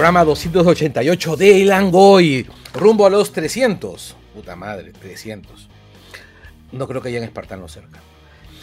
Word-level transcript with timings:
Programa 0.00 0.24
288 0.24 1.36
de 1.36 1.64
Langoy, 1.66 2.46
rumbo 2.72 3.04
a 3.04 3.10
los 3.10 3.32
300. 3.32 4.16
Puta 4.34 4.56
madre, 4.56 4.92
300. 4.98 5.68
No 6.72 6.88
creo 6.88 7.02
que 7.02 7.08
hayan 7.08 7.22
espartanos 7.22 7.70
cerca. 7.72 8.00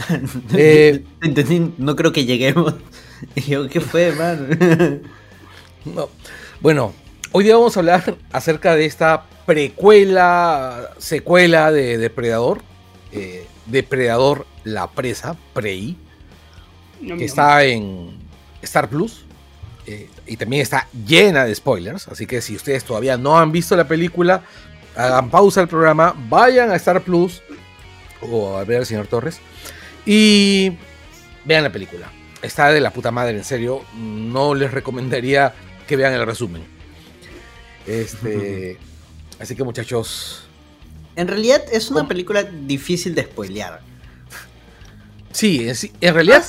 Eh, 0.58 1.04
Entendí, 1.22 1.74
no 1.78 1.96
creo 1.96 2.12
que 2.12 2.26
lleguemos. 2.26 2.74
Yo, 3.48 3.70
¿qué 3.70 3.80
fue, 3.80 4.14
man? 4.14 5.04
no. 5.86 6.10
Bueno, 6.60 6.96
hoy 7.34 7.44
día 7.44 7.54
vamos 7.54 7.78
a 7.78 7.82
hablar 7.82 8.18
acerca 8.32 8.76
de 8.76 8.86
esta 8.86 9.28
precuela, 9.46 10.90
secuela 10.98 11.72
de 11.72 12.00
Depredador. 12.00 12.64
Eh, 13.12 13.46
Depredador 13.68 14.48
La 14.64 14.90
Presa, 14.90 15.38
Prey. 15.54 15.98
Que 17.00 17.26
está 17.26 17.64
en 17.64 18.18
Star 18.64 18.90
Plus. 18.90 19.27
Eh, 19.88 20.10
y 20.26 20.36
también 20.36 20.62
está 20.62 20.88
llena 21.06 21.46
de 21.46 21.56
spoilers. 21.56 22.10
Así 22.10 22.28
que 22.28 22.42
si 22.42 22.56
ustedes 22.56 22.84
todavía 22.84 23.18
no 23.18 23.40
han 23.40 23.54
visto 23.54 23.76
la 23.78 23.88
película, 23.88 24.44
hagan 24.96 25.30
pausa 25.30 25.62
al 25.62 25.70
programa, 25.70 26.14
vayan 26.30 26.72
a 26.72 26.76
Star 26.76 27.02
Plus 27.02 27.42
o 28.22 28.58
a 28.58 28.66
ver 28.66 28.80
al 28.80 28.86
señor 28.86 29.08
Torres 29.08 29.40
y 30.06 30.74
vean 31.46 31.64
la 31.64 31.72
película. 31.72 32.12
Está 32.42 32.70
de 32.70 32.82
la 32.82 32.92
puta 32.92 33.12
madre, 33.12 33.38
en 33.38 33.44
serio. 33.46 33.84
No 33.96 34.54
les 34.54 34.72
recomendaría 34.72 35.54
que 35.88 35.96
vean 35.96 36.14
el 36.14 36.26
resumen. 36.26 36.64
Este, 37.86 38.78
así 39.40 39.56
que 39.56 39.64
muchachos. 39.64 40.44
En 41.16 41.30
realidad 41.30 41.64
es 41.72 41.90
una 41.90 42.08
película 42.08 42.44
difícil 42.44 43.16
de 43.16 43.24
spoilear. 43.24 43.82
Sí, 45.32 45.68
en 46.02 46.14
realidad 46.14 46.44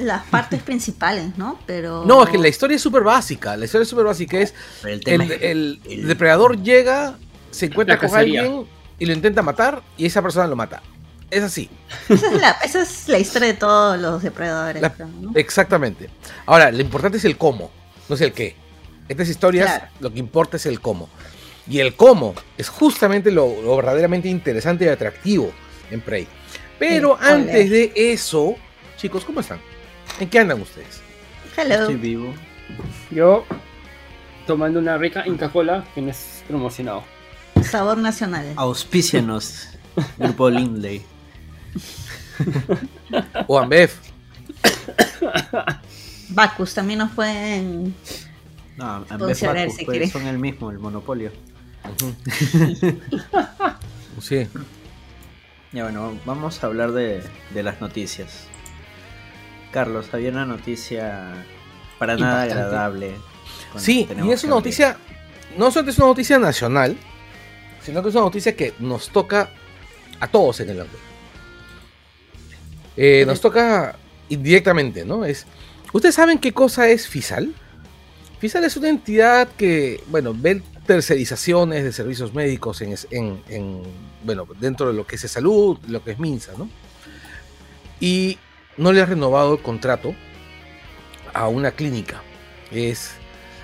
las 0.00 0.24
partes 0.26 0.62
principales, 0.62 1.36
¿no? 1.36 1.58
Pero... 1.66 2.04
No, 2.04 2.22
es 2.22 2.30
que 2.30 2.38
la 2.38 2.48
historia 2.48 2.76
es 2.76 2.82
súper 2.82 3.02
básica. 3.02 3.56
La 3.56 3.64
historia 3.64 3.82
es 3.82 3.88
súper 3.88 4.04
básica. 4.04 4.38
Es 4.38 4.54
el, 4.84 5.80
depredador 6.06 6.62
llega, 6.62 7.18
se 7.50 7.66
encuentra 7.66 7.98
con 7.98 8.14
alguien 8.14 8.66
y 8.98 9.06
lo 9.06 9.12
intenta 9.12 9.42
matar 9.42 9.82
y 9.96 10.06
esa 10.06 10.22
persona 10.22 10.46
lo 10.46 10.56
mata. 10.56 10.82
Es 11.30 11.42
así. 11.44 11.70
Esa 12.08 12.82
es 12.82 13.08
la, 13.08 13.18
historia 13.18 13.48
de 13.48 13.54
todos 13.54 13.98
los 13.98 14.22
depredadores. 14.22 14.82
Exactamente. 15.34 16.10
Ahora, 16.46 16.72
lo 16.72 16.80
importante 16.80 17.18
es 17.18 17.24
el 17.24 17.36
cómo, 17.36 17.70
no 18.08 18.14
es 18.14 18.20
el 18.20 18.32
qué. 18.32 18.56
Estas 19.08 19.28
historias, 19.28 19.82
lo 20.00 20.12
que 20.12 20.18
importa 20.18 20.56
es 20.56 20.66
el 20.66 20.80
cómo. 20.80 21.08
Y 21.68 21.78
el 21.78 21.94
cómo 21.94 22.34
es 22.58 22.68
justamente 22.68 23.30
lo, 23.30 23.76
verdaderamente 23.76 24.28
interesante 24.28 24.84
y 24.84 24.88
atractivo 24.88 25.52
en 25.90 26.00
Prey. 26.00 26.26
Pero 26.78 27.16
antes 27.20 27.70
de 27.70 27.92
eso, 27.94 28.56
chicos, 28.96 29.24
¿cómo 29.24 29.40
están? 29.40 29.60
¿En 30.20 30.28
qué 30.28 30.38
andan 30.38 30.60
ustedes? 30.60 31.00
Hello. 31.56 31.74
Estoy 31.76 31.96
vivo. 31.96 32.34
Yo 33.10 33.46
tomando 34.46 34.78
una 34.78 34.98
rica 34.98 35.26
Inca 35.26 35.48
Cola 35.48 35.84
que 35.94 36.02
me 36.02 36.10
es 36.10 36.44
promocionado. 36.46 37.02
Sabor 37.62 37.96
nacional. 37.96 38.52
Auspícianos, 38.56 39.68
Grupo 40.18 40.50
Lindley. 40.50 41.02
o 43.46 43.58
Ambef. 43.58 43.96
Bacus 46.28 46.74
también 46.74 46.98
nos 46.98 47.12
pueden. 47.12 47.94
No, 48.76 49.06
Ambef 49.08 49.42
Bacus 49.42 49.84
pues, 49.86 50.12
son 50.12 50.26
el 50.26 50.38
mismo, 50.38 50.70
el 50.70 50.78
monopolio. 50.78 51.32
sí. 54.20 54.46
Ya 55.72 55.84
bueno, 55.84 56.18
vamos 56.26 56.64
a 56.64 56.66
hablar 56.66 56.90
de, 56.90 57.22
de 57.54 57.62
las 57.62 57.80
noticias. 57.80 58.49
Carlos, 59.72 60.08
había 60.12 60.30
una 60.30 60.46
noticia 60.46 61.44
para 61.98 62.16
nada 62.16 62.42
agradable. 62.42 63.14
Sí, 63.76 64.08
y 64.24 64.30
es 64.30 64.44
una 64.44 64.56
noticia, 64.56 64.96
no 65.56 65.70
solamente 65.70 65.92
es 65.92 65.98
una 65.98 66.08
noticia 66.08 66.38
nacional, 66.38 66.96
sino 67.82 68.02
que 68.02 68.08
es 68.08 68.14
una 68.14 68.24
noticia 68.24 68.56
que 68.56 68.74
nos 68.78 69.10
toca 69.10 69.50
a 70.18 70.26
todos 70.28 70.60
en 70.60 70.70
el 70.70 70.80
ángulo. 70.80 70.98
Eh, 72.96 73.24
nos 73.26 73.40
toca 73.40 73.96
indirectamente, 74.28 75.04
¿no? 75.04 75.24
Es, 75.24 75.46
¿Ustedes 75.92 76.14
saben 76.14 76.38
qué 76.38 76.52
cosa 76.52 76.88
es 76.88 77.08
FISAL? 77.08 77.54
FISAL 78.38 78.64
es 78.64 78.76
una 78.76 78.88
entidad 78.88 79.48
que, 79.56 80.02
bueno, 80.08 80.34
ve 80.34 80.62
tercerizaciones 80.86 81.84
de 81.84 81.92
servicios 81.92 82.34
médicos 82.34 82.80
en, 82.82 82.96
en, 83.48 83.82
bueno, 84.24 84.46
dentro 84.58 84.88
de 84.88 84.94
lo 84.94 85.06
que 85.06 85.16
es 85.16 85.22
salud, 85.22 85.78
lo 85.86 86.02
que 86.02 86.12
es 86.12 86.18
MINSA, 86.18 86.52
¿no? 86.58 86.68
Y 88.00 88.38
no 88.76 88.92
le 88.92 89.00
ha 89.00 89.06
renovado 89.06 89.54
el 89.54 89.62
contrato 89.62 90.14
a 91.32 91.48
una 91.48 91.72
clínica. 91.72 92.22
Es, 92.70 93.12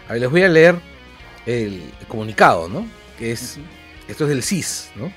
a 0.08 0.12
ver, 0.12 0.22
les 0.22 0.30
voy 0.30 0.42
a 0.42 0.48
leer 0.48 0.76
el, 1.46 1.82
comunicado, 2.08 2.68
¿no? 2.68 2.86
Que 3.18 3.32
es, 3.32 3.58
esto 4.08 4.24
es 4.24 4.30
del 4.30 4.42
CIS, 4.42 4.90
¿no? 4.96 5.12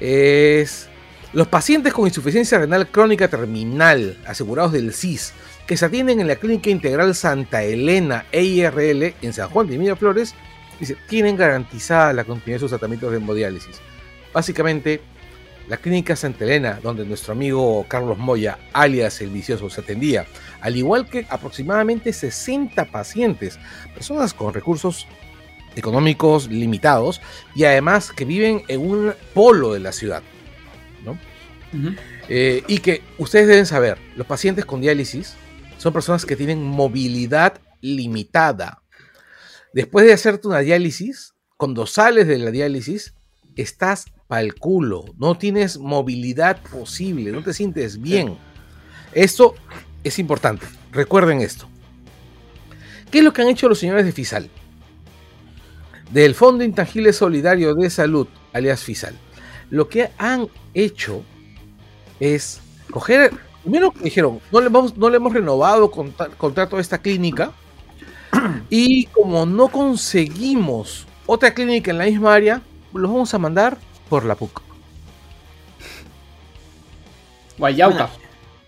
Es, 0.00 0.88
los 1.32 1.48
pacientes 1.48 1.92
con 1.92 2.06
insuficiencia 2.06 2.58
renal 2.58 2.88
crónica 2.88 3.28
terminal, 3.28 4.16
asegurados 4.26 4.72
del 4.72 4.94
CIS, 4.94 5.34
que 5.66 5.76
se 5.76 5.84
atienden 5.84 6.20
en 6.20 6.26
la 6.26 6.36
Clínica 6.36 6.70
Integral 6.70 7.14
Santa 7.14 7.62
Elena 7.62 8.24
EIRL 8.32 9.14
en 9.20 9.32
San 9.34 9.50
Juan 9.50 9.66
de 9.66 9.76
Miraflores, 9.76 10.34
dice, 10.80 10.96
tienen 11.08 11.36
garantizada 11.36 12.14
la 12.14 12.24
continuidad 12.24 12.56
de 12.56 12.60
sus 12.60 12.70
tratamientos 12.70 13.10
de 13.10 13.18
hemodiálisis. 13.18 13.76
Básicamente, 14.32 15.02
la 15.68 15.76
clínica 15.76 16.16
Santa 16.16 16.44
Elena, 16.44 16.80
donde 16.82 17.04
nuestro 17.04 17.32
amigo 17.32 17.84
Carlos 17.88 18.18
Moya, 18.18 18.58
alias 18.72 19.20
el 19.20 19.30
vicioso, 19.30 19.68
se 19.68 19.82
atendía, 19.82 20.26
al 20.60 20.76
igual 20.76 21.08
que 21.08 21.26
aproximadamente 21.28 22.12
60 22.12 22.86
pacientes, 22.86 23.58
personas 23.94 24.32
con 24.32 24.54
recursos 24.54 25.06
económicos 25.76 26.48
limitados 26.48 27.20
y 27.54 27.64
además 27.64 28.12
que 28.12 28.24
viven 28.24 28.62
en 28.68 28.80
un 28.80 29.12
polo 29.34 29.74
de 29.74 29.80
la 29.80 29.92
ciudad. 29.92 30.22
Eh, 32.30 32.62
y 32.66 32.78
que 32.78 33.02
ustedes 33.18 33.46
deben 33.46 33.66
saber, 33.66 33.98
los 34.16 34.26
pacientes 34.26 34.64
con 34.64 34.80
diálisis 34.80 35.34
son 35.76 35.92
personas 35.92 36.24
que 36.24 36.36
tienen 36.36 36.62
movilidad 36.62 37.60
limitada. 37.80 38.82
Después 39.74 40.06
de 40.06 40.14
hacerte 40.14 40.48
una 40.48 40.60
diálisis, 40.60 41.34
cuando 41.56 41.86
sales 41.86 42.26
de 42.26 42.38
la 42.38 42.50
diálisis, 42.50 43.14
estás 43.54 44.06
para 44.28 44.42
el 44.42 44.54
culo, 44.54 45.06
no 45.16 45.36
tienes 45.36 45.78
movilidad 45.78 46.60
posible, 46.70 47.32
no 47.32 47.42
te 47.42 47.54
sientes 47.54 48.00
bien. 48.00 48.36
Esto 49.12 49.54
es 50.04 50.18
importante, 50.18 50.66
recuerden 50.92 51.40
esto. 51.40 51.66
¿Qué 53.10 53.18
es 53.18 53.24
lo 53.24 53.32
que 53.32 53.40
han 53.40 53.48
hecho 53.48 53.70
los 53.70 53.78
señores 53.78 54.04
de 54.04 54.12
FISAL? 54.12 54.50
Del 56.12 56.34
Fondo 56.34 56.62
Intangible 56.62 57.12
Solidario 57.14 57.74
de 57.74 57.88
Salud, 57.88 58.28
alias 58.52 58.84
FISAL. 58.84 59.14
Lo 59.70 59.88
que 59.88 60.10
han 60.18 60.46
hecho 60.74 61.22
es 62.20 62.60
coger, 62.90 63.32
primero 63.62 63.92
que 63.92 64.04
dijeron, 64.04 64.40
no 64.52 64.60
le, 64.60 64.66
hemos, 64.66 64.94
no 64.98 65.08
le 65.08 65.16
hemos 65.16 65.32
renovado 65.32 65.90
contrato 65.90 66.76
a 66.76 66.80
esta 66.82 66.98
clínica 66.98 67.52
y 68.68 69.06
como 69.06 69.46
no 69.46 69.68
conseguimos 69.68 71.06
otra 71.24 71.54
clínica 71.54 71.90
en 71.90 71.98
la 71.98 72.04
misma 72.04 72.34
área, 72.34 72.62
los 72.92 73.10
vamos 73.10 73.32
a 73.32 73.38
mandar 73.38 73.78
por 74.08 74.24
la 74.24 74.34
PUC. 74.34 74.62
Guayauca. 77.58 78.08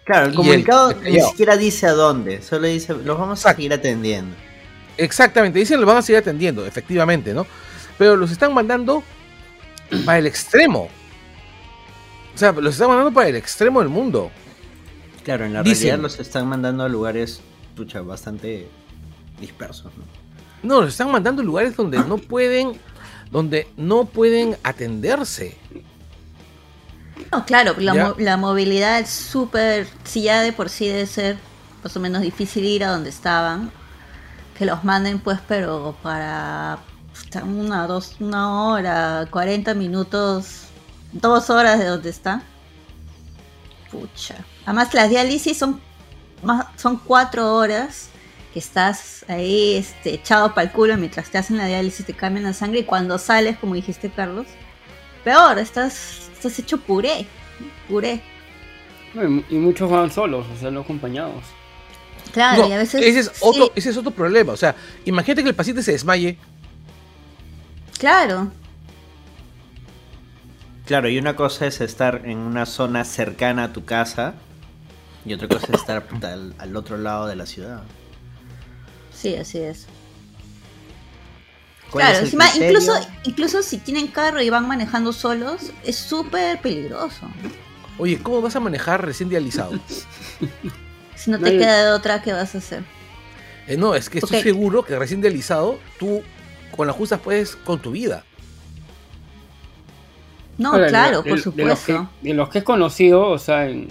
claro, 0.04 0.26
el 0.26 0.34
comunicado 0.34 0.94
ni 0.94 1.20
siquiera 1.20 1.56
dice 1.56 1.86
a 1.86 1.92
dónde, 1.92 2.42
solo 2.42 2.66
dice, 2.66 2.94
los 2.94 3.18
vamos 3.18 3.44
a 3.46 3.54
seguir 3.54 3.72
atendiendo. 3.72 4.34
Exactamente, 4.96 5.58
dicen 5.58 5.80
los 5.80 5.86
van 5.86 5.98
a 5.98 6.02
seguir 6.02 6.18
atendiendo, 6.18 6.66
efectivamente, 6.66 7.32
¿no? 7.32 7.46
Pero 7.96 8.16
los 8.16 8.30
están 8.30 8.52
mandando 8.52 9.02
para 10.04 10.18
el 10.18 10.26
extremo. 10.26 10.88
O 12.34 12.38
sea, 12.38 12.52
los 12.52 12.74
están 12.74 12.88
mandando 12.88 13.12
para 13.12 13.28
el 13.28 13.36
extremo 13.36 13.80
del 13.80 13.88
mundo. 13.88 14.30
Claro, 15.24 15.44
en 15.44 15.52
la 15.52 15.62
realidad 15.62 15.98
los 15.98 16.18
están 16.18 16.48
mandando 16.48 16.84
a 16.84 16.88
lugares, 16.88 17.40
pucha, 17.76 18.00
bastante 18.00 18.68
dispersos, 19.40 19.92
¿no? 19.96 20.04
No, 20.62 20.80
los 20.82 20.90
están 20.90 21.10
mandando 21.10 21.40
a 21.40 21.44
lugares 21.44 21.76
donde 21.76 21.98
no 21.98 22.18
pueden 22.18 22.78
donde 23.30 23.68
no 23.76 24.04
pueden 24.06 24.56
atenderse. 24.62 25.56
No, 27.30 27.44
claro, 27.44 27.74
la, 27.78 28.36
movilidad 28.36 28.98
es 28.98 29.10
súper, 29.10 29.86
si 30.04 30.22
ya 30.22 30.40
de 30.40 30.52
por 30.52 30.68
sí 30.68 30.88
debe 30.88 31.06
ser 31.06 31.38
más 31.82 31.96
o 31.96 32.00
menos 32.00 32.22
difícil 32.22 32.64
ir 32.64 32.84
a 32.84 32.90
donde 32.90 33.10
estaban, 33.10 33.70
que 34.58 34.66
los 34.66 34.84
manden 34.84 35.20
pues, 35.20 35.38
pero 35.46 35.96
para 36.02 36.78
una, 37.44 37.86
dos, 37.86 38.16
una 38.18 38.64
hora, 38.64 39.28
40 39.30 39.74
minutos, 39.74 40.64
dos 41.12 41.50
horas 41.50 41.78
de 41.78 41.86
donde 41.86 42.10
está. 42.10 42.42
Pucha. 43.90 44.36
Además 44.64 44.92
las 44.94 45.08
diálisis 45.08 45.56
son, 45.56 45.80
son 46.76 46.96
cuatro 46.96 47.54
horas 47.54 48.10
que 48.52 48.58
estás 48.58 49.24
ahí 49.28 49.76
este, 49.76 50.14
echado 50.14 50.54
para 50.54 50.66
el 50.66 50.72
culo 50.72 50.96
mientras 50.96 51.30
te 51.30 51.38
hacen 51.38 51.56
la 51.56 51.66
diálisis, 51.66 52.06
te 52.06 52.14
cambian 52.14 52.44
la 52.44 52.52
sangre 52.52 52.80
y 52.80 52.84
cuando 52.84 53.18
sales, 53.18 53.58
como 53.58 53.74
dijiste 53.74 54.10
Carlos, 54.10 54.46
peor, 55.24 55.58
estás, 55.58 56.30
estás 56.32 56.58
hecho 56.58 56.78
puré, 56.78 57.26
puré. 57.88 58.22
Y 59.48 59.56
muchos 59.56 59.90
van 59.90 60.10
solos, 60.10 60.46
o 60.54 60.60
sea, 60.60 60.70
no 60.70 60.80
acompañados. 60.80 61.44
Claro, 62.32 62.68
y 62.68 62.72
a 62.72 62.78
veces. 62.78 63.02
Ese 63.02 63.20
es, 63.20 63.32
otro, 63.40 63.72
ese 63.74 63.90
es 63.90 63.96
otro 63.96 64.12
problema. 64.12 64.52
O 64.52 64.56
sea, 64.56 64.76
imagínate 65.04 65.42
que 65.42 65.48
el 65.48 65.54
paciente 65.54 65.82
se 65.82 65.92
desmaye. 65.92 66.38
Claro. 67.98 68.52
Claro, 70.86 71.08
y 71.08 71.18
una 71.18 71.36
cosa 71.36 71.66
es 71.66 71.80
estar 71.80 72.22
en 72.24 72.38
una 72.38 72.66
zona 72.66 73.04
cercana 73.04 73.64
a 73.64 73.72
tu 73.72 73.84
casa 73.84 74.34
y 75.24 75.34
otra 75.34 75.48
cosa 75.48 75.66
es 75.68 75.80
estar 75.80 76.04
al, 76.58 76.76
otro 76.76 76.96
lado 76.96 77.26
de 77.26 77.36
la 77.36 77.46
ciudad. 77.46 77.82
Sí, 79.20 79.36
así 79.36 79.58
es. 79.58 79.86
Claro, 81.90 82.26
incluso, 82.54 82.92
incluso 83.24 83.62
si 83.62 83.78
tienen 83.78 84.06
carro 84.06 84.40
y 84.40 84.48
van 84.48 84.66
manejando 84.66 85.12
solos, 85.12 85.72
es 85.84 85.96
súper 85.96 86.60
peligroso. 86.60 87.28
Oye, 87.98 88.18
¿cómo 88.22 88.40
vas 88.40 88.54
a 88.54 88.60
manejar 88.60 89.04
recién 89.04 89.28
dializado? 89.28 89.78
si 91.16 91.30
no 91.30 91.38
te 91.38 91.58
queda 91.58 91.86
de 91.86 91.90
otra, 91.90 92.22
¿qué 92.22 92.32
vas 92.32 92.54
a 92.54 92.58
hacer? 92.58 92.84
Eh, 93.66 93.76
no, 93.76 93.94
es 93.94 94.08
que 94.08 94.20
estoy 94.20 94.40
seguro 94.40 94.84
que 94.84 94.98
recién 94.98 95.20
dializado, 95.20 95.78
tú 95.98 96.22
con 96.76 96.86
las 96.86 96.96
justas 96.96 97.20
puedes 97.20 97.56
con 97.56 97.80
tu 97.80 97.90
vida. 97.90 98.24
No, 100.56 100.72
claro, 100.72 101.24
por 101.24 101.40
supuesto. 101.40 102.08
De 102.22 102.34
los, 102.34 102.48
que, 102.48 102.58
he 102.58 102.64
conocido, 102.64 103.28
o 103.28 103.38
sea, 103.38 103.68
en, 103.68 103.88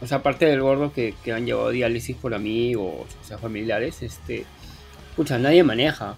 o 0.00 0.06
sea, 0.06 0.18
aparte 0.18 0.46
del 0.46 0.60
gordo 0.60 0.92
que, 0.92 1.14
han 1.32 1.46
llevado 1.46 1.70
diálisis 1.70 2.16
por 2.16 2.34
amigos, 2.34 3.06
o 3.20 3.24
sea, 3.24 3.38
familiares, 3.38 4.02
este, 4.02 4.46
pucha, 5.18 5.36
nadie 5.36 5.64
maneja. 5.64 6.14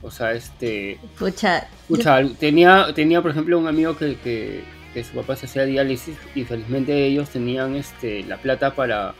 O 0.00 0.10
sea, 0.10 0.32
este. 0.32 0.98
Pucha. 1.18 1.66
Pucha, 1.88 2.22
tenía, 2.38 2.86
tenía, 2.94 3.20
por 3.20 3.32
ejemplo, 3.32 3.58
un 3.58 3.66
amigo 3.66 3.96
que, 3.96 4.16
que, 4.22 4.62
que, 4.94 5.02
su 5.02 5.12
papá 5.12 5.34
se 5.34 5.46
hacía 5.46 5.64
diálisis 5.64 6.16
y 6.36 6.44
felizmente 6.44 7.04
ellos 7.04 7.30
tenían 7.30 7.74
este, 7.74 8.22
la 8.22 8.36
plata 8.36 8.74
para, 8.74 9.14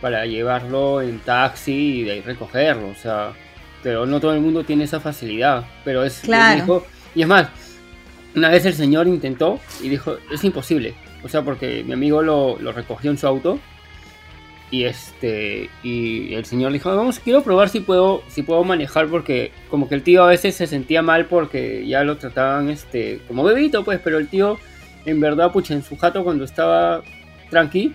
para 0.00 0.24
llevarlo 0.24 1.02
en 1.02 1.18
taxi 1.18 1.72
y 1.72 2.04
de 2.04 2.12
ahí 2.12 2.20
recogerlo. 2.20 2.88
O 2.88 2.94
sea, 2.94 3.32
pero 3.82 4.06
no 4.06 4.20
todo 4.20 4.34
el 4.34 4.40
mundo 4.40 4.62
tiene 4.62 4.84
esa 4.84 5.00
facilidad. 5.00 5.66
Pero 5.84 6.04
es. 6.04 6.20
Claro. 6.20 6.86
y 7.16 7.22
es 7.22 7.28
más, 7.28 7.48
una 8.36 8.50
vez 8.50 8.64
el 8.66 8.74
señor 8.74 9.08
intentó 9.08 9.58
y 9.82 9.88
dijo: 9.88 10.16
es 10.30 10.44
imposible. 10.44 10.94
O 11.24 11.28
sea, 11.28 11.42
porque 11.42 11.82
mi 11.84 11.94
amigo 11.94 12.22
lo, 12.22 12.56
lo 12.60 12.70
recogió 12.70 13.10
en 13.10 13.18
su 13.18 13.26
auto 13.26 13.58
y 14.70 14.84
este 14.84 15.70
y 15.82 16.34
el 16.34 16.44
señor 16.44 16.72
dijo 16.72 16.94
vamos 16.94 17.18
quiero 17.18 17.42
probar 17.42 17.68
si 17.68 17.80
puedo 17.80 18.22
si 18.28 18.42
puedo 18.42 18.64
manejar 18.64 19.08
porque 19.08 19.52
como 19.70 19.88
que 19.88 19.94
el 19.94 20.02
tío 20.02 20.24
a 20.24 20.28
veces 20.28 20.54
se 20.56 20.66
sentía 20.66 21.00
mal 21.00 21.26
porque 21.26 21.86
ya 21.86 22.04
lo 22.04 22.18
trataban 22.18 22.68
este 22.68 23.20
como 23.26 23.44
bebito 23.44 23.84
pues 23.84 24.00
pero 24.02 24.18
el 24.18 24.28
tío 24.28 24.58
en 25.06 25.20
verdad 25.20 25.52
pucha 25.52 25.74
en 25.74 25.82
su 25.82 25.96
jato 25.96 26.22
cuando 26.22 26.44
estaba 26.44 27.02
tranqui 27.50 27.94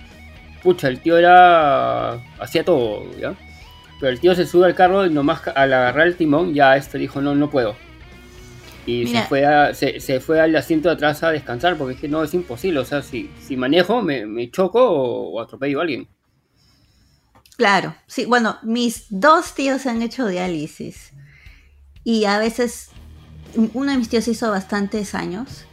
pucha 0.63 0.87
el 0.87 0.99
tío 0.99 1.17
era 1.17 2.13
hacía 2.39 2.63
todo 2.63 3.05
ya 3.19 3.35
pero 3.99 4.11
el 4.11 4.19
tío 4.19 4.33
se 4.33 4.47
sube 4.47 4.65
al 4.65 4.75
carro 4.75 5.05
y 5.05 5.11
nomás 5.11 5.47
al 5.47 5.73
agarrar 5.73 6.07
el 6.07 6.15
timón 6.15 6.55
ya 6.55 6.75
este 6.75 6.97
dijo 6.97 7.21
no 7.21 7.35
no 7.35 7.51
puedo 7.51 7.75
y 8.85 9.07
se 9.07 9.21
fue, 9.23 9.45
se, 9.73 10.19
fue 10.19 10.41
al 10.41 10.55
asiento 10.55 10.89
de 10.89 10.95
atrás 10.95 11.23
a 11.23 11.31
descansar 11.31 11.77
porque 11.77 11.95
es 11.95 12.01
que 12.01 12.09
no 12.09 12.21
es 12.23 12.33
imposible. 12.33 12.79
O 12.79 12.85
sea, 12.85 13.01
si, 13.01 13.29
si 13.39 13.55
manejo, 13.55 14.01
me, 14.01 14.25
me 14.25 14.51
choco 14.51 14.83
o, 14.83 15.39
atropello 15.39 15.79
a 15.79 15.83
alguien. 15.83 16.07
Claro, 17.57 17.95
sí, 18.07 18.25
bueno, 18.25 18.57
mis 18.63 19.05
dos 19.09 19.53
tíos 19.53 19.85
han 19.85 20.01
hecho 20.01 20.27
diálisis 20.27 21.11
y 22.03 22.25
a 22.25 22.39
veces 22.39 22.89
uno 23.73 23.91
de 23.91 23.97
mis 23.97 24.09
tíos 24.09 24.27
hizo 24.27 24.49
bastantes 24.49 25.13
años 25.13 25.65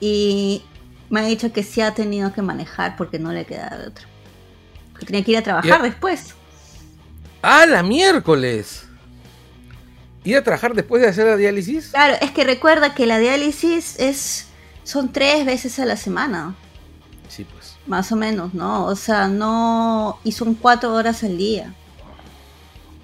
y 0.00 0.62
me 1.08 1.20
ha 1.20 1.24
dicho 1.24 1.52
que 1.52 1.62
sí 1.62 1.80
ha 1.80 1.94
tenido 1.94 2.32
que 2.32 2.42
manejar 2.42 2.96
porque 2.96 3.18
no 3.18 3.32
le 3.32 3.44
queda 3.46 3.76
de 3.78 3.86
otro. 3.88 4.06
Que 4.98 5.06
tenía 5.06 5.24
que 5.24 5.32
ir 5.32 5.38
a 5.38 5.42
trabajar 5.42 5.82
después. 5.82 6.34
¡Ah, 7.40 7.66
la 7.66 7.82
miércoles! 7.82 8.84
¿Ir 10.24 10.36
a 10.36 10.44
trabajar 10.44 10.74
después 10.74 11.02
de 11.02 11.08
hacer 11.08 11.26
la 11.26 11.36
diálisis? 11.36 11.88
Claro, 11.88 12.16
es 12.20 12.30
que 12.30 12.44
recuerda 12.44 12.94
que 12.94 13.06
la 13.06 13.18
diálisis 13.18 13.98
es 13.98 14.46
son 14.84 15.12
tres 15.12 15.44
veces 15.44 15.78
a 15.78 15.84
la 15.84 15.96
semana. 15.96 16.54
Más 17.86 18.12
o 18.12 18.16
menos, 18.16 18.54
¿no? 18.54 18.86
O 18.86 18.94
sea, 18.94 19.28
no... 19.28 20.18
Y 20.24 20.32
son 20.32 20.54
cuatro 20.54 20.94
horas 20.94 21.24
al 21.24 21.36
día. 21.36 21.74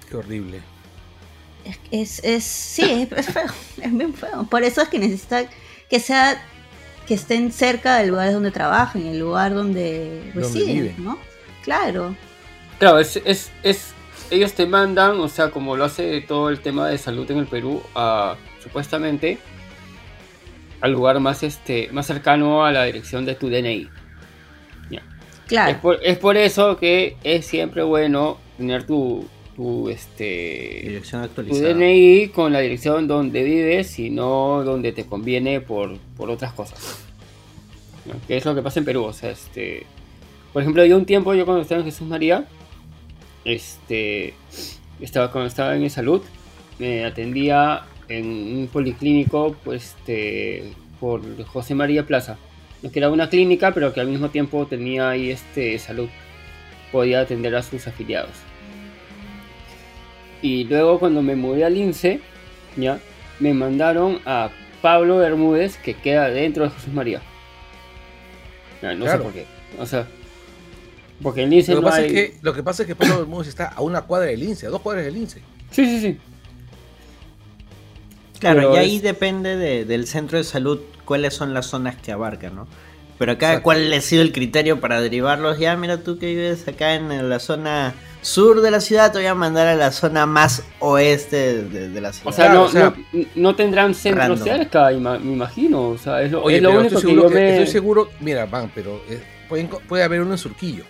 Qué 0.09 0.17
horrible. 0.17 0.61
Es, 1.91 2.21
es, 2.23 2.43
sí, 2.43 3.07
es, 3.15 3.25
feo, 3.27 3.43
es 3.81 3.97
bien 3.97 4.13
feo. 4.13 4.45
Por 4.49 4.63
eso 4.63 4.81
es 4.81 4.89
que 4.89 4.99
necesita 4.99 5.43
que 5.89 5.99
sea 5.99 6.41
que 7.05 7.15
estén 7.15 7.51
cerca 7.51 7.97
del 7.97 8.09
lugar 8.09 8.31
donde 8.31 8.51
trabajan, 8.51 9.05
el 9.05 9.19
lugar 9.19 9.53
donde 9.53 10.31
residen, 10.33 10.95
¿no? 10.99 11.17
Claro. 11.63 12.15
Claro, 12.77 12.99
es, 12.99 13.17
es, 13.25 13.51
es 13.63 13.93
ellos 14.29 14.53
te 14.53 14.65
mandan, 14.65 15.19
o 15.19 15.27
sea, 15.27 15.49
como 15.49 15.75
lo 15.75 15.85
hace 15.85 16.21
todo 16.21 16.49
el 16.49 16.59
tema 16.59 16.87
de 16.87 16.97
salud 16.97 17.29
en 17.31 17.39
el 17.39 17.47
Perú, 17.47 17.81
a, 17.95 18.35
supuestamente 18.61 19.39
al 20.81 20.91
lugar 20.93 21.19
más 21.19 21.43
este 21.43 21.89
más 21.91 22.05
cercano 22.05 22.63
a 22.63 22.71
la 22.71 22.85
dirección 22.85 23.25
de 23.25 23.35
tu 23.35 23.49
DNI. 23.49 23.89
Claro. 25.49 25.99
Es 26.01 26.17
por, 26.17 26.37
eso 26.37 26.77
que 26.77 27.17
es 27.23 27.45
siempre 27.45 27.83
bueno 27.83 28.37
tener 28.57 28.85
tu, 28.85 29.25
tu 29.57 29.89
este 29.89 30.79
dirección 30.83 31.23
actualizada. 31.23 31.73
Tu 31.73 31.79
DNI 31.79 32.29
con 32.29 32.53
la 32.53 32.59
dirección 32.59 33.07
donde 33.07 33.43
vives 33.43 33.99
y 33.99 34.09
no 34.09 34.63
donde 34.63 34.93
te 34.93 35.05
conviene 35.05 35.59
por, 35.59 35.97
por 36.15 36.29
otras 36.29 36.53
cosas. 36.53 37.03
Que 38.27 38.37
es 38.37 38.45
lo 38.45 38.55
que 38.55 38.61
pasa 38.61 38.79
en 38.79 38.85
Perú, 38.85 39.03
o 39.03 39.13
sea, 39.13 39.31
este 39.31 39.85
por 40.53 40.61
ejemplo, 40.63 40.83
yo 40.85 40.97
un 40.97 41.05
tiempo 41.05 41.33
yo 41.33 41.45
cuando 41.45 41.61
estaba 41.61 41.81
en 41.81 41.85
Jesús 41.85 42.07
María 42.07 42.45
este, 43.45 44.33
estaba, 44.99 45.31
cuando 45.31 45.47
estaba 45.47 45.75
en 45.75 45.89
salud, 45.89 46.21
me 46.77 47.05
atendía 47.05 47.83
en 48.07 48.25
un 48.25 48.69
policlínico 48.71 49.55
pues, 49.63 49.95
este, 49.95 50.73
por 50.99 51.21
José 51.45 51.75
María 51.75 52.05
Plaza, 52.05 52.37
que 52.81 52.99
era 52.99 53.09
una 53.09 53.29
clínica, 53.29 53.73
pero 53.73 53.93
que 53.93 53.99
al 53.99 54.07
mismo 54.07 54.29
tiempo 54.29 54.65
tenía 54.65 55.09
ahí 55.09 55.31
este, 55.31 55.77
salud, 55.79 56.09
podía 56.91 57.21
atender 57.21 57.55
a 57.55 57.61
sus 57.61 57.87
afiliados. 57.87 58.31
Y 60.41 60.63
luego 60.63 60.99
cuando 60.99 61.21
me 61.21 61.35
mudé 61.35 61.65
al 61.65 61.75
INSE, 61.75 62.21
ya, 62.77 62.99
me 63.39 63.53
mandaron 63.53 64.19
a 64.25 64.49
Pablo 64.81 65.17
Bermúdez, 65.17 65.77
que 65.77 65.93
queda 65.93 66.29
dentro 66.29 66.63
de 66.63 66.69
José 66.69 66.89
María. 66.91 67.21
No, 68.81 69.05
sé 69.05 69.17
por 69.17 69.33
qué. 69.33 69.45
O 69.77 69.85
sea, 69.85 70.07
porque 71.21 71.43
el 71.43 71.49
lince 71.49 71.73
lo, 71.73 71.81
que 71.81 71.85
pasa 71.85 72.05
es 72.05 72.13
que, 72.13 72.37
lo 72.41 72.53
que 72.53 72.63
pasa 72.63 72.83
es 72.83 72.87
que 72.87 72.95
Pablo 72.95 73.17
Bermúdez 73.17 73.49
está 73.49 73.67
a 73.67 73.81
una 73.81 74.03
cuadra 74.03 74.27
del 74.27 74.39
lince, 74.39 74.67
a 74.67 74.69
dos 74.69 74.81
cuadras 74.81 75.03
del 75.03 75.15
lince. 75.15 75.41
Sí, 75.71 75.85
sí, 75.85 75.99
sí. 75.99 76.17
Claro, 78.39 78.73
y 78.73 78.77
ahí 78.77 78.99
depende 78.99 79.83
del 79.83 80.07
centro 80.07 80.37
de 80.37 80.45
salud 80.45 80.79
cuáles 81.09 81.33
son 81.33 81.55
las 81.55 81.65
zonas 81.65 81.95
que 81.95 82.11
abarcan, 82.11 82.53
¿no? 82.53 82.67
Pero 83.17 83.31
acá, 83.31 83.63
¿cuál 83.63 83.91
ha 83.91 83.99
sido 83.99 84.21
el 84.21 84.31
criterio 84.31 84.79
para 84.79 85.01
derivarlos? 85.01 85.57
Ya, 85.57 85.75
mira, 85.75 86.03
tú 86.03 86.19
que 86.19 86.27
vives 86.27 86.67
acá 86.67 86.93
en 86.93 87.27
la 87.27 87.39
zona 87.39 87.95
sur 88.21 88.61
de 88.61 88.69
la 88.69 88.79
ciudad, 88.79 89.11
te 89.11 89.17
voy 89.17 89.25
a 89.25 89.33
mandar 89.33 89.65
a 89.65 89.75
la 89.75 89.91
zona 89.91 90.27
más 90.27 90.63
oeste 90.77 91.63
de, 91.63 91.99
la 91.99 92.13
ciudad. 92.13 92.61
O 92.61 92.69
sea, 92.69 92.93
no, 93.33 93.55
tendrán 93.55 93.95
centro 93.95 94.37
cerca, 94.37 94.91
me 94.91 95.17
imagino. 95.17 95.89
O 95.89 95.97
sea, 95.97 96.21
es 96.21 96.31
lo, 96.31 96.43
único 96.43 97.01
que 97.01 97.15
yo 97.15 97.27
Estoy 97.27 97.67
seguro, 97.67 98.09
mira, 98.19 98.45
van, 98.45 98.71
pero 98.73 99.01
eh, 99.09 99.19
puede 99.87 100.03
haber 100.03 100.21
uno 100.21 100.33
en 100.33 100.37
Surquillo. 100.37 100.83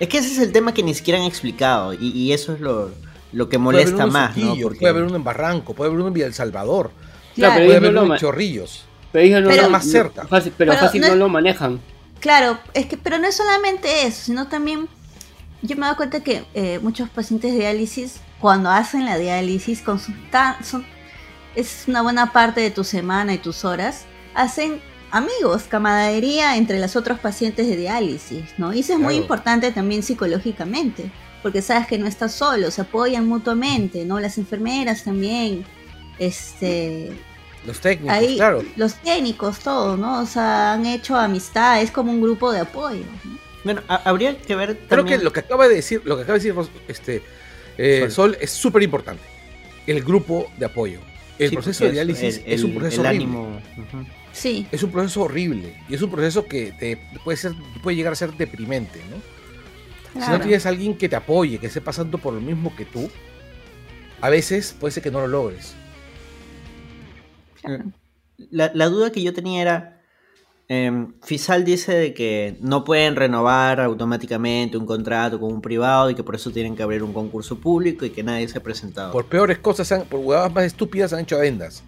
Es 0.00 0.08
que 0.08 0.16
ese 0.16 0.32
es 0.32 0.38
el 0.38 0.50
tema 0.50 0.72
que 0.72 0.82
ni 0.82 0.94
siquiera 0.94 1.20
han 1.20 1.26
explicado 1.26 1.92
y, 1.92 2.32
eso 2.32 2.54
es 2.54 2.60
lo, 2.60 3.48
que 3.50 3.58
molesta 3.58 4.06
más, 4.06 4.34
¿no? 4.38 4.56
Puede 4.56 4.88
haber 4.88 5.02
uno 5.02 5.16
en 5.16 5.24
Barranco, 5.24 5.74
puede 5.74 5.90
haber 5.90 6.00
uno 6.00 6.08
en 6.08 6.14
Villa 6.14 6.26
El 6.26 6.34
Salvador, 6.34 6.90
puede 7.36 7.76
haber 7.76 7.94
uno 7.94 8.14
en 8.14 8.18
Chorrillos. 8.18 8.86
Pero, 9.12 9.24
ellos 9.24 9.62
no 9.62 9.70
más 9.70 9.84
cerca. 9.84 10.26
pero, 10.56 10.72
fácil 10.74 11.02
no, 11.02 11.14
lo 11.14 11.28
manejan. 11.28 11.80
Claro, 12.20 12.58
es 12.72 12.86
que 12.86 12.96
pero 12.96 13.18
no 13.18 13.26
es 13.26 13.36
solamente 13.36 14.06
eso, 14.06 14.24
sino 14.24 14.48
también 14.48 14.88
yo 15.62 15.76
me 15.76 15.82
he 15.82 15.84
dado 15.84 15.96
cuenta 15.96 16.20
que 16.20 16.44
eh, 16.54 16.78
muchos 16.82 17.08
pacientes 17.10 17.52
de 17.52 17.58
diálisis 17.58 18.20
cuando 18.40 18.70
hacen 18.70 19.04
la 19.04 19.16
diálisis 19.16 19.80
con 19.82 20.00
son, 20.00 20.84
es 21.54 21.84
una 21.86 22.02
buena 22.02 22.32
parte 22.32 22.60
de 22.60 22.70
tu 22.70 22.82
semana 22.82 23.34
y 23.34 23.38
tus 23.38 23.64
horas 23.64 24.04
hacen 24.34 24.80
amigos, 25.12 25.64
camaradería 25.64 26.56
entre 26.56 26.80
los 26.80 26.96
otros 26.96 27.20
pacientes 27.20 27.68
de 27.68 27.76
diálisis, 27.76 28.58
¿no? 28.58 28.72
Y 28.72 28.80
eso 28.80 28.94
es 28.94 28.98
muy 28.98 29.14
importante 29.14 29.70
también 29.70 30.02
psicológicamente, 30.02 31.12
porque 31.42 31.62
sabes 31.62 31.86
que 31.86 31.98
no 31.98 32.06
estás 32.06 32.32
solo, 32.32 32.70
se 32.70 32.80
apoyan 32.80 33.28
mutuamente, 33.28 34.04
¿no? 34.04 34.18
Las 34.18 34.38
enfermeras 34.38 35.04
también, 35.04 35.64
este... 36.18 37.12
Los 37.66 37.80
técnicos, 37.80 38.18
claro. 38.36 38.64
Los 38.76 38.94
técnicos, 38.94 39.60
todo, 39.60 39.96
¿no? 39.96 40.20
O 40.20 40.26
sea, 40.26 40.72
han 40.72 40.86
hecho 40.86 41.16
amistad, 41.16 41.80
es 41.80 41.90
como 41.90 42.10
un 42.10 42.20
grupo 42.20 42.50
de 42.50 42.60
apoyo. 42.60 43.04
Bueno, 43.64 43.82
habría 43.86 44.36
que 44.36 44.56
ver 44.56 44.74
también... 44.74 44.88
Creo 44.88 45.04
que 45.04 45.18
lo 45.24 45.32
que 45.32 45.40
acaba 45.40 45.68
de 45.68 45.76
decir, 45.76 46.02
lo 46.04 46.16
que 46.16 46.22
acaba 46.22 46.38
de 46.38 46.44
decir 46.44 46.70
este, 46.88 47.22
eh, 47.78 48.10
Sol. 48.10 48.36
es 48.40 48.50
súper 48.50 48.82
importante. 48.82 49.22
El 49.86 50.02
grupo 50.02 50.50
de 50.58 50.66
apoyo. 50.66 51.00
El 51.38 51.52
proceso 51.52 51.84
de 51.84 51.92
diálisis 51.92 52.40
es 52.44 52.62
un 52.62 52.74
proceso 52.74 53.00
el 53.00 53.06
ánimo. 53.06 53.60
Sí. 54.32 54.66
Es 54.72 54.82
un 54.82 54.90
proceso 54.90 55.22
horrible 55.22 55.76
y 55.88 55.94
es 55.94 56.02
un 56.02 56.10
proceso 56.10 56.46
que 56.46 56.72
te 56.72 56.98
puede, 57.22 57.36
ser, 57.36 57.52
puede 57.82 57.96
llegar 57.96 58.12
a 58.12 58.16
ser 58.16 58.32
deprimente, 58.32 59.00
¿no? 59.10 60.22
Si 60.24 60.30
no 60.30 60.40
tienes 60.40 60.66
alguien 60.66 60.96
que 60.96 61.08
te 61.08 61.16
apoye, 61.16 61.58
que 61.58 61.68
esté 61.68 61.80
pasando 61.80 62.18
por 62.18 62.34
lo 62.34 62.40
mismo 62.40 62.74
que 62.76 62.84
tú, 62.84 63.10
a 64.20 64.28
veces 64.28 64.76
puede 64.78 64.92
ser 64.92 65.02
que 65.02 65.10
no 65.10 65.20
lo 65.20 65.26
logres. 65.26 65.74
La, 68.50 68.70
la 68.74 68.88
duda 68.88 69.12
que 69.12 69.22
yo 69.22 69.32
tenía 69.32 69.62
era, 69.62 70.02
Em, 70.74 71.12
Fisal 71.22 71.66
dice 71.66 71.92
de 71.92 72.14
que 72.14 72.56
no 72.60 72.82
pueden 72.82 73.14
renovar 73.14 73.78
automáticamente 73.78 74.78
un 74.78 74.86
contrato 74.86 75.38
con 75.38 75.52
un 75.52 75.60
privado 75.60 76.08
y 76.08 76.14
que 76.14 76.22
por 76.22 76.34
eso 76.34 76.50
tienen 76.50 76.74
que 76.76 76.82
abrir 76.82 77.02
un 77.02 77.12
concurso 77.12 77.58
público 77.58 78.06
y 78.06 78.10
que 78.10 78.22
nadie 78.22 78.48
se 78.48 78.56
ha 78.56 78.62
presentado. 78.62 79.12
Por 79.12 79.26
peores 79.26 79.58
cosas, 79.58 79.92
por 80.04 80.20
huevadas 80.20 80.50
más 80.54 80.64
estúpidas 80.64 81.12
han 81.12 81.20
hecho 81.20 81.36
adendas. 81.36 81.82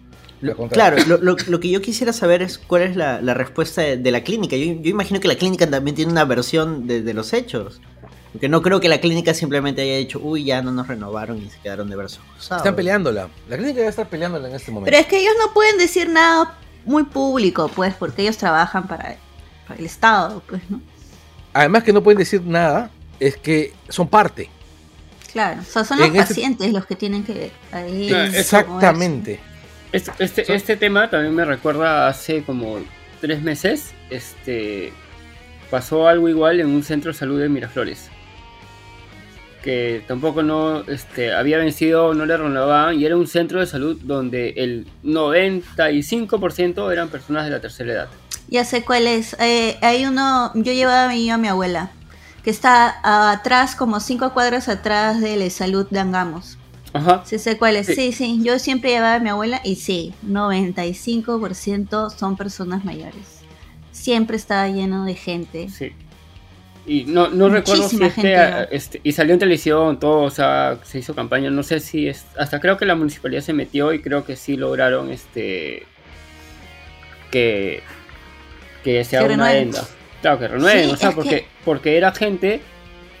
claro, 0.69 0.97
lo, 1.19 1.59
que 1.59 1.69
yo 1.69 1.81
quisiera 1.81 2.13
saber 2.13 2.43
es 2.43 2.59
cuál 2.59 2.83
es 2.83 2.95
la, 2.95 3.33
respuesta 3.33 3.81
de, 3.81 4.11
la 4.11 4.21
clínica. 4.21 4.55
Yo, 4.55 4.65
imagino 4.65 5.19
que 5.19 5.29
la 5.29 5.35
clínica 5.35 5.67
también 5.67 5.95
tiene 5.95 6.11
una 6.11 6.25
versión 6.25 6.85
de, 6.85 7.11
los 7.15 7.33
hechos. 7.33 7.81
Porque 8.35 8.49
no 8.49 8.61
creo 8.61 8.81
que 8.81 8.89
la 8.89 8.99
clínica 8.99 9.33
simplemente 9.33 9.81
haya 9.81 9.95
dicho, 9.95 10.19
uy, 10.21 10.43
ya 10.43 10.61
no 10.61 10.69
nos 10.73 10.89
renovaron 10.89 11.37
y 11.41 11.49
se 11.49 11.57
quedaron 11.59 11.89
de 11.89 11.95
brazos 11.95 12.19
cruzados. 12.33 12.63
Están 12.63 12.75
peleándola. 12.75 13.29
La 13.47 13.55
clínica 13.55 13.79
ya 13.79 13.87
está 13.87 14.03
peleándola 14.03 14.49
en 14.49 14.55
este 14.55 14.71
momento. 14.71 14.91
Pero 14.91 14.97
es 14.97 15.07
que 15.07 15.19
ellos 15.21 15.31
no 15.39 15.53
pueden 15.53 15.77
decir 15.77 16.09
nada 16.09 16.57
muy 16.83 17.05
público, 17.05 17.71
pues, 17.73 17.93
porque 17.93 18.23
ellos 18.23 18.35
trabajan 18.35 18.89
para, 18.89 19.15
el 19.77 19.85
Estado, 19.85 20.43
pues, 20.49 20.61
¿no? 20.69 20.81
Además 21.53 21.83
que 21.83 21.93
no 21.93 22.03
pueden 22.03 22.17
decir 22.17 22.41
nada, 22.43 22.91
es 23.21 23.37
que 23.37 23.71
son 23.87 24.09
parte. 24.09 24.49
Claro, 25.31 25.61
o 25.61 25.63
sea, 25.63 25.85
son 25.85 25.99
los 25.99 26.07
este 26.09 26.19
pacientes 26.19 26.73
los 26.73 26.85
que 26.85 26.97
tienen 26.97 27.23
que 27.23 27.53
ahí 27.71 28.11
Exactamente. 28.11 29.39
Este, 29.93 30.11
este, 30.19 30.53
este, 30.53 30.75
tema 30.75 31.09
también 31.09 31.33
me 31.33 31.45
recuerda 31.45 32.09
hace 32.09 32.43
como 32.43 32.79
tres 33.21 33.41
meses, 33.41 33.93
este 34.09 34.91
pasó 35.71 36.09
algo 36.09 36.27
igual 36.27 36.59
en 36.59 36.67
un 36.67 36.83
centro 36.83 37.13
de 37.13 37.17
salud 37.17 37.39
de 37.39 37.47
Miraflores 37.47 38.09
que 39.65 40.03
tampoco 40.07 40.43
no 40.43 40.81
este, 40.81 41.33
había 41.33 41.57
vencido, 41.57 42.13
no 42.13 42.27
le 42.27 42.37
renovaban, 42.37 42.99
y 42.99 43.05
era 43.05 43.17
un 43.17 43.25
centro 43.25 43.59
de 43.59 43.65
salud 43.65 43.99
donde 44.03 44.49
el 44.57 44.85
95% 45.03 46.93
eran 46.93 47.09
personas 47.09 47.45
de 47.45 47.49
la 47.49 47.59
tercera 47.61 47.91
edad. 47.91 48.07
Ya 48.47 48.63
sé 48.63 48.83
cuál 48.83 49.07
es. 49.07 49.35
Eh, 49.39 49.79
hay 49.81 50.05
uno, 50.05 50.51
yo 50.53 50.71
llevaba 50.71 51.05
a 51.05 51.09
mi, 51.09 51.31
a 51.31 51.39
mi 51.39 51.47
abuela, 51.47 51.89
que 52.43 52.51
está 52.51 52.99
atrás, 53.31 53.75
como 53.75 53.99
cinco 53.99 54.33
cuadras 54.33 54.69
atrás 54.69 55.19
de 55.19 55.35
la 55.35 55.49
salud 55.49 55.87
de 55.89 55.99
Angamos. 55.99 56.59
Ajá. 56.93 57.23
Sí 57.25 57.39
sé 57.39 57.57
cuál 57.57 57.75
es. 57.75 57.87
Sí. 57.87 57.95
sí, 57.95 58.11
sí. 58.11 58.41
Yo 58.43 58.59
siempre 58.59 58.91
llevaba 58.91 59.15
a 59.15 59.19
mi 59.19 59.29
abuela 59.29 59.61
y 59.63 59.77
sí, 59.77 60.13
95% 60.27 62.15
son 62.15 62.37
personas 62.37 62.85
mayores. 62.85 63.41
Siempre 63.91 64.37
estaba 64.37 64.67
lleno 64.67 65.05
de 65.05 65.15
gente. 65.15 65.69
Sí. 65.69 65.91
Y 66.87 67.05
no, 67.05 67.29
no 67.29 67.49
recuerdo 67.49 67.89
si 67.89 68.03
este, 68.03 68.75
este, 68.75 69.01
y 69.03 69.11
salió 69.11 69.33
en 69.33 69.39
televisión, 69.39 69.99
todo, 69.99 70.21
o 70.21 70.29
sea, 70.29 70.77
se 70.83 70.99
hizo 70.99 71.15
campaña, 71.15 71.49
no 71.49 71.63
sé 71.63 71.79
si 71.79 72.07
es, 72.07 72.25
hasta 72.37 72.59
creo 72.59 72.77
que 72.77 72.85
la 72.85 72.95
municipalidad 72.95 73.41
se 73.41 73.53
metió 73.53 73.91
y 73.91 74.01
creo 74.01 74.23
que 74.23 74.35
sí 74.35 74.55
lograron 74.55 75.11
este 75.11 75.83
que 77.31 77.81
que 78.83 79.03
sea 79.03 79.23
una 79.23 79.47
adenda. 79.47 79.83
Claro, 80.21 80.39
que 80.39 80.47
renueven, 80.47 80.91
o 80.91 80.95
sea, 80.95 81.11
porque, 81.11 81.45
porque 81.65 81.97
era 81.97 82.11
gente 82.11 82.61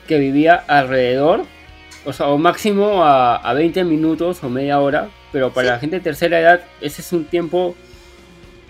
que 0.07 0.19
vivía 0.19 0.53
alrededor, 0.55 1.45
o 2.05 2.13
sea, 2.13 2.27
o 2.27 2.37
máximo 2.37 3.03
a, 3.03 3.37
a 3.37 3.53
20 3.53 3.83
minutos 3.83 4.43
o 4.43 4.49
media 4.49 4.79
hora, 4.79 5.09
pero 5.31 5.51
para 5.51 5.71
la 5.71 5.79
gente 5.79 5.95
de 5.95 6.01
tercera 6.03 6.39
edad 6.39 6.61
ese 6.81 7.01
es 7.01 7.11
un 7.13 7.25
tiempo 7.25 7.75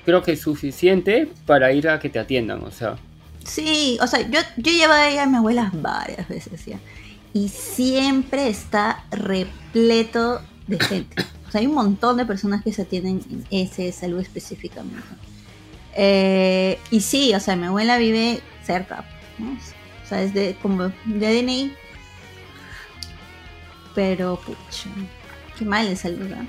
creo 0.05 0.21
que 0.21 0.37
suficiente 0.37 1.27
para 1.45 1.73
ir 1.73 1.89
a 1.89 1.99
que 1.99 2.09
te 2.09 2.19
atiendan, 2.19 2.63
o 2.63 2.71
sea. 2.71 2.95
Sí, 3.45 3.97
o 4.01 4.07
sea, 4.07 4.21
yo, 4.21 4.39
yo 4.57 4.71
llevo 4.71 4.93
a 4.93 5.23
a 5.23 5.25
mi 5.27 5.37
abuela 5.37 5.71
varias 5.73 6.27
veces 6.27 6.65
ya. 6.65 6.79
Y 7.33 7.49
siempre 7.49 8.47
está 8.47 9.05
repleto 9.11 10.41
de 10.67 10.79
gente. 10.79 11.23
O 11.47 11.51
sea, 11.51 11.61
hay 11.61 11.67
un 11.67 11.75
montón 11.75 12.17
de 12.17 12.25
personas 12.25 12.63
que 12.63 12.73
se 12.73 12.83
atienden 12.83 13.21
en 13.29 13.45
ese 13.51 13.91
salud 13.91 14.19
específicamente. 14.19 15.03
Eh, 15.95 16.79
y 16.91 17.01
sí, 17.01 17.33
o 17.33 17.39
sea, 17.39 17.55
mi 17.55 17.65
abuela 17.65 17.97
vive 17.97 18.41
cerca. 18.65 19.05
¿no? 19.37 19.51
O 19.51 20.07
sea, 20.07 20.21
es 20.21 20.33
de, 20.33 20.55
como 20.61 20.91
de 21.05 21.41
DNI. 21.41 21.73
Pero, 23.93 24.39
pucha, 24.45 24.89
qué 25.57 25.65
mal 25.65 25.87
el 25.87 25.97
salud, 25.97 26.27
¿no? 26.27 26.47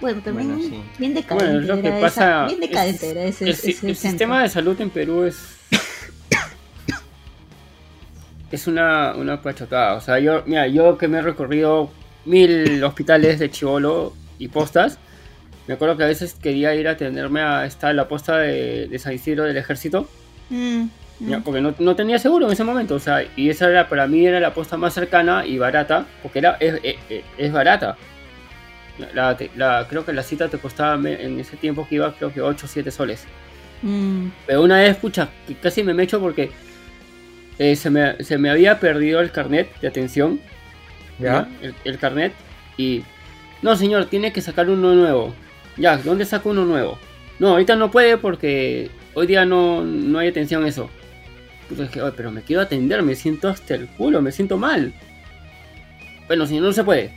Bueno, 0.00 0.20
también 0.22 0.84
bien 0.98 1.14
decadente. 1.14 1.66
Bueno, 1.66 1.76
lo 1.76 1.82
que 1.82 1.90
pasa 2.00 2.46
bien 2.46 2.60
decadente 2.60 3.10
era 3.10 3.24
ese, 3.24 3.48
el 3.48 3.96
sistema 3.96 4.42
de 4.42 4.48
salud 4.48 4.78
en 4.80 4.90
Perú 4.90 5.24
es 5.24 5.36
es 8.50 8.66
una, 8.66 9.14
una 9.14 9.40
pachotada. 9.42 9.94
O 9.94 10.00
sea, 10.00 10.18
yo, 10.18 10.42
mira, 10.46 10.66
yo 10.66 10.96
que 10.98 11.08
me 11.08 11.18
he 11.18 11.22
recorrido 11.22 11.90
mil 12.24 12.82
hospitales 12.82 13.38
de 13.38 13.50
Chivolo 13.50 14.12
y 14.38 14.48
postas, 14.48 14.98
me 15.66 15.74
acuerdo 15.74 15.96
que 15.96 16.04
a 16.04 16.08
veces 16.08 16.34
quería 16.34 16.74
ir 16.74 16.88
a 16.88 16.92
atenderme 16.92 17.40
a 17.40 17.64
esta, 17.64 17.92
la 17.92 18.06
posta 18.06 18.38
de, 18.38 18.98
San 18.98 19.14
Isidro 19.14 19.44
del 19.44 19.56
ejército. 19.56 20.08
Mm, 20.50 20.84
mm. 21.20 21.42
porque 21.42 21.60
no, 21.60 21.96
tenía 21.96 22.18
seguro 22.18 22.46
en 22.46 22.52
ese 22.52 22.64
momento, 22.64 22.96
o 22.96 22.98
sea, 22.98 23.24
y 23.34 23.48
esa 23.48 23.70
era 23.70 23.88
para 23.88 24.06
mí 24.06 24.26
era 24.26 24.40
la 24.40 24.52
posta 24.52 24.76
más 24.76 24.92
cercana 24.92 25.46
y 25.46 25.56
barata, 25.58 26.06
porque 26.22 26.40
era 26.40 26.58
es, 26.60 27.52
barata. 27.52 27.96
La, 29.14 29.86
creo 29.88 30.04
que 30.04 30.12
la 30.12 30.22
cita 30.22 30.48
te 30.48 30.58
costaba 30.58 30.94
en 31.08 31.40
ese 31.40 31.56
tiempo 31.56 31.86
que 31.88 31.96
iba, 31.96 32.14
creo 32.14 32.32
que 32.32 32.40
8 32.40 32.66
o 32.66 32.68
7 32.68 32.90
soles. 32.90 33.24
Mm. 33.82 34.28
Pero 34.46 34.62
una 34.62 34.78
vez, 34.78 34.90
escucha, 34.90 35.28
casi 35.62 35.82
me 35.82 35.94
mecho 35.94 36.20
porque 36.20 36.50
eh, 37.58 37.76
se, 37.76 37.90
me, 37.90 38.50
había 38.50 38.80
perdido 38.80 39.20
el 39.20 39.30
carnet 39.30 39.68
de 39.80 39.88
atención. 39.88 40.40
¿Ya? 41.18 41.48
El, 41.84 41.98
carnet. 41.98 42.32
Y. 42.76 43.04
No, 43.62 43.76
señor, 43.76 44.06
tiene 44.06 44.32
que 44.32 44.40
sacar 44.40 44.68
uno 44.68 44.94
nuevo. 44.94 45.34
Ya, 45.76 45.96
¿dónde 45.96 46.24
saco 46.24 46.50
uno 46.50 46.64
nuevo? 46.64 46.98
No, 47.38 47.48
ahorita 47.50 47.76
no 47.76 47.90
puede 47.90 48.18
porque 48.18 48.90
hoy 49.14 49.26
día 49.26 49.44
no, 49.44 49.84
no 49.84 50.18
hay 50.18 50.28
atención 50.28 50.64
a 50.64 50.68
eso. 50.68 50.90
Pues 51.68 51.80
dije, 51.80 52.00
pero 52.16 52.30
me 52.30 52.42
quiero 52.42 52.62
atender, 52.62 53.02
me 53.02 53.14
siento 53.14 53.48
hasta 53.48 53.74
el 53.74 53.88
culo, 53.88 54.20
me 54.20 54.32
siento 54.32 54.58
mal. 54.58 54.92
Bueno, 56.26 56.46
si 56.46 56.60
no 56.60 56.72
se 56.72 56.84
puede. 56.84 57.12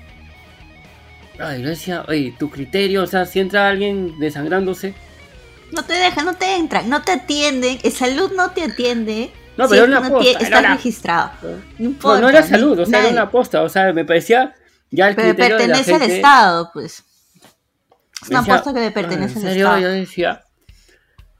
Ay, 1.40 1.62
yo 1.62 1.70
decía, 1.70 2.06
oye, 2.08 2.34
tu 2.38 2.50
criterio, 2.50 3.04
o 3.04 3.08
sea, 3.08 3.26
si 3.26 3.40
entra 3.40 3.70
alguien 3.70 4.18
desangrándose. 4.20 4.94
No 5.72 5.84
te 5.84 5.94
deja, 5.94 6.24
no 6.24 6.34
te 6.36 6.56
entra, 6.56 6.82
no 6.84 7.02
te 7.02 7.12
atiende, 7.12 7.80
el 7.84 7.92
salud 7.92 8.32
no 8.36 8.52
te 8.52 8.64
atiende. 8.64 9.32
No, 9.58 9.68
pero 9.68 9.86
era 9.86 10.00
una 10.00 10.10
posta. 10.10 10.40
Está 10.40 10.62
registrado. 10.62 11.32
No, 11.80 11.86
importa, 11.86 12.22
no, 12.22 12.30
era 12.30 12.44
salud, 12.44 12.80
o 12.80 12.86
sea, 12.86 13.00
era 13.00 13.10
una 13.10 13.32
posta. 13.32 13.64
O 13.64 13.70
sea, 13.70 13.92
me 13.92 14.06
parecía 14.06 14.54
ya 14.92 15.10
el 15.10 15.16
pero 15.16 15.30
criterio 15.30 15.58
pertenece 15.58 15.94
de 15.94 16.00
la 16.00 16.06
al 16.06 16.12
Estado, 16.12 16.70
pues. 16.74 17.04
Es 18.22 18.30
una 18.30 18.44
posta 18.44 18.74
que 18.74 18.80
le 18.80 18.92
pertenece 18.92 19.40
al 19.40 19.58
Estado. 19.58 19.80
Yo 19.80 19.90
decía, 19.90 20.44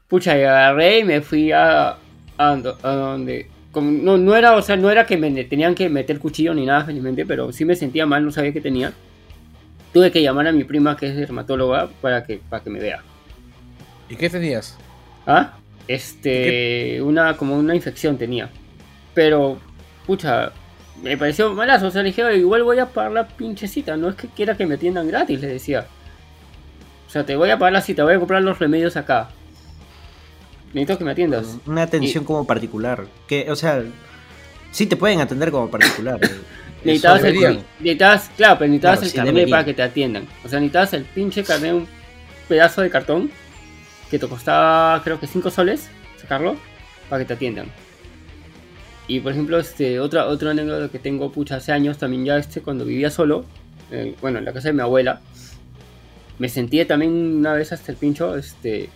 pucha, 0.08 0.36
y 0.36 0.42
agarré 0.42 0.98
y 0.98 1.04
me 1.04 1.20
fui 1.20 1.52
a, 1.52 1.96
a, 2.36 2.56
donde. 2.56 3.48
no, 3.74 4.18
no 4.18 4.34
era, 4.34 4.56
o 4.56 4.62
sea, 4.62 4.76
no 4.76 4.90
era 4.90 5.06
que 5.06 5.16
me 5.16 5.44
tenían 5.44 5.74
que 5.74 5.88
meter 5.88 6.18
cuchillo 6.18 6.54
ni 6.54 6.66
nada, 6.66 6.84
felizmente, 6.84 7.24
pero 7.24 7.52
sí 7.52 7.64
me 7.64 7.76
sentía 7.76 8.04
mal, 8.04 8.24
no 8.24 8.32
sabía 8.32 8.52
qué 8.52 8.60
tenía. 8.60 8.92
Tuve 9.92 10.10
que 10.10 10.22
llamar 10.22 10.48
a 10.48 10.52
mi 10.52 10.64
prima, 10.64 10.96
que 10.96 11.08
es 11.08 11.16
dermatóloga, 11.16 11.88
para 12.02 12.24
que, 12.24 12.40
para 12.48 12.62
que 12.62 12.70
me 12.70 12.80
vea. 12.80 13.02
¿Y 14.10 14.16
qué 14.16 14.28
tenías? 14.28 14.76
¿Ah? 15.26 15.54
Este, 15.88 17.00
una, 17.02 17.36
como 17.36 17.58
una 17.58 17.74
infección 17.74 18.18
tenía. 18.18 18.50
Pero, 19.14 19.58
pucha, 20.06 20.52
me 21.02 21.16
pareció 21.16 21.52
malazo. 21.54 21.86
O 21.86 21.90
sea, 21.90 22.02
le 22.02 22.10
dije, 22.10 22.36
igual 22.36 22.62
voy 22.62 22.78
a 22.78 22.86
pagar 22.86 23.12
la 23.12 23.26
pinche 23.26 23.66
cita. 23.66 23.96
No 23.96 24.10
es 24.10 24.14
que 24.14 24.28
quiera 24.28 24.56
que 24.56 24.66
me 24.66 24.74
atiendan 24.74 25.08
gratis, 25.08 25.40
le 25.40 25.48
decía. 25.48 25.86
O 27.06 27.10
sea, 27.10 27.24
te 27.24 27.36
voy 27.36 27.50
a 27.50 27.58
pagar 27.58 27.72
la 27.72 27.80
cita, 27.80 28.04
voy 28.04 28.14
a 28.14 28.18
comprar 28.18 28.42
los 28.42 28.58
remedios 28.58 28.96
acá. 28.96 29.30
Necesito 30.74 30.98
que 30.98 31.04
me 31.04 31.12
atiendas. 31.12 31.56
Una 31.66 31.82
atención 31.82 32.24
como 32.24 32.46
particular. 32.46 33.06
Que, 33.26 33.50
o 33.50 33.56
sea, 33.56 33.82
sí 34.70 34.86
te 34.86 34.96
pueden 34.96 35.20
atender 35.20 35.50
como 35.50 35.70
particular. 35.70 36.20
necesitabas, 36.84 37.24
el, 37.24 37.64
necesitabas, 37.80 38.30
claro, 38.36 38.58
pero 38.58 38.68
necesitabas 38.68 39.02
el 39.02 39.12
carnet 39.14 39.48
para 39.48 39.64
que 39.64 39.72
te 39.72 39.82
atiendan. 39.82 40.28
O 40.44 40.48
sea, 40.48 40.60
necesitabas 40.60 40.92
el 40.92 41.04
pinche 41.04 41.42
carnet, 41.42 41.72
un 41.72 41.88
pedazo 42.46 42.82
de 42.82 42.90
cartón 42.90 43.30
que 44.10 44.18
te 44.18 44.26
costaba 44.26 45.02
creo 45.02 45.20
que 45.20 45.26
5 45.26 45.50
soles 45.50 45.88
sacarlo 46.20 46.56
para 47.08 47.22
que 47.22 47.26
te 47.28 47.34
atiendan. 47.34 47.66
Y 49.06 49.20
por 49.20 49.32
ejemplo, 49.32 49.58
este, 49.58 50.00
otra, 50.00 50.26
otra 50.26 50.50
anécdota 50.50 50.90
que 50.90 50.98
tengo 50.98 51.32
pucha 51.32 51.56
hace 51.56 51.72
años 51.72 51.96
también 51.96 52.26
ya 52.26 52.36
este 52.36 52.60
cuando 52.60 52.84
vivía 52.84 53.10
solo, 53.10 53.46
eh, 53.90 54.14
bueno, 54.20 54.38
en 54.38 54.44
la 54.44 54.52
casa 54.52 54.68
de 54.68 54.74
mi 54.74 54.82
abuela, 54.82 55.20
me 56.38 56.48
sentí 56.48 56.84
también 56.84 57.12
una 57.12 57.54
vez 57.54 57.72
hasta 57.72 57.90
el 57.90 57.96
pincho, 57.96 58.36
este, 58.36 58.90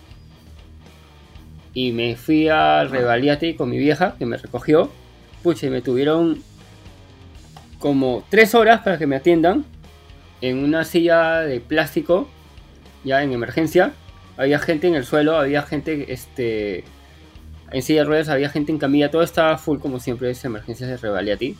y 1.73 1.91
me 1.91 2.15
fui 2.15 2.47
al 2.47 2.91
Revaliate 2.91 3.55
con 3.55 3.69
mi 3.69 3.79
vieja 3.79 4.15
que 4.19 4.27
me 4.27 4.37
recogió, 4.37 4.91
pucha, 5.41 5.65
y 5.65 5.69
me 5.71 5.81
tuvieron 5.81 6.43
como 7.79 8.23
3 8.29 8.53
horas 8.53 8.81
para 8.81 8.99
que 8.99 9.07
me 9.07 9.15
atiendan 9.15 9.65
en 10.41 10.63
una 10.63 10.85
silla 10.85 11.39
de 11.39 11.59
plástico, 11.59 12.29
ya 13.03 13.23
en 13.23 13.33
emergencia, 13.33 13.93
había 14.37 14.59
gente 14.59 14.87
en 14.87 14.95
el 14.95 15.05
suelo, 15.05 15.37
había 15.37 15.61
gente 15.63 16.11
este 16.11 16.83
en 17.71 17.81
silla 17.81 18.01
de 18.01 18.05
ruedas, 18.05 18.29
había 18.29 18.49
gente 18.49 18.71
en 18.71 18.77
camilla, 18.77 19.09
todo 19.09 19.23
estaba 19.23 19.57
full 19.57 19.79
como 19.79 19.99
siempre, 19.99 20.29
es 20.29 20.45
emergencias 20.45 20.89
de 20.89 20.97
Revaliati. 20.97 21.55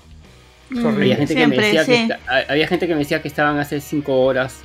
Había 0.71 1.17
gente, 1.17 1.35
que 1.35 1.47
me 1.47 1.57
decía 1.57 1.85
que 1.85 2.15
había 2.47 2.67
gente 2.67 2.87
que 2.87 2.93
me 2.93 2.99
decía 2.99 3.21
que 3.21 3.27
estaban 3.27 3.57
hace 3.59 3.79
5 3.79 4.21
horas. 4.21 4.61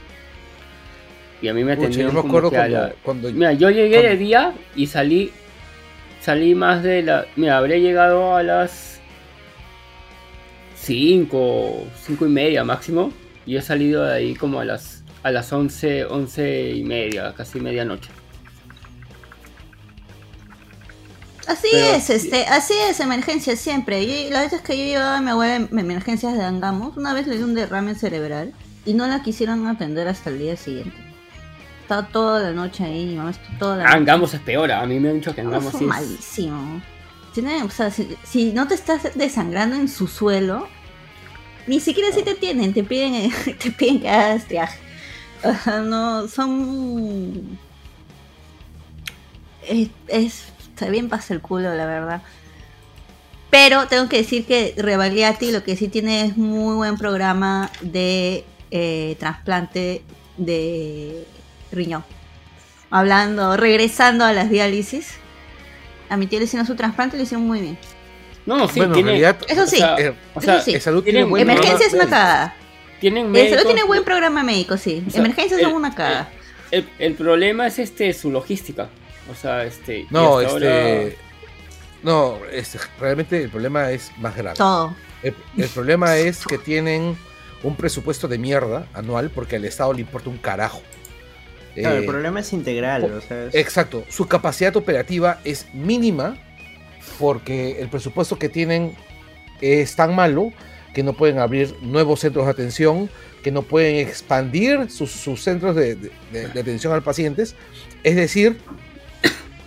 Y 1.42 1.48
a 1.48 1.54
mí 1.54 1.64
me 1.64 1.72
atendieron 1.72 2.14
yo 2.14 2.22
me 2.22 2.28
acuerdo 2.28 2.50
cuando, 3.02 3.30
Mira, 3.32 3.52
yo 3.52 3.70
llegué 3.70 4.02
de 4.02 4.16
día 4.16 4.54
y 4.74 4.86
salí 4.86 5.32
salí 6.20 6.54
más 6.54 6.82
de 6.82 7.02
la... 7.02 7.26
Mira, 7.36 7.58
habría 7.58 7.78
llegado 7.78 8.36
a 8.36 8.42
las 8.42 9.00
5, 10.76 11.86
5 12.06 12.26
y 12.26 12.28
media 12.28 12.64
máximo. 12.64 13.12
Y 13.46 13.56
he 13.56 13.62
salido 13.62 14.04
de 14.04 14.14
ahí 14.14 14.34
como 14.34 14.60
a 14.60 14.64
las, 14.64 14.97
a 15.22 15.30
las 15.30 15.52
11, 15.52 16.06
11 16.06 16.70
y 16.70 16.84
media, 16.84 17.34
casi 17.36 17.60
medianoche. 17.60 18.10
Así 21.48 21.68
es, 21.72 22.10
este, 22.10 22.44
así 22.46 22.74
es, 22.90 23.00
emergencia 23.00 23.56
siempre. 23.56 24.02
Y 24.02 24.28
las 24.28 24.44
veces 24.44 24.60
que 24.60 24.76
yo 24.76 24.84
llevaba 24.84 25.16
a 25.16 25.20
mi 25.22 25.30
abuela 25.30 25.56
en 25.56 25.78
emergencias 25.78 26.34
de 26.34 26.44
Angamos, 26.44 26.96
una 26.98 27.14
vez 27.14 27.26
le 27.26 27.36
dio 27.36 27.46
un 27.46 27.54
derrame 27.54 27.94
cerebral 27.94 28.52
y 28.84 28.92
no 28.92 29.06
la 29.06 29.22
quisieron 29.22 29.66
atender 29.66 30.08
hasta 30.08 30.28
el 30.28 30.38
día 30.38 30.56
siguiente. 30.56 30.96
Estaba 31.80 32.06
toda 32.08 32.40
la 32.40 32.52
noche 32.52 32.84
ahí, 32.84 33.16
mamá, 33.16 33.32
toda 33.58 33.76
la 33.76 33.88
Angamos 33.88 34.34
es 34.34 34.40
peor, 34.40 34.70
a 34.70 34.84
mí 34.84 35.00
me 35.00 35.08
han 35.08 35.14
dicho 35.14 35.34
que 35.34 35.40
Angamos 35.40 35.74
es 35.74 35.80
malísimo. 35.80 36.82
Tiene, 37.32 37.62
o 37.62 37.70
sea, 37.70 37.90
si, 37.90 38.52
no 38.52 38.68
te 38.68 38.74
estás 38.74 39.14
desangrando 39.14 39.74
en 39.74 39.88
su 39.88 40.06
suelo, 40.06 40.68
ni 41.66 41.80
siquiera 41.80 42.12
si 42.12 42.22
te 42.22 42.34
tienen, 42.34 42.74
te 42.74 42.84
piden, 42.84 43.32
te 43.58 43.70
piden 43.70 44.00
que 44.00 44.10
hagas 44.10 44.44
triaje. 44.44 44.87
No, 45.84 46.28
son... 46.28 47.58
Es, 49.66 49.88
es 50.08 50.44
está 50.78 50.90
bien 50.90 51.08
pasa 51.08 51.34
el 51.34 51.40
culo, 51.40 51.74
la 51.74 51.86
verdad. 51.86 52.22
Pero 53.50 53.88
tengo 53.88 54.08
que 54.08 54.18
decir 54.18 54.46
que 54.46 54.74
Revaliati 54.76 55.50
lo 55.50 55.64
que 55.64 55.74
sí 55.74 55.88
tiene 55.88 56.24
es 56.24 56.36
muy 56.36 56.76
buen 56.76 56.96
programa 56.96 57.70
de 57.80 58.44
eh, 58.70 59.16
trasplante 59.18 60.02
de 60.36 61.26
riñón. 61.72 62.04
Hablando, 62.90 63.56
regresando 63.56 64.24
a 64.24 64.32
las 64.32 64.50
diálisis. 64.50 65.14
A 66.08 66.16
mi 66.16 66.26
tío 66.26 66.38
le 66.38 66.44
hicieron 66.44 66.66
su 66.66 66.76
trasplante 66.76 67.16
y 67.16 67.18
lo 67.18 67.24
hicieron 67.24 67.46
muy 67.46 67.60
bien. 67.60 67.78
No, 68.46 68.68
sí, 68.68 68.80
tiene, 68.94 69.20
eso 69.48 69.66
sí. 69.66 69.82
O 70.34 70.40
sea, 70.40 70.60
sí. 70.60 70.78
Salud 70.80 71.02
tiene 71.02 71.20
Emergencia 71.20 71.86
es 71.86 71.92
una 71.92 72.04
cagada. 72.04 72.54
Tienen 73.00 73.30
médicos, 73.30 73.58
salud 73.58 73.72
tiene 73.72 73.84
buen 73.84 74.04
programa 74.04 74.42
médico, 74.42 74.76
sí. 74.76 75.04
Emergencias 75.14 75.60
son 75.60 75.72
una 75.72 75.94
cagada. 75.94 76.30
El, 76.70 76.88
el, 76.98 77.14
problema 77.14 77.66
es 77.66 77.78
este 77.78 78.12
su 78.12 78.30
logística. 78.30 78.88
O 79.30 79.34
sea, 79.34 79.64
este. 79.64 80.06
No, 80.10 80.40
este. 80.40 81.16
No, 82.02 82.38
este, 82.52 82.78
realmente 83.00 83.42
el 83.42 83.50
problema 83.50 83.90
es 83.90 84.12
más 84.18 84.36
grave. 84.36 84.56
Todo. 84.56 84.94
El, 85.22 85.68
problema 85.74 86.16
es 86.16 86.46
que 86.46 86.58
tienen 86.58 87.16
un 87.62 87.74
presupuesto 87.74 88.28
de 88.28 88.38
mierda 88.38 88.86
anual 88.94 89.30
porque 89.30 89.56
al 89.56 89.64
Estado 89.64 89.92
le 89.92 90.00
importa 90.00 90.30
un 90.30 90.38
carajo. 90.38 90.82
Claro, 91.74 91.96
el 91.96 92.04
eh, 92.04 92.06
problema 92.06 92.40
es 92.40 92.52
integral. 92.52 93.20
Exacto. 93.52 94.04
Su 94.08 94.28
capacidad 94.28 94.76
operativa 94.76 95.40
es 95.44 95.66
mínima 95.74 96.36
porque 97.18 97.80
el 97.80 97.88
presupuesto 97.88 98.38
que 98.38 98.48
tienen 98.48 98.94
es 99.60 99.96
tan 99.96 100.14
malo 100.14 100.52
que 100.94 101.02
no 101.02 101.12
pueden 101.12 101.38
abrir 101.38 101.74
nuevos 101.82 102.20
centros 102.20 102.46
de 102.46 102.52
atención, 102.52 103.10
que 103.42 103.50
no 103.52 103.62
pueden 103.62 103.96
expandir 103.96 104.90
sus, 104.90 105.12
centros 105.40 105.76
de, 105.76 105.96
de, 105.96 106.60
atención 106.60 106.92
al 106.92 107.02
pacientes. 107.02 107.54
Es 108.02 108.16
decir, 108.16 108.58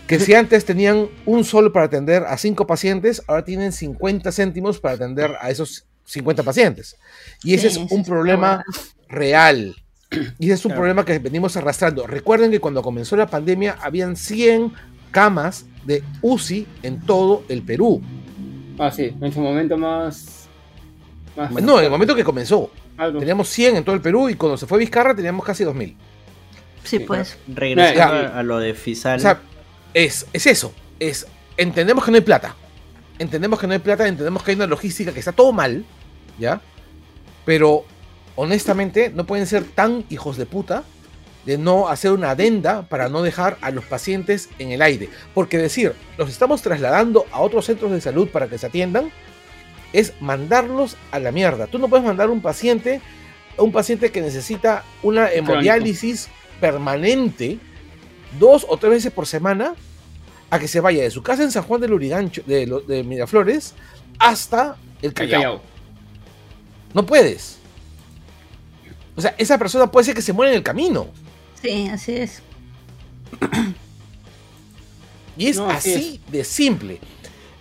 que 0.08 0.20
si 0.20 0.34
antes 0.34 0.66
tenían 0.66 1.08
un 1.25 1.44
solo 1.44 1.72
para 1.72 1.86
atender 1.86 2.24
a 2.24 2.38
cinco 2.38 2.68
pacientes, 2.68 3.22
ahora 3.28 3.46
tienen 3.46 3.72
50 3.72 4.32
céntimos 4.32 4.80
para 4.80 4.96
atender 4.96 5.32
a 5.40 5.50
esos 5.50 5.86
50 6.06 6.44
pacientes. 6.44 6.98
Y 7.44 7.54
ese 7.54 7.68
es 7.68 7.78
un 7.78 8.04
problema 8.04 8.63
real. 9.07 9.75
Y 10.38 10.48
ese 10.48 10.55
es 10.55 10.66
un 10.66 10.74
problema 10.74 11.05
que 11.05 11.18
venimos 11.20 11.55
arrastrando. 11.55 12.05
Recuerden 12.05 12.51
que 12.51 12.60
cuando 12.60 12.81
comenzó 12.81 13.16
la 13.16 13.27
pandemia 13.27 13.77
habían 13.81 14.18
100 14.18 14.74
camas 15.12 15.66
de 15.86 16.03
UCI 16.22 16.68
en 16.84 17.00
todo 17.01 17.44
el 17.48 17.62
Perú. 17.62 18.01
Ah, 18.77 18.92
sí, 18.92 19.16
en 19.22 19.31
su 19.31 19.40
momento 19.40 19.77
más... 19.77 20.41
no, 21.35 21.79
en 21.79 21.85
el 21.85 21.91
momento 21.91 22.15
que 22.15 22.24
comenzó. 22.24 22.72
Teníamos 22.98 23.50
100 23.50 23.77
en 23.77 23.83
todo 23.83 23.96
el 23.96 24.01
Perú 24.01 24.29
y 24.29 24.35
cuando 24.35 24.57
se 24.57 24.67
fue 24.67 24.79
Vizcarra 24.79 25.15
teníamos 25.15 25.46
casi 25.46 25.63
2000. 25.63 25.96
Sí, 26.83 27.00
pues. 27.00 27.37
Regresando 27.48 28.33
a 28.33 28.44
lo 28.44 28.59
de 28.59 28.74
Fisal. 28.74 29.17
O 29.17 29.22
sea, 29.22 29.39
es, 29.94 30.25
es 30.33 30.48
eso. 30.48 30.74
Es, 31.00 31.27
entendemos 31.57 32.03
que 32.03 32.11
no 32.11 32.17
hay 32.17 32.24
plata. 32.24 32.55
Entendemos 33.20 33.59
que 33.59 33.67
no 33.67 33.74
hay 33.74 33.79
plata, 33.79 34.07
entendemos 34.07 34.44
que 34.44 34.51
hay 34.51 34.55
una 34.55 34.67
logística 34.67 35.11
que 35.11 35.20
está 35.20 35.31
todo 35.31 35.51
mal, 35.51 35.85
¿ya? 36.39 36.59
Pero 37.46 37.85
honestamente 38.35 39.11
no 39.13 39.25
pueden 39.25 39.46
ser 39.46 39.63
tan 39.63 40.03
hijos 40.09 40.37
de 40.37 40.46
puta 40.46 40.83
de 41.46 41.57
no 41.57 41.87
hacer 41.89 42.11
una 42.11 42.31
adenda 42.31 42.83
para 42.83 43.09
no 43.09 43.22
dejar 43.22 43.57
a 43.61 43.72
los 43.72 43.85
pacientes 43.85 44.50
en 44.59 44.72
el 44.72 44.81
aire. 44.81 45.09
Porque 45.33 45.57
decir, 45.57 45.94
los 46.17 46.29
estamos 46.29 46.61
trasladando 46.61 47.25
a 47.31 47.41
otros 47.41 47.65
centros 47.65 47.91
de 47.91 48.01
salud 48.01 48.29
para 48.29 48.48
que 48.48 48.57
se 48.57 48.67
atiendan, 48.67 49.11
es 49.94 50.14
mandarlos 50.22 50.98
a 51.12 51.20
la 51.20 51.32
mierda. 51.32 51.68
Tú 51.68 51.80
no 51.80 51.88
puedes 51.88 52.06
mandar 52.06 52.30
un 52.30 52.42
paciente, 52.42 53.01
un 53.58 53.72
paciente 53.72 54.12
que 54.12 54.22
necesita 54.22 54.84
una 55.04 55.32
hemodiálisis 55.32 56.30
permanente, 56.60 57.60
dos 58.40 58.66
o 58.70 58.77
tres 58.77 58.92
veces 58.92 59.12
por 59.12 59.27
semana 59.27 59.75
a 60.50 60.60
que 60.60 60.68
se 60.68 60.80
vaya 60.80 61.04
de 61.04 61.12
su 61.12 61.24
casa 61.24 61.44
en 61.44 61.51
San 61.51 61.64
Juan 61.64 61.82
del 61.82 61.94
Urigancho, 61.94 62.44
de, 62.46 62.66
de 62.88 63.04
Miraflores, 63.04 63.74
hasta 64.20 64.77
el 65.01 65.14
Callao. 65.14 65.62
No 66.94 67.06
puedes. 67.06 67.58
O 69.16 69.22
sea, 69.22 69.36
esa 69.38 69.58
persona 69.58 69.90
puede 69.90 70.06
ser 70.06 70.16
que 70.16 70.22
se 70.22 70.34
muera 70.34 70.51
en 70.51 70.58
el 70.58 70.64
camino. 70.64 71.08
Sí, 71.62 71.88
así 71.90 72.16
es. 72.16 72.42
Y 75.38 75.48
es 75.48 75.58
así, 75.60 76.20
de 76.30 76.44
simple. 76.44 77.00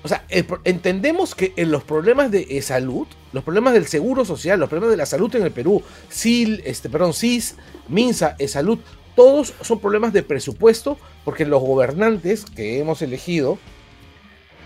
O 0.03 0.09
sea, 0.09 0.25
entendemos 0.65 1.35
que 1.35 1.53
en 1.57 1.71
los 1.71 1.85
problemas 1.85 2.31
de 2.31 2.47
eh, 2.49 2.63
salud, 2.63 3.07
los 3.33 3.45
problemas 3.45 3.75
del 3.75 3.87
seguro 3.87 4.25
social, 4.25 4.59
los 4.59 4.69
problemas 4.71 4.91
de 4.91 4.97
la 4.97 5.07
salud 5.07 5.35
en 5.37 5.43
el 5.43 5.51
Perú, 5.51 5.83
SIL, 6.09 6.63
este, 6.65 6.89
perdón, 6.89 7.13
CIS, 7.13 7.57
MINSA, 7.89 8.37
e 8.39 8.49
salud, 8.49 8.79
todos 9.15 9.53
son 9.61 9.81
problemas 9.81 10.15
de 10.15 10.23
presupuesto 10.23 10.97
porque 11.25 11.45
los 11.45 11.61
gobernantes 11.61 12.47
que 12.47 12.79
hemos 12.79 13.03
elegido 13.03 13.59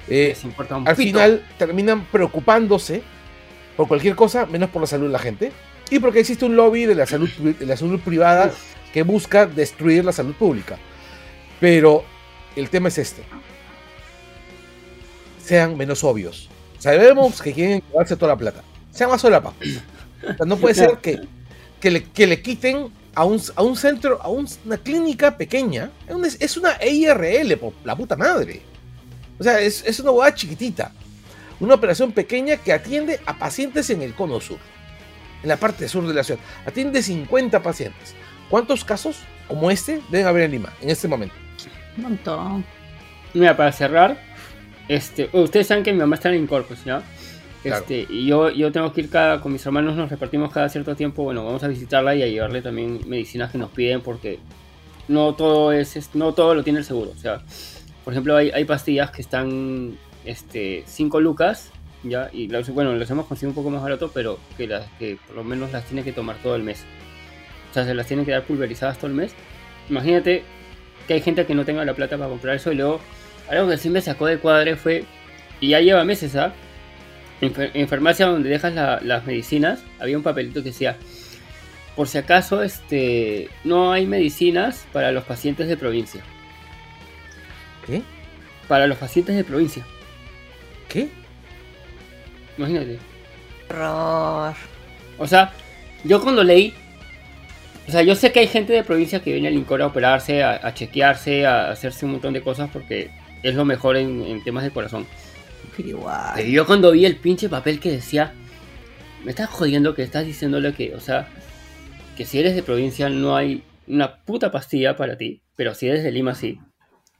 eh, 0.08 0.36
al 0.84 0.96
final 0.96 1.44
terminan 1.58 2.04
preocupándose 2.04 3.02
por 3.76 3.88
cualquier 3.88 4.14
cosa 4.14 4.46
menos 4.46 4.70
por 4.70 4.82
la 4.82 4.86
salud 4.86 5.06
de 5.06 5.12
la 5.12 5.18
gente 5.18 5.50
y 5.90 5.98
porque 5.98 6.20
existe 6.20 6.44
un 6.44 6.56
lobby 6.56 6.84
de 6.84 6.94
la 6.94 7.06
salud, 7.06 7.28
de 7.28 7.66
la 7.66 7.76
salud 7.76 7.98
privada 8.00 8.52
que 8.92 9.02
busca 9.02 9.46
destruir 9.46 10.04
la 10.04 10.12
salud 10.12 10.34
pública. 10.34 10.78
Pero 11.58 12.04
el 12.54 12.70
tema 12.70 12.88
es 12.88 12.98
este. 12.98 13.22
Sean 15.44 15.76
menos 15.76 16.02
obvios. 16.04 16.48
Sabemos 16.78 17.40
que 17.42 17.52
quieren 17.52 17.82
llevarse 17.88 18.16
toda 18.16 18.32
la 18.32 18.38
plata. 18.38 18.62
Sean 18.90 19.10
más 19.10 19.20
solapa. 19.20 19.52
no 20.46 20.56
puede 20.56 20.74
ser 20.74 20.98
que, 20.98 21.20
que, 21.80 22.26
le, 22.26 22.42
quiten 22.42 22.88
a 23.14 23.24
un, 23.24 23.40
a 23.54 23.62
un 23.62 23.76
centro, 23.76 24.20
a 24.22 24.28
una 24.28 24.78
clínica 24.82 25.36
pequeña, 25.36 25.90
es 26.40 26.56
una 26.56 26.72
EIRL, 26.80 27.58
por 27.58 27.74
la 27.84 27.94
puta 27.94 28.16
madre. 28.16 28.62
O 29.38 29.42
sea, 29.42 29.60
es, 29.60 29.84
es 29.86 30.00
una 30.00 30.10
boda 30.10 30.34
chiquitita. 30.34 30.92
Una 31.60 31.74
operación 31.74 32.12
pequeña 32.12 32.56
que 32.56 32.72
atiende 32.72 33.20
a 33.26 33.38
pacientes 33.38 33.90
en 33.90 34.02
el 34.02 34.14
cono 34.14 34.40
sur, 34.40 34.58
en 35.42 35.48
la 35.48 35.56
parte 35.56 35.88
sur 35.88 36.06
de 36.06 36.14
la 36.14 36.24
ciudad. 36.24 36.40
Atiende 36.66 37.02
50 37.02 37.62
pacientes. 37.62 38.14
¿Cuántos 38.50 38.84
casos 38.84 39.18
como 39.48 39.70
este 39.70 40.00
deben 40.10 40.26
haber 40.26 40.44
en 40.44 40.50
Lima 40.52 40.72
en 40.80 40.90
este 40.90 41.06
momento? 41.06 41.34
Un 41.96 42.02
montón. 42.02 42.64
Mira, 43.34 43.56
para 43.56 43.72
cerrar, 43.72 44.18
este, 44.88 45.30
ustedes 45.32 45.66
saben 45.66 45.84
que 45.84 45.92
mi 45.92 45.98
mamá 45.98 46.16
está 46.16 46.28
en 46.30 46.42
Incorpus, 46.42 46.86
¿no? 46.86 47.02
Este, 47.64 48.06
y 48.10 48.26
yo, 48.26 48.50
yo 48.50 48.70
tengo 48.70 48.92
que 48.92 49.00
ir 49.00 49.10
cada, 49.10 49.40
con 49.40 49.50
mis 49.50 49.64
hermanos 49.64 49.96
nos 49.96 50.10
repartimos 50.10 50.52
cada 50.52 50.68
cierto 50.68 50.94
tiempo, 50.94 51.24
bueno, 51.24 51.44
vamos 51.44 51.64
a 51.64 51.68
visitarla 51.68 52.14
y 52.14 52.22
a 52.22 52.26
llevarle 52.26 52.60
también 52.60 53.00
medicinas 53.06 53.50
que 53.50 53.56
nos 53.56 53.70
piden 53.70 54.02
porque 54.02 54.38
no 55.08 55.34
todo 55.34 55.72
es, 55.72 56.14
no 56.14 56.34
todo 56.34 56.54
lo 56.54 56.62
tiene 56.62 56.80
el 56.80 56.84
seguro. 56.84 57.12
O 57.12 57.18
sea, 57.18 57.42
por 58.04 58.12
ejemplo, 58.12 58.36
hay, 58.36 58.50
hay 58.50 58.64
pastillas 58.66 59.10
que 59.10 59.22
están 59.22 59.96
este 60.26 60.82
5 60.86 61.20
lucas, 61.20 61.70
ya, 62.02 62.28
y 62.34 62.48
bueno, 62.72 62.94
las 62.94 63.10
hemos 63.10 63.26
conseguido 63.26 63.50
un 63.50 63.54
poco 63.54 63.70
más 63.70 63.82
barato, 63.82 64.10
pero 64.12 64.38
que 64.58 64.66
las 64.66 64.86
que 64.98 65.16
por 65.26 65.36
lo 65.36 65.44
menos 65.44 65.72
las 65.72 65.86
tiene 65.86 66.04
que 66.04 66.12
tomar 66.12 66.36
todo 66.42 66.54
el 66.56 66.62
mes. 66.62 66.84
O 67.70 67.74
sea, 67.74 67.86
se 67.86 67.94
las 67.94 68.06
tiene 68.06 68.26
que 68.26 68.32
dar 68.32 68.44
pulverizadas 68.44 68.98
todo 68.98 69.06
el 69.06 69.14
mes. 69.14 69.34
Imagínate 69.88 70.44
que 71.08 71.14
hay 71.14 71.22
gente 71.22 71.46
que 71.46 71.54
no 71.54 71.64
tenga 71.64 71.82
la 71.84 71.94
plata 71.94 72.18
para 72.18 72.28
comprar 72.28 72.56
eso 72.56 72.70
y 72.72 72.74
luego 72.74 73.00
algo 73.48 73.68
que 73.68 73.76
sí 73.76 73.90
me 73.90 74.00
sacó 74.00 74.26
de 74.26 74.38
cuadre 74.38 74.76
fue, 74.76 75.04
y 75.60 75.68
ya 75.68 75.80
lleva 75.80 76.04
meses, 76.04 76.36
¿ah? 76.36 76.52
en, 77.40 77.88
farmacia 77.88 78.26
donde 78.26 78.48
dejas 78.48 78.74
las 79.02 79.26
medicinas, 79.26 79.82
había 79.98 80.16
un 80.16 80.22
papelito 80.22 80.62
que 80.62 80.70
decía, 80.70 80.96
por 81.96 82.08
si 82.08 82.18
acaso 82.18 82.62
este, 82.62 83.48
no 83.64 83.92
hay 83.92 84.06
medicinas 84.06 84.86
para 84.92 85.12
los 85.12 85.24
pacientes 85.24 85.68
de 85.68 85.76
provincia. 85.76 86.22
¿Qué? 87.86 88.02
para 88.68 88.86
los 88.86 88.98
pacientes 88.98 89.36
de 89.36 89.44
provincia. 89.44 89.84
¿Qué? 90.88 91.08
Imagínate. 92.58 92.98
Horror. 93.70 94.54
O 95.18 95.26
sea, 95.26 95.52
yo 96.04 96.22
cuando 96.22 96.42
leí. 96.42 96.74
O 97.86 97.90
sea, 97.90 98.02
yo 98.02 98.14
sé 98.14 98.32
que 98.32 98.40
hay 98.40 98.46
gente 98.46 98.72
de 98.72 98.82
provincia 98.82 99.20
que 99.20 99.32
viene 99.32 99.48
al 99.48 99.54
Incor 99.54 99.82
a 99.82 99.86
operarse, 99.86 100.42
a, 100.42 100.72
chequearse, 100.72 101.44
a 101.46 101.70
hacerse 101.70 102.06
un 102.06 102.12
montón 102.12 102.32
de 102.32 102.40
cosas 102.40 102.70
porque 102.72 103.10
es 103.44 103.54
lo 103.54 103.64
mejor 103.64 103.96
en, 103.96 104.42
temas 104.42 104.64
de 104.64 104.70
corazón. 104.70 105.06
Pero 105.76 105.88
igual. 105.90 106.32
Pero 106.34 106.48
yo 106.48 106.66
cuando 106.66 106.90
vi 106.90 107.04
el 107.04 107.16
pinche 107.16 107.48
papel 107.48 107.78
que 107.78 107.92
decía. 107.92 108.32
Me 109.22 109.30
estás 109.30 109.48
jodiendo 109.48 109.94
que 109.94 110.02
estás 110.02 110.26
diciéndole 110.26 110.74
que, 110.74 110.94
o 110.94 111.00
sea, 111.00 111.28
que 112.14 112.26
si 112.26 112.38
eres 112.40 112.54
de 112.54 112.62
provincia 112.62 113.08
no 113.08 113.36
hay 113.36 113.64
una 113.86 114.22
puta 114.22 114.50
pastilla 114.50 114.96
para 114.96 115.16
ti, 115.16 115.40
pero 115.56 115.74
si 115.74 115.88
eres 115.88 116.02
de 116.02 116.10
Lima 116.10 116.34
sí. 116.34 116.58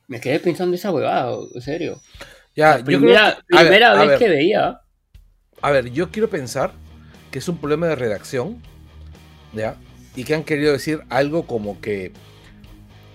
Me 0.07 0.21
quedé 0.21 0.39
pensando 0.39 0.77
esa 0.77 0.93
huevada, 0.93 1.35
en 1.55 1.63
serio. 1.63 2.01
Ya, 2.55 2.79
yo 2.79 2.85
primera, 2.85 3.39
primera 3.47 3.95
vez 3.95 4.19
que 4.19 4.29
veía. 4.29 4.81
A 5.63 5.71
ver, 5.71 5.91
yo 5.93 6.11
quiero 6.11 6.29
pensar 6.29 6.73
que 7.31 7.39
es 7.39 7.49
un 7.49 7.57
problema 7.57 7.87
de 7.87 7.97
redacción, 7.97 8.63
¿ya? 9.55 9.77
Y 10.15 10.25
que 10.25 10.35
han 10.35 10.45
querido 10.45 10.73
decir 10.73 11.01
algo 11.09 11.47
como 11.47 11.81
que 11.81 12.13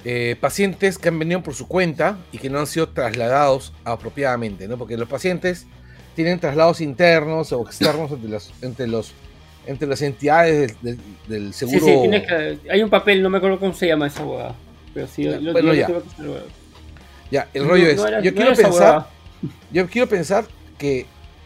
eh, 0.05 0.37
pacientes 0.39 0.97
que 0.97 1.09
han 1.09 1.19
venido 1.19 1.43
por 1.43 1.53
su 1.53 1.67
cuenta 1.67 2.17
y 2.31 2.37
que 2.37 2.49
no 2.49 2.59
han 2.59 2.67
sido 2.67 2.89
trasladados 2.89 3.73
apropiadamente, 3.83 4.67
¿no? 4.67 4.77
Porque 4.77 4.95
los 4.95 5.09
pacientes 5.09 5.67
tienen 6.15 6.39
traslados 6.39 6.81
internos 6.81 7.51
o 7.51 7.61
externos 7.61 8.11
entre 8.11 8.39
entre 8.61 8.87
los 8.87 9.13
entre 9.65 9.87
las 9.87 10.01
entidades 10.01 10.75
del, 10.81 11.53
seguro. 11.53 11.85
Sí, 11.85 11.91
sí, 12.03 12.09
que, 12.09 12.59
hay 12.71 12.81
un 12.81 12.89
papel, 12.89 13.21
no 13.21 13.29
me 13.29 13.37
acuerdo 13.37 13.59
cómo 13.59 13.73
se 13.73 13.87
llama 13.87 14.07
esa 14.07 14.25
hueá. 14.25 14.55
Pero 14.93 15.07
sí, 15.07 15.23
ya, 15.23 15.39
lo, 15.39 15.51
bueno, 15.51 15.73
ya. 15.73 15.87
ya. 17.29 17.47
el 17.53 17.67
rollo 17.67 17.87
es, 17.87 18.01
yo 18.23 18.33
quiero 18.33 18.55
pensar, 18.55 19.07
yo 19.71 19.87
quiero 19.87 20.09
pensar 20.09 20.45
que 20.77 21.05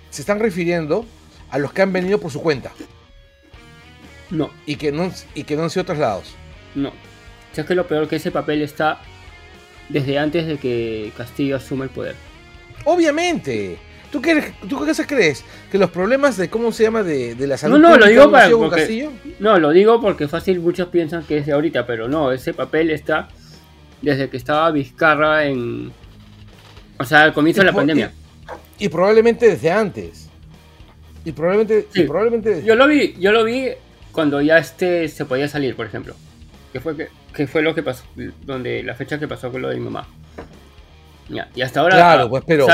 se 0.09 0.21
están 0.21 0.39
refiriendo 0.39 1.05
a 1.49 1.57
los 1.57 1.73
que 1.73 1.81
han 1.81 1.91
venido 1.91 2.19
por 2.19 2.31
su 2.31 2.41
cuenta. 2.41 2.71
No. 4.29 4.49
Y 4.65 4.77
que 4.77 4.91
no, 4.91 5.11
y 5.35 5.43
que 5.43 5.55
no 5.57 5.63
han 5.63 5.69
sido 5.69 5.85
trasladados. 5.85 6.33
No. 6.75 6.91
¿Sabes 7.53 7.67
que 7.67 7.75
lo 7.75 7.87
peor 7.87 8.07
que 8.07 8.17
ese 8.17 8.31
papel 8.31 8.61
está 8.61 8.99
desde 9.87 10.17
antes 10.17 10.47
de 10.47 10.57
que 10.57 11.11
Castillo 11.15 11.55
asuma 11.57 11.85
el 11.85 11.91
poder? 11.91 12.15
Obviamente. 12.85 13.77
¿Tú 14.11 14.21
qué, 14.21 14.53
¿Tú 14.69 14.85
qué 14.85 15.05
crees? 15.05 15.43
¿Que 15.71 15.79
los 15.79 15.89
problemas 15.89 16.37
de 16.37 16.47
cómo 16.47 16.71
se 16.71 16.83
llama 16.83 17.01
de, 17.01 17.33
de 17.33 17.47
la 17.47 17.57
salud 17.57 17.79
no, 17.79 17.89
no, 17.89 17.97
lo 17.97 18.05
digo 18.05 18.29
para, 18.29 18.47
porque, 18.51 19.09
No, 19.39 19.57
lo 19.57 19.71
digo 19.71 19.99
porque 19.99 20.27
fácil 20.27 20.59
muchos 20.59 20.89
piensan 20.89 21.23
que 21.23 21.39
es 21.39 21.47
de 21.47 21.53
ahorita, 21.53 21.87
pero 21.87 22.07
no, 22.07 22.31
ese 22.31 22.53
papel 22.53 22.91
está 22.91 23.29
desde 24.03 24.29
que 24.29 24.37
estaba 24.37 24.69
Vizcarra 24.69 25.45
en... 25.45 25.91
O 26.99 27.05
sea, 27.05 27.23
al 27.23 27.33
comienzo 27.33 27.61
de 27.61 27.65
la 27.65 27.73
pandemia. 27.73 28.11
Y, 28.77 28.87
probablemente 28.89 29.47
desde 29.47 29.71
antes. 29.71 30.29
Y 31.25 31.31
probablemente, 31.31 31.87
probablemente 32.05 32.63
Yo 32.63 32.75
lo 32.75 32.87
vi, 32.87 33.15
yo 33.19 33.31
lo 33.31 33.43
vi 33.43 33.69
cuando 34.11 34.41
ya 34.41 34.59
este 34.59 35.07
se 35.07 35.25
podía 35.25 35.47
salir, 35.47 35.75
por 35.75 35.87
ejemplo. 35.87 36.15
Que 36.73 36.79
fue 36.79 37.09
que, 37.33 37.47
fue 37.47 37.61
lo 37.61 37.73
que 37.75 37.83
pasó, 37.83 38.03
donde 38.41 38.83
la 38.83 38.95
fecha 38.95 39.19
que 39.19 39.27
pasó 39.27 39.51
con 39.51 39.61
lo 39.61 39.69
de 39.69 39.75
mi 39.75 39.81
mamá. 39.81 40.07
Ya, 41.29 41.47
y 41.55 41.61
hasta 41.61 41.79
ahora. 41.79 41.95
Claro, 41.95 42.29
pues 42.29 42.43
pero. 42.45 42.67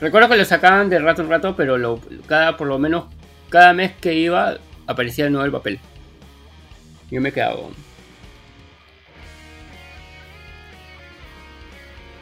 Recuerdo 0.00 0.30
que 0.30 0.36
lo 0.36 0.44
sacaban 0.44 0.88
de 0.88 0.98
rato 0.98 1.22
en 1.22 1.28
rato, 1.28 1.54
pero 1.54 1.78
lo, 1.78 2.00
cada, 2.26 2.56
por 2.56 2.66
lo 2.66 2.78
menos 2.78 3.04
cada 3.50 3.72
mes 3.72 3.92
que 4.00 4.14
iba 4.14 4.58
aparecía 4.86 5.24
de 5.24 5.30
nuevo 5.30 5.44
el 5.44 5.52
papel. 5.52 5.78
Yo 7.10 7.20
me 7.20 7.30
quedaba. 7.32 7.56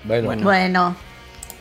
Bueno, 0.04 0.26
bueno. 0.26 0.42
bueno 0.42 0.96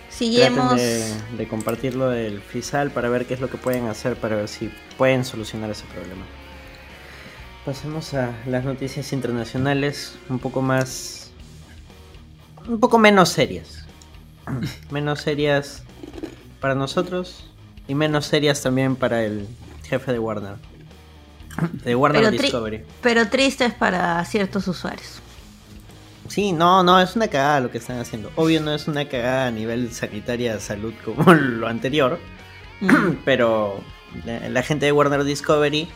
seguimos. 0.10 0.76
De, 0.76 1.14
de, 1.38 1.48
compartirlo 1.48 2.10
del 2.10 2.42
FISAL 2.42 2.92
para 2.92 3.10
ver 3.10 3.26
qué 3.26 3.34
es 3.34 3.40
lo 3.40 3.50
que 3.50 3.58
pueden 3.58 3.88
hacer 3.88 4.16
para 4.16 4.36
ver 4.36 4.48
si 4.48 4.72
pueden 4.98 5.24
solucionar 5.24 5.70
ese 5.70 5.86
problema. 5.86 6.26
Pasemos 7.66 8.14
a 8.14 8.34
las 8.46 8.64
noticias 8.64 9.12
internacionales 9.14 10.18
un 10.30 10.40
poco 10.40 10.62
más. 10.62 11.32
un 12.68 12.80
poco 12.80 12.98
menos 12.98 13.30
serias. 13.30 13.86
menos 14.92 15.22
serias 15.22 15.84
para 16.60 16.76
nosotros 16.76 17.46
y 17.88 17.96
menos 17.96 18.26
serias 18.26 18.62
también 18.62 18.96
para 18.96 19.24
el 19.24 19.48
jefe 19.84 20.12
de 20.12 20.20
Warner. 20.20 20.56
De 21.84 21.96
Warner 21.96 22.22
pero 22.22 22.32
Discovery. 22.32 22.84
Pero 23.02 23.28
tristes 23.28 23.74
para 23.74 24.24
ciertos 24.26 24.68
usuarios. 24.68 25.22
Sí, 26.30 26.52
no, 26.52 26.84
no, 26.84 27.02
es 27.02 27.16
una 27.16 27.28
cagada 27.28 27.60
lo 27.60 27.72
que 27.72 27.80
están 27.80 28.00
haciendo. 28.00 28.32
Obvio 28.36 28.62
no 28.62 28.74
es 28.74 28.88
una 28.88 29.06
cagada 29.06 29.48
a 29.48 29.52
nivel 29.52 29.92
sanitaria 29.92 30.54
de 30.54 30.60
salud 30.60 30.94
como 31.04 31.34
lo 31.34 31.68
anterior, 31.68 32.20
mm. 32.82 33.24
pero 33.26 33.82
la, 34.26 34.62
gente 34.62 34.86
de 34.86 34.92
Warner 34.92 35.24
Discovery 35.24 35.88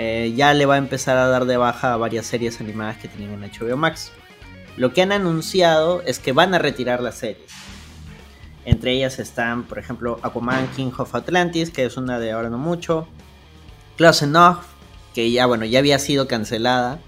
eh, 0.00 0.32
ya 0.36 0.54
le 0.54 0.64
va 0.64 0.76
a 0.76 0.78
empezar 0.78 1.16
a 1.16 1.26
dar 1.26 1.44
de 1.44 1.56
baja 1.56 1.92
a 1.92 1.96
varias 1.96 2.24
series 2.24 2.60
animadas 2.60 2.98
que 2.98 3.08
tienen 3.08 3.42
en 3.42 3.50
HBO 3.50 3.76
Max. 3.76 4.12
Lo 4.76 4.92
que 4.92 5.02
han 5.02 5.10
anunciado 5.10 6.02
es 6.02 6.20
que 6.20 6.32
van 6.32 6.54
a 6.54 6.60
retirar 6.60 7.02
las 7.02 7.16
series. 7.16 7.50
Entre 8.64 8.92
ellas 8.92 9.18
están, 9.18 9.64
por 9.64 9.80
ejemplo, 9.80 10.20
Aquaman 10.22 10.68
King 10.76 10.92
of 10.98 11.16
Atlantis, 11.16 11.70
que 11.70 11.84
es 11.84 11.96
una 11.96 12.20
de 12.20 12.30
ahora 12.30 12.48
no 12.48 12.58
mucho. 12.58 13.08
Close 13.96 14.24
Enough, 14.24 14.58
que 15.14 15.32
ya, 15.32 15.46
bueno, 15.46 15.64
ya 15.64 15.80
había 15.80 15.98
sido 15.98 16.28
cancelada, 16.28 17.00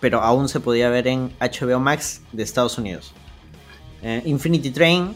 pero 0.00 0.20
aún 0.22 0.48
se 0.48 0.58
podía 0.58 0.88
ver 0.88 1.06
en 1.06 1.32
HBO 1.38 1.78
Max 1.78 2.20
de 2.32 2.42
Estados 2.42 2.78
Unidos. 2.78 3.12
Eh, 4.02 4.22
Infinity 4.24 4.70
Train, 4.70 5.14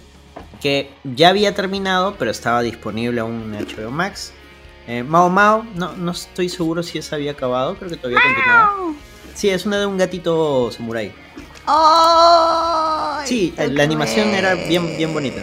que 0.61 0.93
ya 1.03 1.31
había 1.31 1.53
terminado, 1.53 2.15
pero 2.17 2.31
estaba 2.31 2.63
disponible 2.63 3.21
aún 3.21 3.53
en 3.53 3.67
HBO 3.67 3.91
Max. 3.91 4.33
Eh, 4.89 5.05
Mao 5.05 5.29
Mao, 5.29 5.65
no, 5.75 5.93
no 5.93 6.11
estoy 6.11 6.49
seguro 6.49 6.83
si 6.83 6.99
esa 6.99 7.15
había 7.15 7.33
acabado, 7.33 7.77
creo 7.77 7.91
que 7.91 7.97
todavía 7.97 8.21
continuaba. 8.21 8.95
Sí, 9.35 9.51
es 9.51 9.67
una 9.67 9.79
de 9.79 9.87
un 9.87 9.99
gatito 9.99 10.73
samurai. 10.73 11.13
sí, 13.25 13.55
la 13.57 13.85
animación 13.85 14.29
era 14.31 14.55
bien, 14.55 14.97
bien 14.97 15.13
bonita 15.13 15.43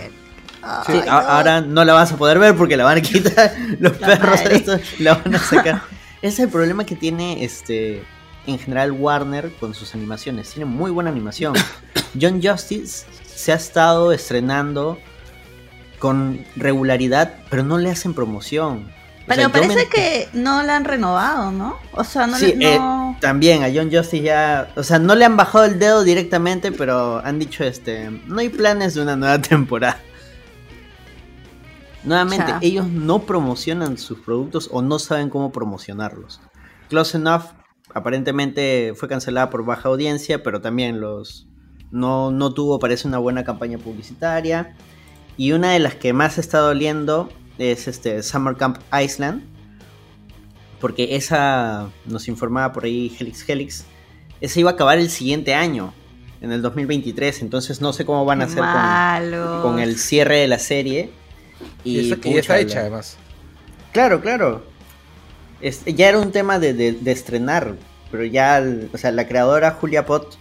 ahora 1.08 1.62
no 1.62 1.84
la 1.86 1.94
vas 1.94 2.12
a 2.12 2.18
poder 2.18 2.40
ver 2.40 2.56
porque 2.56 2.78
la 2.78 2.84
van 2.84 2.98
a 2.98 3.02
quitar 3.02 3.54
los 3.80 3.94
perros 3.94 4.42
estos, 4.42 4.82
la 5.00 5.16
van 5.16 5.36
a 5.36 5.40
sacar. 5.40 5.82
Ese 6.22 6.34
es 6.34 6.40
el 6.40 6.50
problema 6.50 6.86
que 6.86 6.96
tiene 6.96 7.44
este 7.44 8.04
en 8.48 8.60
general 8.60 8.92
Warner 8.92 9.52
con 9.60 9.74
sus 9.74 9.94
animaciones. 9.96 10.52
Tiene 10.52 10.66
muy 10.66 10.92
buena 10.92 11.10
animación. 11.10 11.54
John 12.20 12.42
Justice 12.42 13.06
se 13.26 13.52
ha 13.52 13.56
estado 13.56 14.12
estrenando 14.12 15.00
con 16.00 16.46
regularidad, 16.56 17.36
pero 17.50 17.64
no 17.64 17.78
le 17.78 17.90
hacen 17.90 18.14
promoción. 18.14 18.92
Pero 19.28 19.52
parece 19.52 19.88
que 19.88 20.30
no 20.34 20.62
la 20.62 20.76
han 20.76 20.86
renovado, 20.86 21.52
¿no? 21.52 21.78
O 21.94 22.04
sea, 22.04 22.28
no, 22.28 22.38
sí, 22.38 22.54
eh, 22.60 22.80
también 23.20 23.64
a 23.64 23.68
John 23.74 23.92
Justice 23.92 24.22
ya, 24.22 24.72
o 24.76 24.84
sea, 24.84 25.00
no 25.00 25.16
le 25.16 25.26
han 25.26 25.36
bajado 25.36 25.66
el 25.66 25.80
dedo 25.80 26.04
directamente, 26.04 26.72
pero 26.72 27.26
han 27.26 27.40
dicho 27.40 27.64
este, 27.64 28.10
no 28.28 28.40
hay 28.40 28.50
planes 28.50 28.94
de 28.94 29.02
una 29.02 29.16
nueva 29.16 29.42
temporada. 29.42 30.00
Nuevamente, 32.04 32.54
ellos 32.62 32.88
no 32.88 33.24
promocionan 33.24 33.98
sus 33.98 34.20
productos 34.20 34.70
o 34.72 34.84
no 34.84 35.00
saben 35.00 35.32
cómo 35.32 35.52
promocionarlos. 35.52 36.40
Close 36.88 37.18
Enough 37.18 37.46
aparentemente 37.96 38.94
fue 38.96 39.10
cancelada 39.10 39.50
por 39.50 39.66
baja 39.66 39.90
audiencia, 39.90 40.44
pero 40.44 40.62
también 40.62 41.02
los 41.02 41.48
no, 41.90 42.30
no 42.30 42.54
tuvo, 42.54 42.78
parece, 42.78 43.08
una 43.08 43.18
buena 43.18 43.44
campaña 43.44 43.80
publicitaria. 43.80 44.76
Y 45.38 45.54
una 45.54 45.72
de 45.72 45.80
las 45.80 45.96
que 45.96 46.14
más 46.14 46.38
está 46.38 46.60
doliendo 46.60 47.30
es 47.58 47.88
este 47.88 48.22
Summer 48.24 48.56
Camp 48.56 48.78
Iceland. 48.94 49.44
Porque 50.80 51.16
esa 51.16 51.90
nos 52.06 52.28
informaba 52.28 52.74
por 52.74 52.86
ahí 52.86 53.16
Helix 53.20 53.48
Helix. 53.48 53.86
Esa 54.42 54.60
iba 54.60 54.72
a 54.72 54.74
acabar 54.74 55.00
el 55.00 55.10
siguiente 55.10 55.54
año, 55.54 55.94
en 56.42 56.52
el 56.52 56.62
2023. 56.62 57.42
Entonces 57.42 57.82
no 57.82 57.94
sé 57.94 58.06
cómo 58.06 58.26
van 58.26 58.42
a 58.42 58.46
hacer 58.46 58.64
con, 58.64 59.62
con, 59.62 59.80
el 59.80 59.98
cierre 59.98 60.38
de 60.38 60.48
la 60.48 60.60
serie. 60.60 61.12
Y, 61.84 62.10
ya 62.10 62.16
está 62.40 62.60
hecha, 62.60 62.82
además. 62.82 63.18
Claro, 63.96 64.20
claro. 64.20 64.62
ya 65.62 66.10
era 66.10 66.20
un 66.20 66.32
tema 66.32 66.60
de, 66.60 67.00
estrenar, 67.06 67.76
pero 68.12 68.26
ya, 68.26 68.62
o 68.92 68.98
sea, 68.98 69.12
la 69.12 69.26
creadora 69.26 69.72
Julia 69.72 70.06
Pot 70.06 70.38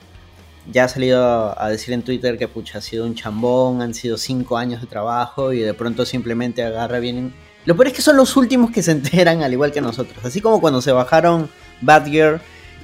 ya 0.71 0.85
ha 0.85 0.89
salido 0.89 1.61
a 1.61 1.69
decir 1.69 1.93
en 1.93 2.03
Twitter 2.03 2.39
que 2.39 2.49
pucha, 2.49 2.79
ha 2.79 2.81
sido 2.81 3.05
un 3.05 3.15
chambón, 3.15 3.83
han 3.83 3.95
sido 3.95 4.17
cinco 4.17 4.57
años 4.57 4.81
de 4.81 4.87
trabajo 4.87 5.53
y 5.53 5.61
de 5.61 5.75
pronto 5.75 6.07
simplemente 6.07 6.63
agarra 6.63 6.99
bien. 6.99 7.35
Lo 7.67 7.77
peor 7.77 7.89
es 7.89 7.93
que 7.95 8.03
son 8.03 8.17
los 8.17 8.37
últimos 8.37 8.71
que 8.71 8.83
se 8.83 8.93
enteran, 8.93 9.43
al 9.43 9.53
igual 9.53 9.73
que 9.73 9.81
nosotros. 9.81 10.25
Así 10.25 10.41
como 10.41 10.61
cuando 10.61 10.81
se 10.81 10.93
bajaron 10.93 11.51
Bad 11.81 12.07
Girl 12.07 12.41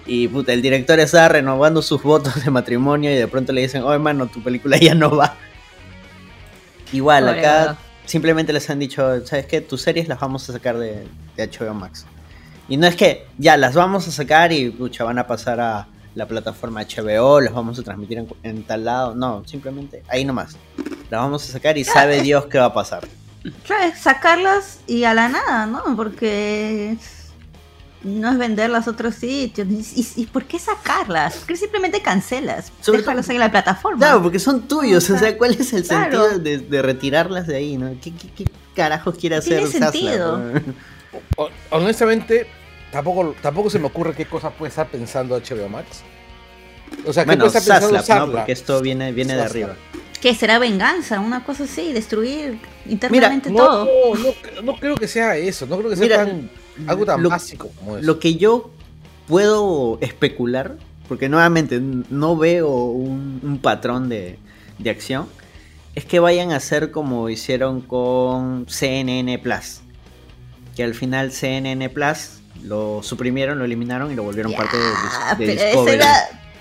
y 0.07 0.29
puta, 0.29 0.53
el 0.53 0.63
director 0.63 0.99
está 1.01 1.29
renovando 1.29 1.83
sus 1.83 2.03
votos 2.03 2.45
de 2.45 2.51
matrimonio 2.51 3.11
y 3.11 3.15
de 3.15 3.29
pronto 3.29 3.53
le 3.53 3.63
dicen, 3.63 3.83
oh 3.83 3.93
hermano, 3.93 4.27
tu 4.27 4.43
película 4.43 4.77
ya 4.79 4.95
no 4.95 5.17
va. 5.17 5.37
Igual, 6.93 7.29
acá 7.29 7.79
simplemente 8.05 8.53
les 8.53 8.69
han 8.69 8.79
dicho, 8.79 9.25
¿sabes 9.25 9.47
qué? 9.47 9.61
Tus 9.61 9.83
series 9.83 10.09
las 10.09 10.19
vamos 10.19 10.49
a 10.49 10.53
sacar 10.53 10.77
de, 10.77 11.07
HBO 11.37 11.73
Max. 11.73 12.05
Y 12.69 12.77
no 12.77 12.87
es 12.87 12.97
que 12.97 13.27
ya 13.39 13.57
las 13.57 13.75
vamos 13.75 14.07
a 14.09 14.11
sacar 14.11 14.53
y 14.53 14.71
pucha, 14.71 15.05
van 15.05 15.19
a 15.19 15.27
pasar 15.27 15.61
a 15.61 15.89
la 16.15 16.27
plataforma 16.27 16.83
HBO, 16.83 17.41
las 17.41 17.53
vamos 17.53 17.79
a 17.79 17.83
transmitir 17.83 18.27
en, 18.43 18.63
tal 18.65 18.85
lado. 18.85 19.15
No, 19.15 19.45
simplemente 19.47 20.03
ahí 20.09 20.25
nomás. 20.25 20.57
la 21.11 21.19
vamos 21.19 21.49
a 21.49 21.53
sacar 21.53 21.79
y 21.79 21.85
sabe 21.85 22.21
Dios 22.23 22.47
qué 22.47 22.59
va 22.59 22.67
a 22.67 22.75
pasar. 22.75 23.07
Claro, 23.65 23.93
sacarlas 23.99 24.81
y 24.87 25.05
a 25.05 25.15
la 25.15 25.29
nada, 25.29 25.67
¿no? 25.67 25.97
Porque 25.97 26.97
no 28.03 28.33
es 28.33 28.39
venderlas 28.39 28.87
a 28.87 28.91
otros 28.91 29.15
sitios. 29.15 29.67
¿Y, 30.17 30.27
por 30.27 30.45
qué 30.45 30.59
sacarlas? 30.59 31.37
¿Por 31.37 31.49
qué 31.49 31.57
simplemente 31.57 32.03
cancelas? 32.03 32.73
Sobre 32.81 32.99
Déjalos 32.99 33.29
en 33.29 33.39
la 33.39 33.51
plataforma. 33.51 33.99
Claro, 33.99 34.23
porque 34.23 34.39
son 34.39 34.69
tuyos. 34.69 35.09
O 35.09 35.19
sea, 35.19 35.37
¿cuál 35.39 35.55
es 35.55 35.73
el 35.73 35.85
sentido 35.85 36.39
de, 36.39 36.83
retirarlas 36.83 37.47
de 37.47 37.57
ahí? 37.57 37.77
¿no? 37.77 37.95
¿Qué, 38.01 38.13
carajos 38.75 39.17
quiere 39.17 39.37
hacer? 39.37 39.69
Tiene 39.69 39.91
sentido. 39.91 40.41
Honestamente, 41.71 42.47
tampoco, 42.93 43.35
tampoco 43.41 43.71
se 43.71 43.79
me 43.79 43.87
ocurre 43.87 44.15
qué 44.15 44.27
cosa 44.27 44.51
puede 44.51 44.71
estar 44.71 44.89
pensando 44.89 45.37
HBO 45.39 45.69
Max. 45.69 46.03
O 47.07 47.13
sea, 47.13 47.25
¿qué 47.25 47.37
puede 47.37 47.59
estar 47.59 47.81
pensando 47.81 48.27
¿no? 48.27 48.33
Porque 48.33 48.53
esto 48.53 48.81
viene, 48.81 49.13
viene 49.13 49.35
de 49.35 49.43
arriba. 49.43 49.77
¿Qué 50.21 50.35
será 50.35 50.59
venganza? 50.59 51.19
Una 51.21 51.45
cosa 51.45 51.65
así, 51.65 51.93
destruir 51.93 52.59
internamente 52.87 53.51
todo. 53.51 53.89
No, 54.15 54.63
no, 54.63 54.77
creo 54.79 54.95
que 54.97 55.09
sea 55.09 55.37
eso, 55.37 55.67
no 55.67 55.79
creo 55.79 55.91
que 55.91 55.97
sea 55.97 56.27
tan, 56.27 56.51
algo 56.87 57.07
tan 57.07 57.23
básico 57.23 57.71
como 57.79 57.97
eso. 57.97 58.07
Lo 58.07 58.19
que 58.19 58.35
yo 58.35 58.71
puedo 59.27 59.99
especular, 60.03 60.77
porque 61.09 61.31
nuevamente 61.31 61.81
no 61.81 62.37
veo 62.37 62.69
un, 62.69 63.61
patrón 63.63 64.11
de, 64.11 64.39
de, 64.79 64.91
acción, 64.91 65.27
es 65.95 66.05
que 66.05 66.21
vayan 66.21 66.53
a 66.53 66.57
hacer 66.57 66.91
como 66.91 67.31
hicieron 67.31 67.81
con 67.81 68.67
CNN 68.69 69.39
Plus. 69.39 69.81
Que 70.77 70.85
al 70.85 70.95
final 70.95 71.33
CNN 71.33 71.89
Plus 71.89 72.40
lo 72.63 73.03
suprimieron, 73.03 73.59
lo 73.59 73.65
eliminaron 73.65 74.11
y 74.13 74.15
lo 74.15 74.23
volvieron 74.23 74.53
parte 74.53 74.77
de, 74.77 75.47
de 75.47 75.53
Discovery. 75.53 75.99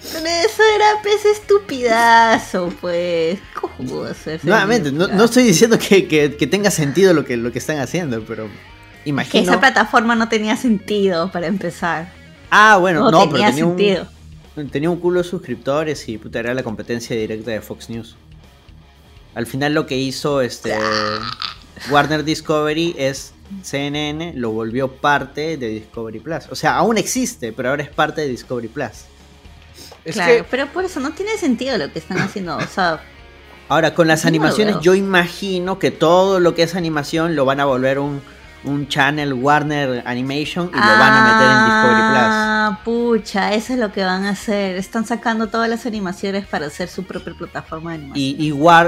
Pero 0.01 0.25
eso 0.25 0.63
era 0.75 1.01
pez 1.03 1.25
estupidazo, 1.25 2.73
pues. 2.79 3.39
¿Cómo 3.59 4.03
hacer? 4.03 4.39
Nuevamente, 4.43 4.91
no, 4.91 5.23
estoy 5.23 5.43
diciendo 5.43 5.77
que, 5.77 6.47
tenga 6.49 6.71
sentido 6.71 7.13
lo 7.13 7.25
que, 7.25 7.35
lo 7.35 7.51
que 7.51 7.59
están 7.59 7.79
haciendo, 7.79 8.23
pero 8.25 8.47
imagino. 9.03 9.43
Que 9.43 9.49
esa 9.49 9.59
plataforma 9.59 10.15
no 10.15 10.29
tenía 10.29 10.55
sentido 10.55 11.31
para 11.31 11.47
empezar. 11.47 12.11
Ah, 12.49 12.77
bueno, 12.77 13.11
no, 13.11 13.29
pero 13.29 13.45
tenía 13.45 13.65
un, 13.65 14.69
tenía 14.69 14.89
un 14.89 14.99
culo 14.99 15.21
de 15.21 15.29
suscriptores 15.29 16.07
y 16.07 16.17
puta, 16.17 16.39
era 16.39 16.53
la 16.53 16.63
competencia 16.63 17.15
directa 17.15 17.51
de 17.51 17.61
Fox 17.61 17.89
News. 17.89 18.15
Al 19.35 19.45
final 19.45 19.73
lo 19.73 19.85
que 19.85 19.97
hizo 19.97 20.41
este 20.41 20.73
Warner 21.91 22.23
Discovery 22.23 22.95
es 22.97 23.33
CNN 23.63 24.33
lo 24.35 24.51
volvió 24.51 24.91
parte 24.91 25.57
de 25.57 25.69
Discovery 25.69 26.19
Plus. 26.19 26.47
O 26.49 26.55
sea, 26.55 26.75
aún 26.75 26.97
existe, 26.97 27.51
pero 27.51 27.69
ahora 27.69 27.83
es 27.83 27.89
parte 27.89 28.21
de 28.21 28.27
Discovery 28.27 28.67
Plus 28.67 29.05
claro, 30.11 30.45
pero 30.49 30.67
por 30.67 30.85
eso 30.85 30.99
no 30.99 31.11
tiene 31.11 31.37
sentido 31.37 31.77
lo 31.77 31.91
que 31.91 31.99
están 31.99 32.19
haciendo. 32.19 32.57
O 32.57 32.67
sea, 32.67 33.01
Ahora, 33.67 33.93
con 33.93 34.07
las 34.07 34.25
animaciones, 34.25 34.77
yo 34.81 34.95
imagino 34.95 35.77
que 35.77 35.91
todo 35.91 36.39
lo 36.39 36.55
que 36.55 36.63
es 36.63 36.73
animación 36.73 37.35
lo 37.35 37.45
van 37.45 37.59
a 37.59 37.65
volver 37.65 37.99
un, 37.99 38.19
un 38.63 38.87
channel 38.87 39.33
Warner 39.33 40.03
Animation 40.05 40.67
y 40.67 40.75
lo 40.75 40.79
van 40.79 41.13
a 41.13 41.23
meter 41.23 41.49
en 41.49 41.65
Discovery 41.65 42.09
Plus. 42.09 42.29
Ah, 42.31 42.81
pucha, 42.83 43.53
eso 43.53 43.73
es 43.73 43.79
lo 43.79 43.91
que 43.91 44.03
van 44.03 44.25
a 44.25 44.31
hacer. 44.31 44.75
Están 44.75 45.05
sacando 45.05 45.47
todas 45.47 45.69
las 45.69 45.85
animaciones 45.85 46.45
para 46.45 46.67
hacer 46.67 46.89
su 46.89 47.03
propia 47.03 47.33
plataforma 47.33 47.91
de 47.91 47.97
animación. 47.97 48.35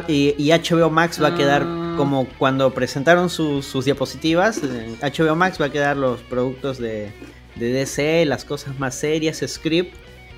Y, 0.07 0.45
y, 0.47 0.51
HBO 0.51 0.89
Max 0.89 1.21
va 1.21 1.29
a 1.29 1.36
quedar 1.36 1.63
ah. 1.65 1.93
como 1.97 2.27
cuando 2.38 2.73
presentaron 2.73 3.29
sus 3.29 3.86
diapositivas. 3.86 4.62
HBO 5.01 5.36
Max 5.36 5.60
va 5.60 5.65
a 5.65 5.71
quedar 5.71 5.97
los 5.97 6.21
productos 6.21 6.77
de, 6.77 7.12
de 7.55 7.71
DC, 7.71 8.25
las 8.25 8.45
cosas 8.45 8.77
más 8.79 8.95
serias, 8.95 9.43
script 9.45 9.95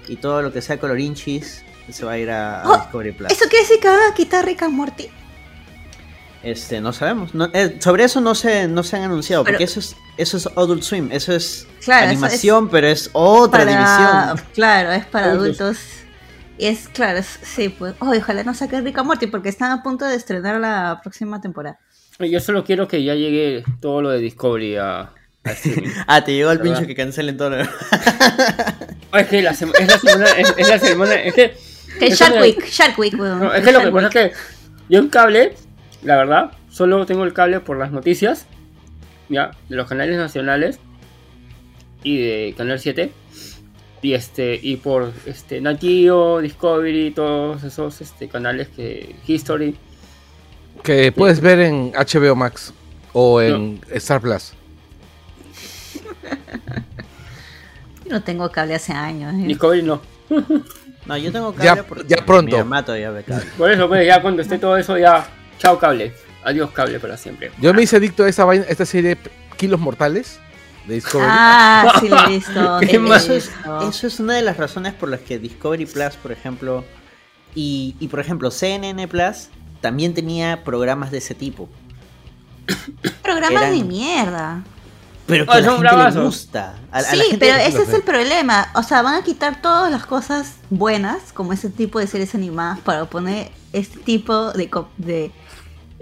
y 0.07 0.17
todo 0.17 0.41
lo 0.41 0.51
que 0.51 0.61
sea 0.61 0.79
colorinchis 0.79 1.63
se 1.89 2.05
va 2.05 2.13
a 2.13 2.17
ir 2.17 2.29
a, 2.29 2.63
oh, 2.65 2.77
Discovery 2.77 3.11
Plus. 3.11 3.31
¿Eso 3.31 3.45
quiere 3.49 3.63
decir 3.63 3.79
que 3.79 3.87
van 3.87 4.11
a 4.11 4.13
quitar 4.13 4.45
Rick 4.45 4.63
and 4.63 4.73
Morty? 4.73 5.09
Este, 6.43 6.82
no 6.82 6.91
sabemos. 6.91 7.32
Eh, 7.53 7.77
sobre 7.79 8.03
eso 8.03 8.19
no 8.19 8.36
se, 8.36 8.67
no 8.67 8.84
se 8.84 8.97
han 8.97 9.03
anunciado, 9.03 9.45
porque 9.45 9.63
eso 9.63 9.79
es, 9.79 9.95
eso 10.17 10.38
es 10.38 10.47
Adult 10.47 10.84
Swim, 10.84 11.10
eso 11.12 11.34
es 11.34 11.67
animación, 11.88 12.69
pero 12.69 12.88
es 12.88 13.10
otra 13.13 13.65
división. 13.65 14.47
Claro, 14.53 14.91
es 14.91 15.06
para 15.06 15.32
adultos. 15.32 15.77
Y 16.58 16.67
es, 16.67 16.88
claro, 16.89 17.21
sí, 17.41 17.69
pues. 17.69 17.95
ojalá 17.99 18.43
no 18.43 18.53
saque 18.53 18.79
Rick 18.82 18.97
and 18.97 19.08
Morty, 19.08 19.27
porque 19.27 19.49
están 19.49 19.71
a 19.71 19.82
punto 19.82 20.06
de 20.06 20.15
estrenar 20.15 20.60
la 20.60 20.99
próxima 21.01 21.41
temporada. 21.41 21.79
Yo 22.19 22.39
solo 22.39 22.63
quiero 22.63 22.88
que 22.88 23.03
ya 23.03 23.15
llegue 23.15 23.63
todo 23.79 24.01
lo 24.01 24.10
de 24.10 24.19
Discovery 24.19 24.75
a, 24.75 25.12
ah, 26.08 26.23
te 26.23 26.34
llegó 26.34 26.51
el 26.51 26.60
pincho 26.60 26.88
que 26.88 26.95
cancelen 26.95 27.38
todo. 27.38 27.56
es 27.60 27.67
que 29.27 29.41
la 29.41 29.51
es 29.51 29.62
la 29.62 29.97
semana. 29.99 30.25
Es, 30.58 30.69
la 30.69 30.79
semana. 30.79 31.15
Es 31.15 31.34
que. 31.34 31.58
Que 31.99 32.10
Shark 32.10 32.39
Week. 32.39 32.65
Shark 32.65 32.97
Week, 32.97 33.13
no, 33.13 33.53
es 33.53 33.63
que 33.63 33.71
lo 33.71 33.82
que 33.82 33.91
pasa 33.91 34.08
es 34.08 34.13
que. 34.13 34.32
Yo 34.89 34.99
en 34.99 35.10
cable, 35.10 35.56
la 36.03 36.17
verdad, 36.17 36.51
solo 36.69 37.05
tengo 37.05 37.23
el 37.23 37.33
cable 37.33 37.59
por 37.59 37.77
las 37.77 37.91
noticias. 37.91 38.45
Ya, 39.29 39.51
de 39.69 39.75
los 39.75 39.87
canales 39.87 40.17
nacionales. 40.17 40.79
Y 42.03 42.17
de 42.17 42.53
Canal 42.57 42.79
7. 42.79 43.11
Y 44.01 44.13
este. 44.13 44.59
Y 44.61 44.77
por 44.77 45.13
este. 45.25 45.61
Natio, 45.61 46.39
Discovery, 46.39 47.11
todos 47.11 47.63
esos 47.63 48.01
este, 48.01 48.27
canales 48.27 48.67
que. 48.67 49.15
History. 49.25 49.77
Que 50.83 51.11
puedes 51.11 51.39
ver 51.39 51.59
en 51.59 51.93
HBO 51.93 52.35
Max. 52.35 52.73
O 53.13 53.41
en 53.41 53.79
Star 53.91 54.19
Plus. 54.19 54.53
Yo 58.05 58.09
no 58.11 58.23
tengo 58.23 58.51
cable 58.51 58.75
hace 58.75 58.91
años. 58.91 59.33
¿eh? 59.35 59.47
Discovery 59.47 59.83
no. 59.83 60.01
no, 61.05 61.17
yo 61.17 61.31
tengo 61.31 61.53
cable 61.53 61.83
ya, 62.07 62.17
ya 62.17 62.25
pronto. 62.25 62.57
Mi 62.57 62.63
mamá 62.63 62.83
todavía 62.83 63.11
ve 63.11 63.23
cable. 63.23 63.45
Por 63.57 63.71
eso, 63.71 63.87
pues, 63.87 64.05
ya 64.05 64.21
cuando 64.21 64.41
esté 64.41 64.57
todo 64.57 64.75
eso, 64.77 64.97
ya. 64.97 65.25
Chao 65.59 65.79
cable. 65.79 66.13
Adiós 66.43 66.71
cable 66.71 66.99
para 66.99 67.17
siempre. 67.17 67.51
Yo 67.59 67.73
me 67.73 67.83
hice 67.83 67.97
adicto 67.97 68.23
a 68.23 68.29
esa 68.29 68.45
vaina, 68.45 68.65
esta 68.67 68.85
serie 68.85 69.17
Kilos 69.57 69.79
Mortales 69.79 70.39
de 70.87 70.95
Discovery. 70.95 71.29
Ah, 71.31 71.93
sí 71.99 72.09
lo 72.09 72.17
he 72.17 72.27
visto. 72.37 72.79
eso, 72.81 73.33
es, 73.33 73.51
eso 73.87 74.07
es 74.07 74.19
una 74.19 74.33
de 74.33 74.41
las 74.41 74.57
razones 74.57 74.93
por 74.93 75.09
las 75.09 75.21
que 75.21 75.39
Discovery 75.39 75.85
Plus, 75.85 76.15
por 76.15 76.31
ejemplo, 76.31 76.83
y, 77.55 77.95
y 77.99 78.07
por 78.07 78.19
ejemplo 78.19 78.51
CNN 78.51 79.07
Plus 79.07 79.49
también 79.79 80.13
tenía 80.13 80.63
programas 80.63 81.11
de 81.11 81.19
ese 81.19 81.35
tipo. 81.35 81.69
Programas 83.21 83.71
de 83.71 83.83
mierda. 83.83 84.63
Pero 85.25 85.45
que 85.45 85.51
a 85.51 85.59
la 85.61 85.71
gente 85.71 86.19
le 86.19 86.25
gusta. 86.25 86.75
sí, 87.09 87.37
pero 87.39 87.55
ese 87.57 87.83
es 87.83 87.89
el 87.89 88.01
problema. 88.01 88.69
O 88.75 88.83
sea, 88.83 89.01
van 89.01 89.15
a 89.15 89.23
quitar 89.23 89.61
todas 89.61 89.91
las 89.91 90.05
cosas 90.05 90.55
buenas, 90.69 91.31
como 91.33 91.53
ese 91.53 91.69
tipo 91.69 91.99
de 91.99 92.07
series 92.07 92.35
animadas, 92.35 92.79
para 92.79 93.05
poner 93.05 93.51
este 93.71 93.99
tipo 93.99 94.51
de, 94.51 94.69
de, 94.97 95.31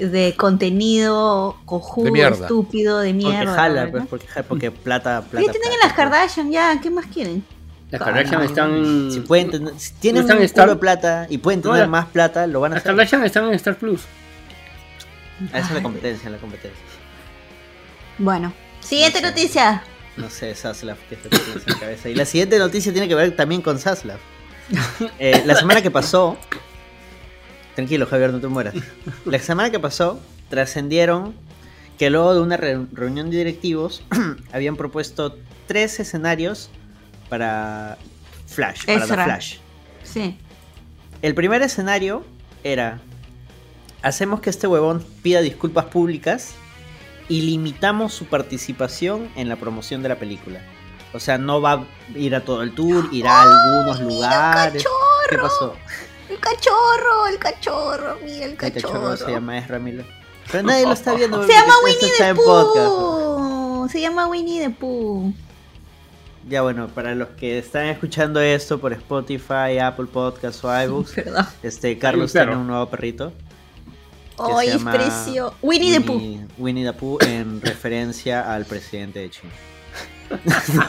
de 0.10 0.36
contenido 0.38 1.58
cojudo, 1.66 2.16
estúpido, 2.16 3.00
de 3.00 3.14
mierda. 3.14 3.38
Porque 3.40 3.56
jala, 3.56 3.92
pues, 3.92 4.06
porque, 4.08 4.28
porque, 4.48 4.72
plata, 4.72 5.22
plata. 5.22 5.46
¿Qué 5.46 5.52
tienen 5.52 5.74
en 5.74 5.80
las 5.80 5.94
Kardashian 5.94 6.52
ya? 6.52 6.80
¿Qué 6.82 6.90
más 6.90 7.06
quieren? 7.06 7.44
Las 7.90 8.02
Kardashian 8.02 8.44
están. 8.44 9.12
Si, 9.12 9.20
pueden 9.22 9.80
si 9.80 9.94
tienen 9.94 10.24
un 10.26 10.42
Star... 10.44 10.70
de 10.70 10.76
plata 10.76 11.28
y 11.30 11.38
pueden 11.38 11.62
tener 11.62 11.88
más 11.88 12.08
plata, 12.08 12.48
lo 12.48 12.60
van 12.60 12.74
a 12.74 12.76
hacer. 12.78 12.88
Las 12.88 12.96
Kardashian 12.96 13.24
están 13.26 13.46
en 13.46 13.54
Star 13.54 13.76
Plus. 13.76 14.02
Esa 15.50 15.60
es 15.60 15.72
la 15.72 15.84
competencia, 15.84 16.30
la 16.30 16.38
competencia. 16.38 16.86
Bueno, 18.18 18.54
Siguiente 18.82 19.22
noticia. 19.22 19.84
No 20.18 20.30
sé, 20.30 20.54
Saslav, 20.56 20.98
que 21.08 21.16
está 21.16 21.30
en 21.30 21.62
la 21.66 21.80
cabeza. 21.80 22.10
Y 22.10 22.16
la 22.16 22.26
siguiente 22.26 22.60
noticia 22.60 22.92
tiene 22.92 23.08
que 23.08 23.16
ver 23.16 23.36
también 23.36 23.62
con 23.62 23.80
Saslav. 23.80 24.20
Eh, 25.20 25.44
la 25.46 25.56
semana 25.56 25.82
que 25.82 25.92
pasó. 25.92 26.38
Tranquilo, 27.76 28.06
Javier, 28.06 28.32
no 28.32 28.40
te 28.40 28.48
mueras. 28.48 28.76
La 29.26 29.40
semana 29.40 29.70
que 29.70 29.80
pasó, 29.80 30.20
trascendieron 30.50 31.34
que 31.98 32.10
luego 32.10 32.34
de 32.34 32.42
una 32.42 32.58
reunión 32.58 33.30
de 33.30 33.38
directivos 33.38 34.04
habían 34.52 34.76
propuesto 34.76 35.38
tres 35.68 36.00
escenarios 36.00 36.70
para 37.30 37.98
Flash, 38.48 38.86
para 38.86 39.06
Flash. 39.06 39.58
Sí. 40.04 40.38
El 41.22 41.36
primer 41.36 41.62
escenario 41.62 42.26
era 42.64 43.00
hacemos 44.02 44.42
que 44.42 44.50
este 44.50 44.68
huevón 44.68 45.06
pida 45.22 45.42
disculpas 45.42 45.86
públicas 45.86 46.56
y 47.30 47.42
limitamos 47.42 48.14
su 48.14 48.26
participación 48.26 49.30
en 49.36 49.48
la 49.48 49.56
promoción 49.56 50.04
de 50.04 50.10
la 50.10 50.18
película. 50.18 50.60
O 51.14 51.20
sea, 51.20 51.38
no 51.38 51.62
va 51.62 51.74
a 51.74 51.86
ir 52.16 52.36
a 52.36 52.42
todo 52.42 52.64
el 52.64 52.74
tour, 52.74 53.10
irá 53.12 53.32
a 53.32 53.44
algunos 53.44 54.00
lugares. 54.02 54.86
¿Qué 55.30 55.38
pasó? 55.38 55.76
El 56.32 56.40
cachorro, 56.40 57.28
el 57.28 57.38
cachorro, 57.40 58.18
mira 58.24 58.46
el 58.46 58.56
cachorro. 58.56 58.78
El 58.78 58.84
cachorro 58.84 59.18
se 59.18 59.32
llama 59.32 59.58
Ezra 59.58 59.80
Miller. 59.80 60.06
Pero 60.50 60.64
nadie 60.64 60.86
lo 60.86 60.94
está 60.94 61.14
viendo. 61.14 61.46
Se 61.46 61.52
llama 61.52 61.74
Winnie 61.84 62.12
the 62.18 62.36
Pooh. 62.36 63.90
Se 63.90 64.00
llama 64.00 64.28
Winnie 64.28 64.62
the 64.62 64.70
Pooh. 64.70 65.34
Ya 66.48 66.62
bueno, 66.62 66.88
para 66.88 67.16
los 67.16 67.30
que 67.30 67.58
están 67.60 67.88
escuchando 67.88 68.40
esto 68.40 68.80
por 68.80 68.94
Spotify, 68.94 69.78
Apple 69.82 70.06
Podcasts 70.06 70.64
o 70.64 70.84
iBooks, 70.84 71.16
este 71.64 72.00
Carlos 72.00 72.32
tiene 72.32 72.56
un 72.56 72.66
nuevo 72.66 72.90
perrito. 72.90 73.34
¡Ay, 74.40 74.70
es 74.70 74.84
precioso! 74.84 75.54
Winnie, 75.62 76.00
the 76.00 76.02
Pooh. 76.02 76.48
Winnie 76.58 76.86
the 76.86 76.94
Pooh 76.94 77.18
en 77.22 77.60
referencia 77.60 78.54
al 78.54 78.66
presidente 78.66 79.20
de 79.20 79.30
China. 79.30 79.52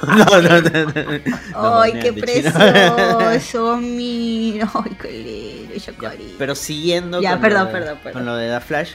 No, 0.07 0.43
no, 0.43 0.61
no, 0.61 1.81
Ay, 1.81 1.93
qué 2.01 2.13
precioso, 2.13 3.77
mira. 3.79 4.71
Ay, 4.75 4.97
qué 5.01 5.13
lindo, 5.13 6.11
Pero 6.39 6.55
siguiendo 6.55 7.21
ya, 7.21 7.33
con, 7.33 7.41
perdón, 7.41 7.67
lo 7.67 7.73
perdón, 7.73 7.99
con 8.13 8.25
lo 8.25 8.37
de 8.37 8.49
The 8.49 8.61
Flash, 8.61 8.91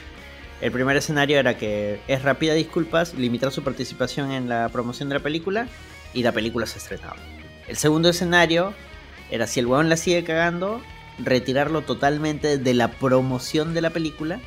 el 0.60 0.72
primer 0.72 0.96
escenario 0.96 1.38
era 1.38 1.56
que 1.56 2.00
es 2.08 2.22
rápida 2.22 2.54
disculpas, 2.54 3.14
limitar 3.14 3.52
su 3.52 3.62
participación 3.62 4.32
en 4.32 4.48
la 4.48 4.68
promoción 4.70 5.08
de 5.08 5.16
la 5.16 5.22
película 5.22 5.68
y 6.14 6.22
la 6.22 6.32
película 6.32 6.66
se 6.66 6.78
estrenaba. 6.78 7.16
El 7.68 7.76
segundo 7.76 8.08
escenario 8.08 8.74
era 9.30 9.46
si 9.46 9.60
el 9.60 9.66
huevón 9.66 9.88
la 9.88 9.96
sigue 9.96 10.24
cagando, 10.24 10.82
retirarlo 11.18 11.82
totalmente 11.82 12.58
de 12.58 12.74
la 12.74 12.88
promoción 12.92 13.74
de 13.74 13.82
la 13.82 13.90
película 13.90 14.40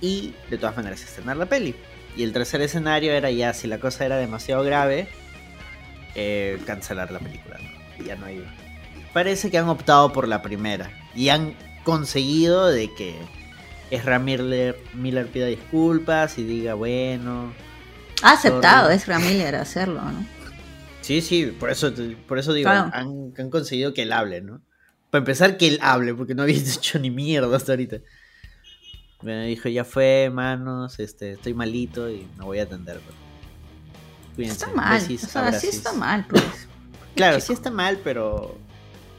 y 0.00 0.34
de 0.50 0.58
todas 0.58 0.76
maneras 0.76 1.02
estrenar 1.02 1.36
la 1.36 1.46
peli. 1.46 1.74
Y 2.16 2.22
el 2.22 2.32
tercer 2.32 2.60
escenario 2.60 3.12
era 3.12 3.30
ya, 3.30 3.54
si 3.54 3.68
la 3.68 3.78
cosa 3.78 4.04
era 4.04 4.16
demasiado 4.16 4.62
grave, 4.62 5.08
eh, 6.14 6.58
cancelar 6.66 7.10
la 7.10 7.18
película. 7.18 7.58
Y 7.98 8.04
ya 8.04 8.16
no 8.16 8.26
hay. 8.26 8.44
Parece 9.12 9.50
que 9.50 9.58
han 9.58 9.68
optado 9.68 10.12
por 10.12 10.28
la 10.28 10.42
primera. 10.42 10.90
Y 11.14 11.28
han 11.28 11.54
conseguido 11.84 12.68
de 12.68 12.92
que 12.94 13.14
Ezra 13.90 14.18
Miller, 14.18 14.78
Miller 14.94 15.26
pida 15.26 15.46
disculpas 15.46 16.38
y 16.38 16.44
diga, 16.44 16.74
bueno. 16.74 17.52
Ha 18.22 18.32
aceptado 18.32 18.90
Ezra 18.90 19.18
Miller 19.18 19.56
hacerlo, 19.56 20.02
¿no? 20.02 20.26
Sí, 21.00 21.22
sí, 21.22 21.46
por 21.46 21.70
eso, 21.70 21.92
por 22.28 22.38
eso 22.38 22.52
digo, 22.52 22.68
han, 22.68 22.92
han, 23.36 23.50
conseguido 23.50 23.94
que 23.94 24.02
él 24.02 24.12
hable, 24.12 24.42
¿no? 24.42 24.60
Para 25.10 25.20
empezar, 25.20 25.56
que 25.56 25.66
él 25.66 25.78
hable, 25.82 26.14
porque 26.14 26.34
no 26.34 26.42
había 26.42 26.56
hecho 26.58 26.98
ni 26.98 27.10
mierda 27.10 27.56
hasta 27.56 27.72
ahorita. 27.72 27.98
Me 29.22 29.46
dijo, 29.46 29.68
ya 29.68 29.84
fue, 29.84 30.30
manos, 30.32 30.98
este, 30.98 31.32
estoy 31.32 31.54
malito 31.54 32.08
y 32.10 32.26
me 32.38 32.44
voy 32.44 32.58
a 32.58 32.62
atender. 32.62 33.00
Cuídense. 34.34 34.64
Está 34.64 34.74
mal, 34.74 35.02
o 35.02 35.18
sea, 35.18 35.52
sí 35.52 35.68
está 35.68 35.92
mal, 35.92 36.26
pues. 36.28 36.42
Claro, 37.14 37.40
sí 37.40 37.52
está 37.52 37.70
mal, 37.70 37.98
pero 38.02 38.56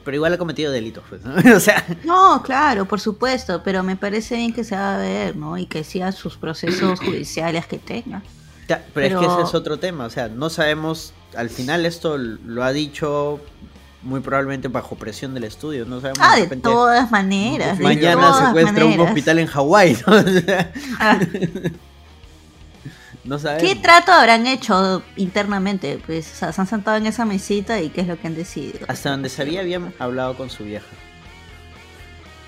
pero 0.04 0.16
igual 0.16 0.34
ha 0.34 0.38
cometido 0.38 0.72
delitos, 0.72 1.04
pues, 1.10 1.24
¿no? 1.24 1.36
o 1.56 1.60
sea... 1.60 1.86
No, 2.04 2.42
claro, 2.44 2.86
por 2.86 3.00
supuesto, 3.00 3.62
pero 3.64 3.84
me 3.84 3.96
parece 3.96 4.36
bien 4.36 4.54
que 4.54 4.64
se 4.64 4.76
va 4.76 4.96
a 4.96 4.98
ver, 4.98 5.36
¿no? 5.36 5.58
Y 5.58 5.66
que 5.66 5.84
siga 5.84 6.12
sus 6.12 6.38
procesos 6.38 7.00
judiciales 7.06 7.66
que 7.68 7.78
tenga. 7.78 8.22
pero, 8.68 8.82
pero, 8.94 9.22
es 9.22 9.28
que 9.28 9.34
ese 9.34 9.44
es 9.44 9.54
otro 9.54 9.78
tema, 9.78 10.06
o 10.06 10.10
sea, 10.10 10.28
no 10.28 10.50
sabemos, 10.50 11.14
al 11.36 11.50
final 11.50 11.86
esto 11.86 12.18
lo 12.18 12.64
ha 12.64 12.72
dicho 12.72 13.40
muy 14.04 14.20
probablemente 14.22 14.68
bajo 14.68 14.96
presión 14.96 15.34
del 15.34 15.44
estudio. 15.44 15.86
No 15.86 16.02
sabemos. 16.02 16.20
Ah, 16.22 16.36
de, 16.36 16.48
todas 16.58 17.12
maneras. 17.12 17.80
Mañana 17.80 18.34
se 18.34 18.46
secuestra 18.48 18.86
un 18.86 19.00
hospital 19.00 19.40
en 19.40 19.48
Hawái. 19.48 19.98
¿no? 20.08 20.14
Ah. 21.00 21.20
no 23.24 23.40
sabemos. 23.40 23.70
¿Qué 23.70 23.80
trato 23.80 24.12
habrán 24.12 24.48
hecho 24.48 25.04
internamente? 25.16 26.00
Pues 26.06 26.26
se 26.26 26.46
han 26.46 26.68
sentado 26.68 26.98
en 26.98 27.06
esa 27.06 27.26
mesita 27.26 27.82
y 27.82 27.90
qué 27.90 28.02
es 28.02 28.08
lo 28.08 28.20
que 28.20 28.28
han 28.28 28.36
decidido. 28.36 28.86
Hasta 28.88 29.12
donde 29.12 29.30
sabía 29.30 29.62
habían 29.62 29.94
hablado 30.00 30.36
con 30.36 30.50
su 30.50 30.64
vieja. 30.64 30.88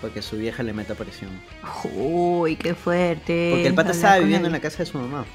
Porque 0.01 0.21
su 0.21 0.37
vieja 0.37 0.63
le 0.63 0.73
meta 0.73 0.95
presión. 0.95 1.31
Uy, 1.95 2.57
qué 2.57 2.75
fuerte. 2.75 3.51
Porque 3.51 3.67
el 3.67 3.73
pata 3.73 3.91
estaba 3.91 4.17
viviendo 4.17 4.47
en 4.47 4.51
la 4.51 4.59
casa 4.59 4.79
de 4.79 4.85
su 4.87 4.97
mamá. 4.97 5.25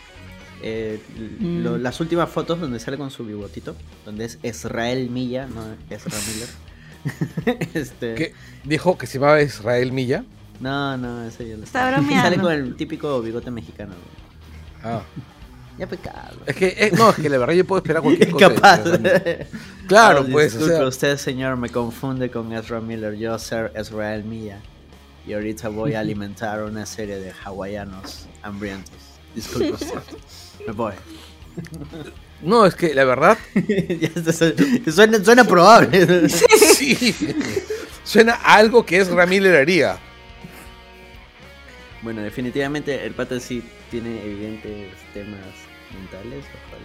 Eh, 0.62 1.00
mm. 1.40 1.82
las 1.82 2.00
últimas 2.00 2.28
fotos 2.28 2.60
donde 2.60 2.80
sale 2.80 2.96
con 2.96 3.10
su 3.10 3.24
bigotito, 3.24 3.76
donde 4.04 4.24
es 4.24 4.38
Israel 4.42 5.08
Milla, 5.10 5.46
no 5.46 5.62
Israel 5.94 6.22
Miller. 7.46 7.68
este... 7.74 8.34
¿Dijo 8.64 8.98
que 8.98 9.06
se 9.06 9.18
llamaba 9.18 9.40
Israel 9.40 9.92
Milla? 9.92 10.24
No, 10.60 10.96
no, 10.96 11.24
eso 11.24 11.44
ya 11.44 11.56
lo 11.56 11.64
Está 11.64 11.90
bromeando. 11.92 12.22
Sale 12.22 12.38
con 12.38 12.52
el 12.52 12.76
típico 12.76 13.20
bigote 13.22 13.50
mexicano. 13.50 13.94
Ah. 14.82 15.02
Ya 15.78 15.86
pecado. 15.86 16.38
Es 16.44 16.56
que, 16.56 16.74
eh, 16.76 16.90
no, 16.96 17.10
es 17.10 17.16
que 17.16 17.28
la 17.28 17.38
verdad 17.38 17.54
yo 17.54 17.64
puedo 17.64 17.78
esperar 17.78 18.02
cualquier 18.02 18.32
cosa. 18.32 18.52
Capaz. 18.52 18.80
claro, 19.86 20.26
pues. 20.26 20.56
usted, 20.56 21.16
señor, 21.16 21.56
me 21.56 21.68
confunde 21.68 22.32
con 22.32 22.52
Ezra 22.52 22.80
Miller. 22.80 23.14
Yo 23.14 23.38
ser 23.38 23.72
Israel 23.80 24.24
Milla. 24.24 24.58
Y 25.24 25.34
ahorita 25.34 25.68
voy 25.68 25.94
a 25.94 26.00
alimentar 26.00 26.64
una 26.64 26.84
serie 26.84 27.20
de 27.20 27.32
hawaianos 27.44 28.26
hambrientos. 28.42 28.96
Disculpe 29.36 29.72
usted. 29.72 29.98
Me 30.68 30.74
voy. 30.74 30.92
No, 32.42 32.66
es 32.66 32.74
que 32.74 32.92
la 32.92 33.06
verdad. 33.06 33.38
suena, 34.92 35.24
suena 35.24 35.44
probable. 35.44 36.28
sí. 36.28 37.14
Suena 38.04 38.34
algo 38.34 38.84
que 38.84 38.98
es 38.98 39.08
Ramírez 39.08 39.58
haría. 39.58 39.98
Bueno, 42.02 42.20
definitivamente 42.20 43.02
el 43.06 43.14
pata 43.14 43.40
sí 43.40 43.62
tiene 43.90 44.22
evidentes 44.22 44.92
temas 45.14 45.40
mentales. 45.94 46.44
Ojalá. 46.66 46.84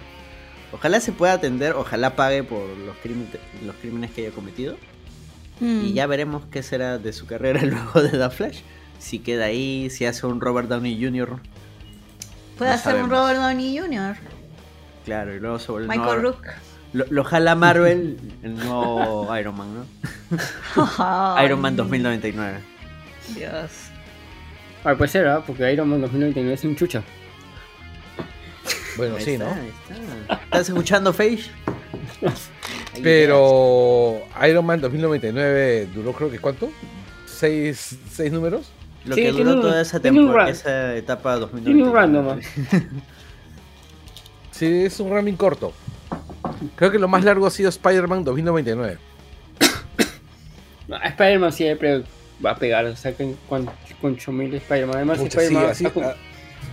Ojalá 0.71 0.99
se 1.01 1.11
pueda 1.11 1.33
atender, 1.33 1.73
ojalá 1.73 2.15
pague 2.15 2.41
por 2.41 2.65
los 2.77 2.95
crímenes, 2.99 3.31
los 3.65 3.75
crímenes 3.75 4.11
que 4.11 4.21
haya 4.21 4.33
cometido. 4.33 4.77
Y 5.59 5.65
mm. 5.65 5.93
ya 5.93 6.07
veremos 6.07 6.45
qué 6.49 6.63
será 6.63 6.99
de 6.99 7.11
su 7.11 7.25
carrera 7.25 7.61
luego 7.65 8.01
de 8.01 8.17
The 8.17 8.29
Flash. 8.29 8.61
Si 8.97 9.19
queda 9.19 9.43
ahí, 9.43 9.89
si 9.89 10.05
hace 10.05 10.25
un 10.25 10.39
Robert 10.39 10.69
Downey 10.69 11.03
Jr. 11.03 11.41
Puede 12.57 12.71
hacer 12.71 12.95
un 13.01 13.09
Robert 13.09 13.39
Downey 13.39 13.77
Jr. 13.77 14.15
Claro, 15.05 15.35
y 15.35 15.39
luego 15.39 15.59
se 15.59 15.71
vuelve. 15.71 15.87
Michael 15.87 16.21
Rook. 16.21 16.45
Lo, 16.93 17.23
jala 17.23 17.55
Marvel, 17.55 18.19
el 18.43 18.55
nuevo 18.55 19.35
Iron 19.37 19.57
Man, 19.57 19.67
¿no? 19.73 21.39
Iron 21.43 21.59
Man 21.59 21.75
2099. 21.75 22.59
Dios. 23.35 23.71
Ah, 24.83 24.95
puede 24.95 25.09
ser, 25.09 25.27
¿ah? 25.27 25.43
Porque 25.45 25.71
Iron 25.73 25.89
Man 25.89 26.01
2099 26.01 26.53
es 26.53 26.63
un 26.63 26.75
chucha. 26.75 27.03
Bueno, 28.95 29.15
sí, 29.19 29.37
¿no? 29.39 29.47
¿Estás 30.29 30.69
escuchando 30.69 31.11
Face? 31.13 31.45
Pero 33.01 34.21
Iron 34.47 34.65
Man 34.65 34.81
2099 34.81 35.89
duró 35.95 36.13
creo 36.13 36.29
que 36.29 36.37
¿cuánto? 36.37 36.71
¿Seis, 37.25 37.97
seis 38.11 38.31
números? 38.31 38.71
Lo 39.05 39.15
que 39.15 39.31
duró 39.31 39.59
toda 39.59 39.81
esa, 39.81 39.99
temporada, 39.99 40.49
esa 40.49 40.95
etapa 40.95 41.35
2009. 41.35 41.65
Tiene 41.65 41.89
un 41.89 41.93
random. 41.93 42.39
sí, 44.51 44.85
es 44.85 44.99
un 44.99 45.11
running 45.11 45.35
corto. 45.35 45.73
Creo 46.75 46.91
que 46.91 46.99
lo 46.99 47.07
más 47.07 47.23
largo 47.23 47.45
ha 47.45 47.51
sido 47.51 47.69
Spider-Man 47.69 48.23
2099. 48.23 48.97
No, 50.85 50.97
Spider-Man 51.01 51.53
siempre 51.53 52.03
va 52.45 52.51
a 52.51 52.55
pegar, 52.57 52.85
o 52.85 52.95
sea, 52.97 53.13
con, 53.13 53.37
con 53.47 53.69
8000 54.01 54.55
Spider-Man. 54.55 54.97
Además, 54.97 55.19
Spider-Man 55.21 55.73
sí, 55.73 55.85
ha, 55.85 55.87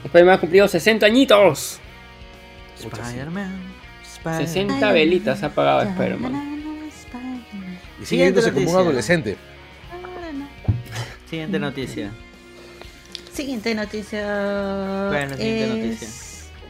Spider 0.05 0.31
ha, 0.31 0.39
cumplido 0.39 0.67
60 0.67 1.07
añitos. 1.07 1.79
Spider-Man. 2.77 3.71
60 4.25 4.93
velitas 4.93 5.43
ha 5.45 5.51
pagado 5.51 5.83
Spider-Man. 5.83 6.61
Y 8.03 8.05
sigue 8.05 8.23
viéndose 8.25 8.53
como 8.53 8.71
un 8.71 8.77
adolescente. 8.77 9.37
Siguiente 11.31 11.61
noticia. 11.61 12.11
Siguiente 13.33 13.73
noticia. 13.73 15.07
Bueno, 15.09 15.37
siguiente 15.37 15.67
noticia. 15.69 16.09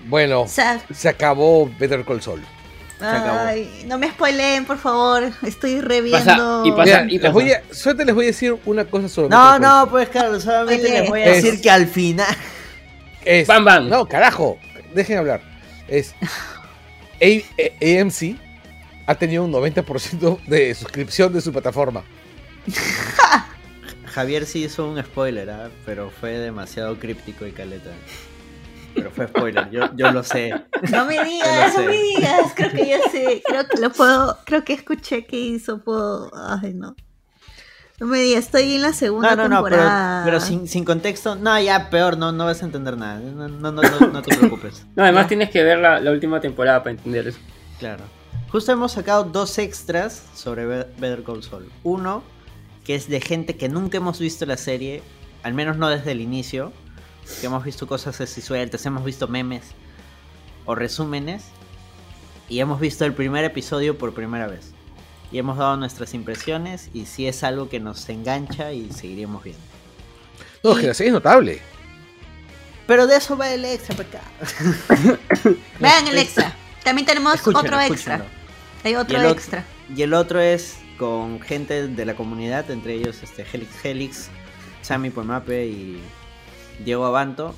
Bueno, 0.07 0.47
se 0.47 1.09
acabó 1.09 1.71
Better 1.79 2.05
Call 2.05 2.21
Saul. 2.21 2.43
Ay, 3.01 3.85
no 3.87 3.97
me 3.97 4.11
spoileen, 4.11 4.67
por 4.67 4.77
favor. 4.77 5.33
Estoy 5.47 5.81
reviendo. 5.81 6.67
y 6.67 6.73
pasa, 6.73 7.07
y 7.09 7.19
Les 7.19 7.33
voy 7.33 7.53
a, 7.53 7.63
suerte 7.71 8.05
les 8.05 8.15
voy 8.15 8.25
a 8.25 8.27
decir 8.27 8.59
una 8.67 8.85
cosa 8.85 9.09
sobre. 9.09 9.31
No, 9.31 9.59
no, 9.59 9.89
pues 9.89 10.11
claro, 10.11 10.39
solamente 10.39 10.91
les 10.91 11.09
voy 11.09 11.23
a 11.23 11.31
decir 11.31 11.59
que 11.63 11.71
al 11.71 11.87
final. 11.87 12.37
Es, 13.25 13.47
bam, 13.47 13.65
bam. 13.65 13.89
No, 13.89 14.07
carajo. 14.07 14.59
Dejen 14.95 15.17
hablar. 15.17 15.41
Es. 15.89 16.15
AMC 17.23 18.37
ha 19.07 19.15
tenido 19.15 19.45
un 19.45 19.53
90% 19.53 20.45
de 20.47 20.75
suscripción 20.75 21.33
de 21.33 21.41
su 21.41 21.51
plataforma. 21.51 22.05
Javier 24.11 24.45
sí 24.47 24.65
hizo 24.65 24.89
un 24.89 25.03
spoiler, 25.03 25.51
¿ah? 25.51 25.71
pero 25.87 26.11
fue 26.11 26.33
demasiado 26.33 26.99
críptico 26.99 27.47
y 27.47 27.53
caleta. 27.53 27.91
Pero 28.95 29.11
fue 29.11 29.29
spoiler, 29.29 29.71
yo, 29.71 29.89
yo 29.95 30.11
lo 30.11 30.23
sé. 30.25 30.53
No 30.91 31.05
me 31.07 31.23
digas, 31.23 31.77
no 31.77 31.85
me 31.85 31.97
digas, 31.97 32.53
creo 32.55 32.73
que 32.73 32.89
ya 32.89 32.99
sé, 33.11 33.43
creo 33.47 33.67
que 33.69 33.81
lo 33.81 33.91
puedo, 33.91 34.39
creo 34.45 34.65
que 34.65 34.73
escuché 34.73 35.25
que 35.27 35.39
hizo, 35.39 35.83
puedo, 35.83 36.31
ay 36.35 36.75
no. 36.75 36.97
No 38.01 38.07
me 38.07 38.19
digas, 38.19 38.47
estoy 38.47 38.75
en 38.75 38.83
la 38.83 38.93
segunda 38.95 39.37
no, 39.37 39.49
no, 39.49 39.57
temporada. 39.57 40.21
No, 40.21 40.25
pero, 40.25 40.41
sin, 40.41 40.67
sin, 40.67 40.85
contexto, 40.85 41.37
no, 41.37 41.61
ya 41.61 41.91
peor, 41.91 42.17
no, 42.17 42.33
no 42.33 42.47
vas 42.47 42.63
a 42.63 42.65
entender 42.65 42.97
nada. 42.97 43.21
No, 43.21 43.47
no, 43.47 43.71
no, 43.71 43.83
no, 43.83 44.23
te 44.23 44.37
preocupes. 44.37 44.87
No, 44.97 45.05
además 45.05 45.29
tienes 45.29 45.51
que 45.51 45.63
ver 45.63 45.79
la, 45.79 46.01
la, 46.01 46.11
última 46.11 46.41
temporada 46.41 46.83
para 46.83 46.93
entender 46.93 47.29
eso. 47.29 47.39
Claro. 47.79 48.03
Justo 48.51 48.73
hemos 48.73 48.93
sacado 48.93 49.25
dos 49.25 49.59
extras 49.59 50.25
sobre 50.35 50.67
Better 50.67 51.23
Call 51.23 51.43
Saul. 51.43 51.71
Uno 51.85 52.25
que 52.91 52.97
es 52.97 53.09
de 53.09 53.21
gente 53.21 53.55
que 53.55 53.69
nunca 53.69 53.99
hemos 53.99 54.19
visto 54.19 54.45
la 54.47 54.57
serie, 54.57 55.01
al 55.45 55.55
menos 55.55 55.77
no 55.77 55.89
desde 55.89 56.11
el 56.11 56.21
inicio, 56.21 56.73
que 57.41 57.47
hemos 57.47 57.63
visto 57.63 57.87
cosas 57.87 58.21
así 58.21 58.41
sueltas, 58.41 58.85
hemos 58.85 59.05
visto 59.05 59.29
memes 59.29 59.63
o 60.65 60.75
resúmenes, 60.75 61.45
y 62.49 62.59
hemos 62.59 62.81
visto 62.81 63.05
el 63.05 63.15
primer 63.15 63.45
episodio 63.45 63.97
por 63.97 64.13
primera 64.13 64.49
vez. 64.49 64.73
Y 65.31 65.39
hemos 65.39 65.57
dado 65.57 65.77
nuestras 65.77 66.15
impresiones 66.15 66.91
y 66.93 67.07
si 67.07 67.29
es 67.29 67.45
algo 67.45 67.69
que 67.69 67.79
nos 67.79 68.09
engancha 68.09 68.73
y 68.73 68.91
seguiremos 68.91 69.45
viendo. 69.45 69.63
No, 70.65 70.75
que 70.75 70.89
la 70.89 70.95
serie 70.95 71.11
es 71.11 71.15
notable. 71.15 71.63
Pero 72.89 73.07
de 73.07 73.19
eso 73.19 73.37
va 73.37 73.51
el 73.51 73.67
extra, 73.67 73.95
Vean 75.79 76.09
el 76.09 76.19
extra. 76.19 76.57
También 76.83 77.07
tenemos 77.07 77.47
otro 77.47 77.81
extra. 77.83 78.27
Hay 78.83 78.97
otro 78.97 79.23
Y 79.23 79.27
extra. 79.31 79.65
Y 79.95 80.03
el 80.03 80.13
otro 80.13 80.41
es 80.41 80.81
con 81.01 81.41
gente 81.41 81.89
de 81.89 82.05
la 82.05 82.15
comunidad, 82.15 82.71
entre 82.71 82.93
ellos 82.95 83.23
este 83.23 83.47
Helix 83.51 83.83
Helix, 83.85 84.29
Sammy 84.83 85.09
Pomape 85.09 85.67
y 85.67 85.99
Diego 86.85 87.07
Abanto. 87.07 87.55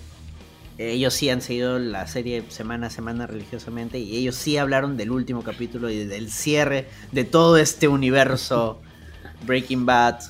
Ellos 0.78 1.12
sí 1.12 1.28
han 1.28 1.42
seguido 1.42 1.80
la 1.80 2.06
serie 2.06 2.44
semana 2.48 2.86
a 2.86 2.90
semana 2.90 3.26
religiosamente 3.26 3.98
y 3.98 4.16
ellos 4.16 4.36
sí 4.36 4.56
hablaron 4.58 4.96
del 4.96 5.10
último 5.10 5.42
capítulo 5.42 5.90
y 5.90 6.04
del 6.04 6.30
cierre 6.30 6.86
de 7.10 7.24
todo 7.24 7.56
este 7.56 7.88
universo 7.88 8.80
Breaking 9.44 9.86
Bad, 9.86 10.20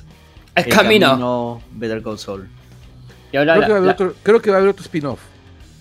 El 0.54 0.66
camino. 0.68 1.60
Better 1.72 2.02
Call 2.02 2.18
Saul. 2.18 2.48
Y 3.30 3.36
ahora 3.36 3.56
Creo 3.56 3.60
la- 3.60 3.66
que, 3.66 3.72
va 3.72 3.76
a 3.76 3.78
haber 3.78 3.86
la- 3.86 3.92
otro, 3.92 4.14
creo 4.22 4.40
que 4.42 4.50
va 4.50 4.56
a 4.56 4.58
haber 4.60 4.70
otro 4.70 4.82
spin-off. 4.84 5.20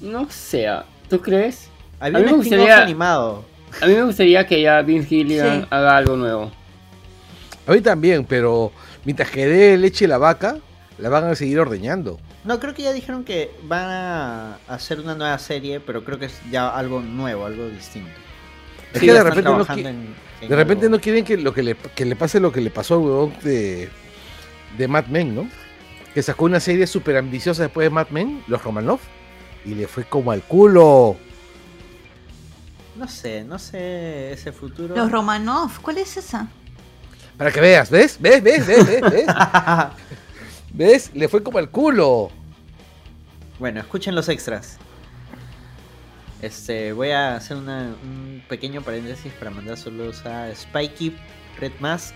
No 0.02 0.30
sea, 0.30 0.84
¿tú 1.10 1.20
crees? 1.22 1.70
Había 2.02 2.20
A 2.20 2.22
mí 2.24 2.28
un 2.32 2.40
me 2.40 2.44
spin-off 2.44 2.60
gustaría- 2.68 2.84
animado. 2.84 3.46
A 3.82 3.86
mí 3.88 3.94
me 3.94 4.04
gustaría 4.04 4.46
que 4.46 4.62
ya 4.62 4.82
Vince 4.82 5.08
Gilligan 5.08 5.62
Sí. 5.62 5.68
haga 5.70 5.96
algo 5.96 6.18
nuevo. 6.18 6.52
A 7.72 7.76
mí 7.76 7.82
también, 7.82 8.26
pero 8.26 8.72
mientras 9.06 9.30
que 9.30 9.46
dé 9.48 9.78
leche 9.78 10.08
la 10.08 10.18
vaca, 10.18 10.58
la 10.98 11.10
van 11.10 11.24
a 11.26 11.36
seguir 11.36 11.60
ordeñando. 11.60 12.20
No, 12.44 12.60
creo 12.60 12.74
que 12.74 12.82
ya 12.84 12.92
dijeron 12.92 13.24
que 13.24 13.52
van 13.64 13.86
a 13.90 14.56
hacer 14.68 15.00
una 15.00 15.16
nueva 15.16 15.38
serie, 15.40 15.80
pero 15.80 16.04
creo 16.04 16.20
que 16.20 16.26
es 16.26 16.34
ya 16.52 16.70
algo 16.76 17.00
nuevo, 17.02 17.46
algo 17.46 17.68
distinto. 17.70 18.10
Es 18.94 19.00
Sí, 19.00 19.06
que 19.06 19.14
de 19.14 19.24
repente, 19.24 19.44
no, 19.44 19.50
trabajando 19.64 19.84
qui- 19.84 19.92
en- 19.92 20.16
en 20.42 20.50
de 20.50 20.56
repente 20.56 20.86
algo. 20.88 20.98
no 20.98 21.02
quieren 21.02 21.24
que, 21.24 21.38
lo 21.38 21.54
que, 21.54 21.64
le, 21.64 21.76
que 21.76 22.04
le 22.04 22.16
pase 22.18 22.40
lo 22.42 22.52
que 22.52 22.60
le 22.62 22.72
pasó 22.72 22.96
al 22.96 23.00
huevón 23.02 23.34
de, 23.44 23.90
de 24.78 24.88
Mad 24.90 25.06
Men, 25.06 25.34
¿no? 25.36 25.48
Que 26.14 26.22
sacó 26.22 26.44
una 26.46 26.60
serie 26.60 26.88
súper 26.88 27.16
ambiciosa 27.16 27.64
después 27.64 27.86
de 27.86 27.90
Mad 27.90 28.10
Men, 28.10 28.44
Los 28.48 28.62
Romanov, 28.64 29.00
y 29.64 29.76
le 29.76 29.88
fue 29.88 30.04
como 30.04 30.32
al 30.32 30.42
culo. 30.42 31.16
No 32.98 33.08
sé, 33.08 33.44
no 33.46 33.58
sé 33.58 34.34
ese 34.34 34.52
futuro. 34.52 34.94
Los 34.96 35.10
Romanov, 35.10 35.80
¿cuál 35.82 36.00
es 36.00 36.18
esa? 36.18 36.50
Para 37.42 37.52
que 37.52 37.60
veas, 37.60 37.90
¿ves? 37.90 38.18
¿Ves? 38.20 38.44
¿Ves? 38.44 38.68
¿Ves? 38.68 38.86
¿Ves? 38.86 39.02
¿Ves? 39.02 39.26
¿Ves? 40.74 41.12
Le 41.16 41.28
fue 41.28 41.42
como 41.42 41.58
al 41.58 41.72
culo. 41.72 42.30
bueno, 43.58 43.80
escuchen 43.80 44.14
los 44.14 44.30
extras. 44.30 44.78
Este, 46.44 46.94
voy 46.94 47.10
a 47.10 47.36
hacer 47.38 47.58
una- 47.58 47.96
un 48.04 48.44
pequeño 48.48 48.84
paréntesis 48.84 49.34
para 49.34 49.50
mandar 49.50 49.76
saludos 49.78 50.24
a 50.24 50.54
Spikey, 50.54 51.18
Red 51.60 51.72
Mask 51.80 52.14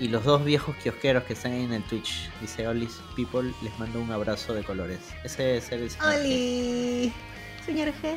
y 0.00 0.08
los 0.08 0.24
dos 0.24 0.42
viejos 0.42 0.74
kiosqueros 0.76 1.24
que 1.24 1.34
están 1.34 1.52
ahí 1.52 1.64
en 1.64 1.74
el 1.74 1.82
Twitch. 1.82 2.30
Dice 2.40 2.66
Olis 2.66 2.98
People, 3.16 3.52
les 3.62 3.78
mando 3.78 4.00
un 4.00 4.10
abrazo 4.10 4.54
de 4.54 4.64
colores. 4.64 5.00
Ese 5.24 5.58
es 5.58 5.70
el 5.72 5.90
señor 5.90 6.14
G. 6.14 6.20
¡Oli! 6.20 7.12
Señor 7.66 7.88
G. 8.02 8.16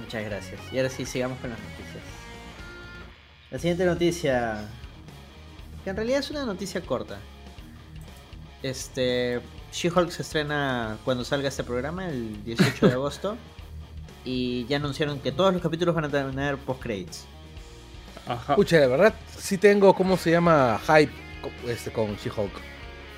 Muchas 0.00 0.24
gracias. 0.24 0.60
Y 0.72 0.78
ahora 0.78 0.90
sí, 0.90 1.06
sigamos 1.06 1.38
con 1.38 1.50
las 1.50 1.60
noticias. 1.60 2.02
La 3.52 3.58
siguiente 3.60 3.84
noticia, 3.84 4.68
que 5.84 5.90
en 5.90 5.96
realidad 5.96 6.20
es 6.20 6.30
una 6.30 6.44
noticia 6.44 6.80
corta. 6.82 7.18
Este, 8.62 9.40
She-Hulk 9.72 10.10
se 10.10 10.22
estrena 10.22 10.98
cuando 11.04 11.24
salga 11.24 11.48
este 11.48 11.64
programa, 11.64 12.08
el 12.08 12.44
18 12.44 12.86
de 12.88 12.92
agosto. 12.94 13.36
Y 14.24 14.66
ya 14.66 14.76
anunciaron 14.76 15.18
que 15.20 15.32
todos 15.32 15.52
los 15.52 15.62
capítulos 15.62 15.94
van 15.94 16.04
a 16.04 16.08
tener 16.10 16.58
post-credits. 16.58 17.24
Ajá. 18.26 18.52
Escucha, 18.52 18.76
de 18.78 18.86
verdad, 18.86 19.14
sí 19.38 19.56
tengo, 19.56 19.94
¿cómo 19.94 20.16
se 20.18 20.30
llama? 20.30 20.78
Hype 20.86 21.12
este, 21.66 21.90
con 21.90 22.14
She-Hulk. 22.16 22.52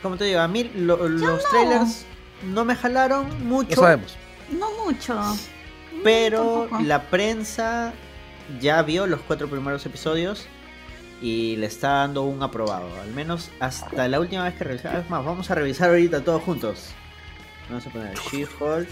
Como 0.01 0.17
te 0.17 0.25
digo, 0.25 0.41
a 0.41 0.49
mí 0.49 0.65
lo- 0.77 1.09
los 1.09 1.21
no. 1.21 1.39
trailers 1.51 2.05
no 2.45 2.65
me 2.65 2.77
jalaron 2.77 3.29
No 3.29 3.45
mucho. 3.45 3.81
sabemos. 3.81 4.17
No 4.51 4.69
mucho. 4.85 5.21
Pero 6.05 6.69
la 6.83 7.03
prensa 7.11 7.93
ya 8.61 8.83
vio 8.83 9.07
los 9.07 9.21
cuatro 9.21 9.49
primeros 9.49 9.85
episodios 9.87 10.47
y 11.23 11.57
le 11.57 11.67
está 11.67 11.89
dando 11.99 12.23
un 12.25 12.43
aprobado. 12.43 12.89
Al 13.01 13.13
menos 13.13 13.51
hasta 13.61 14.09
la 14.09 14.19
última 14.21 14.45
vez 14.45 14.55
que 14.55 14.65
revisamos. 14.65 14.99
Es 15.05 15.09
más, 15.09 15.25
vamos 15.25 15.51
a 15.51 15.55
revisar 15.55 15.89
ahorita 15.91 16.23
todos 16.23 16.43
juntos. 16.43 16.89
Vamos 17.69 17.87
a 17.87 17.91
poner 17.91 18.15
She-Hulk. 18.15 18.89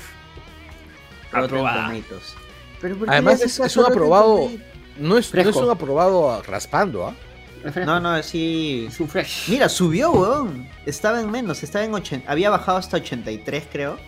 Rotten 1.32 1.44
Aprobada. 1.44 1.86
Tomatoes. 1.88 2.34
Pero 2.80 2.96
¿por 2.96 3.06
qué 3.08 3.12
Además, 3.12 3.42
es- 3.42 3.76
un 3.76 3.84
aprobado-? 3.84 4.50
No 4.98 5.18
es, 5.18 5.32
no 5.34 5.40
es 5.40 5.56
un 5.56 5.70
aprobado 5.70 6.42
raspando, 6.42 7.06
¿ah? 7.08 7.14
No, 7.84 8.00
no, 8.00 8.22
sí. 8.22 8.86
Es 8.88 9.00
un 9.00 9.08
fresh. 9.08 9.48
Mira, 9.48 9.68
subió, 9.68 10.12
weón. 10.12 10.68
Estaba 10.86 11.20
en 11.20 11.30
menos, 11.30 11.62
estaba 11.62 11.84
en 11.84 11.92
80. 11.94 12.30
Había 12.30 12.48
bajado 12.50 12.78
hasta 12.78 12.96
83, 12.96 13.64
creo. 13.70 13.98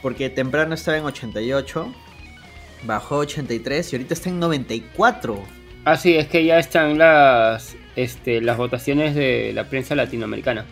Porque 0.00 0.30
temprano 0.30 0.74
estaba 0.74 0.96
en 0.96 1.04
88. 1.04 1.92
Bajó 2.84 3.16
a 3.16 3.18
83 3.18 3.92
y 3.92 3.96
ahorita 3.96 4.14
está 4.14 4.28
en 4.30 4.38
94. 4.40 5.42
Ah, 5.86 5.96
sí, 5.96 6.16
es 6.16 6.26
que 6.26 6.44
ya 6.44 6.58
están 6.58 6.98
las 6.98 7.76
este, 7.94 8.40
las 8.42 8.56
votaciones 8.58 9.14
de 9.14 9.52
la 9.54 9.64
prensa 9.70 9.94
latinoamericana. 9.94 10.66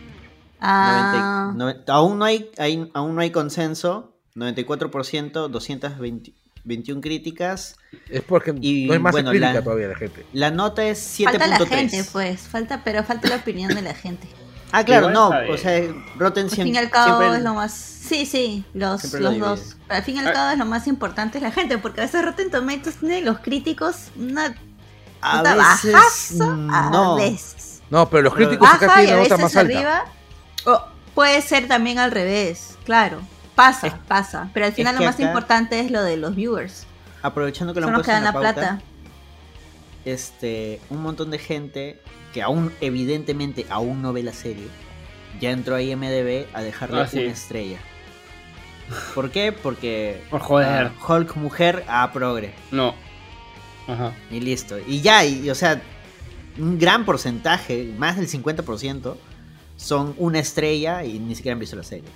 Ah, 0.61 1.53
90 1.55 1.65
noven- 1.65 1.85
aún, 1.89 2.19
no 2.19 2.25
hay, 2.25 2.51
hay- 2.59 2.91
aún 2.95 3.15
no 3.15 3.21
hay 3.21 3.31
consenso. 3.31 4.11
94%, 4.35 5.49
221 5.49 7.01
críticas. 7.01 7.77
Es 8.11 8.23
porque 8.23 8.53
Y, 8.61 8.87
no 8.87 8.95
hay 8.95 8.99
más 8.99 9.13
bueno, 9.13 9.31
crítica 9.31 9.53
la- 9.53 9.63
todavía 9.63 9.89
de 9.89 9.95
gente. 9.95 10.27
La 10.33 10.51
nota 10.51 10.85
es 10.85 11.17
falta 11.25 11.47
la 11.47 11.59
7.3. 11.59 11.69
gente, 11.91 12.05
pues. 12.13 12.41
Falta, 12.41 12.83
pero 12.85 13.05
falta 13.05 13.29
la 13.29 13.37
opinión 13.37 13.75
de 13.75 13.83
la 13.83 13.95
gente. 13.95 14.27
Ah, 14.73 14.85
claro, 14.85 15.11
Igual 15.11 15.47
no. 15.47 15.55
O 15.55 15.57
sea, 15.57 15.81
Rotten 16.19 16.45
Al 16.45 16.51
siempre. 16.51 16.65
fin 16.65 16.75
y 16.75 16.79
al 16.79 16.91
cabo 16.91 17.19
siempre- 17.21 17.39
es 17.39 17.45
lo 17.45 17.55
más. 17.55 17.73
Sí, 17.73 18.27
sí, 18.27 18.65
los, 18.75 19.13
lo 19.15 19.21
los 19.31 19.39
dos. 19.39 19.77
Al 19.89 20.03
fin 20.03 20.17
y 20.17 20.19
al 20.19 20.29
Ah. 20.29 20.33
cabo 20.33 20.51
es 20.51 20.59
lo 20.59 20.67
más 20.67 20.89
importante 20.89 21.39
es 21.39 21.43
la 21.43 21.53
gente, 21.53 21.79
porque 21.79 22.01
a 22.01 22.05
veces 22.05 22.25
Rotten 22.25 22.51
Tomatoes 22.51 22.97
tiene 22.97 23.23
los 23.23 23.39
críticos 23.39 24.09
una 24.19 24.55
A 25.25 25.43
veces. 25.43 25.93
bajazo 25.93 26.53
a 26.71 26.91
no. 26.91 27.17
veces. 27.17 27.83
No, 27.91 28.09
pero 28.11 28.23
los 28.25 28.35
críticos 28.35 28.69
acá 28.69 28.87
Baja 28.87 29.03
y 29.03 29.07
tienen 29.07 29.15
a 29.15 29.27
una 29.27 29.29
nota 29.29 29.43
veces 29.43 29.55
más 29.55 29.57
alta. 29.65 29.79
arriba. 29.79 30.05
O 30.67 30.85
puede 31.15 31.41
ser 31.43 31.69
también 31.69 31.99
al 31.99 32.11
revés, 32.11 32.77
claro. 32.85 33.21
Pasa, 33.55 33.87
Es- 33.89 33.95
pasa. 34.09 34.51
Pero 34.53 34.67
al 34.67 34.71
es 34.71 34.77
final 34.77 34.97
lo 34.97 35.03
más 35.05 35.15
acá- 35.15 35.25
importante 35.25 35.79
es 35.81 35.91
lo 35.91 36.03
de 36.03 36.17
los 36.17 36.35
viewers. 36.35 36.87
Aprovechando 37.23 37.73
que 37.73 37.81
lo 37.81 37.87
han 37.87 37.93
los 37.93 38.03
que 38.03 38.07
puesto 38.07 38.19
en 38.19 38.25
dan 38.25 38.35
la 38.35 38.41
la 38.41 38.55
pauta, 38.55 38.61
plata. 38.79 38.83
este, 40.05 40.81
un 40.91 41.03
montón 41.03 41.31
de 41.31 41.39
gente 41.39 42.01
que 42.33 42.43
aún, 42.43 42.73
evidentemente, 42.81 43.67
aún 43.71 44.03
no 44.03 44.13
ve 44.13 44.23
la 44.23 44.33
serie, 44.33 44.67
ya 45.41 45.51
entró 45.51 45.77
a 45.77 45.83
IMDB 45.83 46.47
a 46.53 46.63
dejarle 46.63 47.01
Ah, 47.03 47.07
sí. 47.07 47.19
una 47.21 47.33
estrella. 47.33 47.79
¿Por 49.15 49.31
qué? 49.31 49.53
Porque 49.53 50.23
Por 50.31 50.41
joder. 50.41 50.91
ah, 50.99 51.07
Hulk 51.13 51.37
mujer 51.37 51.85
a 51.89 52.13
progre. 52.13 52.55
No. 52.71 52.95
Ajá. 53.87 54.13
Y 54.31 54.41
listo. 54.41 54.77
Y 54.87 55.01
ya, 55.01 55.25
y, 55.25 55.49
o 55.51 55.55
sea, 55.55 55.81
un 56.59 56.79
gran 56.79 57.05
porcentaje, 57.05 57.93
más 57.99 58.17
del 58.17 58.29
50%, 58.29 59.17
son 59.77 60.15
una 60.19 60.39
estrella 60.39 61.05
y 61.05 61.19
ni 61.19 61.35
siquiera 61.35 61.55
han 61.55 61.61
visto 61.61 61.77
la 61.77 61.83
serie. 61.83 62.09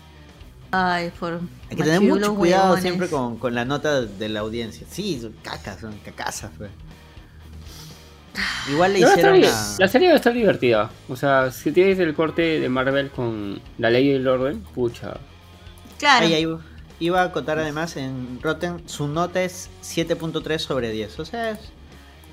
Ay, 0.70 1.10
por. 1.18 1.40
Hay 1.70 1.76
que 1.76 1.82
tener 1.82 2.00
mucho 2.00 2.34
cuidado 2.34 2.64
huevones. 2.64 2.82
siempre 2.82 3.08
con, 3.08 3.38
con 3.38 3.54
la 3.54 3.64
nota 3.64 4.02
de 4.02 4.28
la 4.28 4.40
audiencia. 4.40 4.86
Sí, 4.90 5.18
son 5.20 5.32
cacas, 5.42 5.80
son 5.80 5.96
cacasas. 6.04 6.50
pues. 6.58 6.70
Igual 8.70 8.92
le 8.92 9.00
No, 9.00 9.10
hicieron 9.10 9.44
a... 9.44 9.76
La 9.78 9.88
serie 9.88 10.08
va 10.08 10.14
a 10.14 10.16
estar 10.16 10.32
divertida. 10.32 10.90
O 11.08 11.16
sea, 11.16 11.50
si 11.50 11.72
tienes 11.72 11.98
el 11.98 12.14
corte 12.14 12.60
de 12.60 12.68
Marvel 12.68 13.10
con 13.10 13.60
la 13.78 13.90
ley 13.90 14.08
y 14.10 14.12
el 14.12 14.28
orden, 14.28 14.60
pucha. 14.74 15.16
Claro. 15.98 16.26
Ahí, 16.26 16.34
ahí 16.34 16.46
iba 17.00 17.20
a 17.22 17.24
acotar 17.24 17.58
además 17.58 17.96
en 17.96 18.40
Rotten, 18.42 18.82
su 18.88 19.08
nota 19.08 19.42
es 19.42 19.70
7.3 19.82 20.58
sobre 20.58 20.90
10. 20.90 21.18
O 21.20 21.24
sea, 21.24 21.50
es, 21.50 21.58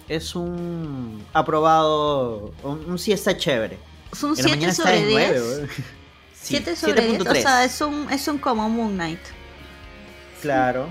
es 0.07 0.36
un 0.36 1.24
aprobado, 1.34 2.53
un, 2.63 2.86
un 2.86 2.99
sí 2.99 3.11
está 3.11 3.36
chévere. 3.38 3.78
Es 4.11 4.24
un 4.24 4.38
En 4.38 4.43
la 4.45 4.49
mañana 4.51 4.74
7 4.74 4.82
está 4.82 4.84
sobre 4.84 4.99
en 4.99 5.07
10. 5.07 5.30
9, 5.32 5.41
weón. 5.57 5.70
Sí, 6.34 6.55
7 6.57 6.76
sobre 6.76 7.01
10. 7.07 7.22
O 7.22 7.26
7.3. 7.26 7.41
sea, 7.41 7.63
es 7.66 7.82
un, 7.82 8.07
es 8.11 8.28
un 8.28 8.38
como 8.38 8.70
Moon 8.70 8.93
Knight. 8.93 9.20
Claro. 10.41 10.89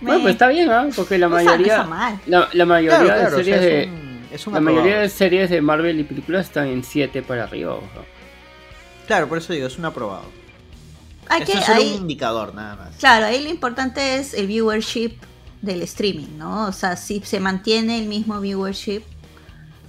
Bueno, 0.00 0.22
pues 0.22 0.32
está 0.32 0.48
bien, 0.48 0.70
¿ah? 0.70 0.88
Porque 0.96 1.18
la 1.18 1.28
no 1.28 1.36
no 1.38 1.44
mayoría. 1.44 1.82
mal. 1.82 2.20
La, 2.26 2.48
la 2.52 2.64
mayoría 2.66 2.98
Claro, 3.00 3.06
claro, 3.06 3.36
de 3.36 3.42
o 3.42 3.44
sea, 3.44 3.44
series 3.44 3.60
de. 3.60 3.88
un, 3.92 4.28
La 4.30 4.36
aprobado. 4.36 4.60
mayoría 4.62 5.00
de 5.00 5.08
series 5.08 5.50
de 5.50 5.60
Marvel 5.60 6.00
y 6.00 6.04
películas 6.04 6.46
están 6.46 6.68
en 6.68 6.82
7 6.84 7.22
para 7.22 7.44
arriba. 7.44 7.78
Claro, 9.06 9.28
por 9.28 9.38
eso 9.38 9.52
digo, 9.52 9.66
es 9.66 9.76
un 9.78 9.84
aprobado. 9.86 10.24
Hay 11.30 11.42
Eso 11.42 11.52
que, 11.52 11.58
es 11.58 11.64
solo 11.64 11.80
un 11.80 11.94
indicador 12.02 12.54
nada 12.54 12.74
más. 12.74 12.96
Claro, 12.96 13.26
ahí 13.26 13.42
lo 13.42 13.50
importante 13.50 14.16
es 14.16 14.34
el 14.34 14.48
viewership 14.48 15.12
del 15.62 15.80
streaming, 15.82 16.36
¿no? 16.36 16.66
O 16.66 16.72
sea, 16.72 16.96
si 16.96 17.20
se 17.20 17.38
mantiene 17.38 18.00
el 18.00 18.08
mismo 18.08 18.40
viewership, 18.40 19.02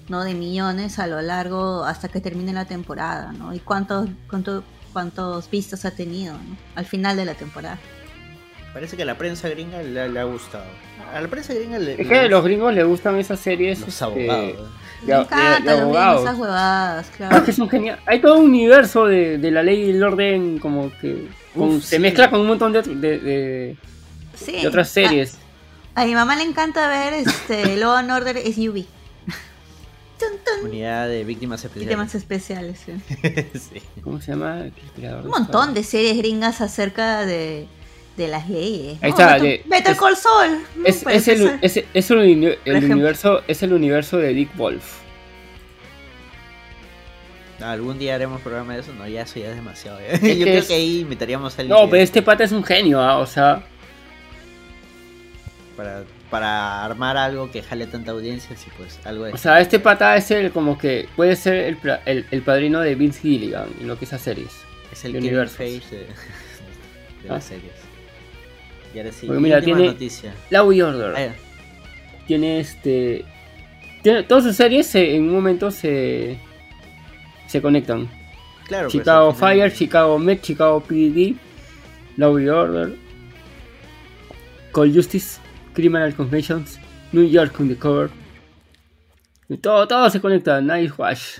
¿no? 0.07 0.23
De 0.23 0.35
millones 0.35 0.99
a 0.99 1.07
lo 1.07 1.19
largo 1.19 1.83
hasta 1.83 2.09
que 2.09 2.21
termine 2.21 2.53
la 2.53 2.65
temporada, 2.65 3.31
¿no? 3.31 3.55
Y 3.55 3.59
cuántos, 3.59 4.07
cuánto, 4.29 4.63
cuántos 4.93 5.49
vistas 5.49 5.83
ha 5.85 5.91
tenido, 5.91 6.33
¿no? 6.33 6.57
Al 6.75 6.85
final 6.85 7.17
de 7.17 7.25
la 7.25 7.33
temporada. 7.33 7.79
Parece 8.71 8.95
que 8.95 9.01
a 9.01 9.05
la 9.05 9.17
prensa 9.17 9.49
gringa 9.49 9.81
le, 9.81 10.09
le 10.09 10.19
ha 10.19 10.23
gustado. 10.25 10.65
A 11.11 11.19
la 11.19 11.27
prensa 11.27 11.55
gringa 11.55 11.79
le, 11.79 11.99
Es 11.99 12.07
que 12.07 12.19
a 12.19 12.27
los 12.27 12.43
gringos 12.43 12.71
les 12.71 12.85
gustan 12.85 13.17
esas 13.17 13.39
series. 13.39 13.79
los 13.79 13.89
este, 13.89 14.03
abogados. 14.03 14.69
Me 15.01 15.13
de- 15.13 15.21
encanta 15.21 15.59
de 15.59 15.71
los 15.71 15.81
abogados. 15.81 16.21
esas 16.23 16.37
huevadas, 16.37 17.07
Ah, 17.09 17.13
claro. 17.17 17.45
que 17.45 17.53
son 17.53 17.69
genial. 17.69 17.99
Hay 18.05 18.21
todo 18.21 18.37
un 18.37 18.45
universo 18.45 19.05
de, 19.05 19.37
de 19.37 19.51
la 19.51 19.63
ley 19.63 19.85
y 19.85 19.89
el 19.91 20.03
orden, 20.03 20.59
como 20.59 20.91
que 20.99 21.27
con- 21.55 21.77
Uf, 21.77 21.83
se 21.83 21.95
sí. 21.97 22.01
mezcla 22.01 22.29
con 22.29 22.41
un 22.41 22.47
montón 22.47 22.71
de, 22.73 22.81
de, 22.83 23.19
de- 23.19 23.77
Sí. 24.35 24.53
de 24.61 24.67
otras 24.67 24.89
series. 24.89 25.37
A 25.95 26.05
mi 26.05 26.13
mamá 26.15 26.35
le 26.35 26.43
encanta 26.43 26.87
ver 26.87 27.13
este 27.13 27.75
Law 27.77 27.95
and 27.97 28.11
Order 28.11 28.37
SUV. 28.37 28.85
Unidad 30.63 31.07
de 31.07 31.23
víctimas 31.23 31.63
especiales. 31.65 31.87
Víctimas 31.89 32.15
especiales, 32.15 32.79
sí. 32.85 32.93
sí. 33.73 33.81
¿Cómo 34.03 34.21
se 34.21 34.31
llama? 34.33 34.65
Un 35.23 35.29
montón 35.29 35.73
de 35.73 35.83
series 35.83 36.15
gringas 36.17 36.61
acerca 36.61 37.25
de, 37.25 37.67
de 38.17 38.27
las 38.27 38.49
leyes. 38.49 38.97
Ahí 39.01 39.09
está. 39.09 39.37
Better 39.37 39.95
Call 39.97 40.15
Saul. 40.15 40.63
Es, 40.85 41.05
es, 41.07 41.27
el, 41.27 41.59
es, 41.61 41.77
es, 41.93 42.11
el, 42.11 42.57
el 42.65 42.83
universo, 42.91 43.41
es 43.47 43.63
el 43.63 43.73
universo 43.73 44.17
de 44.17 44.33
Dick 44.33 44.55
Wolf. 44.55 45.01
¿Algún 47.61 47.99
día 47.99 48.15
haremos 48.15 48.41
programa 48.41 48.73
de 48.73 48.81
eso? 48.81 48.93
No, 48.93 49.07
ya 49.07 49.21
eso 49.21 49.39
ya 49.39 49.49
es 49.49 49.55
demasiado. 49.55 49.99
¿eh? 49.99 50.19
Yo 50.37 50.45
creo 50.45 50.65
que 50.65 50.73
ahí 50.73 50.99
invitaríamos 51.01 51.57
al. 51.59 51.69
No, 51.69 51.89
pero 51.89 52.01
este 52.01 52.21
pata 52.21 52.43
es 52.43 52.51
un 52.51 52.63
genio, 52.63 53.01
¿ah? 53.01 53.17
o 53.17 53.25
sea. 53.25 53.63
Para, 55.77 56.03
para 56.29 56.83
armar 56.83 57.17
algo 57.17 57.51
que 57.51 57.61
jale 57.61 57.87
tanta 57.87 58.11
audiencia, 58.11 58.55
sí, 58.57 58.69
pues 58.77 58.99
algo 59.05 59.25
de. 59.25 59.33
O 59.33 59.37
sea, 59.37 59.59
este 59.59 59.79
pata 59.79 60.15
es 60.15 60.29
el 60.31 60.51
como 60.51 60.77
que 60.77 61.07
puede 61.15 61.35
ser 61.35 61.55
el, 61.55 61.77
el, 62.05 62.25
el 62.29 62.41
padrino 62.41 62.81
de 62.81 62.95
Vince 62.95 63.21
Gilligan 63.21 63.67
en 63.79 63.87
lo 63.87 63.97
que 63.97 64.05
es 64.05 64.11
series. 64.11 64.51
Es 64.91 65.05
el 65.05 65.15
universo 65.15 65.63
de, 65.63 65.69
de 65.79 67.29
las 67.29 67.45
¿Ah? 67.45 67.47
series. 67.47 67.80
Y 68.93 68.99
ahora 68.99 69.11
sí, 69.11 69.27
Porque 69.27 69.41
mira, 69.41 69.61
tiene 69.61 69.85
noticia. 69.85 70.33
La 70.49 70.63
Order. 70.63 71.33
Tiene 72.27 72.59
este. 72.59 73.25
Tiene, 74.01 74.23
todas 74.23 74.43
sus 74.43 74.55
series 74.55 74.93
en 74.95 75.23
un 75.23 75.33
momento 75.33 75.71
se 75.71 76.37
se 77.51 77.61
conectan. 77.61 78.09
Claro, 78.67 78.85
pues, 78.85 78.93
Chicago 78.93 79.33
Fire, 79.33 79.73
Chicago 79.73 80.17
Met, 80.17 80.41
Chicago 80.41 80.81
PD, 80.81 81.35
Law 82.15 82.33
Order, 82.33 82.95
Call 84.73 84.93
Justice, 84.93 85.39
Criminal 85.73 86.15
Confessions, 86.15 86.79
New 87.11 87.27
York 87.27 87.59
Undercover. 87.59 88.09
Y 89.49 89.57
todo, 89.57 89.85
todo 89.85 90.09
se 90.09 90.21
conecta, 90.21 90.61
Nice 90.61 90.93
Wash. 90.97 91.39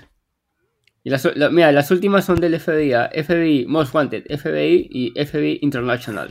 Y 1.02 1.10
las, 1.10 1.26
mira, 1.50 1.72
las 1.72 1.90
últimas 1.90 2.26
son 2.26 2.38
del 2.38 2.60
FBI, 2.60 2.92
FBI 3.24 3.66
Most 3.66 3.94
Wanted, 3.94 4.24
FBI 4.38 4.88
y 4.90 5.24
FBI 5.24 5.60
International. 5.62 6.30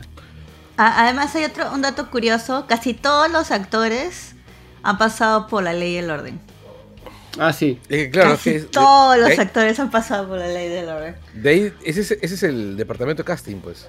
Además 0.84 1.36
hay 1.36 1.44
otro 1.46 1.72
un 1.74 1.82
dato 1.82 2.10
curioso, 2.10 2.66
casi 2.68 2.94
todos 2.94 3.32
los 3.32 3.52
actores 3.52 4.34
han 4.82 4.98
pasado 4.98 5.48
por 5.48 5.64
la 5.64 5.74
ley 5.74 5.94
y 5.94 5.98
el 5.98 6.10
orden. 6.10 6.40
Ah, 7.40 7.54
sí. 7.54 7.80
claro, 8.12 8.38
todos 8.72 9.18
los 9.18 9.38
actores 9.40 9.80
han 9.80 9.92
pasado 9.92 10.28
por 10.28 10.38
la 10.40 10.48
ley 10.48 10.70
del 10.70 10.90
orden. 10.90 11.16
De 11.34 11.50
ahí, 11.50 11.74
ese, 11.84 12.02
ese 12.02 12.20
es 12.22 12.44
el 12.44 12.76
departamento 12.76 13.24
de 13.24 13.28
casting, 13.28 13.58
pues. 13.58 13.88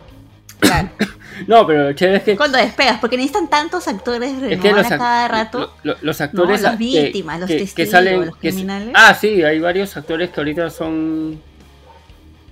Claro. 0.60 0.90
no, 1.46 1.66
pero 1.66 1.92
chévere 1.92 2.18
es 2.18 2.22
que. 2.22 2.36
Cuando 2.36 2.58
despegas, 2.58 2.98
porque 3.00 3.16
necesitan 3.16 3.48
tantos 3.48 3.88
actores 3.88 4.38
renovar 4.38 4.86
a 4.92 4.98
cada 4.98 5.28
rato. 5.28 5.74
los 5.82 6.20
actores. 6.20 6.60
las 6.60 6.78
víctimas, 6.78 7.40
los 7.40 7.48
testigos, 7.48 7.74
que 7.74 7.86
salen, 7.86 8.26
los 8.26 8.36
criminales. 8.36 8.92
ah, 8.94 9.14
sí, 9.14 9.42
hay 9.42 9.58
varios 9.58 9.96
actores 9.96 10.30
que 10.30 10.40
ahorita 10.40 10.70
son 10.70 11.40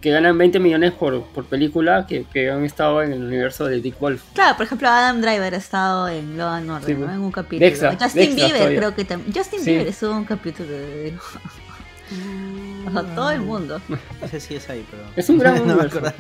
que 0.01 0.11
ganan 0.11 0.37
20 0.39 0.59
millones 0.61 0.93
por, 0.93 1.23
por 1.25 1.45
película 1.45 2.07
que, 2.07 2.25
que, 2.25 2.51
han 2.51 2.65
estado 2.65 3.03
en 3.03 3.13
el 3.13 3.23
universo 3.23 3.67
de 3.67 3.81
Dick 3.81 3.99
Wolf. 4.01 4.23
Claro, 4.33 4.57
por 4.57 4.65
ejemplo, 4.65 4.89
Adam 4.89 5.21
Driver 5.21 5.53
ha 5.55 5.59
estado 5.59 6.09
en 6.09 6.39
Law 6.39 6.55
and 6.55 6.71
Order, 6.71 6.99
¿no? 6.99 7.13
en 7.13 7.21
un 7.21 7.31
capítulo. 7.31 7.97
Justin 8.01 8.35
Bieber 8.35 8.77
creo 8.77 8.95
que 8.95 9.05
también. 9.05 9.35
Justin 9.35 9.65
Bieber 9.65 9.89
estuvo 9.89 10.13
en 10.13 10.17
un 10.19 10.25
capítulo 10.25 10.71
de... 10.71 11.15
o 12.87 12.91
sea, 12.91 13.03
todo 13.15 13.31
el 13.31 13.41
mundo. 13.41 13.81
No 13.89 14.29
sé 14.29 14.41
si 14.41 14.55
es 14.55 14.71
ahí, 14.71 14.87
pero... 14.91 15.03
Es 15.17 15.29
un 15.29 15.39
gran 15.39 15.57
no 15.59 15.65
universo. 15.65 16.01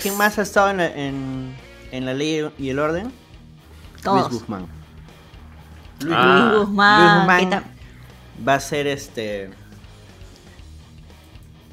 ¿Quién 0.00 0.16
más 0.16 0.38
ha 0.38 0.42
estado 0.42 0.70
en 0.70 0.76
la, 0.78 0.86
en, 0.86 1.54
en 1.92 2.06
la 2.06 2.14
ley 2.14 2.50
y 2.58 2.70
el 2.70 2.78
orden? 2.80 3.12
Todos. 4.02 4.30
Luis 4.30 4.40
Guzmán. 4.40 4.66
Luis, 6.00 6.16
ah. 6.18 6.54
Guzmán. 6.58 7.26
Luis 7.28 7.44
Guzmán 7.44 7.64
va 8.46 8.54
a 8.54 8.60
ser 8.60 8.88
este 8.88 9.50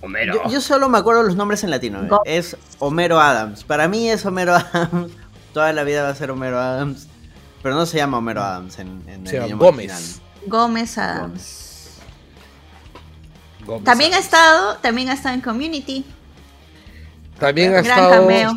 Homero. 0.02 0.50
Yo, 0.50 0.62
solo 0.62 0.88
me 0.90 0.98
acuerdo 0.98 1.24
los 1.24 1.36
nombres 1.36 1.64
en 1.64 1.72
latino. 1.72 2.04
¿eh? 2.04 2.10
Es 2.26 2.58
Homero 2.80 3.20
Adams. 3.20 3.64
Para 3.64 3.88
mí 3.88 4.10
es 4.10 4.26
Homero 4.26 4.56
Adams. 4.74 5.12
Toda 5.54 5.74
la 5.74 5.84
vida 5.84 6.04
va 6.04 6.10
a 6.10 6.16
ser 6.16 6.32
Homero 6.32 6.60
Adams. 6.60 7.08
Pero 7.62 7.76
no 7.76 7.86
se 7.86 7.98
llama 7.98 8.18
Homero 8.18 8.42
Adams 8.42 8.80
en, 8.80 9.04
en 9.08 9.28
se 9.28 9.40
llama 9.40 9.56
Gómez. 9.56 10.22
Gómez 10.46 10.98
Adams. 10.98 12.00
Gómez. 13.66 13.84
también 13.84 14.14
ha 14.14 14.20
estado, 14.20 14.78
también 14.78 15.10
ha 15.10 15.14
estado 15.14 15.36
en 15.36 15.42
Community. 15.42 16.06
También 17.38 17.76
ha 17.76 17.80
estado. 17.80 18.10
Cameo. 18.10 18.56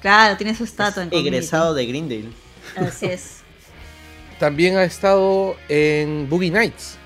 Claro, 0.00 0.36
tiene 0.36 0.54
su 0.54 0.64
estatua 0.64 1.04
en 1.04 1.08
Egresado 1.12 1.72
de 1.72 1.86
Greendale. 1.86 2.30
Así 2.76 3.06
es. 3.06 3.40
También 4.38 4.76
ha 4.76 4.84
estado 4.84 5.56
en 5.68 6.28
Boogie 6.28 6.50
Nights. 6.50 6.98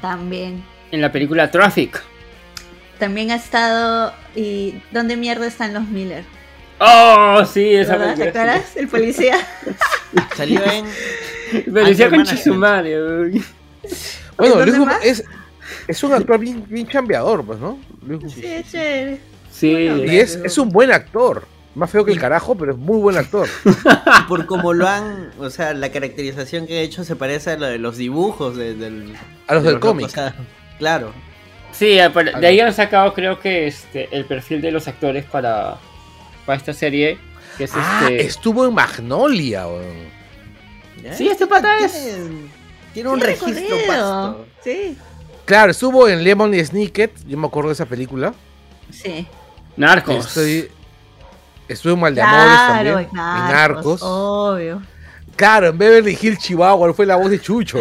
También. 0.00 0.62
En 0.92 1.00
la 1.00 1.10
película 1.10 1.50
Traffic. 1.50 2.00
También 2.98 3.30
ha 3.30 3.36
estado. 3.36 4.12
¿Y 4.34 4.80
dónde 4.90 5.16
mierda 5.16 5.46
están 5.46 5.74
los 5.74 5.86
Miller? 5.88 6.24
Oh, 6.78 7.42
sí, 7.50 7.74
esa 7.74 7.96
película. 7.96 8.16
¿Te 8.16 8.28
acuerdas? 8.28 8.76
El 8.76 8.88
policía. 8.88 9.36
Salió 10.36 10.60
en. 10.64 10.84
Policía 11.72 12.10
con 12.10 12.24
Chisumario. 12.24 13.30
Bueno, 14.36 14.64
Luis 14.64 14.76
es, 15.02 15.24
es 15.86 16.02
un 16.02 16.12
actor 16.12 16.38
bien, 16.38 16.64
bien 16.68 16.86
chambeador, 16.86 17.44
pues, 17.44 17.58
¿no? 17.58 17.78
sí, 18.28 18.44
es 18.44 18.70
chévere. 18.70 19.20
Sí. 19.50 19.70
y 19.70 20.16
es, 20.18 20.36
es 20.36 20.58
un 20.58 20.68
buen 20.68 20.92
actor. 20.92 21.46
Más 21.74 21.90
feo 21.90 22.06
que 22.06 22.12
el 22.12 22.18
carajo, 22.18 22.54
pero 22.56 22.72
es 22.72 22.78
muy 22.78 22.98
buen 22.98 23.18
actor. 23.18 23.48
Por 24.28 24.46
como 24.46 24.72
lo 24.72 24.88
han, 24.88 25.30
o 25.38 25.50
sea, 25.50 25.74
la 25.74 25.90
caracterización 25.90 26.66
que 26.66 26.78
ha 26.78 26.80
hecho 26.80 27.04
se 27.04 27.16
parece 27.16 27.50
a 27.50 27.56
lo 27.58 27.66
de 27.66 27.78
los 27.78 27.98
dibujos 27.98 28.56
de, 28.56 28.74
del, 28.74 29.14
a 29.46 29.54
los 29.54 29.62
del 29.62 29.78
cómic. 29.78 30.10
claro. 30.78 31.12
Sí, 31.78 31.96
de 31.96 32.46
ahí 32.46 32.60
han 32.60 32.72
sacado 32.72 33.12
creo 33.12 33.38
que 33.38 33.66
este 33.66 34.08
el 34.10 34.24
perfil 34.24 34.62
de 34.62 34.70
los 34.70 34.88
actores 34.88 35.24
para, 35.26 35.76
para 36.46 36.56
esta 36.56 36.72
serie. 36.72 37.18
Que 37.58 37.64
es 37.64 37.72
ah, 37.74 38.00
este... 38.04 38.22
estuvo 38.22 38.66
en 38.66 38.74
Magnolia. 38.74 39.64
Sí, 41.12 41.28
este 41.28 41.46
pata 41.46 41.78
es... 41.78 42.18
Tiene, 42.92 43.10
un 43.10 43.20
registro 43.20 43.76
pasto. 43.86 44.46
Sí. 44.64 44.96
Claro, 45.44 45.70
estuvo 45.70 46.08
en 46.08 46.24
Lemon 46.24 46.54
y 46.54 46.64
Snicket, 46.64 47.12
yo 47.26 47.36
me 47.36 47.46
acuerdo 47.46 47.68
de 47.68 47.74
esa 47.74 47.86
película. 47.86 48.32
Sí. 48.90 49.26
Narcos. 49.76 50.26
Estoy, 50.26 50.70
estuve 51.68 51.92
en 51.92 52.00
Mal 52.00 52.14
de 52.14 52.22
Amores 52.22 52.58
también. 52.68 52.98
En 53.10 53.14
Narcos. 53.14 54.02
Obvio. 54.02 54.82
Claro, 55.36 55.68
en 55.68 55.78
Beverly 55.78 56.18
Hills, 56.20 56.38
Chihuahua, 56.38 56.94
fue 56.94 57.04
la 57.04 57.16
voz 57.16 57.30
de 57.30 57.40
Chucho. 57.40 57.78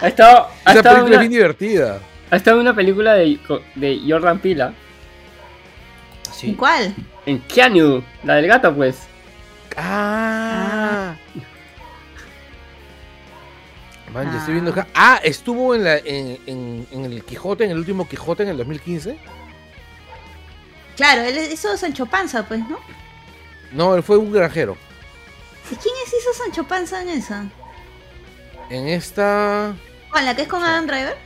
ha 0.00 0.08
estado, 0.08 0.48
ha 0.64 0.72
Esa 0.72 0.82
película 0.82 1.14
es 1.14 1.20
bien 1.20 1.32
divertida. 1.32 2.00
Ha 2.30 2.36
estado 2.36 2.58
en 2.58 2.62
una 2.62 2.76
película 2.76 3.14
de, 3.14 3.38
de 3.74 4.00
Jordan 4.06 4.38
Pila. 4.38 4.74
¿En 6.42 6.54
cuál? 6.54 6.94
En 7.26 7.38
Keanu, 7.40 8.02
la 8.24 8.36
del 8.36 8.46
gato, 8.46 8.74
pues. 8.74 9.08
Ah. 9.76 11.16
Man, 14.12 14.36
estoy 14.36 14.54
viendo 14.54 14.72
acá. 14.72 14.86
Ah, 14.94 15.20
estuvo 15.22 15.74
en, 15.74 15.84
la, 15.84 15.96
en, 15.98 16.86
en, 16.90 17.04
el 17.04 17.24
Quijote, 17.24 17.64
en 17.64 17.70
el 17.70 17.78
último 17.78 18.08
Quijote 18.08 18.42
en 18.42 18.50
el 18.50 18.56
2015. 18.58 19.16
Claro, 20.96 21.22
él 21.22 21.38
hizo 21.52 21.76
Sancho 21.76 22.06
Panza, 22.06 22.46
pues, 22.46 22.60
¿no? 22.68 22.78
No, 23.72 23.94
él 23.94 24.02
fue 24.02 24.18
un 24.18 24.32
granjero. 24.32 24.76
¿Y 25.70 25.76
quién 25.76 25.94
es 26.04 26.12
hizo 26.12 26.32
Sancho 26.34 26.64
Panza 26.64 27.02
en 27.02 27.08
esa? 27.10 27.44
En 28.70 28.88
esta. 28.88 29.74
¿Con 30.10 30.24
la 30.24 30.34
que 30.34 30.42
es 30.42 30.48
con 30.48 30.62
Adam 30.62 30.86
Driver? 30.86 31.16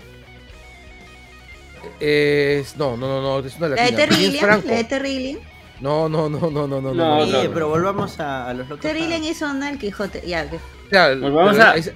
Es, 2.01 2.77
no, 2.77 2.97
no, 2.97 3.07
no, 3.07 3.23
no, 3.23 3.47
es 3.47 3.57
una 3.57 3.69
latina. 3.69 3.91
La 3.91 3.97
de 3.97 4.07
Terrillian, 4.07 4.49
la 4.49 4.75
de 4.77 4.85
Terrillian. 4.85 5.39
No, 5.81 6.09
no, 6.09 6.29
no, 6.29 6.51
no, 6.51 6.67
no, 6.67 6.81
no. 6.81 6.95
no, 6.95 7.27
no, 7.27 7.51
pero 7.53 7.69
volvamos 7.69 8.19
a, 8.21 8.49
a 8.49 8.55
los 8.55 8.69
locos. 8.69 8.83
Terrillian 8.83 9.25
hizo 9.25 9.51
una 9.51 9.71
El 9.71 9.79
Quijote, 9.79 10.23
ya. 10.27 10.49
Que... 10.49 10.59
ya 10.91 11.15
volvamos 11.15 11.59
a, 11.59 11.77
es... 11.77 11.93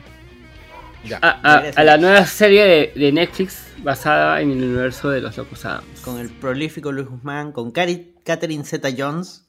ya. 1.04 1.18
A, 1.22 1.28
a, 1.28 1.58
a, 1.74 1.84
la 1.84 1.96
nueva 1.96 2.26
serie 2.26 2.64
de, 2.64 2.92
de, 2.94 3.12
Netflix 3.12 3.66
basada 3.82 4.40
en 4.40 4.50
el 4.50 4.64
universo 4.64 5.10
de 5.10 5.20
los 5.20 5.36
Locos 5.36 5.64
Adams. 5.64 6.00
Con 6.00 6.18
el 6.18 6.28
prolífico 6.30 6.92
Luis 6.92 7.08
Guzmán, 7.08 7.52
con 7.52 7.70
Catherine 7.70 8.64
Zeta 8.64 8.88
Jones. 8.96 9.47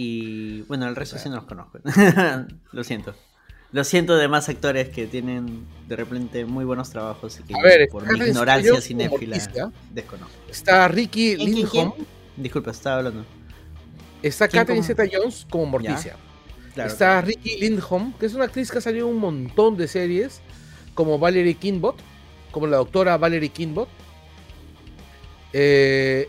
Y 0.00 0.62
bueno, 0.62 0.86
el 0.86 0.94
resto 0.94 1.18
sí 1.18 1.28
no 1.28 1.34
los 1.34 1.44
conozco. 1.44 1.80
Lo 2.72 2.84
siento. 2.84 3.16
Lo 3.72 3.82
siento 3.82 4.16
de 4.16 4.28
más 4.28 4.48
actores 4.48 4.90
que 4.90 5.08
tienen 5.08 5.66
de 5.88 5.96
repente 5.96 6.44
muy 6.44 6.64
buenos 6.64 6.90
trabajos 6.90 7.40
y 7.40 7.42
que 7.42 7.54
a 7.58 7.60
ver, 7.60 7.88
por 7.88 8.06
mi 8.06 8.26
ignorancia 8.26 8.80
cinéfila 8.80 9.36
desconozco. 9.90 10.36
Está 10.48 10.86
Ricky 10.86 11.34
Lindholm. 11.36 11.94
Disculpa, 12.36 12.70
estaba 12.70 12.98
hablando. 12.98 13.24
Está 14.22 14.46
Catherine 14.46 14.84
Zeta 14.84 15.02
Jones 15.12 15.44
como 15.50 15.66
Morticia. 15.66 16.14
está 16.76 17.20
Ricky 17.20 17.58
Lindholm, 17.58 18.12
que 18.12 18.26
es 18.26 18.34
una 18.34 18.44
actriz 18.44 18.70
que 18.70 18.78
ha 18.78 18.80
salido 18.80 19.08
en 19.08 19.14
un 19.16 19.20
montón 19.20 19.76
de 19.76 19.88
series, 19.88 20.40
como 20.94 21.18
Valerie 21.18 21.54
Kinbot, 21.54 21.96
como 22.52 22.68
la 22.68 22.76
doctora 22.76 23.16
Valerie 23.16 23.48
Kinbot. 23.48 23.88
Eh, 25.52 26.28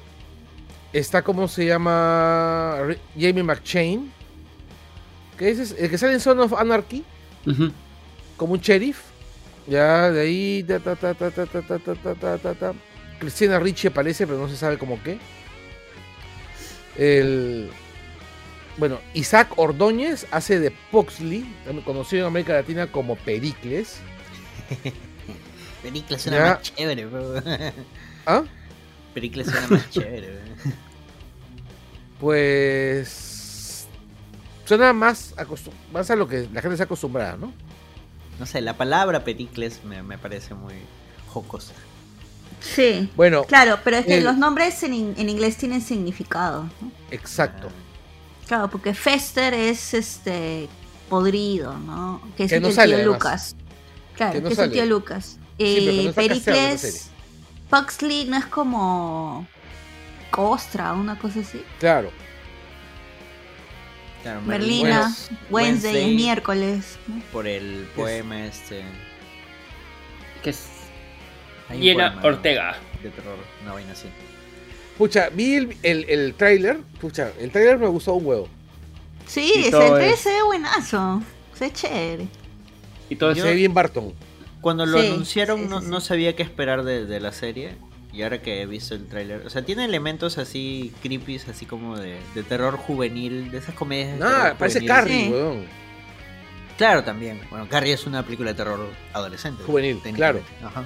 Está 0.91 1.21
como 1.21 1.47
se 1.47 1.65
llama 1.65 2.77
Jamie 3.17 3.43
McChain. 3.43 4.11
Que 5.37 5.49
es 5.51 5.75
el 5.77 5.89
que 5.89 5.97
sale 5.97 6.13
en 6.13 6.19
Son 6.19 6.39
of 6.39 6.53
Anarchy. 6.53 7.03
Como 8.37 8.53
un 8.53 8.59
sheriff. 8.59 8.99
Ya, 9.67 10.11
de 10.11 10.21
ahí. 10.21 10.65
Cristina 13.19 13.59
Ricci 13.59 13.87
aparece, 13.87 14.25
pero 14.25 14.39
no 14.39 14.49
se 14.49 14.57
sabe 14.57 14.77
cómo 14.77 15.01
qué. 15.03 15.19
El. 16.97 17.69
Bueno, 18.77 18.99
Isaac 19.13 19.51
Ordóñez 19.57 20.25
hace 20.31 20.59
de 20.59 20.71
Poxley, 20.91 21.45
conocido 21.83 22.21
en 22.21 22.27
América 22.27 22.53
Latina 22.53 22.87
como 22.87 23.17
Pericles. 23.17 23.99
Pericles 25.83 26.21
suena 26.21 26.39
más 26.39 26.61
chévere, 26.61 27.07
¿Ah? 28.25 28.43
Pericles 29.13 29.47
suena 29.47 29.67
más 29.67 29.89
chévere. 29.89 30.48
Pues. 32.19 33.87
Suena 34.65 34.93
más, 34.93 35.33
más 35.91 36.11
a 36.11 36.15
lo 36.15 36.27
que 36.27 36.47
la 36.53 36.61
gente 36.61 36.77
se 36.77 36.83
acostumbrada, 36.83 37.37
¿no? 37.37 37.51
No 38.39 38.45
sé, 38.45 38.61
la 38.61 38.77
palabra 38.77 39.23
Pericles 39.23 39.83
me, 39.83 40.17
parece 40.17 40.53
muy 40.53 40.75
jocosa. 41.27 41.73
Sí. 42.61 43.09
Bueno. 43.15 43.43
Claro, 43.45 43.79
pero 43.83 43.97
es 43.97 44.05
que 44.05 44.21
los 44.21 44.37
nombres 44.37 44.83
en, 44.83 44.93
inglés 44.93 45.57
tienen 45.57 45.81
significado. 45.81 46.69
Exacto. 47.09 47.69
Claro, 48.47 48.69
porque 48.69 48.93
Fester 48.93 49.53
es 49.53 49.93
este 49.93 50.69
podrido, 51.09 51.77
¿no? 51.77 52.21
Que 52.37 52.43
es 52.45 52.51
el 52.51 52.63
tío 52.63 53.05
Lucas. 53.05 53.55
Claro, 54.15 54.41
que, 54.41 54.53
es 54.53 54.59
el 54.59 54.71
tío 54.71 54.85
Lucas. 54.85 55.37
Eh, 55.57 56.11
Pericles, 56.15 57.09
Puxley 57.69 58.25
no 58.25 58.37
es 58.37 58.45
como 58.45 59.47
Costra, 60.31 60.93
una 60.93 61.17
cosa 61.17 61.39
así. 61.39 61.63
Claro. 61.79 62.11
Merlina, 64.45 65.13
Wednesday, 65.49 66.15
miércoles. 66.15 66.97
Por 67.31 67.47
el 67.47 67.87
poema 67.95 68.45
este. 68.45 68.83
Que 70.43 70.49
es. 70.51 70.67
Llena 71.71 72.19
Ortega. 72.23 72.77
De 73.01 73.09
terror, 73.09 73.37
una 73.63 73.73
vaina 73.73 73.93
así. 73.93 74.07
Pucha, 74.97 75.29
vi 75.29 75.55
el, 75.55 75.77
el, 75.83 76.09
el 76.09 76.33
trailer. 76.33 76.79
Pucha, 76.99 77.31
el 77.39 77.51
trailer 77.51 77.77
me 77.77 77.87
gustó 77.87 78.13
un 78.13 78.25
huevo. 78.25 78.49
Sí, 79.25 79.53
ese 79.55 79.71
trailer 79.71 80.17
se 80.17 80.29
ve 80.29 80.43
buenazo. 80.43 81.21
Se 81.53 81.65
ve 81.65 81.73
chévere. 81.73 82.27
Y 83.09 83.15
todo 83.15 83.33
se 83.33 83.41
ve 83.41 83.53
bien 83.53 83.73
Barton. 83.73 84.13
Cuando 84.59 84.85
lo 84.85 84.99
anunciaron 84.99 85.69
no, 85.69 85.79
no, 85.79 86.01
sabía 86.01 86.35
qué 86.35 86.43
esperar 86.43 86.83
de, 86.83 87.05
de 87.05 87.19
la 87.21 87.31
serie. 87.31 87.77
Y 88.11 88.23
ahora 88.23 88.41
que 88.41 88.61
he 88.61 88.65
visto 88.65 88.95
el 88.95 89.05
tráiler, 89.07 89.45
o 89.45 89.49
sea, 89.49 89.63
tiene 89.63 89.85
elementos 89.85 90.37
así 90.39 90.91
creepy, 91.03 91.39
así 91.49 91.65
como 91.65 91.97
de, 91.97 92.17
terror 92.47 92.75
juvenil, 92.77 93.51
de 93.51 93.59
esas 93.59 93.75
comedias. 93.75 94.19
Ah, 94.21 94.55
parece 94.57 94.83
Carrie, 94.83 95.29
weón. 95.29 95.65
Claro, 96.77 97.03
también. 97.03 97.39
Bueno, 97.49 97.67
Carrie 97.69 97.93
es 97.93 98.07
una 98.07 98.23
película 98.23 98.51
de 98.51 98.55
terror 98.55 98.79
adolescente. 99.13 99.63
Juvenil, 99.63 99.99
claro. 100.15 100.41
Ajá. 100.63 100.85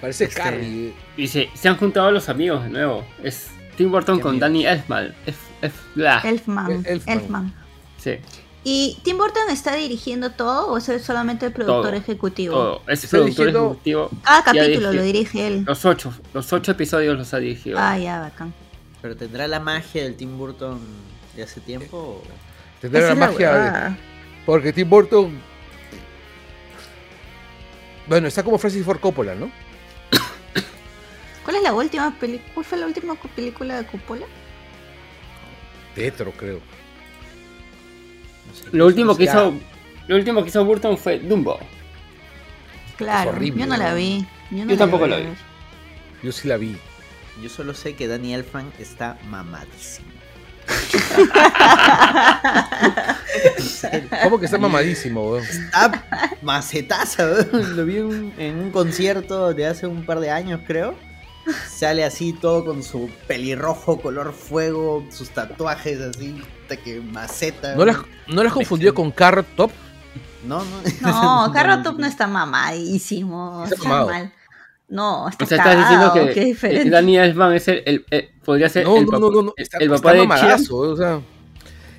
Parece 0.00 0.24
este, 0.24 0.36
Carrie. 0.36 0.92
Y 1.16 1.28
se, 1.28 1.48
se, 1.54 1.68
han 1.68 1.76
juntado 1.76 2.10
los 2.10 2.28
amigos 2.28 2.64
de 2.64 2.70
nuevo. 2.70 3.06
Es 3.22 3.50
Tim 3.76 3.90
Burton 3.90 4.18
con 4.18 4.38
Danny 4.38 4.66
Elfman. 4.66 5.14
Elfman. 5.62 6.84
Elfman. 6.84 7.54
Sí. 7.98 8.16
¿Y 8.64 8.98
Tim 9.02 9.18
Burton 9.18 9.50
está 9.50 9.74
dirigiendo 9.74 10.30
todo 10.30 10.68
o 10.68 10.78
es 10.78 11.02
solamente 11.02 11.46
el 11.46 11.52
productor 11.52 11.94
ejecutivo? 11.94 12.54
Todo, 12.54 12.82
es 12.86 13.02
el 13.04 13.10
productor 13.10 13.48
ejecutivo. 13.48 14.10
Cada 14.22 14.44
capítulo 14.44 14.92
lo 14.92 15.02
dirige 15.02 15.46
él. 15.48 15.64
Los 15.66 15.84
ocho, 15.84 16.12
los 16.32 16.52
ocho 16.52 16.70
episodios 16.70 17.18
los 17.18 17.34
ha 17.34 17.38
dirigido. 17.38 17.76
Ah, 17.80 17.98
ya, 17.98 18.20
bacán. 18.20 18.54
¿Pero 19.00 19.16
tendrá 19.16 19.48
la 19.48 19.58
magia 19.58 20.04
del 20.04 20.14
Tim 20.14 20.38
Burton 20.38 20.80
de 21.34 21.42
hace 21.42 21.60
tiempo? 21.60 22.22
Tendrá 22.80 23.08
la 23.08 23.14
magia 23.16 23.98
Porque 24.46 24.72
Tim 24.72 24.88
Burton... 24.88 25.40
Bueno, 28.06 28.28
está 28.28 28.44
como 28.44 28.58
Francis 28.58 28.84
Ford 28.84 29.00
Coppola, 29.00 29.34
¿no? 29.34 29.50
¿Cuál 31.44 31.56
es 31.56 31.62
la 31.62 31.72
última 31.72 32.16
película? 32.18 32.50
¿Cuál 32.54 32.66
fue 32.66 32.78
la 32.78 32.86
última 32.86 33.14
película 33.14 33.80
de 33.80 33.86
Coppola? 33.86 34.26
Tetro, 35.96 36.32
creo. 36.32 36.60
Lo 38.72 38.86
último 38.86 39.16
que 39.16 39.24
hizo. 39.24 39.54
Lo 40.08 40.16
último 40.16 40.42
que 40.42 40.48
hizo 40.48 40.64
Burton 40.64 40.98
fue 40.98 41.18
Dumbo. 41.18 41.58
Claro, 42.96 43.40
yo 43.40 43.66
no 43.66 43.76
la 43.76 43.94
vi. 43.94 44.26
Yo, 44.50 44.76
tampoco 44.76 45.06
la 45.06 45.16
vi. 45.16 45.28
Yo 46.22 46.32
sí 46.32 46.48
la 46.48 46.56
vi. 46.56 46.76
Yo 47.42 47.48
solo 47.48 47.74
sé 47.74 47.94
que 47.94 48.06
Danny 48.08 48.34
Elfman 48.34 48.72
está 48.78 49.18
mamadísimo. 49.28 50.08
¿Cómo 54.22 54.38
que 54.38 54.44
está 54.44 54.58
mamadísimo, 54.58 55.38
Está 55.38 56.04
macetaza, 56.42 57.24
Lo 57.52 57.84
vi 57.84 57.96
en 57.96 58.58
un 58.58 58.70
concierto 58.70 59.52
de 59.54 59.66
hace 59.66 59.86
un 59.86 60.04
par 60.04 60.20
de 60.20 60.30
años, 60.30 60.60
creo. 60.66 60.94
Sale 61.68 62.04
así 62.04 62.32
todo 62.32 62.64
con 62.64 62.82
su 62.82 63.10
pelirrojo, 63.26 64.00
color 64.00 64.32
fuego, 64.32 65.04
sus 65.10 65.30
tatuajes 65.30 66.00
así, 66.00 66.40
hasta 66.62 66.76
que 66.76 67.00
maceta. 67.00 67.74
¿No 67.74 67.84
las, 67.84 67.98
¿no 68.28 68.44
las 68.44 68.52
confundió 68.52 68.94
con 68.94 69.10
Carrot 69.10 69.46
Top? 69.56 69.70
No, 70.46 70.62
no. 70.64 70.80
No, 71.00 71.52
Carrot 71.54 71.82
Top 71.82 71.98
no 71.98 72.06
está 72.06 72.26
mamadísimo. 72.26 73.64
Está, 73.64 74.04
mal. 74.04 74.32
No, 74.88 75.28
está 75.28 75.44
O 75.44 75.48
sea, 75.48 75.58
estás 75.58 75.78
diciendo 75.78 76.34
que, 76.34 76.90
Danny 76.90 77.16
Elfman 77.16 77.54
es 77.54 77.66
el, 77.66 78.04
el, 78.10 78.30
podría 78.44 78.68
ser 78.68 78.84
no, 78.84 78.96
el, 78.98 79.06
no, 79.06 79.18
no, 79.18 79.42
no, 79.42 79.54
está, 79.56 79.78
el 79.78 79.88
papá 79.88 80.12
de 80.12 80.18
mamadazo, 80.18 80.76
o 80.76 80.96
sea, 80.96 81.20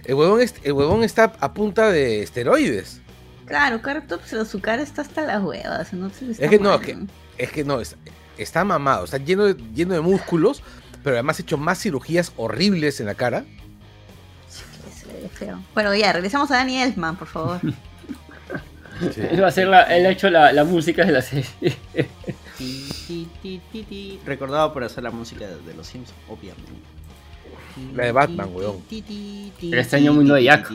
el 0.05 0.13
huevón, 0.13 0.41
el 0.41 0.71
huevón 0.73 1.03
está 1.03 1.33
a 1.39 1.53
punta 1.53 1.89
de 1.91 2.21
esteroides. 2.21 3.01
Claro, 3.45 3.81
Carrot 3.81 4.07
Top, 4.07 4.21
pero 4.29 4.45
su 4.45 4.61
cara 4.61 4.81
está 4.81 5.01
hasta 5.01 5.23
las 5.23 5.43
huevas. 5.43 5.91
No 5.93 6.09
se 6.09 6.31
es 6.31 6.37
que 6.37 6.59
no, 6.59 6.75
es 6.75 6.81
que, 6.81 6.97
es 7.37 7.51
que 7.51 7.63
no, 7.63 7.79
es, 7.79 7.95
está 8.37 8.63
mamado, 8.63 9.05
está 9.05 9.17
lleno 9.17 9.45
de, 9.45 9.55
lleno 9.73 9.93
de 9.93 10.01
músculos, 10.01 10.63
pero 11.03 11.15
además 11.15 11.39
ha 11.39 11.43
hecho 11.43 11.57
más 11.57 11.79
cirugías 11.79 12.33
horribles 12.37 12.99
en 12.99 13.07
la 13.07 13.15
cara. 13.15 13.45
Bueno, 15.73 15.93
ya, 15.95 16.13
regresamos 16.13 16.51
a 16.51 16.57
Danny 16.57 16.81
Elfman, 16.81 17.15
por 17.15 17.27
favor. 17.27 17.59
Él 19.17 19.41
va 19.41 19.45
a 19.45 19.49
hacer 19.49 19.67
la, 19.67 19.81
él 19.83 20.05
ha 20.05 20.11
hecho 20.11 20.29
la, 20.29 20.53
la 20.53 20.63
música 20.63 21.03
de 21.03 21.11
la 21.11 21.21
serie. 21.21 21.45
Recordado 24.23 24.71
por 24.71 24.83
hacer 24.83 25.03
la 25.03 25.11
música 25.11 25.45
de, 25.47 25.73
Los 25.73 25.87
Simpsons, 25.87 26.17
obviamente. 26.29 26.71
La 27.95 28.05
de 28.05 28.11
Batman, 28.11 28.49
weón. 28.53 28.83
El 28.89 29.73
extraño 29.73 30.13
mundo 30.13 30.35
de 30.35 30.43
Jack. 30.43 30.71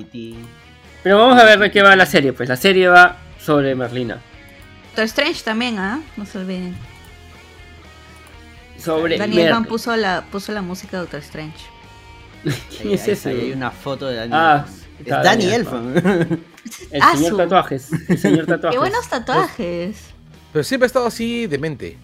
Pero 1.03 1.17
vamos 1.17 1.41
a 1.41 1.45
ver 1.45 1.61
de 1.61 1.71
qué 1.71 1.81
va 1.81 1.95
la 1.95 2.07
serie. 2.07 2.33
Pues 2.33 2.49
la 2.49 2.57
serie 2.57 2.89
va 2.89 3.17
sobre 3.41 3.75
Merlina. 3.75 4.21
Doctor 4.89 5.05
Strange 5.05 5.45
también, 5.45 5.79
¿ah? 5.79 6.03
No 6.17 6.27
se 6.27 6.39
olviden 6.39 6.77
sobre 8.79 9.19
Daniel 9.19 9.67
puso 9.67 9.95
la, 9.97 10.25
puso 10.31 10.53
la 10.53 10.63
música 10.63 10.97
de 10.97 11.03
Doctor 11.03 11.21
Strange. 11.21 11.59
¿Quién 12.79 12.95
es 12.95 13.09
ese? 13.09 13.31
hay 13.31 13.53
una 13.53 13.71
foto 13.71 14.07
de 14.07 14.17
Daniel. 14.17 14.41
Ah, 14.41 14.67
es 15.05 15.07
Danny 15.07 15.45
Elfman. 15.47 15.95
El 16.91 17.03
señor 17.03 17.37
tatuajes. 17.37 17.91
El 18.09 18.19
señor 18.19 18.47
tatuajes. 18.47 18.73
Qué 18.73 18.79
buenos 18.79 19.09
tatuajes. 19.09 19.97
Pero 20.53 20.65
siempre 20.65 20.87
ha 20.87 20.89
estado 20.89 21.07
así 21.07 21.47
demente. 21.47 21.99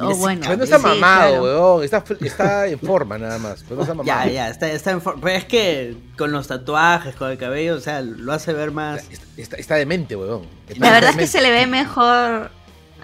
Oh, 0.00 0.14
bueno. 0.16 0.40
Pero 0.44 0.56
no 0.56 0.64
está 0.64 0.78
mamado, 0.78 1.42
weón. 1.42 1.84
Está, 1.84 2.02
está, 2.20 2.66
en 2.66 2.78
forma 2.78 3.18
nada 3.18 3.38
más. 3.38 3.62
Pero 3.62 3.76
no 3.76 3.82
está 3.82 3.94
mamado. 3.94 4.26
Ya, 4.26 4.32
ya, 4.32 4.48
está, 4.48 4.70
está 4.70 4.90
en 4.90 5.00
forma. 5.00 5.20
Pero 5.22 5.36
es 5.36 5.44
que 5.44 5.96
con 6.16 6.32
los 6.32 6.48
tatuajes, 6.48 7.14
con 7.14 7.30
el 7.30 7.38
cabello, 7.38 7.76
o 7.76 7.80
sea, 7.80 8.00
lo 8.02 8.32
hace 8.32 8.52
ver 8.52 8.70
más. 8.70 9.04
Está, 9.36 9.56
está, 9.56 9.74
demente, 9.76 10.16
weón. 10.16 10.46
la 10.76 10.90
verdad 10.90 11.10
es 11.10 11.16
que 11.16 11.26
se 11.26 11.40
le 11.40 11.50
ve 11.50 11.66
mejor 11.66 12.50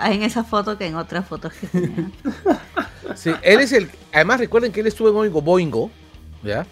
en 0.04 0.22
esa 0.22 0.44
foto 0.44 0.78
que 0.78 0.86
en 0.86 0.96
otras 0.96 1.26
fotos 1.26 1.52
que 1.54 1.66
tenía. 1.66 2.10
Sí, 3.14 3.32
él 3.42 3.60
es 3.60 3.72
el. 3.72 3.90
Además, 4.12 4.40
recuerden 4.40 4.72
que 4.72 4.80
él 4.80 4.86
estuvo 4.86 5.08
en 5.08 5.16
Oingo 5.16 5.40
Boingo, 5.40 5.90
¿ya? 6.42 6.66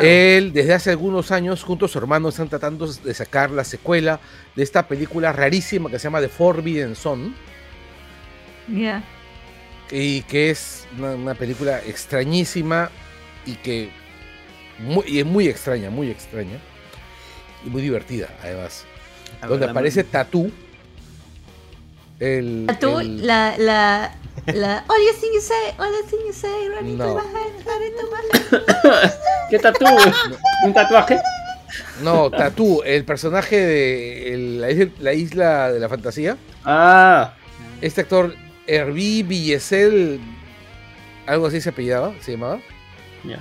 Él, 0.00 0.52
desde 0.52 0.74
hace 0.74 0.90
algunos 0.90 1.32
años, 1.32 1.64
junto 1.64 1.86
a 1.86 1.88
su 1.88 1.98
hermano, 1.98 2.28
están 2.28 2.48
tratando 2.48 2.86
de 2.86 3.14
sacar 3.14 3.50
la 3.50 3.64
secuela 3.64 4.20
de 4.54 4.62
esta 4.62 4.86
película 4.86 5.32
rarísima 5.32 5.90
que 5.90 5.98
se 5.98 6.04
llama 6.04 6.20
The 6.20 6.28
Forbidden 6.28 6.94
Son. 6.94 7.34
Ya. 8.68 9.02
Y 9.90 10.22
que 10.22 10.50
es 10.50 10.86
una, 10.96 11.34
película 11.34 11.80
extrañísima 11.80 12.90
y 13.44 13.56
que. 13.56 13.90
y 15.06 15.18
es 15.18 15.26
muy 15.26 15.48
extraña, 15.48 15.90
muy 15.90 16.10
extraña. 16.10 16.58
Y 17.66 17.70
muy 17.70 17.82
divertida, 17.82 18.28
además. 18.42 18.84
donde 19.46 19.66
aparece 19.66 20.04
Tattoo 20.04 20.50
el, 22.22 22.66
Tú, 22.80 23.00
el... 23.00 23.26
la, 23.26 23.54
la, 23.58 24.14
la. 24.46 24.84
All 24.88 24.96
you 25.04 25.12
thing 25.20 25.32
you 25.34 25.40
say, 25.40 25.74
all 25.78 25.90
you 25.90 26.02
thing 26.08 26.20
you 26.26 26.32
say, 26.32 26.68
no. 26.82 27.20
¿Qué 29.50 29.58
tatu? 29.58 29.84
¿Un 30.64 30.72
tatuaje? 30.72 31.20
No, 32.02 32.30
Tatú, 32.30 32.82
el 32.84 33.04
personaje 33.04 33.56
de 33.56 34.34
el, 34.34 34.60
la, 35.00 35.12
isla, 35.12 35.72
de 35.72 35.80
la 35.80 35.88
fantasía. 35.88 36.36
Ah. 36.64 37.34
Este 37.80 38.02
actor, 38.02 38.34
Herbie 38.66 39.22
Villesel. 39.22 40.20
algo 41.26 41.46
así 41.46 41.60
se 41.60 41.70
apellidaba, 41.70 42.12
se 42.20 42.32
llamaba. 42.32 42.60
Ya. 43.24 43.40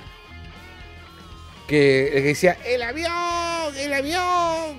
Que, 1.68 2.10
que 2.14 2.22
decía, 2.22 2.58
¡el 2.66 2.82
avión! 2.84 3.76
¡El 3.78 3.94
avión! 3.94 4.78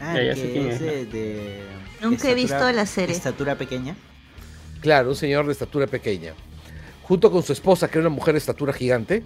Ah, 0.00 0.14
Ya, 0.14 0.22
ya 0.22 0.34
que 0.34 0.40
sé 0.40 0.52
quién 0.52 0.68
es 0.70 0.80
de 0.80 1.62
Nunca 2.02 2.28
he 2.30 2.34
visto 2.34 2.70
la 2.72 2.86
serie. 2.86 3.14
Estatura 3.14 3.56
pequeña. 3.56 3.96
Claro, 4.80 5.10
un 5.10 5.16
señor 5.16 5.46
de 5.46 5.52
estatura 5.52 5.86
pequeña. 5.86 6.32
Junto 7.02 7.30
con 7.30 7.42
su 7.42 7.52
esposa, 7.52 7.88
que 7.88 7.98
era 7.98 8.06
una 8.08 8.14
mujer 8.14 8.34
de 8.34 8.38
estatura 8.38 8.72
gigante. 8.72 9.22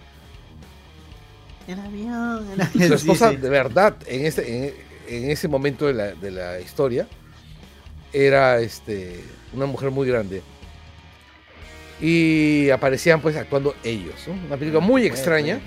El 1.66 1.81
avión. 1.81 2.47
el 2.79 2.89
Su 2.89 2.95
esposa, 2.95 3.31
Sí, 3.31 3.37
sí. 3.37 3.43
de 3.43 3.49
verdad, 3.49 3.97
en, 4.07 4.27
este, 4.27 4.68
en, 4.68 4.74
en 5.24 5.31
ese 5.31 5.49
momento 5.49 5.87
de 5.87 5.95
la, 5.95 6.05
de 6.14 6.31
la 6.31 6.61
historia, 6.61 7.09
era 8.12 8.61
este, 8.61 9.24
una 9.53 9.66
mujer 9.66 9.91
muy 9.91 10.07
grande. 10.07 10.43
Y 12.01 12.68
aparecían 12.70 13.20
pues 13.20 13.37
actuando 13.37 13.74
ellos. 13.83 14.14
¿no? 14.27 14.35
Una 14.47 14.57
película 14.57 14.81
muy 14.81 15.05
Ah, 15.05 15.07
extraña. 15.07 15.61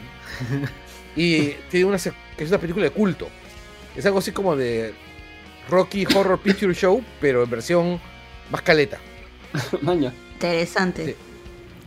Y 1.16 1.50
tiene 1.72 1.86
una, 1.88 1.98
sec- 1.98 2.14
es 2.38 2.50
una 2.50 2.60
película 2.60 2.86
de 2.86 2.92
culto. 2.92 3.28
Es 3.96 4.06
algo 4.06 4.20
así 4.20 4.32
como 4.32 4.56
de 4.56 4.94
Rocky 5.70 6.06
Horror 6.14 6.40
Picture 6.40 6.74
Show, 6.74 7.04
pero 7.22 7.44
en 7.44 7.50
versión 7.50 8.00
más 8.52 8.62
caleta. 8.62 8.98
Maña. 9.82 10.14
Interesante. 10.34 11.06
Sí. 11.06 11.16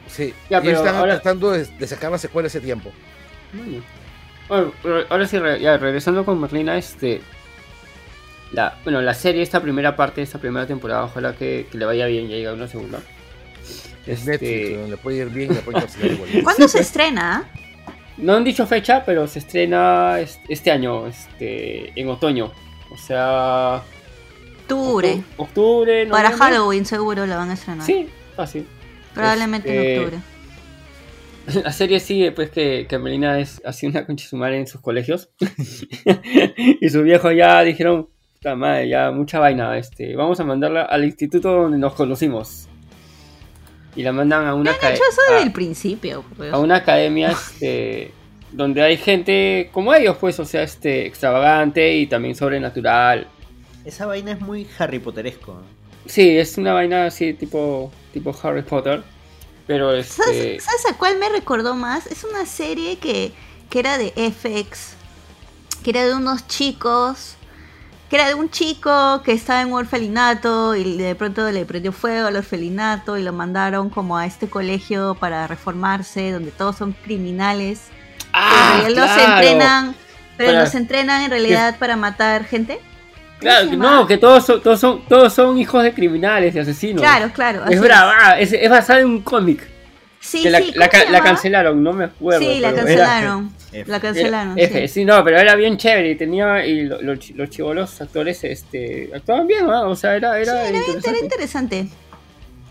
Sí, 0.08 0.34
Ya, 0.50 0.58
y 0.58 0.62
pero 0.62 0.78
están 0.78 0.96
ahora- 0.96 1.14
tratando 1.14 1.52
de, 1.52 1.64
de 1.64 1.86
sacar 1.86 2.10
la 2.10 2.18
secuela 2.18 2.48
ese 2.48 2.60
tiempo. 2.60 2.90
Maña. 3.52 3.80
Bueno, 4.48 4.72
ahora 5.08 5.26
sí, 5.26 5.38
ya 5.60 5.78
regresando 5.78 6.24
con 6.24 6.38
Merlina, 6.40 6.76
este. 6.76 7.20
La, 8.52 8.76
bueno, 8.84 9.00
la 9.00 9.14
serie, 9.14 9.42
esta 9.42 9.62
primera 9.62 9.96
parte, 9.96 10.20
esta 10.20 10.38
primera 10.38 10.66
temporada, 10.66 11.04
ojalá 11.04 11.34
que, 11.34 11.66
que 11.72 11.78
le 11.78 11.86
vaya 11.86 12.04
bien, 12.06 12.28
ya 12.28 12.36
llega 12.36 12.52
una 12.52 12.68
segunda. 12.68 13.00
Es 14.06 14.26
Este, 14.26 14.30
Netflix, 14.30 14.78
donde 14.80 14.96
puede 14.98 15.16
ir 15.18 15.28
bien 15.30 15.52
y 15.52 15.54
le 15.54 15.60
puede 15.62 15.78
igual. 16.12 16.28
¿Cuándo 16.44 16.68
se 16.68 16.80
estrena? 16.80 17.50
No 18.18 18.34
han 18.34 18.44
dicho 18.44 18.66
fecha, 18.66 19.02
pero 19.06 19.26
se 19.26 19.38
estrena 19.38 20.20
es- 20.20 20.38
este 20.48 20.70
año, 20.70 21.06
este, 21.06 21.98
en 21.98 22.08
otoño. 22.10 22.52
O 22.92 22.96
sea. 22.96 23.82
Octubre. 24.62 25.16
octu- 25.16 25.24
Octubre, 25.38 26.06
Para 26.06 26.30
noviembre. 26.30 26.38
Halloween 26.56 26.86
seguro 26.86 27.26
la 27.26 27.36
van 27.36 27.50
a 27.50 27.54
estrenar. 27.54 27.84
Sí, 27.86 28.08
fácil. 28.36 28.66
Probablemente 29.14 29.68
Este, 29.68 29.94
en 29.94 30.00
octubre. 30.04 30.22
La 31.64 31.72
serie 31.72 31.98
sigue, 32.00 32.30
pues, 32.32 32.50
que, 32.50 32.86
que 32.88 32.98
Melina 32.98 33.40
es 33.40 33.60
así 33.64 33.86
una 33.86 34.06
concha 34.06 34.26
su 34.28 34.36
madre 34.36 34.58
en 34.60 34.66
sus 34.68 34.80
colegios. 34.80 35.28
y 36.80 36.88
sus 36.88 37.02
viejos 37.02 37.34
ya 37.36 37.60
dijeron, 37.62 38.08
puta 38.34 38.54
madre, 38.54 38.88
ya 38.88 39.10
mucha 39.10 39.38
vaina, 39.40 39.76
este, 39.76 40.14
vamos 40.14 40.38
a 40.40 40.44
mandarla 40.44 40.82
al 40.82 41.04
instituto 41.04 41.50
donde 41.50 41.78
nos 41.78 41.94
conocimos. 41.94 42.68
Y 43.96 44.02
la 44.04 44.12
mandan 44.12 44.46
a 44.46 44.54
una, 44.54 44.70
Han 44.70 44.76
aca- 44.76 44.90
hecho 44.94 45.02
eso 45.10 45.20
desde 45.28 45.42
a- 45.42 45.46
el 45.46 45.52
principio. 45.52 46.24
pues. 46.36 46.52
a 46.52 46.58
una 46.58 46.76
academia 46.76 47.32
este, 47.32 48.12
donde 48.52 48.82
hay 48.82 48.96
gente 48.96 49.70
como 49.72 49.94
ellos, 49.94 50.16
pues, 50.20 50.38
o 50.38 50.44
sea, 50.44 50.62
este, 50.62 51.06
extravagante 51.06 51.94
y 51.96 52.06
también 52.06 52.34
sobrenatural. 52.34 53.26
Esa 53.84 54.06
vaina 54.06 54.32
es 54.32 54.40
muy 54.40 54.66
Harry 54.78 54.98
Potteresco. 54.98 55.60
Sí, 56.06 56.36
es 56.36 56.58
una 56.58 56.72
vaina 56.72 57.06
así 57.06 57.32
tipo, 57.34 57.90
tipo 58.12 58.34
Harry 58.42 58.62
Potter. 58.62 59.02
Pero 59.66 59.94
este. 59.94 60.22
¿Sabes, 60.22 60.64
sabes 60.64 60.86
a 60.90 60.98
cuál 60.98 61.18
me 61.18 61.28
recordó 61.28 61.74
más? 61.74 62.06
Es 62.06 62.24
una 62.24 62.46
serie 62.46 62.98
que, 62.98 63.32
que 63.70 63.78
era 63.78 63.96
de 63.96 64.10
FX, 64.10 64.94
que 65.82 65.90
era 65.90 66.04
de 66.04 66.14
unos 66.14 66.46
chicos, 66.48 67.36
que 68.10 68.16
era 68.16 68.28
de 68.28 68.34
un 68.34 68.50
chico 68.50 69.22
que 69.24 69.32
estaba 69.32 69.62
en 69.62 69.68
un 69.68 69.74
orfelinato 69.74 70.74
y 70.74 70.98
de 70.98 71.14
pronto 71.14 71.48
le 71.50 71.64
prendió 71.64 71.92
fuego 71.92 72.26
al 72.26 72.36
orfelinato 72.36 73.16
y 73.16 73.22
lo 73.22 73.32
mandaron 73.32 73.88
como 73.88 74.18
a 74.18 74.26
este 74.26 74.48
colegio 74.48 75.16
para 75.18 75.46
reformarse, 75.46 76.32
donde 76.32 76.50
todos 76.50 76.76
son 76.76 76.92
criminales. 76.92 77.90
¡Ah! 78.32 78.80
pero 78.82 78.94
los 78.94 79.04
claro! 79.10 79.32
entrenan, 79.32 79.94
pero 80.36 80.50
Para- 80.50 80.60
los 80.64 80.74
entrenan 80.74 81.22
en 81.22 81.30
realidad 81.30 81.76
para 81.78 81.96
matar 81.96 82.44
gente. 82.44 82.80
Claro, 83.38 83.70
que 83.70 83.76
no, 83.76 84.06
que 84.06 84.18
todos 84.18 84.46
son, 84.46 84.62
todos 84.62 84.78
son, 84.78 85.02
todos 85.08 85.32
son 85.34 85.58
hijos 85.58 85.82
de 85.82 85.92
criminales, 85.92 86.54
de 86.54 86.60
asesinos. 86.60 87.02
Claro, 87.02 87.30
claro. 87.32 87.64
Es 87.68 87.80
brava, 87.80 88.38
es, 88.38 88.52
es 88.52 88.70
basada 88.70 89.00
en 89.00 89.06
un 89.06 89.20
cómic. 89.22 89.68
Sí, 90.20 90.44
que 90.44 90.50
la, 90.50 90.58
sí, 90.60 90.72
la 90.76 90.88
¿cómo 90.88 90.90
ca- 90.92 90.98
se 90.98 91.04
la 91.06 91.18
llama? 91.18 91.24
cancelaron, 91.24 91.82
no 91.82 91.92
me 91.92 92.04
acuerdo. 92.04 92.38
Sí, 92.40 92.60
la 92.60 92.68
era- 92.68 92.76
cancelaron. 92.76 93.52
La 93.86 94.00
cancelaron. 94.00 94.56
era- 94.58 94.66
F, 94.68 94.86
sí. 94.86 94.94
sí, 94.94 95.04
no, 95.04 95.24
pero 95.24 95.38
era 95.40 95.56
bien 95.56 95.76
chévere 95.76 96.10
y 96.12 96.14
tenía. 96.14 96.64
Y 96.64 96.84
lo- 96.84 97.02
lo 97.02 97.14
los 97.34 97.50
chivolos 97.50 98.00
actores 98.00 98.44
este, 98.44 99.10
actuaban 99.12 99.48
bien, 99.48 99.66
¿no? 99.66 99.88
O 99.90 99.96
sea, 99.96 100.14
era, 100.14 100.34
Sí, 100.36 100.42
era 100.42 100.52
bien- 100.62 100.66
era 100.76 100.78
interesante. 100.84 101.20
interesante. 101.24 101.88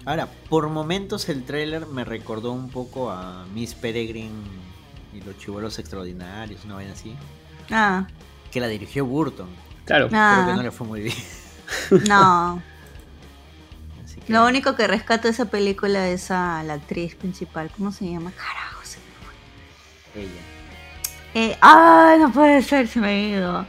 Ahora, 0.06 0.28
por 0.50 0.70
momentos 0.70 1.28
el 1.28 1.44
tráiler 1.44 1.86
me 1.88 2.06
recordó 2.06 2.54
un 2.54 2.70
poco 2.70 3.12
a 3.12 3.46
Miss 3.54 3.74
Peregrine 3.76 4.32
y 5.14 5.22
los 5.22 5.38
chivolos 5.38 5.78
extraordinarios, 5.80 6.64
una 6.66 6.76
vaina 6.76 6.94
así. 6.94 7.16
Ah, 7.70 8.08
Que 8.52 8.60
la 8.60 8.68
dirigió 8.68 9.06
Burton. 9.06 9.50
Claro. 9.86 10.08
Creo 10.10 10.46
que 10.48 10.54
no 10.54 10.60
ah, 10.60 10.64
le 10.64 10.72
fue 10.72 10.88
muy 10.88 11.02
bien. 11.02 11.18
no. 12.08 12.62
Así 14.04 14.20
que- 14.20 14.34
Lo 14.34 14.46
único 14.46 14.76
que 14.76 14.88
rescato 14.88 15.28
de 15.28 15.34
esa 15.34 15.46
película 15.46 16.08
es 16.10 16.32
a 16.32 16.64
la 16.64 16.74
actriz 16.74 17.16
principal. 17.16 17.72
¿Cómo 17.76 17.92
se 17.92 18.10
llama? 18.10 18.32
Carajo. 18.32 18.82
se 18.84 18.98
me 19.00 19.04
fue. 20.14 20.22
Ella. 20.24 20.42
Eh, 21.34 21.58
¡Ay, 21.62 22.20
no 22.20 22.32
puede 22.32 22.62
ser! 22.62 22.88
Se 22.88 23.00
me 23.00 23.08
ha 23.08 23.28
ido. 23.30 23.66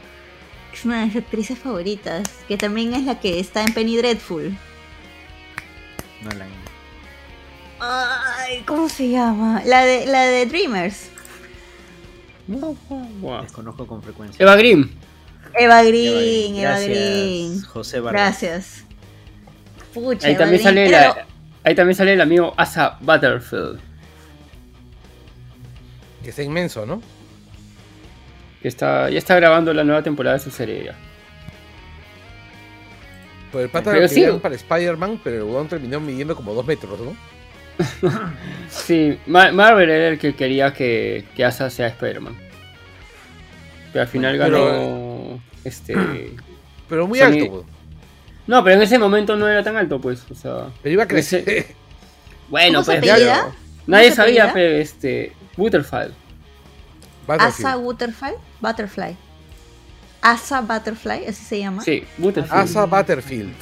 Es 0.73 0.83
una 0.85 0.99
de 0.99 1.05
mis 1.05 1.15
actrices 1.15 1.57
favoritas. 1.57 2.23
Que 2.47 2.57
también 2.57 2.93
es 2.93 3.03
la 3.03 3.19
que 3.19 3.39
está 3.39 3.63
en 3.63 3.73
Penny 3.73 3.97
Dreadful. 3.97 4.57
No 6.23 6.31
la 6.31 6.45
¡Ay! 7.79 8.63
¿Cómo 8.65 8.87
se 8.87 9.09
llama? 9.09 9.61
La 9.65 9.83
de, 9.83 10.05
la 10.05 10.21
de 10.21 10.45
Dreamers. 10.45 11.09
Buah. 12.47 13.41
desconozco 13.43 13.87
con 13.87 14.01
frecuencia. 14.03 14.41
Eva 14.43 14.55
Grimm. 14.55 14.89
Eva 15.57 15.83
Green, 15.83 16.55
Eva 16.55 16.79
Green. 16.79 17.61
José 17.61 17.99
Vargas. 17.99 18.21
Gracias. 18.41 18.85
Pucha, 19.93 20.27
Ahí 20.27 20.33
Eva 20.33 20.39
también 20.45 20.61
Green. 20.61 20.75
sale 20.75 20.89
Pero- 20.89 21.15
la, 21.15 21.25
ahí 21.63 21.75
también 21.75 21.95
sale 21.95 22.13
el 22.13 22.21
amigo 22.21 22.53
Asa 22.57 22.97
Butterfield. 23.01 23.79
Que 26.23 26.29
está 26.29 26.41
inmenso, 26.43 26.85
¿no? 26.85 27.01
Que 28.61 28.67
está, 28.69 29.09
ya 29.09 29.17
está 29.17 29.35
grabando 29.35 29.73
la 29.73 29.83
nueva 29.83 30.01
temporada 30.03 30.37
de 30.37 30.43
su 30.43 30.49
serie 30.51 30.85
ya. 30.85 30.95
Pues 33.51 33.65
el 33.65 33.69
pata 33.69 33.91
Pero 33.91 34.01
lo 34.03 34.07
sí. 34.07 34.25
para 34.41 34.55
Spider-Man, 34.55 35.19
pero 35.23 35.37
el 35.37 35.43
weón 35.43 35.67
terminó 35.67 35.99
midiendo 35.99 36.35
como 36.35 36.53
dos 36.53 36.65
metros, 36.65 36.99
¿no? 36.99 37.15
Sí, 38.69 39.17
Ma- 39.27 39.51
Marvel 39.51 39.89
era 39.89 40.07
el 40.09 40.19
que 40.19 40.35
quería 40.35 40.73
que, 40.73 41.25
que 41.35 41.45
Asa 41.45 41.69
sea 41.69 41.87
Spider-Man. 41.87 42.35
Pero 43.91 44.01
al 44.03 44.07
final 44.07 44.37
Pero- 44.37 44.65
ganó. 44.65 45.41
Este. 45.63 45.95
Pero 46.89 47.07
muy 47.07 47.19
Sony- 47.19 47.25
alto, 47.25 47.45
weón. 47.45 47.65
No, 48.45 48.61
pero 48.61 48.75
en 48.75 48.81
ese 48.81 48.99
momento 48.99 49.37
no 49.37 49.47
era 49.47 49.63
tan 49.63 49.77
alto, 49.77 50.01
pues. 50.01 50.25
O 50.29 50.35
sea. 50.35 50.67
Pero 50.81 50.93
iba 50.93 51.03
a 51.03 51.07
crecer. 51.07 51.47
Ese- 51.47 51.75
Bueno, 52.49 52.83
¿Cómo 52.83 52.91
se 52.93 52.99
pues. 52.99 53.31
Nadie 53.87 54.11
sabía, 54.11 54.51
pero 54.53 54.75
este. 54.75 55.33
Butterfly. 55.55 56.09
Asa 57.27 57.75
Butterfly. 57.77 58.33
Butterfly. 58.59 59.15
Asa 60.21 60.61
Butterfly, 60.61 61.25
así 61.27 61.43
se 61.45 61.59
llama. 61.59 61.81
Sí, 61.83 62.03
Butterfly. 62.17 62.57
Asa 62.59 62.85
Butterfield. 62.85 63.53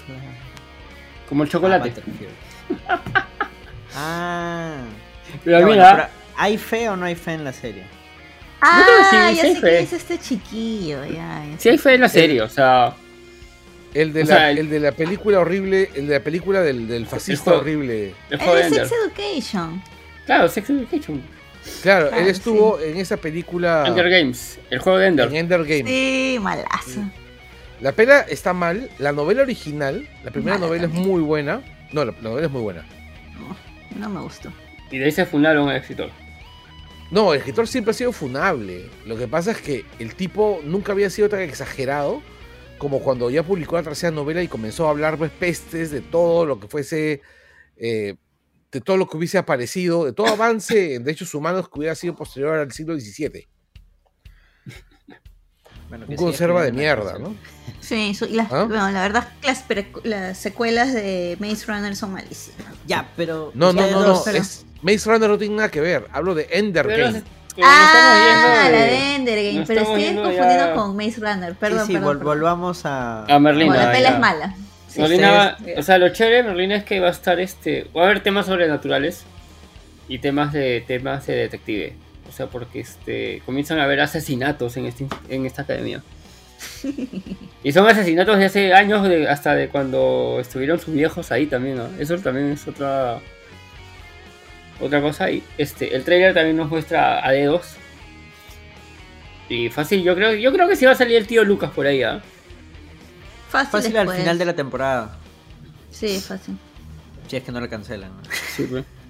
Como 1.30 1.44
el 1.44 1.50
Ah, 1.50 1.52
chocolate. 1.52 1.90
Butterfield. 1.90 2.34
ah. 3.96 4.84
pero 5.44 5.58
bueno, 5.58 5.72
mira, 5.72 5.96
pero 5.96 6.22
¿Hay 6.38 6.58
fe 6.58 6.90
o 6.90 6.96
no 6.96 7.06
hay 7.06 7.16
fe 7.16 7.34
en 7.34 7.44
la 7.44 7.54
serie? 7.54 7.84
Ah, 8.62 8.84
que 9.12 9.18
sí, 9.32 9.36
ya 9.36 9.42
sí 9.44 9.54
sé 9.56 9.60
fue. 9.60 9.70
quién 9.72 9.84
es 9.84 9.94
este 9.94 10.20
chiquillo. 10.20 11.06
Ya, 11.06 11.12
ya 11.46 11.46
sí 11.58 11.64
sé. 11.64 11.70
hay 11.72 11.78
fe 11.78 11.94
en 11.96 12.02
la 12.02 12.10
serie, 12.10 12.42
o 12.42 12.50
sea. 12.50 12.94
El 13.94 14.14
de, 14.14 14.22
O 14.24 14.26
la, 14.26 14.36
sea, 14.36 14.52
el- 14.52 14.58
el 14.60 14.70
de 14.70 14.80
la 14.80 14.92
película 14.94 15.40
horrible, 15.40 15.90
el 15.96 16.08
de 16.08 16.14
la 16.14 16.24
película 16.24 16.62
del, 16.62 16.88
del 16.88 17.06
fascista 17.08 17.54
horrible. 17.56 18.14
El 18.30 18.40
de. 18.40 18.70
Sex 18.70 18.92
Education. 19.06 19.82
Claro, 20.26 20.48
Sex 20.48 20.70
Education. 20.70 21.22
Claro, 21.84 22.08
Claro, 22.10 22.24
él 22.24 22.28
estuvo 22.30 22.80
en 22.80 22.98
esa 22.98 23.18
película 23.18 23.84
Ender 23.86 24.10
Games. 24.10 24.58
El 24.70 24.80
juego 24.80 24.98
de 24.98 25.08
Ender. 25.08 25.28
en 25.28 25.36
Ender 25.36 25.64
Game. 25.66 25.84
Sí, 25.90 26.38
malazo. 26.42 27.02
La 27.82 27.92
pela 27.92 28.22
está 28.22 28.54
mal, 28.54 28.90
la 29.00 29.12
novela 29.12 29.42
original, 29.42 30.08
la 30.24 30.32
primera 30.32 30.58
Mala 30.58 30.68
novela 30.68 30.86
es 30.86 30.92
muy 30.92 31.22
buena. 31.22 31.62
No, 31.92 32.06
la, 32.06 32.14
la 32.22 32.30
novela 32.30 32.46
es 32.48 32.52
muy 32.54 32.62
buena. 32.62 32.86
No, 33.40 33.56
no 33.98 34.10
me 34.10 34.22
gustó. 34.22 34.52
Y 34.90 34.98
de 34.98 35.06
ahí 35.06 35.12
se 35.12 35.26
fundaron 35.26 35.70
al 35.70 35.78
escritor. 35.78 36.10
No, 37.12 37.34
el 37.34 37.40
escritor 37.40 37.68
siempre 37.68 37.92
ha 37.92 37.94
sido 37.94 38.12
funable. 38.12 38.90
Lo 39.06 39.18
que 39.18 39.28
pasa 39.28 39.52
es 39.52 39.62
que 39.62 39.86
el 40.00 40.16
tipo 40.16 40.62
nunca 40.64 40.94
había 40.94 41.10
sido 41.10 41.28
tan 41.30 41.42
exagerado 41.42 42.22
como 42.78 43.00
cuando 43.02 43.30
ya 43.30 43.44
publicó 43.44 43.76
la 43.76 43.84
tercera 43.84 44.12
novela 44.12 44.42
y 44.42 44.48
comenzó 44.48 44.88
a 44.88 44.92
hablar 44.92 45.18
pues, 45.18 45.30
pestes 45.32 45.92
de 45.92 46.02
todo 46.02 46.46
lo 46.46 46.60
que 46.60 46.68
fuese, 46.68 47.22
eh, 47.78 48.16
de 48.72 48.82
todo 48.82 48.98
lo 48.98 49.08
que 49.08 49.18
hubiese 49.18 49.38
aparecido, 49.38 50.06
de 50.06 50.14
todo 50.14 50.28
avance 50.28 50.96
en 50.96 51.04
derechos 51.04 51.36
humanos 51.36 51.70
que 51.70 51.80
hubiera 51.80 51.96
sido 51.96 52.16
posterior 52.16 52.58
al 52.58 52.72
siglo 52.72 53.00
XVII. 53.00 53.48
Un 56.08 56.16
conserva 56.16 56.64
de 56.64 56.72
mierda, 56.72 57.18
¿no? 57.20 57.36
Sí, 57.80 58.16
y 58.30 58.34
las, 58.34 58.52
¿Ah? 58.52 58.66
bueno, 58.66 58.90
la 58.92 59.02
verdad 59.02 59.28
las, 59.44 59.66
las, 60.04 60.38
secuelas 60.38 60.94
de 60.94 61.38
Maze 61.40 61.66
Runner 61.68 61.96
son 61.96 62.14
malísimas. 62.14 62.74
Ya, 62.86 63.10
pero... 63.16 63.52
No, 63.54 63.74
no, 63.74 63.90
no, 63.90 64.06
no, 64.06 64.26
es, 64.28 64.66
Maze 64.82 65.10
Runner 65.10 65.30
no 65.30 65.38
tiene 65.38 65.56
nada 65.56 65.70
que 65.70 65.82
ver, 65.82 66.08
hablo 66.12 66.36
de 66.36 66.48
Ender 66.52 66.88
Game. 66.88 67.24
ah, 67.64 68.70
la 68.72 68.78
de 68.78 69.16
Ender 69.16 69.54
Game, 69.54 69.66
pero 69.66 69.82
estoy 69.82 70.16
confundiendo 70.16 70.76
con 70.76 70.96
Maze 70.96 71.20
Runner, 71.20 71.56
perdón. 71.56 71.88
Sí, 71.88 71.94
sí 71.94 72.00
volvamos 72.00 72.86
a... 72.86 73.26
A 73.26 73.40
Merlina. 73.40 73.76
la 73.76 73.92
pela 73.92 74.10
es 74.10 74.20
mala. 74.20 74.56
Merlina, 74.98 75.58
o 75.78 75.84
sea, 75.84 75.98
lo 75.98 76.10
chévere 76.10 76.38
de 76.38 76.44
Merlina 76.44 76.76
es 76.76 76.84
que 76.84 77.00
va 77.00 77.08
a 77.08 77.12
estar 77.12 77.40
este, 77.40 77.88
va 77.96 78.04
a 78.04 78.06
haber 78.06 78.24
temas 78.24 78.46
sobrenaturales 78.46 79.24
y 80.08 80.20
temas 80.20 80.52
de 80.54 80.84
temas 80.86 81.26
de 81.28 81.36
detective. 81.36 81.96
O 82.32 82.34
sea, 82.34 82.48
porque 82.48 82.80
este 82.80 83.44
comienzan 83.46 83.78
a 83.80 83.84
haber 83.84 84.00
asesinatos 84.00 84.78
en, 84.78 84.86
este, 84.86 85.06
en 85.28 85.46
esta 85.46 85.64
academia. 85.64 86.02
Y 87.64 87.74
son 87.74 87.88
asesinatos 87.88 88.40
de 88.40 88.46
hace 88.46 88.74
años, 88.74 89.08
hasta 89.30 89.54
de 89.54 89.70
cuando 89.70 90.40
estuvieron 90.42 90.80
sus 90.80 90.96
viejos 90.96 91.32
ahí 91.32 91.46
también, 91.46 91.78
¿no? 91.78 91.86
Eso 92.00 92.18
también 92.18 92.50
es 92.50 92.68
otra 92.68 93.20
otra 94.80 95.00
cosa. 95.00 95.30
Y 95.30 95.44
este, 95.60 95.96
el 95.96 96.04
trailer 96.04 96.34
también 96.34 96.58
nos 96.58 96.72
muestra 96.72 97.24
a 97.24 97.32
dedos. 97.32 97.76
Y 99.48 99.70
fácil, 99.70 100.02
yo 100.02 100.16
creo, 100.16 100.34
yo 100.34 100.52
creo 100.52 100.68
que 100.68 100.76
sí 100.76 100.86
va 100.86 100.94
a 100.94 100.96
salir 100.96 101.18
el 101.18 101.28
tío 101.28 101.44
Lucas 101.44 101.70
por 101.70 101.86
ahí, 101.86 102.02
¿ah? 102.02 102.22
Fácil, 103.50 103.96
al 103.98 104.10
final 104.10 104.40
de 104.40 104.46
la 104.46 104.56
temporada. 104.56 105.20
Sí, 105.92 106.20
fácil. 106.20 106.58
Si 107.28 107.36
es 107.36 107.44
que 107.44 107.52
no 107.52 107.60
lo 107.60 107.70
cancelan. 107.70 108.12
Sí, 108.56 108.64
pues. 108.64 108.86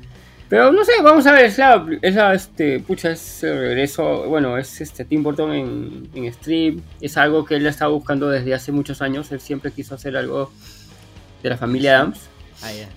Pero 0.52 0.70
no 0.70 0.84
sé, 0.84 0.92
vamos 1.02 1.26
a 1.28 1.32
ver, 1.32 1.46
es 1.46 1.58
la, 1.58 2.34
este, 2.34 2.82
pucha, 2.82 3.12
es 3.12 3.42
el 3.42 3.58
regreso, 3.58 4.28
bueno, 4.28 4.58
es 4.58 4.82
este 4.82 5.06
Tim 5.06 5.24
Burton 5.24 5.54
en, 5.54 6.10
en 6.14 6.34
stream, 6.34 6.82
es 7.00 7.16
algo 7.16 7.46
que 7.46 7.56
él 7.56 7.66
ha 7.68 7.70
estado 7.70 7.94
buscando 7.94 8.28
desde 8.28 8.54
hace 8.54 8.74
muchos 8.74 9.02
años, 9.02 9.32
él 9.32 9.40
siempre 9.40 9.72
quiso 9.72 9.96
hacer 9.96 10.18
algo 10.18 10.52
de 11.42 11.50
la 11.50 11.56
familia 11.56 12.02
Adams. 12.02 12.28
Ah, 12.64 12.74
ya. 12.74 12.90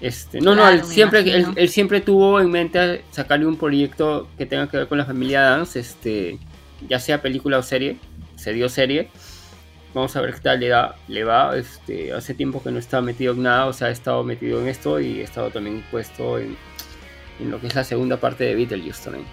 Este, 0.00 0.40
no, 0.40 0.54
no, 0.54 0.66
él 0.66 0.82
siempre, 0.82 1.20
él, 1.56 1.68
siempre 1.68 2.00
tuvo 2.00 2.40
en 2.40 2.50
mente 2.50 3.04
sacarle 3.10 3.44
un 3.44 3.58
proyecto 3.58 4.26
que 4.38 4.46
tenga 4.46 4.66
que 4.70 4.78
ver 4.78 4.88
con 4.88 4.96
la 4.96 5.04
familia 5.04 5.46
Adams, 5.46 5.76
este, 5.76 6.38
ya 6.88 6.98
sea 6.98 7.20
película 7.20 7.58
o 7.58 7.62
serie, 7.62 7.98
se 8.36 8.54
dio 8.54 8.70
serie. 8.70 9.10
Vamos 9.92 10.16
a 10.16 10.22
ver 10.22 10.32
qué 10.32 10.40
tal 10.40 10.60
le, 10.60 10.68
da, 10.68 10.96
le 11.06 11.22
va. 11.24 11.54
Este, 11.54 12.14
hace 12.14 12.32
tiempo 12.32 12.62
que 12.62 12.70
no 12.70 12.78
estaba 12.78 13.02
metido 13.02 13.34
en 13.34 13.42
nada, 13.42 13.66
o 13.66 13.74
sea, 13.74 13.88
ha 13.88 13.90
estado 13.90 14.24
metido 14.24 14.58
en 14.62 14.68
esto 14.68 14.98
y 15.00 15.20
ha 15.20 15.24
estado 15.24 15.50
también 15.50 15.84
puesto 15.90 16.38
en, 16.38 16.56
en 17.40 17.50
lo 17.50 17.60
que 17.60 17.68
es 17.68 17.74
la 17.74 17.84
segunda 17.84 18.16
parte 18.18 18.44
de 18.44 18.54
Beetlejuice 18.54 19.04
también. 19.04 19.26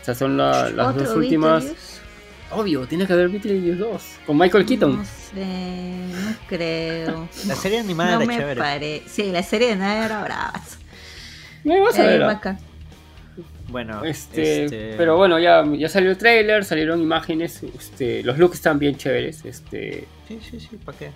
O 0.00 0.04
sea, 0.04 0.14
son 0.14 0.36
las 0.36 0.74
dos 0.74 1.10
últimas. 1.16 2.00
Obvio, 2.50 2.86
tiene 2.86 3.06
que 3.06 3.12
haber 3.12 3.28
Beetlejuice 3.28 3.76
2 3.76 4.02
con 4.26 4.38
Michael 4.38 4.64
Keaton. 4.64 4.96
No 4.96 5.04
sé, 5.04 5.44
no 6.10 6.34
creo. 6.48 7.28
la 7.46 7.54
serie 7.54 7.80
animada 7.80 8.14
no 8.14 8.22
era 8.22 8.26
me 8.26 8.36
chévere. 8.38 8.60
Pare... 8.60 9.02
Sí, 9.06 9.30
la 9.30 9.42
serie 9.42 9.72
animada 9.72 10.06
era 10.06 10.22
brava. 10.22 10.60
Me 11.64 11.80
vas 11.80 11.98
a 11.98 12.02
ver. 12.04 12.38
Bueno, 13.68 14.02
este, 14.02 14.64
este, 14.64 14.94
pero 14.96 15.18
bueno, 15.18 15.38
ya, 15.38 15.62
ya 15.76 15.90
salió 15.90 16.10
el 16.10 16.16
trailer, 16.16 16.64
salieron 16.64 17.02
imágenes, 17.02 17.62
este, 17.62 18.22
los 18.22 18.38
looks 18.38 18.56
están 18.56 18.78
bien 18.78 18.96
chéveres, 18.96 19.44
este. 19.44 20.06
Sí, 20.26 20.40
sí, 20.42 20.58
sí, 20.58 20.76
¿para 20.82 20.96
qué? 20.96 21.10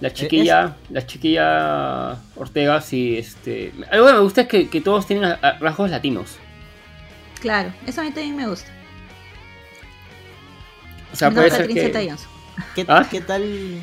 La 0.00 0.12
chiquilla, 0.12 0.76
la 0.90 1.06
chiquilla 1.06 2.18
Ortega, 2.36 2.80
sí, 2.80 3.16
este... 3.16 3.72
Algo 3.90 4.06
que 4.06 4.12
me 4.12 4.18
gusta 4.18 4.42
es 4.42 4.48
que, 4.48 4.68
que 4.68 4.80
todos 4.80 5.06
tienen 5.06 5.36
rasgos 5.60 5.90
latinos. 5.90 6.36
Claro, 7.40 7.72
eso 7.86 8.02
a 8.02 8.04
mí 8.04 8.10
también 8.10 8.36
me 8.36 8.46
gusta. 8.46 8.70
O 11.12 11.16
sea, 11.16 11.30
puede 11.30 11.50
ser 11.50 11.66
que... 11.68 12.14
¿Qué, 12.74 12.84
¿Ah? 12.88 13.06
¿Qué 13.10 13.20
tal 13.20 13.82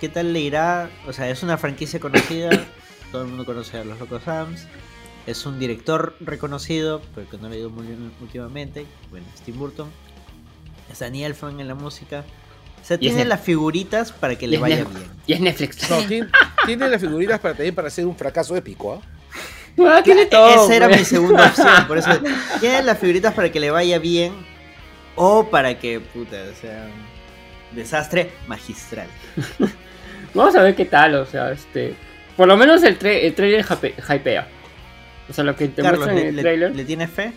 qué 0.00 0.10
tal 0.10 0.34
le 0.34 0.40
irá? 0.40 0.90
O 1.06 1.14
sea, 1.14 1.30
es 1.30 1.42
una 1.42 1.56
franquicia 1.56 1.98
conocida, 1.98 2.50
todo 3.12 3.22
el 3.22 3.28
mundo 3.28 3.46
conoce 3.46 3.78
a 3.78 3.84
los 3.84 3.98
Locos 3.98 4.22
Sams. 4.24 4.66
Es 5.26 5.46
un 5.46 5.58
director 5.58 6.14
reconocido, 6.20 7.00
pero 7.14 7.26
que 7.30 7.38
no 7.38 7.48
le 7.48 7.56
he 7.56 7.58
ido 7.60 7.70
muy 7.70 7.86
bien 7.86 8.12
últimamente. 8.20 8.84
Bueno, 9.10 9.26
Steve 9.38 9.56
Burton. 9.56 9.88
Es 10.92 10.98
Daniel 10.98 11.34
Fan 11.34 11.58
en 11.58 11.68
la 11.68 11.74
música. 11.74 12.22
O 12.84 12.86
sea, 12.86 12.98
tiene 12.98 13.24
las 13.24 13.40
figuritas 13.40 14.12
para 14.12 14.36
que 14.36 14.46
le 14.46 14.58
vaya 14.58 14.84
bien. 14.84 15.10
Y 15.26 15.32
es 15.32 15.40
Netflix. 15.40 15.88
No, 15.88 16.02
tiene, 16.66 16.86
las 16.90 17.00
figuritas 17.00 17.40
para 17.40 17.54
también 17.54 17.74
para 17.74 17.88
hacer 17.88 18.04
un 18.04 18.14
fracaso 18.14 18.54
épico, 18.56 19.00
¿ah? 19.00 19.00
Ah, 19.78 20.02
tiene 20.04 20.26
todo. 20.26 20.66
Esa 20.66 20.76
era 20.76 20.88
mi 20.88 21.02
segunda 21.02 21.46
opción. 21.48 21.86
Por 21.88 21.96
eso, 21.96 22.10
tiene 22.60 22.82
las 22.82 22.98
figuritas 22.98 23.32
para 23.32 23.50
que 23.50 23.58
le 23.58 23.70
vaya 23.70 23.98
bien 23.98 24.34
o 25.16 25.48
para 25.48 25.78
que, 25.78 25.98
puta, 25.98 26.36
o 26.52 26.60
sea, 26.60 26.90
desastre 27.72 28.32
magistral. 28.48 29.06
Vamos 30.34 30.54
a 30.54 30.62
ver 30.62 30.74
qué 30.74 30.84
tal, 30.84 31.14
o 31.14 31.24
sea, 31.24 31.52
este. 31.52 31.94
Por 32.36 32.48
lo 32.48 32.56
menos 32.58 32.82
el, 32.82 32.98
el 33.02 33.34
trailer 33.34 33.64
hypea. 33.64 34.46
O 35.30 35.32
sea, 35.32 35.42
lo 35.42 35.56
que 35.56 35.68
te 35.68 35.82
muestra 35.82 36.12
en 36.12 36.18
el 36.18 36.36
trailer. 36.36 36.76
¿Le 36.76 36.84
tienes 36.84 37.08
fe? 37.08 37.32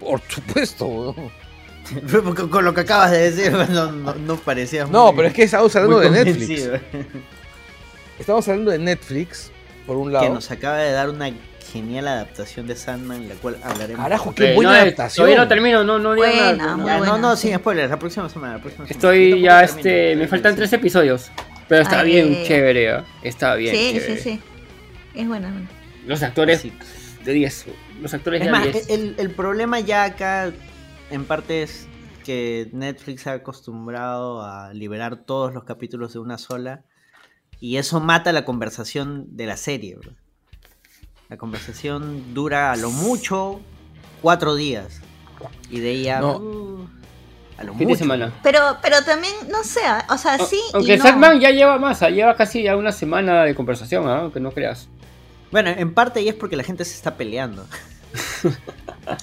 Por 0.00 0.22
supuesto, 0.28 1.14
Con 2.50 2.64
lo 2.64 2.74
que 2.74 2.80
acabas 2.82 3.10
de 3.10 3.30
decir, 3.30 3.52
no, 3.70 3.92
no, 3.92 4.36
parecía 4.36 4.86
No, 4.86 5.14
pero 5.14 5.28
es 5.28 5.34
que 5.34 5.42
estamos 5.44 5.74
hablando 5.76 6.00
de 6.00 6.10
Netflix. 6.10 6.70
Estamos 8.18 8.46
hablando 8.46 8.70
de 8.70 8.78
Netflix, 8.78 9.50
por 9.86 9.96
un 9.96 10.12
lado. 10.12 10.24
Que 10.24 10.30
nos 10.30 10.48
acaba 10.48 10.76
de 10.78 10.92
dar 10.92 11.10
una 11.10 11.32
genial 11.72 12.06
adaptación 12.06 12.68
de 12.68 12.76
Sandman, 12.76 13.28
la 13.28 13.34
cual 13.34 13.58
hablaremos. 13.64 14.00
Carajo, 14.00 14.32
qué 14.32 14.54
buena 14.54 14.82
adaptación. 14.82 15.24
Todavía 15.24 15.42
no 15.42 15.48
termino, 15.48 15.82
no, 15.82 15.98
no 15.98 16.14
buena, 16.14 16.52
nada. 16.52 16.98
no, 17.00 17.18
no, 17.18 17.36
sin 17.36 17.56
spoilers, 17.56 17.90
la 17.90 17.98
próxima 17.98 18.28
semana. 18.28 18.54
La 18.54 18.60
próxima 18.60 18.86
semana. 18.86 18.96
Estoy 18.96 19.40
ya, 19.40 19.64
este, 19.64 20.14
me 20.14 20.28
faltan 20.28 20.54
tres 20.54 20.72
episodios. 20.72 21.32
Pero 21.66 21.82
está 21.82 22.04
bien 22.04 22.44
chévere, 22.44 22.90
¿eh? 22.90 23.02
está 23.22 23.56
bien 23.56 23.74
sí, 23.74 24.00
Sí, 24.00 24.16
sí, 24.18 24.40
Es 25.14 25.26
buena, 25.26 25.52
Los 26.06 26.22
actores 26.22 26.62
de 27.24 27.32
10. 27.32 27.66
Los 28.00 28.14
actores 28.14 28.42
es 28.42 28.46
de 28.46 28.52
más, 28.52 28.66
El, 28.88 29.14
el 29.18 29.30
problema 29.30 29.80
ya 29.80 30.04
acá 30.04 30.52
en 31.14 31.24
parte 31.24 31.62
es 31.62 31.88
que 32.24 32.68
Netflix 32.72 33.26
ha 33.26 33.32
acostumbrado 33.32 34.42
a 34.42 34.72
liberar 34.72 35.16
todos 35.16 35.52
los 35.52 35.64
capítulos 35.64 36.12
de 36.12 36.18
una 36.18 36.38
sola 36.38 36.82
y 37.60 37.76
eso 37.76 38.00
mata 38.00 38.32
la 38.32 38.44
conversación 38.44 39.36
de 39.36 39.46
la 39.46 39.56
serie. 39.56 39.98
La 41.28 41.36
conversación 41.36 42.34
dura 42.34 42.72
a 42.72 42.76
lo 42.76 42.90
mucho 42.90 43.60
cuatro 44.22 44.54
días 44.54 45.00
y 45.70 45.80
de 45.80 45.90
ella 45.90 46.24
uh, 46.24 46.86
a 47.58 47.64
lo 47.64 47.74
mucho. 47.74 47.96
semana. 47.96 48.32
Pero, 48.42 48.60
pero 48.82 49.02
también, 49.04 49.34
no 49.50 49.62
sé, 49.62 49.80
o 50.08 50.18
sea, 50.18 50.38
sí. 50.38 50.60
Aunque 50.72 50.94
y 50.94 51.40
ya 51.40 51.50
lleva 51.50 51.78
más, 51.78 52.00
lleva 52.00 52.36
casi 52.36 52.62
ya 52.62 52.76
una 52.76 52.92
semana 52.92 53.44
de 53.44 53.54
conversación, 53.54 54.08
aunque 54.08 54.40
no 54.40 54.50
creas. 54.50 54.88
Bueno, 55.50 55.70
en 55.70 55.94
parte 55.94 56.20
y 56.20 56.28
es 56.28 56.34
porque 56.34 56.56
la 56.56 56.64
gente 56.64 56.84
se 56.84 56.94
está 56.94 57.16
peleando. 57.16 57.66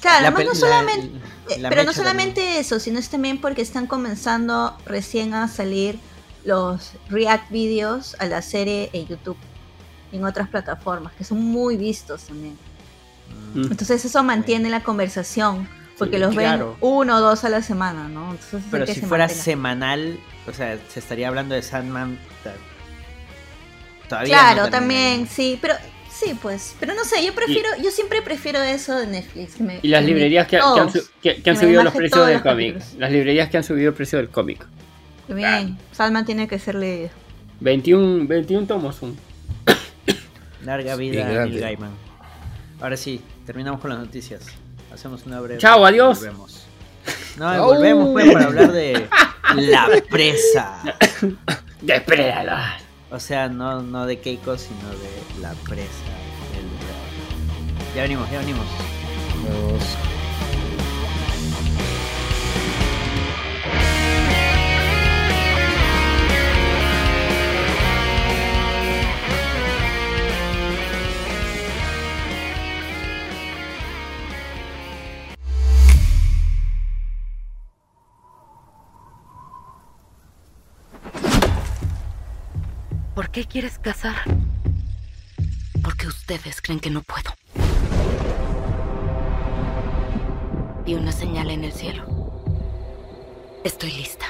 Claro, 0.01 0.27
además 0.27 0.45
no 0.45 0.55
solamente, 0.55 1.11
eh, 1.57 1.65
pero 1.69 1.83
no 1.83 1.93
solamente 1.93 2.59
eso, 2.59 2.79
sino 2.79 2.99
es 2.99 3.09
también 3.09 3.39
porque 3.39 3.61
están 3.61 3.87
comenzando 3.87 4.77
recién 4.85 5.33
a 5.33 5.47
salir 5.47 5.99
los 6.43 6.93
react 7.09 7.51
videos 7.51 8.15
a 8.19 8.25
la 8.25 8.41
serie 8.41 8.89
en 8.93 9.07
YouTube 9.07 9.37
y 10.11 10.17
en 10.17 10.25
otras 10.25 10.49
plataformas 10.49 11.13
que 11.13 11.23
son 11.23 11.43
muy 11.43 11.77
vistos 11.77 12.23
también. 12.23 12.57
Mm. 13.53 13.71
Entonces 13.71 14.03
eso 14.03 14.23
mantiene 14.23 14.69
la 14.69 14.83
conversación 14.83 15.67
porque 15.97 16.17
los 16.17 16.35
ven 16.35 16.63
uno 16.79 17.17
o 17.17 17.19
dos 17.19 17.43
a 17.43 17.49
la 17.49 17.61
semana, 17.61 18.07
¿no? 18.07 18.35
pero 18.71 18.87
si 18.87 19.01
fuera 19.01 19.29
semanal, 19.29 20.19
o 20.47 20.53
sea, 20.53 20.79
se 20.89 20.99
estaría 20.99 21.27
hablando 21.27 21.53
de 21.53 21.61
Sandman. 21.61 22.17
Todavía 24.09 24.35
claro, 24.35 24.69
también, 24.71 25.27
sí, 25.27 25.59
pero 25.61 25.75
Sí, 26.23 26.37
pues. 26.39 26.75
Pero 26.79 26.93
no 26.93 27.03
sé, 27.03 27.25
yo 27.25 27.33
prefiero, 27.33 27.69
yo 27.81 27.89
siempre 27.89 28.21
prefiero 28.21 28.61
eso 28.61 28.95
de 28.95 29.07
Netflix. 29.07 29.55
y 29.81 29.87
las 29.87 30.05
librerías 30.05 30.47
que, 30.47 30.57
han, 30.57 31.57
subido 31.57 31.83
los 31.83 31.93
precios 31.93 32.27
del 32.27 32.41
cómic. 32.41 32.77
Las 32.99 33.11
librerías 33.11 33.49
que 33.49 33.57
han 33.57 33.63
subido 33.63 33.89
el 33.89 33.95
precio 33.95 34.19
del 34.19 34.29
cómic. 34.29 34.65
Bien, 35.27 35.77
Salman 35.91 36.25
tiene 36.25 36.47
que 36.47 36.59
ser 36.59 36.75
leído. 36.75 37.09
21, 37.61 38.27
21 38.27 38.67
tomos 38.67 38.95
son. 38.97 39.17
Larga 40.65 40.95
vida 40.95 41.25
Neil 41.25 41.59
Gaiman. 41.59 41.91
Ahora 42.79 42.97
sí, 42.97 43.21
terminamos 43.45 43.79
con 43.81 43.89
las 43.89 43.99
noticias. 43.99 44.45
Hacemos 44.93 45.25
una 45.25 45.39
breve. 45.39 45.59
Chao, 45.59 45.85
adiós. 45.85 46.19
Volvemos. 46.19 46.65
No, 47.37 47.65
volvemos 47.65 48.09
pues, 48.11 48.31
para 48.31 48.45
hablar 48.45 48.71
de 48.71 49.07
la 49.55 49.89
presa. 50.09 50.83
Depredador. 51.81 52.80
O 53.11 53.19
sea, 53.19 53.49
no, 53.49 53.81
no 53.81 54.05
de 54.05 54.19
Keiko, 54.19 54.57
sino 54.57 54.89
de 54.89 55.41
la 55.41 55.53
presa. 55.67 55.89
Ya 57.95 58.03
venimos, 58.03 58.31
ya 58.31 58.39
venimos. 58.39 58.65
¿Por 59.43 60.20
qué 83.31 83.45
quieres 83.45 83.79
casar? 83.79 84.15
Porque 85.81 86.07
ustedes 86.07 86.61
creen 86.61 86.79
que 86.79 86.89
no 86.89 87.01
puedo. 87.01 87.31
Vi 90.85 90.95
una 90.95 91.11
señal 91.11 91.49
en 91.49 91.63
el 91.63 91.71
cielo. 91.71 92.05
Estoy 93.63 93.91
lista. 93.91 94.25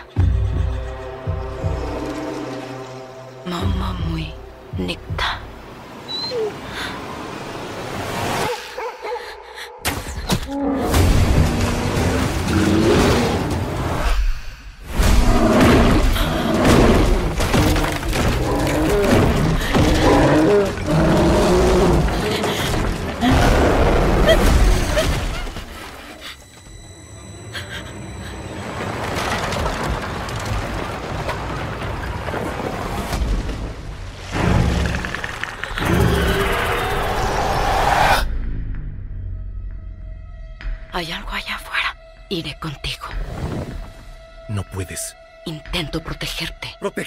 Mamá 3.46 3.94
muy 4.08 4.32
Nicta. 4.78 5.40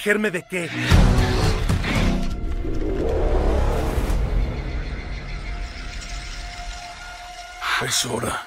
¿Protegerme 0.05 0.29
de 0.29 0.43
qué? 0.43 0.69
Es 7.81 8.05
hora. 8.05 8.44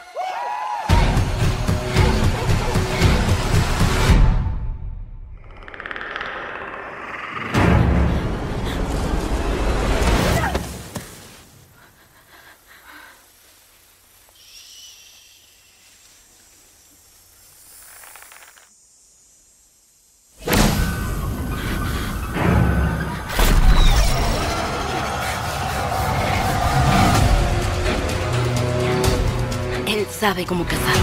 Sabe 30.29 30.45
cómo 30.45 30.63
cazar. 30.67 30.95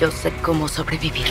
Yo 0.00 0.12
sé 0.12 0.32
cómo 0.40 0.68
sobrevivir. 0.68 1.26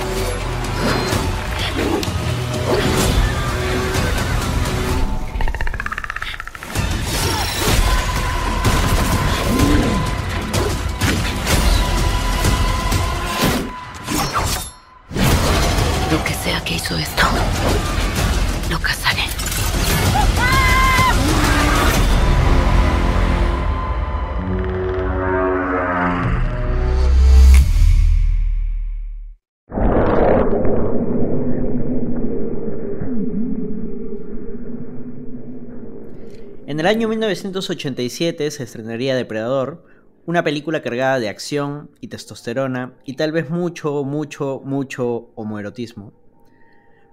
El 36.88 36.96
año 36.96 37.10
1987 37.10 38.50
se 38.50 38.64
estrenaría 38.64 39.14
Depredador, 39.14 39.84
una 40.26 40.42
película 40.42 40.82
cargada 40.82 41.20
de 41.20 41.28
acción 41.28 41.92
y 42.00 42.08
testosterona 42.08 42.94
y 43.04 43.18
tal 43.18 43.34
vez 43.34 43.50
mucho, 43.50 44.06
mucho, 44.06 44.62
mucho 44.64 45.30
homoerotismo. 45.36 46.14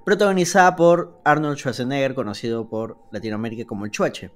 Protagonizada 0.04 0.76
por 0.76 1.20
Arnold 1.24 1.58
Schwarzenegger, 1.58 2.14
conocido 2.14 2.68
por 2.68 2.98
Latinoamérica 3.10 3.64
como 3.64 3.84
el 3.84 3.90
Chuache. 3.90 4.30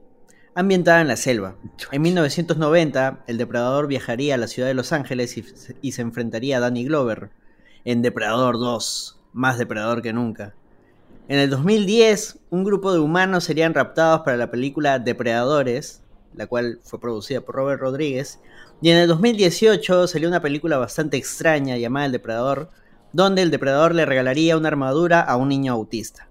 Ambientada 0.56 1.02
en 1.02 1.06
la 1.06 1.14
selva. 1.14 1.54
En 1.92 2.02
1990, 2.02 3.22
el 3.28 3.38
depredador 3.38 3.86
viajaría 3.86 4.34
a 4.34 4.38
la 4.38 4.48
ciudad 4.48 4.66
de 4.66 4.74
Los 4.74 4.92
Ángeles 4.92 5.38
y, 5.38 5.44
y 5.82 5.92
se 5.92 6.02
enfrentaría 6.02 6.56
a 6.56 6.60
Danny 6.60 6.84
Glover 6.84 7.30
en 7.84 8.02
Depredador 8.02 8.58
2, 8.58 9.20
más 9.34 9.56
depredador 9.56 10.02
que 10.02 10.12
nunca. 10.12 10.56
En 11.28 11.38
el 11.38 11.50
2010, 11.50 12.38
un 12.48 12.64
grupo 12.64 12.90
de 12.92 13.00
humanos 13.00 13.44
serían 13.44 13.74
raptados 13.74 14.22
para 14.22 14.38
la 14.38 14.50
película 14.50 14.98
Depredadores, 14.98 16.00
la 16.34 16.46
cual 16.46 16.80
fue 16.82 16.98
producida 17.00 17.42
por 17.42 17.54
Robert 17.54 17.80
Rodríguez. 17.82 18.40
Y 18.80 18.90
en 18.90 18.96
el 18.96 19.08
2018 19.08 20.08
salió 20.08 20.26
una 20.26 20.40
película 20.40 20.78
bastante 20.78 21.18
extraña 21.18 21.76
llamada 21.76 22.06
El 22.06 22.12
Depredador, 22.12 22.70
donde 23.12 23.42
el 23.42 23.50
depredador 23.50 23.94
le 23.94 24.06
regalaría 24.06 24.56
una 24.56 24.68
armadura 24.68 25.20
a 25.20 25.36
un 25.36 25.48
niño 25.50 25.74
autista. 25.74 26.28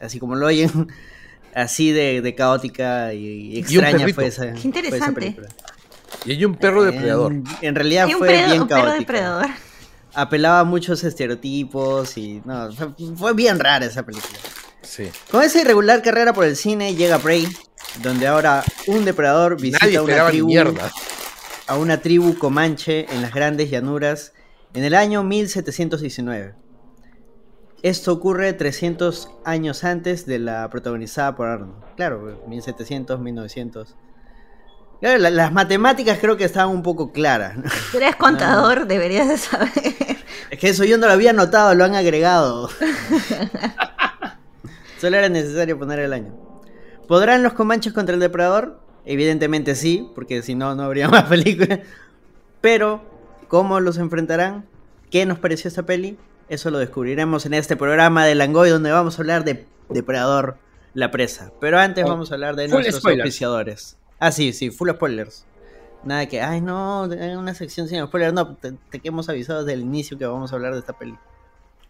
Así 0.00 0.20
como 0.20 0.36
lo 0.36 0.46
oyen, 0.46 0.88
así 1.54 1.90
de, 1.90 2.22
de 2.22 2.34
caótica 2.36 3.14
y 3.14 3.58
extraña 3.58 4.06
fue 4.14 4.26
esa, 4.26 4.52
Qué 4.52 4.52
fue 4.52 4.58
esa 4.58 4.66
interesante. 4.68 5.20
película. 5.20 5.48
Y 6.26 6.32
hay 6.32 6.44
un 6.44 6.54
perro 6.54 6.84
depredador. 6.84 7.32
En, 7.32 7.44
en 7.60 7.74
realidad 7.74 8.06
un, 8.06 8.12
fue 8.12 8.28
bien 8.28 8.62
un 8.62 8.68
perro 8.68 8.82
caótica 8.82 8.98
depredador. 8.98 9.46
Apelaba 10.14 10.60
a 10.60 10.64
muchos 10.64 11.04
estereotipos 11.04 12.16
y 12.16 12.42
no, 12.44 12.70
fue, 13.16 13.34
bien 13.34 13.58
rara 13.58 13.86
esa 13.86 14.04
película. 14.04 14.38
Sí. 14.82 15.10
Con 15.30 15.42
esa 15.42 15.60
irregular 15.60 16.02
carrera 16.02 16.32
por 16.32 16.44
el 16.44 16.56
cine 16.56 16.94
llega 16.94 17.18
Prey, 17.18 17.46
donde 18.02 18.26
ahora 18.26 18.64
un 18.86 19.04
depredador 19.04 19.60
visita 19.60 20.02
una 20.02 20.28
tribu, 20.28 20.52
a 21.66 21.76
una 21.76 22.00
tribu 22.00 22.36
comanche 22.38 23.06
en 23.12 23.22
las 23.22 23.32
grandes 23.32 23.70
llanuras 23.70 24.32
en 24.74 24.84
el 24.84 24.94
año 24.94 25.22
1719. 25.22 26.54
Esto 27.82 28.12
ocurre 28.12 28.52
300 28.52 29.28
años 29.44 29.82
antes 29.82 30.24
de 30.24 30.38
la 30.38 30.68
protagonizada 30.70 31.34
por 31.34 31.48
Arnold. 31.48 31.74
Claro, 31.96 32.40
1700, 32.46 33.18
1900. 33.18 33.96
Claro, 35.02 35.18
la- 35.18 35.30
las 35.30 35.52
matemáticas 35.52 36.18
creo 36.20 36.36
que 36.38 36.44
estaban 36.44 36.74
un 36.74 36.82
poco 36.82 37.12
claras. 37.12 37.58
¿no? 37.58 37.64
Tú 37.90 37.98
eres 37.98 38.16
contador, 38.16 38.86
deberías 38.86 39.28
de 39.28 39.36
saber. 39.36 39.68
Es 40.48 40.58
que 40.58 40.70
eso 40.70 40.84
yo 40.84 40.96
no 40.96 41.06
lo 41.08 41.12
había 41.12 41.34
notado, 41.34 41.74
lo 41.74 41.84
han 41.84 41.94
agregado. 41.94 42.70
Solo 45.00 45.16
era 45.16 45.28
necesario 45.28 45.78
poner 45.78 45.98
el 45.98 46.12
año. 46.12 46.32
¿Podrán 47.08 47.42
los 47.42 47.52
comanches 47.54 47.92
contra 47.92 48.14
el 48.14 48.20
depredador? 48.20 48.80
Evidentemente 49.04 49.74
sí, 49.74 50.08
porque 50.14 50.42
si 50.42 50.54
no, 50.54 50.74
no 50.74 50.84
habría 50.84 51.08
más 51.08 51.24
películas. 51.24 51.80
Pero, 52.60 53.02
¿cómo 53.48 53.80
los 53.80 53.98
enfrentarán? 53.98 54.66
¿Qué 55.10 55.26
nos 55.26 55.38
pareció 55.38 55.68
esta 55.68 55.82
peli? 55.82 56.16
Eso 56.48 56.70
lo 56.70 56.78
descubriremos 56.78 57.46
en 57.46 57.54
este 57.54 57.76
programa 57.76 58.24
de 58.24 58.34
Langoy, 58.34 58.70
donde 58.70 58.92
vamos 58.92 59.18
a 59.18 59.22
hablar 59.22 59.44
de 59.44 59.66
Depredador, 59.88 60.58
la 60.94 61.10
presa. 61.10 61.50
Pero 61.60 61.78
antes 61.78 62.04
Oh, 62.04 62.08
vamos 62.08 62.30
a 62.30 62.34
hablar 62.34 62.56
de 62.56 62.66
full 62.66 62.74
nuestros 62.74 63.00
spoilers. 63.00 63.24
auspiciadores. 63.26 63.96
Ah, 64.24 64.30
sí, 64.30 64.52
sí, 64.52 64.70
full 64.70 64.88
spoilers. 64.88 65.44
Nada 66.04 66.26
que, 66.26 66.40
ay 66.40 66.60
no, 66.60 67.10
hay 67.10 67.34
una 67.34 67.54
sección 67.54 67.88
sin 67.88 68.06
spoilers. 68.06 68.32
No, 68.32 68.54
te, 68.54 68.70
te 68.70 69.00
hemos 69.02 69.28
avisado 69.28 69.64
desde 69.64 69.72
el 69.72 69.80
inicio 69.80 70.16
que 70.16 70.24
vamos 70.24 70.52
a 70.52 70.54
hablar 70.54 70.74
de 70.74 70.78
esta 70.78 70.92
peli. 70.92 71.18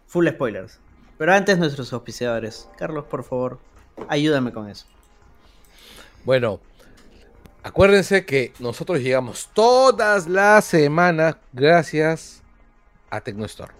Full 0.07 0.27
spoilers. 0.29 0.79
Pero 1.19 1.31
antes 1.31 1.59
nuestros 1.59 1.93
auspiciadores. 1.93 2.67
Carlos, 2.75 3.05
por 3.05 3.23
favor, 3.23 3.59
ayúdame 4.07 4.51
con 4.51 4.67
eso. 4.67 4.87
Bueno, 6.25 6.59
acuérdense 7.61 8.25
que 8.25 8.51
nosotros 8.57 8.99
llegamos 8.99 9.51
todas 9.53 10.27
las 10.27 10.65
semanas 10.65 11.35
gracias 11.51 12.41
a 13.11 13.21
Tecnostore. 13.21 13.73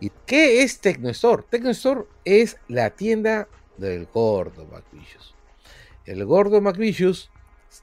¿Y 0.00 0.10
qué 0.24 0.62
es 0.62 0.80
Tecnostore? 0.80 1.42
Tecnostore 1.50 2.04
es 2.24 2.56
la 2.66 2.88
tienda 2.88 3.46
del 3.76 4.06
gordo 4.06 4.64
McVicious. 4.64 5.34
El 6.06 6.24
gordo 6.24 6.62
McVicious 6.62 7.30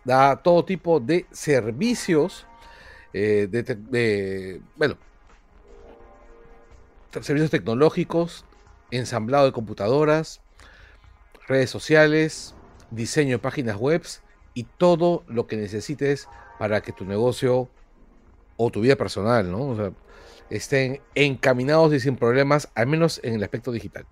da 0.04 0.38
todo 0.38 0.66
tipo 0.66 1.00
de 1.00 1.26
servicios 1.32 2.46
eh, 3.18 3.48
de, 3.50 4.62
bueno, 4.76 4.98
servicios 7.22 7.50
tecnológicos, 7.50 8.44
ensamblado 8.92 9.46
de 9.46 9.54
computadoras, 9.54 10.42
redes 11.48 11.70
sociales, 11.70 12.56
diseño 12.92 13.38
de 13.38 13.40
páginas 13.40 13.78
web 13.78 14.04
y 14.54 14.64
todo 14.64 15.24
lo 15.28 15.48
que 15.48 15.56
necesites 15.56 16.28
para 16.60 16.82
que 16.82 16.92
tu 16.92 17.06
negocio 17.06 17.70
o 18.58 18.70
tu 18.70 18.82
vida 18.82 18.98
personal, 18.98 19.50
¿no? 19.50 19.96
Estén 20.50 21.02
encaminados 21.16 21.94
y 21.94 22.02
sin 22.02 22.18
problemas, 22.18 22.70
al 22.76 22.88
menos 22.88 23.22
en 23.24 23.36
el 23.36 23.44
aspecto 23.44 23.72
digital. 23.72 24.06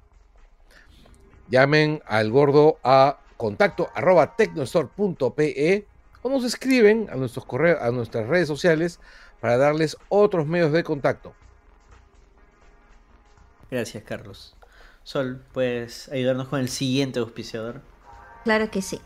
llamen 1.49 2.01
al 2.05 2.31
gordo 2.31 2.79
a 2.85 3.19
contacto 3.43 3.89
arroba 3.93 4.37
tecnostore.pe 4.37 5.85
o 6.21 6.29
nos 6.29 6.45
escriben 6.45 7.09
a 7.11 7.17
nuestros 7.17 7.45
correos, 7.45 7.81
a 7.81 7.91
nuestras 7.91 8.25
redes 8.25 8.47
sociales 8.47 9.01
para 9.41 9.57
darles 9.57 9.97
otros 10.07 10.47
medios 10.47 10.71
de 10.71 10.81
contacto. 10.85 11.35
Gracias, 13.69 14.01
Carlos. 14.05 14.55
Sol, 15.03 15.43
¿puedes 15.51 16.07
ayudarnos 16.07 16.47
con 16.47 16.61
el 16.61 16.69
siguiente 16.69 17.19
auspiciador? 17.19 17.81
Claro 18.45 18.71
que 18.71 18.81
sí. 18.81 19.01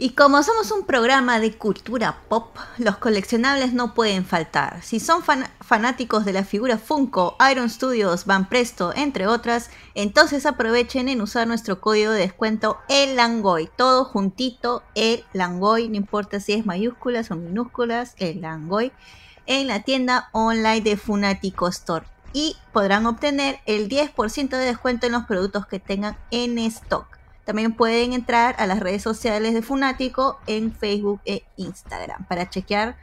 Y 0.00 0.10
como 0.10 0.44
somos 0.44 0.70
un 0.70 0.84
programa 0.84 1.40
de 1.40 1.58
cultura 1.58 2.20
pop, 2.28 2.56
los 2.78 2.98
coleccionables 2.98 3.72
no 3.72 3.94
pueden 3.94 4.24
faltar. 4.24 4.80
Si 4.80 5.00
son 5.00 5.24
fanáticos 5.24 6.24
de 6.24 6.32
la 6.32 6.44
figura 6.44 6.78
Funko, 6.78 7.36
Iron 7.50 7.68
Studios, 7.68 8.24
Van 8.24 8.48
Presto, 8.48 8.92
entre 8.94 9.26
otras, 9.26 9.70
entonces 9.96 10.46
aprovechen 10.46 11.08
en 11.08 11.20
usar 11.20 11.48
nuestro 11.48 11.80
código 11.80 12.12
de 12.12 12.20
descuento 12.20 12.78
El 12.88 13.16
Langoy. 13.16 13.68
Todo 13.74 14.04
juntito, 14.04 14.84
El 14.94 15.24
Langoy, 15.32 15.88
no 15.88 15.96
importa 15.96 16.38
si 16.38 16.52
es 16.52 16.64
mayúsculas 16.64 17.32
o 17.32 17.34
minúsculas, 17.34 18.14
El 18.18 18.40
Langoy, 18.40 18.92
en 19.46 19.66
la 19.66 19.82
tienda 19.82 20.28
online 20.30 20.82
de 20.82 20.96
Funatico 20.96 21.66
Store. 21.66 22.06
Y 22.32 22.56
podrán 22.72 23.04
obtener 23.06 23.58
el 23.66 23.88
10% 23.88 24.50
de 24.50 24.58
descuento 24.58 25.06
en 25.06 25.12
los 25.12 25.24
productos 25.24 25.66
que 25.66 25.80
tengan 25.80 26.16
en 26.30 26.56
stock. 26.58 27.17
También 27.48 27.72
pueden 27.72 28.12
entrar 28.12 28.54
a 28.58 28.66
las 28.66 28.78
redes 28.78 29.00
sociales 29.00 29.54
de 29.54 29.62
Funático 29.62 30.38
en 30.46 30.70
Facebook 30.70 31.22
e 31.24 31.44
Instagram 31.56 32.26
para 32.26 32.50
chequear 32.50 32.98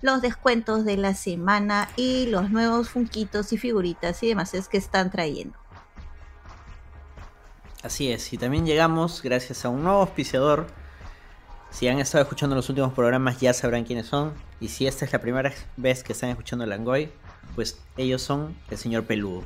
los 0.00 0.22
descuentos 0.22 0.86
de 0.86 0.96
la 0.96 1.12
semana 1.12 1.90
y 1.94 2.24
los 2.28 2.48
nuevos 2.48 2.88
funquitos 2.88 3.52
y 3.52 3.58
figuritas 3.58 4.22
y 4.22 4.28
demás 4.28 4.54
que 4.70 4.78
están 4.78 5.10
trayendo. 5.10 5.58
Así 7.82 8.10
es, 8.10 8.32
y 8.32 8.38
también 8.38 8.64
llegamos 8.64 9.20
gracias 9.22 9.62
a 9.66 9.68
un 9.68 9.82
nuevo 9.82 10.00
auspiciador. 10.00 10.68
Si 11.70 11.86
han 11.86 11.98
estado 11.98 12.22
escuchando 12.22 12.56
los 12.56 12.70
últimos 12.70 12.94
programas 12.94 13.40
ya 13.40 13.52
sabrán 13.52 13.84
quiénes 13.84 14.06
son. 14.06 14.32
Y 14.58 14.68
si 14.68 14.86
esta 14.86 15.04
es 15.04 15.12
la 15.12 15.20
primera 15.20 15.52
vez 15.76 16.02
que 16.02 16.14
están 16.14 16.30
escuchando 16.30 16.64
Langoy, 16.64 17.12
pues 17.54 17.78
ellos 17.98 18.22
son 18.22 18.56
el 18.70 18.78
señor 18.78 19.04
Peludo 19.04 19.44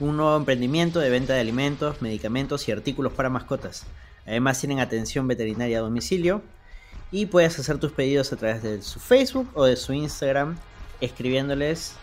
un 0.00 0.16
nuevo 0.16 0.36
emprendimiento 0.36 1.00
de 1.00 1.10
venta 1.10 1.34
de 1.34 1.40
alimentos, 1.40 2.00
medicamentos 2.02 2.68
y 2.68 2.72
artículos 2.72 3.12
para 3.12 3.30
mascotas. 3.30 3.84
Además 4.26 4.60
tienen 4.60 4.80
atención 4.80 5.26
veterinaria 5.26 5.78
a 5.78 5.82
domicilio 5.82 6.42
y 7.10 7.26
puedes 7.26 7.58
hacer 7.58 7.78
tus 7.78 7.92
pedidos 7.92 8.32
a 8.32 8.36
través 8.36 8.62
de 8.62 8.80
su 8.82 9.00
Facebook 9.00 9.50
o 9.54 9.64
de 9.64 9.74
su 9.76 9.92
Instagram 9.92 10.56
escribiéndoles, 11.00 11.94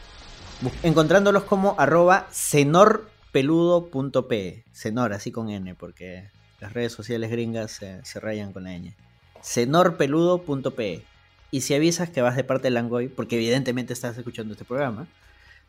encontrándolos 0.83 1.43
como 1.43 1.75
arroba 1.77 2.27
cenorpeludo.pe. 2.31 4.65
Cenor, 4.73 5.13
así 5.13 5.31
con 5.31 5.49
N, 5.49 5.75
porque 5.75 6.31
las 6.59 6.73
redes 6.73 6.91
sociales 6.93 7.29
gringas 7.29 7.71
se, 7.71 8.01
rayan 8.19 8.51
con 8.53 8.63
la 8.63 8.73
N. 8.73 8.95
cenorpeludo.pe. 9.41 11.03
Y 11.51 11.61
si 11.61 11.75
avisas 11.75 12.09
que 12.09 12.21
vas 12.21 12.35
de 12.35 12.43
parte 12.43 12.63
de 12.63 12.71
Langoy, 12.71 13.07
porque 13.07 13.35
evidentemente 13.35 13.93
estás 13.93 14.17
escuchando 14.17 14.53
este 14.53 14.65
programa, 14.65 15.07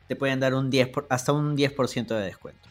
te 0.09 0.17
pueden 0.17 0.41
dar 0.41 0.55
un 0.55 0.71
10 0.71 0.91
hasta 1.09 1.33
un 1.33 1.57
10% 1.57 2.07
de 2.09 2.25
descuento. 2.25 2.69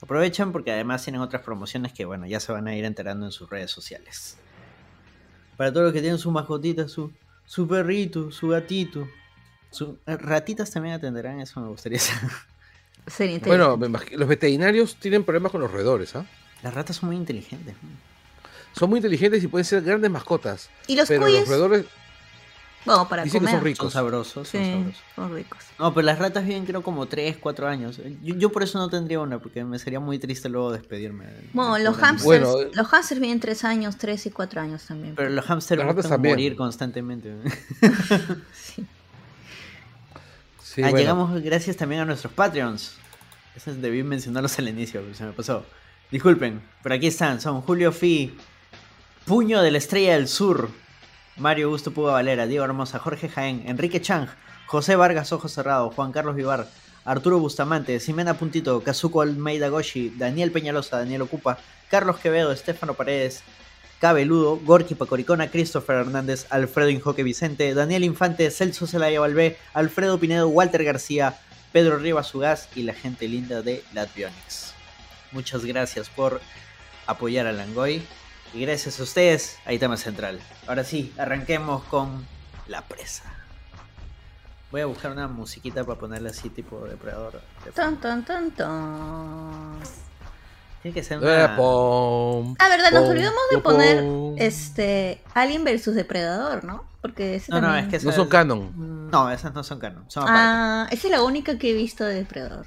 Aprovechan 0.00 0.52
porque 0.52 0.72
además 0.72 1.04
tienen 1.04 1.20
otras 1.20 1.42
promociones 1.42 1.92
que 1.92 2.04
bueno, 2.04 2.26
ya 2.26 2.40
se 2.40 2.52
van 2.52 2.66
a 2.68 2.74
ir 2.74 2.84
enterando 2.84 3.26
en 3.26 3.32
sus 3.32 3.50
redes 3.50 3.70
sociales. 3.70 4.36
Para 5.56 5.72
todos 5.72 5.84
los 5.84 5.92
que 5.92 6.00
tienen 6.00 6.18
su 6.18 6.30
mascotita, 6.30 6.88
su, 6.88 7.12
su 7.44 7.68
perrito, 7.68 8.30
su 8.30 8.48
gatito. 8.48 9.06
Su, 9.70 9.98
eh, 10.06 10.16
ratitas 10.16 10.70
también 10.70 10.94
atenderán, 10.94 11.40
eso 11.40 11.60
me 11.60 11.68
gustaría 11.68 11.98
saber. 11.98 12.30
Bueno, 13.44 13.76
los 13.76 14.28
veterinarios 14.28 14.96
tienen 14.96 15.24
problemas 15.24 15.52
con 15.52 15.60
los 15.60 15.70
roedores, 15.70 16.14
¿ah? 16.16 16.26
Las 16.62 16.74
ratas 16.74 16.96
son 16.96 17.08
muy 17.08 17.16
inteligentes. 17.16 17.74
Son 18.72 18.88
muy 18.88 18.98
inteligentes 18.98 19.42
y 19.42 19.48
pueden 19.48 19.64
ser 19.64 19.82
grandes 19.82 20.10
mascotas. 20.10 20.70
¿Y 20.86 20.96
los 20.96 21.08
pero 21.08 21.28
los 21.28 21.48
roedores 21.48 21.86
bueno, 22.84 23.08
para 23.08 23.24
Dicen 23.24 23.40
comer. 23.40 23.52
que 23.52 23.56
son 23.58 23.64
ricos. 23.64 23.92
Son 23.92 24.02
sabrosos, 24.02 24.48
son 24.48 24.64
sabrosos. 24.64 25.02
Son 25.14 25.34
ricos. 25.34 25.58
No, 25.78 25.92
pero 25.92 26.06
las 26.06 26.18
ratas 26.18 26.46
viven 26.46 26.64
creo 26.64 26.82
como 26.82 27.06
3, 27.06 27.36
4 27.38 27.68
años. 27.68 28.00
Yo, 28.22 28.50
por 28.50 28.62
eso 28.62 28.78
no 28.78 28.88
tendría 28.88 29.20
una, 29.20 29.38
porque 29.38 29.64
me 29.64 29.78
sería 29.78 30.00
muy 30.00 30.18
triste 30.18 30.48
luego 30.48 30.72
despedirme. 30.72 31.26
Bueno, 31.52 31.78
los 31.78 31.96
hamsters, 31.96 32.48
los 32.74 32.86
hamsters 32.88 33.20
viven 33.20 33.40
3 33.40 33.64
años, 33.64 33.96
3 33.96 34.26
y 34.26 34.30
4 34.30 34.60
años 34.60 34.86
también. 34.86 35.14
Pero 35.14 35.28
los 35.28 35.44
hamsters 35.44 36.08
van 36.08 36.22
morir 36.22 36.56
constantemente. 36.56 37.34
sí. 38.52 38.86
sí 40.62 40.82
ah, 40.82 40.90
Llegamos 40.90 41.40
gracias 41.42 41.76
también 41.76 42.00
a 42.00 42.04
nuestros 42.06 42.32
Patreons. 42.32 42.96
Eso 43.54 43.74
debí 43.74 44.02
mencionarlos 44.02 44.58
al 44.58 44.68
inicio, 44.68 45.02
se 45.14 45.24
me 45.24 45.32
pasó. 45.32 45.66
Disculpen, 46.10 46.60
pero 46.82 46.94
aquí 46.94 47.06
están, 47.06 47.40
son 47.40 47.60
Julio 47.60 47.92
Fi, 47.92 48.36
Puño 49.26 49.62
de 49.62 49.70
la 49.70 49.78
Estrella 49.78 50.14
del 50.14 50.28
Sur, 50.28 50.70
Mario 51.40 51.66
Augusto 51.66 51.90
Puga 51.90 52.12
Valera, 52.12 52.46
Diego 52.46 52.66
Hermosa, 52.66 52.98
Jorge 52.98 53.30
Jaén, 53.30 53.64
Enrique 53.66 54.02
Chang, 54.02 54.28
José 54.66 54.94
Vargas 54.94 55.32
Ojos 55.32 55.52
Cerrados, 55.52 55.94
Juan 55.94 56.12
Carlos 56.12 56.36
Vivar, 56.36 56.66
Arturo 57.06 57.38
Bustamante, 57.38 57.98
Simena 57.98 58.34
Puntito, 58.34 58.82
Kazuko 58.82 59.22
Almeida 59.22 59.70
Goshi, 59.70 60.12
Daniel 60.18 60.52
Peñalosa, 60.52 60.98
Daniel 60.98 61.22
Ocupa, 61.22 61.56
Carlos 61.90 62.18
Quevedo, 62.18 62.52
Estefano 62.52 62.92
Paredes, 62.92 63.42
Cabeludo, 64.00 64.58
Gorky 64.58 64.94
Pacoricona, 64.94 65.50
Christopher 65.50 65.96
Hernández, 65.96 66.46
Alfredo 66.50 66.90
Injoque 66.90 67.22
Vicente, 67.22 67.72
Daniel 67.72 68.04
Infante, 68.04 68.50
Celso 68.50 68.86
Zelaya 68.86 69.20
Valvé, 69.20 69.56
Alfredo 69.72 70.20
Pinedo, 70.20 70.46
Walter 70.48 70.84
García, 70.84 71.38
Pedro 71.72 71.96
Rivas 71.96 72.34
Ugaz 72.34 72.68
y 72.76 72.82
la 72.82 72.92
gente 72.92 73.26
linda 73.28 73.62
de 73.62 73.82
Latvionics. 73.94 74.74
Muchas 75.32 75.64
gracias 75.64 76.10
por 76.10 76.42
apoyar 77.06 77.46
a 77.46 77.52
Langoy. 77.52 78.02
Y 78.52 78.62
gracias 78.62 78.98
a 78.98 79.04
ustedes, 79.04 79.58
ahí 79.64 79.78
tema 79.78 79.96
central. 79.96 80.40
Ahora 80.66 80.82
sí, 80.82 81.12
arranquemos 81.18 81.84
con 81.84 82.26
la 82.66 82.82
presa. 82.82 83.24
Voy 84.72 84.80
a 84.80 84.86
buscar 84.86 85.12
una 85.12 85.28
musiquita 85.28 85.84
para 85.84 85.98
ponerle 85.98 86.30
así 86.30 86.48
tipo 86.48 86.80
depredador. 86.80 87.40
Tan, 87.74 88.00
tan, 88.00 88.24
tan, 88.24 88.50
tan. 88.50 89.78
Tiene 90.82 90.94
que 90.94 91.02
ser 91.02 91.18
una... 91.18 91.44
Ah, 91.44 92.68
verdad, 92.68 92.90
nos 92.92 93.08
olvidamos 93.08 93.40
de 93.50 93.58
poner 93.58 94.04
este 94.38 95.20
Alien 95.34 95.62
versus 95.62 95.94
Depredador, 95.94 96.64
¿no? 96.64 96.84
Porque 97.02 97.36
ese 97.36 97.52
no, 97.52 97.60
también... 97.60 97.84
no, 97.84 97.96
es 97.96 98.00
que 98.02 98.06
no 98.06 98.12
son 98.12 98.28
canon. 98.28 99.10
No, 99.10 99.30
esas 99.30 99.54
no 99.54 99.62
son 99.62 99.78
canon. 99.78 100.04
Son 100.08 100.24
ah, 100.26 100.88
esa 100.90 101.06
es 101.06 101.12
la 101.12 101.22
única 101.22 101.58
que 101.58 101.70
he 101.70 101.74
visto 101.74 102.04
de 102.04 102.14
Depredador. 102.14 102.66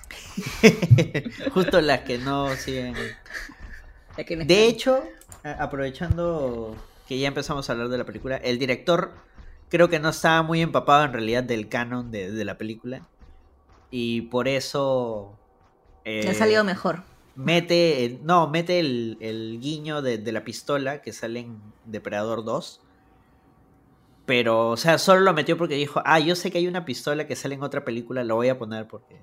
Justo 1.54 1.82
las 1.82 2.02
que 2.02 2.20
no 2.20 2.56
siguen. 2.56 2.96
de 4.16 4.68
hecho, 4.68 5.04
aprovechando 5.44 6.76
que 7.08 7.20
ya 7.20 7.28
empezamos 7.28 7.70
a 7.70 7.74
hablar 7.74 7.90
de 7.90 7.98
la 7.98 8.06
película, 8.06 8.38
el 8.38 8.60
director 8.60 9.12
creo 9.70 9.90
que 9.90 10.00
no 10.00 10.10
estaba 10.10 10.44
muy 10.44 10.62
empapado 10.62 11.04
en 11.04 11.14
realidad 11.14 11.44
del 11.44 11.68
canon 11.68 12.12
de, 12.12 12.46
la 12.46 12.58
película. 12.58 13.08
Y 13.90 14.22
por 14.22 14.48
eso... 14.48 15.38
Le 16.06 16.30
ha 16.30 16.34
salido 16.34 16.64
mejor. 16.64 17.02
Mete, 17.36 18.06
el, 18.06 18.24
no, 18.24 18.48
mete 18.48 18.80
el, 18.80 19.58
guiño 19.60 20.02
de, 20.02 20.32
la 20.32 20.44
pistola 20.44 21.02
que 21.02 21.12
sale 21.12 21.40
en 21.40 21.60
Depredador 21.86 22.44
2. 22.44 22.82
Pero, 24.26 24.70
o 24.70 24.78
sea, 24.78 25.00
solo 25.00 25.22
lo 25.22 25.34
metió 25.34 25.58
porque 25.58 25.76
dijo, 25.76 26.02
ah, 26.06 26.20
yo 26.20 26.36
sé 26.36 26.52
que 26.52 26.60
hay 26.60 26.68
una 26.68 26.86
pistola 26.86 27.26
que 27.26 27.36
sale 27.36 27.56
en 27.56 27.64
otra 27.64 27.84
película, 27.84 28.24
lo 28.24 28.36
voy 28.36 28.50
a 28.50 28.58
poner 28.58 28.88
porque... 28.88 29.18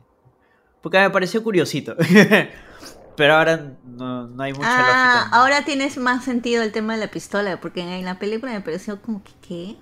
Porque 0.83 0.99
me 0.99 1.11
pareció 1.11 1.45
curiosito. 1.45 1.95
Pero 3.17 3.35
ahora 3.35 3.75
no, 3.85 4.31
hay 4.39 4.53
mucha 4.53 4.67
ah, 4.67 4.79
lógica. 4.79 5.37
Ahora 5.37 5.65
tienes 5.65 5.99
más 5.99 6.25
sentido 6.25 6.63
el 6.63 6.73
tema 6.73 6.95
de 6.95 7.01
la 7.01 7.11
pistola, 7.11 7.61
porque 7.61 7.81
en 7.81 8.05
la 8.05 8.19
película 8.19 8.53
me 8.53 8.61
pareció 8.61 9.01
como 9.03 9.23
que 9.23 9.33
¿qué? 9.41 9.77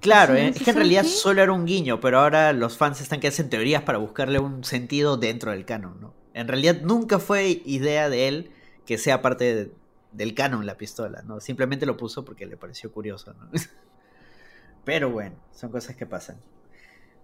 Claro, 0.00 0.34
eh, 0.34 0.48
es 0.48 0.60
que 0.60 0.70
en 0.70 0.76
realidad 0.76 1.04
solo 1.04 1.42
era 1.42 1.52
un 1.52 1.64
guiño, 1.64 2.00
pero 2.00 2.18
ahora 2.18 2.52
los 2.52 2.76
fans 2.76 3.00
están 3.00 3.20
que 3.20 3.28
hacen 3.28 3.48
teorías 3.48 3.82
para 3.82 3.98
buscarle 3.98 4.40
un 4.40 4.64
sentido 4.64 5.16
dentro 5.16 5.52
del 5.52 5.64
canon, 5.64 6.00
¿no? 6.00 6.12
En 6.34 6.48
realidad 6.48 6.78
nunca 6.82 7.20
fue 7.20 7.62
idea 7.64 8.08
de 8.08 8.26
él 8.26 8.50
que 8.84 8.98
sea 8.98 9.22
parte 9.22 9.72
del 10.10 10.34
canon 10.34 10.66
la 10.66 10.76
pistola, 10.76 11.22
¿no? 11.22 11.40
Simplemente 11.40 11.86
lo 11.86 11.96
puso 11.96 12.24
porque 12.24 12.46
le 12.46 12.56
pareció 12.56 12.90
curioso, 12.90 13.32
¿no? 13.34 13.48
Pero 14.84 15.10
bueno, 15.10 15.36
son 15.52 15.70
cosas 15.70 15.94
que 15.94 16.04
pasan. 16.04 16.36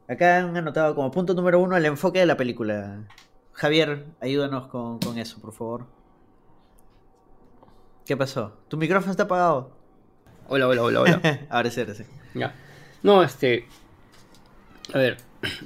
Acá 0.08 0.38
han 0.38 0.56
anotado 0.56 0.94
como 0.94 1.10
punto 1.10 1.34
número 1.34 1.58
uno 1.60 1.76
el 1.76 1.84
enfoque 1.84 2.20
de 2.20 2.26
la 2.26 2.36
película. 2.36 3.04
Javier, 3.58 4.04
ayúdanos 4.20 4.68
con, 4.68 5.00
eso, 5.18 5.40
por 5.40 5.52
favor. 5.52 5.84
¿Qué 8.06 8.16
pasó? 8.16 8.56
¿Tu 8.68 8.76
micrófono 8.76 9.10
está 9.10 9.24
apagado? 9.24 9.72
Hola, 10.46 10.68
hola, 10.68 10.82
hola, 10.84 11.00
hola. 11.00 11.46
ahora 11.50 11.68
sí, 11.68 11.80
ahora 11.80 11.94
sí. 11.94 12.04
Ya. 12.34 12.54
No, 13.02 13.20
este. 13.20 13.66
A 14.94 14.98
ver, 14.98 15.16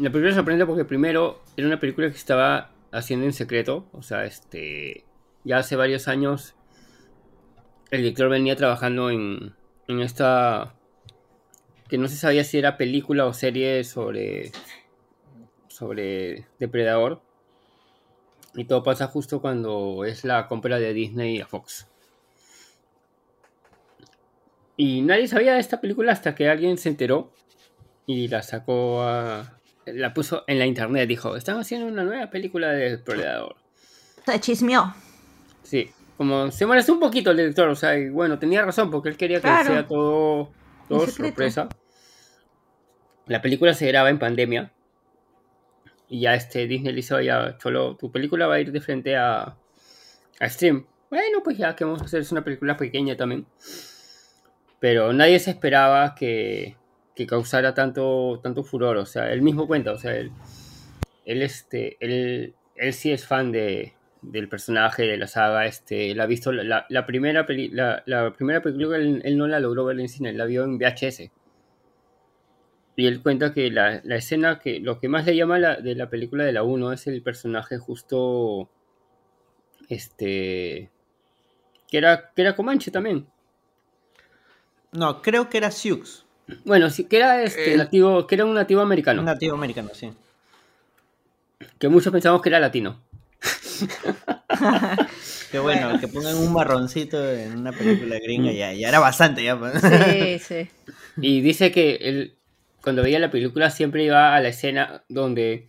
la 0.01 0.09
película 0.09 0.35
sorprende 0.35 0.65
porque 0.65 0.87
primero 0.87 1.43
era 1.55 1.67
una 1.67 1.79
película 1.79 2.09
que 2.09 2.17
estaba 2.17 2.71
haciendo 2.93 3.27
en 3.27 3.35
secreto. 3.35 3.85
O 3.93 4.03
sea, 4.03 4.25
este. 4.25 5.05
Ya 5.45 5.59
hace 5.59 5.77
varios 5.77 6.09
años 6.09 6.55
el 7.91 8.01
director 8.01 8.31
venía 8.31 8.57
trabajando 8.57 9.11
en, 9.11 9.55
en 9.87 10.01
esta. 10.01 10.77
que 11.91 11.99
no 11.99 12.09
se 12.09 12.17
sabía 12.17 12.43
si 12.43 12.57
era 12.57 12.79
película 12.79 13.27
o 13.27 13.35
serie 13.35 13.85
sobre. 13.85 14.51
sobre 15.69 16.47
Depredador 16.59 17.21
Y 18.55 18.65
todo 18.67 18.83
pasa 18.83 19.07
justo 19.07 19.41
cuando 19.41 20.05
es 20.05 20.25
la 20.25 20.47
compra 20.49 20.79
de 20.79 20.93
Disney 20.93 21.41
a 21.41 21.47
Fox. 21.47 21.87
Y 24.77 25.03
nadie 25.03 25.29
sabía 25.29 25.55
de 25.55 25.61
esta 25.61 25.81
película 25.81 26.13
hasta 26.13 26.35
que 26.35 26.49
alguien 26.49 26.79
se 26.79 26.89
enteró 26.89 27.33
y 28.07 28.29
la 28.29 28.43
sacó 28.43 29.03
a... 29.03 29.59
La 29.85 30.15
puso 30.15 30.45
en 30.47 30.59
la 30.59 30.67
internet, 30.67 31.09
dijo, 31.09 31.35
están 31.37 31.59
haciendo 31.59 31.87
una 31.89 32.05
nueva 32.05 32.31
película 32.31 32.71
de 32.73 32.99
Predador. 32.99 33.57
Se 34.25 34.39
chismeó. 34.41 34.95
Sí, 35.65 35.91
como 36.17 36.51
se 36.53 36.67
molestó 36.67 36.93
un 36.93 37.01
poquito 37.01 37.33
el 37.33 37.37
director, 37.39 37.69
o 37.69 37.75
sea, 37.75 37.99
y 37.99 38.09
bueno, 38.11 38.39
tenía 38.39 38.65
razón 38.65 38.91
porque 38.91 39.09
él 39.09 39.17
quería 39.17 39.39
que 39.39 39.43
Claro. 39.43 39.73
sea 39.73 39.87
todo, 39.87 40.51
todo 40.89 41.07
sorpresa. 41.09 41.69
La 43.27 43.43
película 43.43 43.75
se 43.75 43.89
graba 43.89 44.09
en 44.11 44.19
pandemia. 44.21 44.73
Y 46.13 46.21
ya 46.21 46.35
este 46.35 46.67
Disney 46.67 46.93
le 46.93 47.01
hizo 47.01 47.19
ya, 47.23 47.57
Cholo, 47.57 47.97
tu 47.97 48.13
película 48.13 48.47
va 48.47 48.57
a 48.57 48.61
ir 48.61 48.71
de 48.71 48.83
frente 48.83 49.17
a, 49.17 49.57
a 50.41 50.49
stream. 50.51 50.85
Bueno, 51.09 51.43
pues 51.43 51.57
ya 51.57 51.75
que 51.75 51.85
vamos 51.85 52.03
a 52.03 52.05
hacer 52.05 52.21
es 52.21 52.31
una 52.33 52.45
película 52.45 52.77
pequeña 52.77 53.17
también. 53.17 53.47
Pero 54.79 55.13
nadie 55.13 55.39
se 55.39 55.51
esperaba 55.51 56.15
que, 56.15 56.77
que 57.15 57.27
causara 57.27 57.73
tanto, 57.75 58.41
tanto 58.43 58.63
furor. 58.65 58.97
O 58.97 59.07
sea, 59.07 59.33
él 59.33 59.43
mismo 59.43 59.67
cuenta, 59.67 59.93
o 59.93 59.99
sea, 59.99 60.15
él, 60.17 60.33
él, 61.25 61.43
este, 61.43 61.97
él, 62.01 62.55
él 62.77 62.93
sí 62.93 63.13
es 63.13 63.27
fan 63.27 63.53
de, 63.53 63.95
del 64.23 64.49
personaje, 64.49 65.05
de 65.05 65.17
la 65.17 65.29
saga. 65.29 65.67
Este, 65.67 66.11
él 66.11 66.21
ha 66.21 66.27
visto 66.27 66.53
la, 66.53 66.65
la- 66.65 66.87
la 66.89 67.07
primera, 67.07 67.47
la, 67.49 68.03
la 68.07 68.33
primera 68.33 68.61
película, 68.61 68.97
él, 68.99 69.23
él 69.25 69.39
no 69.39 69.47
la 69.47 69.61
logró 69.61 69.85
ver 69.85 70.01
en 70.01 70.09
cine, 70.09 70.33
la 70.33 70.45
vio 70.47 70.65
en 70.65 70.79
VHS. 70.79 71.31
Y 72.97 73.07
él 73.07 73.23
cuenta 73.23 73.55
que 73.55 73.71
la, 73.71 74.01
la 74.05 74.17
escena 74.17 74.59
que 74.59 74.81
lo 74.81 74.99
que 75.01 75.09
más 75.09 75.25
le 75.25 75.35
llama 75.37 75.59
la- 75.59 75.77
de 75.77 75.95
la 75.95 76.11
película 76.11 76.45
de 76.45 76.53
la 76.53 76.63
1 76.63 76.93
es 76.93 77.07
el 77.07 77.23
personaje 77.23 77.79
justo. 77.79 78.69
Este. 79.89 80.91
Que 81.89 81.99
era, 81.99 82.31
que 82.35 82.43
era 82.43 82.57
Comanche 82.57 82.91
también. 82.91 83.27
No, 84.93 85.23
creo 85.23 85.49
que 85.49 85.59
era 85.59 85.71
Sioux. 85.71 86.25
Bueno, 86.65 86.91
sí, 86.91 87.05
que 87.05 87.17
era 87.17 87.43
este 87.43 87.73
El- 87.73 87.79
nativo, 87.79 88.27
que 88.27 88.35
era 88.35 88.45
un 88.45 88.55
nativo 88.55 88.81
americano. 88.83 89.21
Un 89.21 89.27
nativo 89.27 89.55
americano, 89.55 89.89
sí. 89.95 90.13
Que 91.79 91.89
muchos 91.89 92.13
pensamos 92.13 92.43
que 92.43 92.49
era 92.51 92.61
latino. 92.61 93.01
Qué 95.51 95.59
bueno, 95.59 95.99
que 96.01 96.09
pongan 96.09 96.37
un 96.37 96.53
marroncito 96.53 97.31
en 97.31 97.59
una 97.59 97.73
película 97.73 98.19
gringa, 98.19 98.53
ya, 98.53 98.73
ya 98.73 98.89
era 98.89 98.99
bastante, 99.01 99.43
ya. 99.45 99.59
pues. 99.59 99.75
Sí, 99.83 100.39
sí. 100.39 100.71
Y 101.19 101.41
dice 101.41 101.73
que 101.73 101.97
él, 101.97 102.35
cuando 102.83 103.03
veía 103.03 103.19
la 103.19 103.31
película, 103.31 103.71
siempre 103.71 104.05
iba 104.05 104.35
a 104.35 104.41
la 104.41 104.49
escena 104.49 105.05
donde 105.09 105.69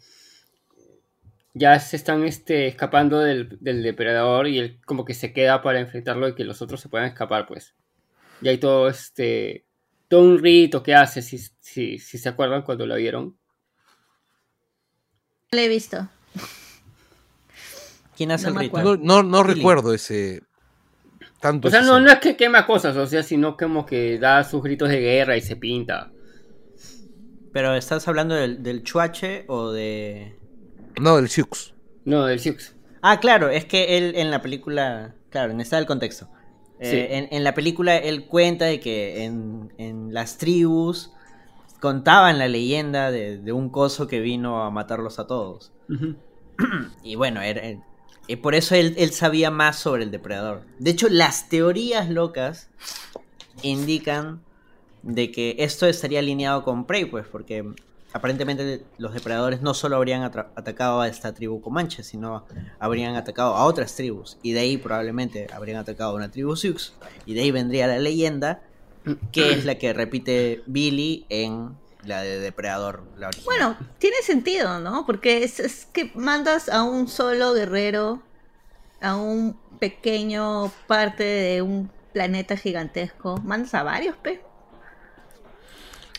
ya 1.54 1.80
se 1.80 1.96
están 1.96 2.24
este, 2.24 2.68
escapando 2.68 3.20
del, 3.20 3.58
del 3.62 3.84
depredador 3.84 4.48
y 4.48 4.60
él 4.60 4.80
como 4.86 5.06
que 5.06 5.14
se 5.14 5.34
queda 5.34 5.62
para 5.62 5.80
enfrentarlo 5.80 6.28
y 6.28 6.36
que 6.36 6.44
los 6.44 6.62
otros 6.62 6.82
se 6.82 6.90
puedan 6.90 7.08
escapar, 7.08 7.46
pues. 7.48 7.76
Y 8.42 8.50
hay 8.50 8.58
todo 8.58 8.90
este. 8.90 9.66
Todo 10.08 10.22
un 10.22 10.40
rito 10.40 10.84
que 10.84 10.94
hace, 10.94 11.22
si, 11.22 11.38
si, 11.38 11.98
si 11.98 12.18
se 12.18 12.30
acuerdan 12.30 12.64
cuando 12.64 12.86
lo 12.86 12.96
vieron. 12.96 13.38
Lo 15.52 15.60
he 15.60 15.68
visto. 15.68 16.10
¿Quién 18.16 18.32
hace 18.32 18.52
No 18.52 18.60
el 18.60 18.68
acuerdo. 18.68 18.98
No, 18.98 19.24
no, 19.24 19.44
recuerdo 19.44 19.94
ese. 19.94 20.44
Tanto 21.40 21.68
O 21.68 21.72
sea, 21.72 21.82
ese 21.82 21.90
no, 21.90 22.00
no 22.00 22.12
es 22.12 22.20
que 22.20 22.36
quema 22.36 22.66
cosas, 22.66 22.96
o 22.96 23.08
sea, 23.08 23.24
sino 23.24 23.58
como 23.58 23.86
que 23.86 24.18
da 24.18 24.44
sus 24.44 24.62
gritos 24.62 24.90
de 24.90 25.00
guerra 25.00 25.36
y 25.36 25.42
se 25.42 25.56
pinta. 25.56 26.12
Pero 27.54 27.74
¿estás 27.76 28.08
hablando 28.08 28.36
del, 28.36 28.62
del 28.64 28.84
chuache 28.84 29.46
o 29.48 29.72
de...? 29.72 30.36
No, 31.00 31.18
el 31.20 31.30
Sioux. 31.30 31.74
No, 32.04 32.26
del 32.26 32.40
Sioux. 32.40 32.74
Ah, 33.02 33.20
claro, 33.20 33.50
es 33.50 33.66
que 33.66 33.98
él 33.98 34.14
en 34.16 34.32
la 34.32 34.42
película, 34.42 35.16
claro, 35.30 35.54
necesita 35.54 35.78
el 35.80 35.86
contexto. 35.86 36.28
Eh, 36.80 36.90
Sí. 36.90 36.98
en, 37.16 37.28
en 37.32 37.44
la 37.44 37.54
película 37.54 37.96
él 37.96 38.26
cuenta 38.26 38.66
de 38.66 38.80
que 38.80 39.24
en, 39.24 39.72
en 39.78 40.14
las 40.14 40.38
tribus 40.38 41.12
contaban 41.80 42.40
la 42.40 42.48
leyenda 42.48 43.12
de, 43.12 43.38
de 43.38 43.52
un 43.54 43.70
coso 43.70 44.08
que 44.08 44.20
vino 44.20 44.64
a 44.64 44.70
matarlos 44.72 45.20
a 45.20 45.28
todos. 45.28 45.72
Y 47.04 47.16
bueno, 47.16 47.42
era- 47.42 47.80
y 48.28 48.36
por 48.38 48.56
eso 48.56 48.74
él, 48.76 48.94
él 48.98 49.12
sabía 49.12 49.52
más 49.52 49.78
sobre 49.78 50.04
el 50.04 50.12
depredador. 50.12 50.62
De 50.80 50.92
hecho, 50.92 51.10
las 51.10 51.50
teorías 51.50 52.10
locas 52.10 52.70
indican 53.64 54.42
de 55.04 55.32
que 55.32 55.56
esto 55.60 55.86
estaría 55.86 56.20
alineado 56.20 56.64
con 56.64 56.86
Prey, 56.86 57.06
pues, 57.06 57.28
porque 57.28 57.66
aparentemente 58.14 58.84
los 58.98 59.14
depredadores 59.14 59.62
no 59.62 59.74
solo 59.74 59.98
habrían 59.98 60.24
atacado 60.24 61.02
a 61.02 61.08
esta 61.08 61.34
tribu 61.34 61.62
comanche, 61.62 62.04
sino 62.04 62.46
habrían 62.80 63.16
atacado 63.16 63.56
a 63.56 63.66
otras 63.66 63.96
tribus. 63.96 64.38
Y 64.42 64.54
de 64.54 64.62
ahí 64.62 64.78
probablemente 64.78 65.48
habrían 65.54 65.78
atacado 65.78 66.12
a 66.12 66.16
una 66.16 66.32
tribu 66.32 66.56
Sioux. 66.56 66.94
Y 67.26 67.34
de 67.34 67.42
ahí 67.42 67.52
vendría 67.52 67.88
la 67.88 68.00
leyenda, 68.00 68.62
que 69.32 69.52
es 69.52 69.66
la 69.66 69.76
que 69.76 69.94
repite 69.94 70.64
Billy 70.68 71.26
en 71.30 71.76
la 72.06 72.22
de 72.22 72.40
Depredador. 72.40 73.04
Bueno, 73.46 73.78
tiene 73.98 74.18
sentido, 74.24 74.80
¿no? 74.80 75.06
Porque 75.06 75.44
es, 75.44 75.60
es 75.60 75.86
que 75.86 76.12
mandas 76.16 76.70
a 76.70 76.84
un 76.84 77.08
solo 77.08 77.54
guerrero 77.54 78.22
a 79.02 79.18
un 79.18 79.58
pequeño 79.80 80.72
parte 80.88 81.24
de 81.24 81.62
un 81.62 81.90
planeta 82.14 82.56
gigantesco. 82.56 83.38
Mandas 83.44 83.74
a 83.74 83.84
varios, 83.84 84.16
pe. 84.18 84.42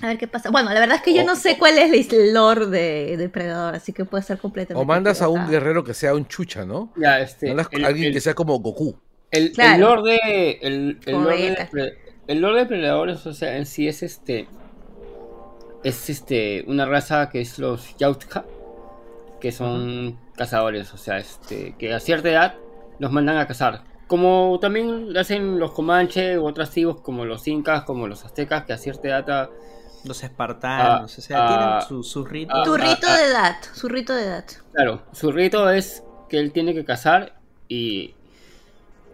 A 0.05 0.09
ver 0.09 0.19
qué 0.19 0.29
pasa. 0.29 0.51
Bueno, 0.51 0.71
la 0.75 0.81
verdad 0.81 0.97
es 0.97 1.03
que 1.03 1.15
yo 1.15 1.23
O- 1.23 1.25
no 1.27 1.35
sé 1.35 1.57
cuál 1.59 1.79
es 1.79 2.13
el 2.13 2.35
lore 2.35 2.67
de 2.67 3.17
Depredador, 3.17 3.75
así 3.75 3.95
que 3.95 4.05
puede 4.05 4.23
ser 4.23 4.37
completamente. 4.37 4.83
O 4.83 4.85
mandas 4.87 5.23
a 5.23 5.29
un 5.29 5.49
guerrero 5.49 5.83
que 5.83 5.95
sea 5.95 6.15
un 6.15 6.27
chucha, 6.29 6.67
¿no? 6.67 6.93
Ya, 6.97 7.21
este. 7.21 7.49
Mandas 7.49 7.69
el- 7.71 7.85
a 7.85 7.89
alguien 7.89 8.09
el- 8.09 8.13
que 8.13 8.21
sea 8.21 8.35
como 8.35 8.59
Goku. 8.59 8.97
El, 9.31 9.53
Claro. 9.53 9.75
el 9.75 9.81
lore 9.81 10.03
de. 10.13 10.51
El, 10.61 10.99
el 11.07 11.13
lore 11.15 11.37
de, 11.73 11.95
el 12.27 12.41
lore 12.41 12.59
de 12.61 12.67
predadores, 12.67 13.27
o 13.27 13.33
sea, 13.33 13.57
en 13.57 13.65
sí 13.65 13.89
es 13.89 14.03
este. 14.03 14.47
Es 15.83 16.11
este. 16.11 16.65
Una 16.67 16.87
raza 16.87 17.31
que 17.31 17.41
es 17.41 17.59
los 17.59 17.97
Yautja. 17.97 18.45
Que 19.41 19.53
son 19.53 20.19
cazadores, 20.37 20.93
o 20.93 20.99
sea, 20.99 21.17
este. 21.19 21.75
Que 21.79 21.95
a 21.95 22.01
cierta 22.01 22.29
edad 22.31 22.55
los 22.99 23.11
mandan 23.11 23.39
a 23.39 23.47
cazar. 23.47 23.85
Como 24.07 24.59
también 24.61 25.15
lo 25.15 25.19
hacen 25.19 25.59
los 25.59 25.73
Comanche 25.73 26.39
u 26.39 26.47
otras 26.47 26.71
tribus 26.71 27.01
como 27.01 27.25
los 27.25 27.49
Incas, 27.49 27.85
como 27.85 28.07
los 28.07 28.25
Aztecas, 28.25 28.65
que 28.65 28.75
a 28.75 28.77
cierta 28.79 29.09
edad. 29.09 29.49
Los 30.05 30.23
espartanos, 30.23 31.01
Ah, 31.01 31.05
o 31.05 31.09
sea, 31.23 31.45
ah, 31.45 31.49
tienen 31.87 32.03
su- 32.05 32.19
ah, 32.51 32.63
Tu 32.65 32.75
ah, 32.75 32.79
rito 32.79 33.07
ah. 33.09 33.17
de 33.17 33.25
edad, 33.25 33.57
su 33.73 33.89
rito 33.89 34.15
de 34.15 34.23
edad. 34.25 34.45
Claro, 34.73 35.03
su 35.13 35.33
rito 35.33 35.71
es 35.71 36.03
que 36.29 36.39
él 36.39 36.53
tiene 36.53 36.75
que 36.75 36.85
cazar 36.85 37.35
y, 37.69 38.15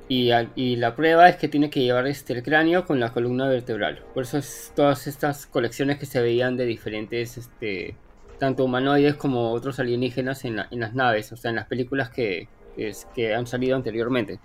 y, 0.09 0.31
y 0.57 0.77
la 0.77 0.97
prueba 0.97 1.29
es 1.29 1.37
que 1.37 1.49
tiene 1.49 1.71
que 1.71 1.81
llevar 1.81 2.07
este, 2.07 2.33
el 2.33 2.43
cráneo 2.43 2.85
con 2.85 2.99
la 2.99 3.13
columna 3.13 3.47
vertebral. 3.49 4.03
Por 4.15 4.25
eso 4.25 4.39
es 4.39 4.73
todas 4.75 5.07
estas 5.07 5.47
colecciones 5.47 5.99
que 5.99 6.07
se 6.07 6.21
veían 6.21 6.57
de 6.57 6.65
diferentes, 6.67 7.39
este, 7.39 7.95
tanto 8.39 8.65
humanoides 8.65 9.15
como 9.15 9.53
otros 9.53 9.79
alienígenas 9.79 10.45
en, 10.45 10.57
la- 10.57 10.69
en 10.71 10.81
las 10.81 10.95
naves, 10.95 11.31
o 11.33 11.37
sea, 11.37 11.51
en 11.51 11.57
las 11.57 11.67
películas 11.67 12.11
que, 12.11 12.49
que, 12.75 12.89
es- 12.89 13.07
que 13.15 13.35
han 13.35 13.47
salido 13.47 13.77
anteriormente. 13.77 14.41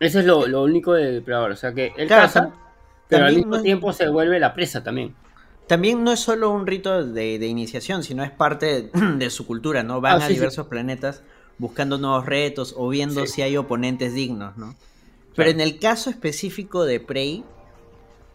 Eso 0.00 0.20
es 0.20 0.24
lo, 0.26 0.46
lo 0.46 0.62
único 0.62 0.92
de 0.94 1.10
Depredador, 1.12 1.50
o 1.52 1.56
sea 1.56 1.72
que 1.72 1.92
él 1.96 2.06
Claro, 2.06 2.22
caza, 2.22 2.50
pero 3.08 3.26
al 3.26 3.34
mismo 3.34 3.56
no- 3.56 3.62
tiempo 3.62 3.92
se 3.92 4.08
vuelve 4.08 4.38
la 4.40 4.54
presa 4.54 4.82
también. 4.82 5.14
También 5.66 6.04
no 6.04 6.12
es 6.12 6.20
solo 6.20 6.50
un 6.50 6.66
rito 6.66 7.04
de, 7.04 7.38
de 7.38 7.46
iniciación, 7.46 8.02
sino 8.04 8.22
es 8.22 8.30
parte 8.30 8.90
de 9.16 9.30
su 9.30 9.46
cultura, 9.46 9.82
¿no? 9.82 10.00
Van 10.00 10.14
Ah, 10.14 10.16
a 10.16 10.20
sí, 10.28 10.28
sí. 10.28 10.34
diversos 10.34 10.66
planetas 10.68 11.22
buscando 11.58 11.98
nuevos 11.98 12.26
retos 12.26 12.74
o 12.76 12.88
viendo 12.88 13.26
Sí. 13.26 13.32
si 13.34 13.42
hay 13.42 13.56
oponentes 13.56 14.14
dignos, 14.14 14.56
¿no? 14.56 14.74
Pero 15.34 15.50
en 15.50 15.60
el 15.60 15.78
caso 15.78 16.08
específico 16.10 16.84
de 16.84 17.00
Prey, 17.00 17.44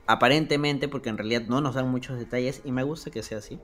aparentemente, 0.07 0.87
porque 0.87 1.09
en 1.09 1.17
realidad 1.17 1.43
no 1.47 1.61
nos 1.61 1.75
dan 1.75 1.89
muchos 1.89 2.17
detalles 2.19 2.61
y 2.65 2.71
me 2.71 2.83
gusta 2.83 3.11
que 3.11 3.23
sea 3.23 3.37
así, 3.39 3.59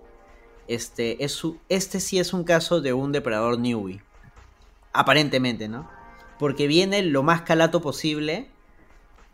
este, 0.68 1.24
es 1.24 1.32
su, 1.34 1.58
este 1.70 2.00
sí 2.00 2.20
es 2.20 2.34
un 2.34 2.44
caso 2.44 2.82
de 2.82 2.94
un 2.94 3.12
depredador 3.12 3.60
newbie. 3.60 4.02
Aparentemente, 4.94 5.68
¿no? 5.68 5.90
Porque 6.40 6.68
viene 6.68 7.02
lo 7.04 7.24
más 7.24 7.42
calato 7.42 7.82
posible 7.82 8.48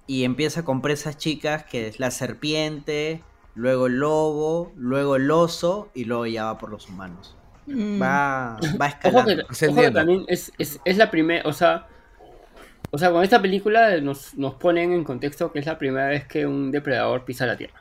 y 0.08 0.24
empieza 0.24 0.64
con 0.66 0.82
presas 0.82 1.18
chicas 1.18 1.64
que 1.66 1.88
es 1.88 2.00
la 2.00 2.12
serpiente, 2.12 3.22
luego 3.56 3.88
el 3.88 4.00
lobo, 4.00 4.72
luego 4.76 5.16
el 5.16 5.30
oso 5.32 5.90
y 5.94 6.06
luego 6.06 6.26
ya 6.26 6.46
va 6.46 6.58
por 6.58 6.70
los 6.70 6.88
humanos. 6.90 7.36
Mm. 7.68 8.02
Va, 8.02 8.58
va 8.58 8.60
Ojo 8.60 9.26
que, 9.26 9.34
escalando. 9.34 9.44
ojo 9.50 9.76
que 9.82 9.92
también 9.92 10.26
es, 10.28 10.52
es, 10.58 10.80
es 10.84 10.98
la 10.98 11.10
primera, 11.12 11.48
o 11.48 11.54
sea, 11.54 11.88
o 12.92 12.98
sea, 12.98 13.12
con 13.12 13.24
esta 13.24 13.42
película 13.42 14.00
nos, 14.02 14.36
nos 14.36 14.56
ponen 14.56 14.92
en 14.94 15.04
contexto 15.04 15.52
que 15.52 15.60
es 15.60 15.66
la 15.66 15.78
primera 15.78 16.08
vez 16.08 16.26
que 16.28 16.46
un 16.46 16.72
depredador 16.72 17.24
pisa 17.26 17.46
la 17.46 17.56
Tierra. 17.58 17.80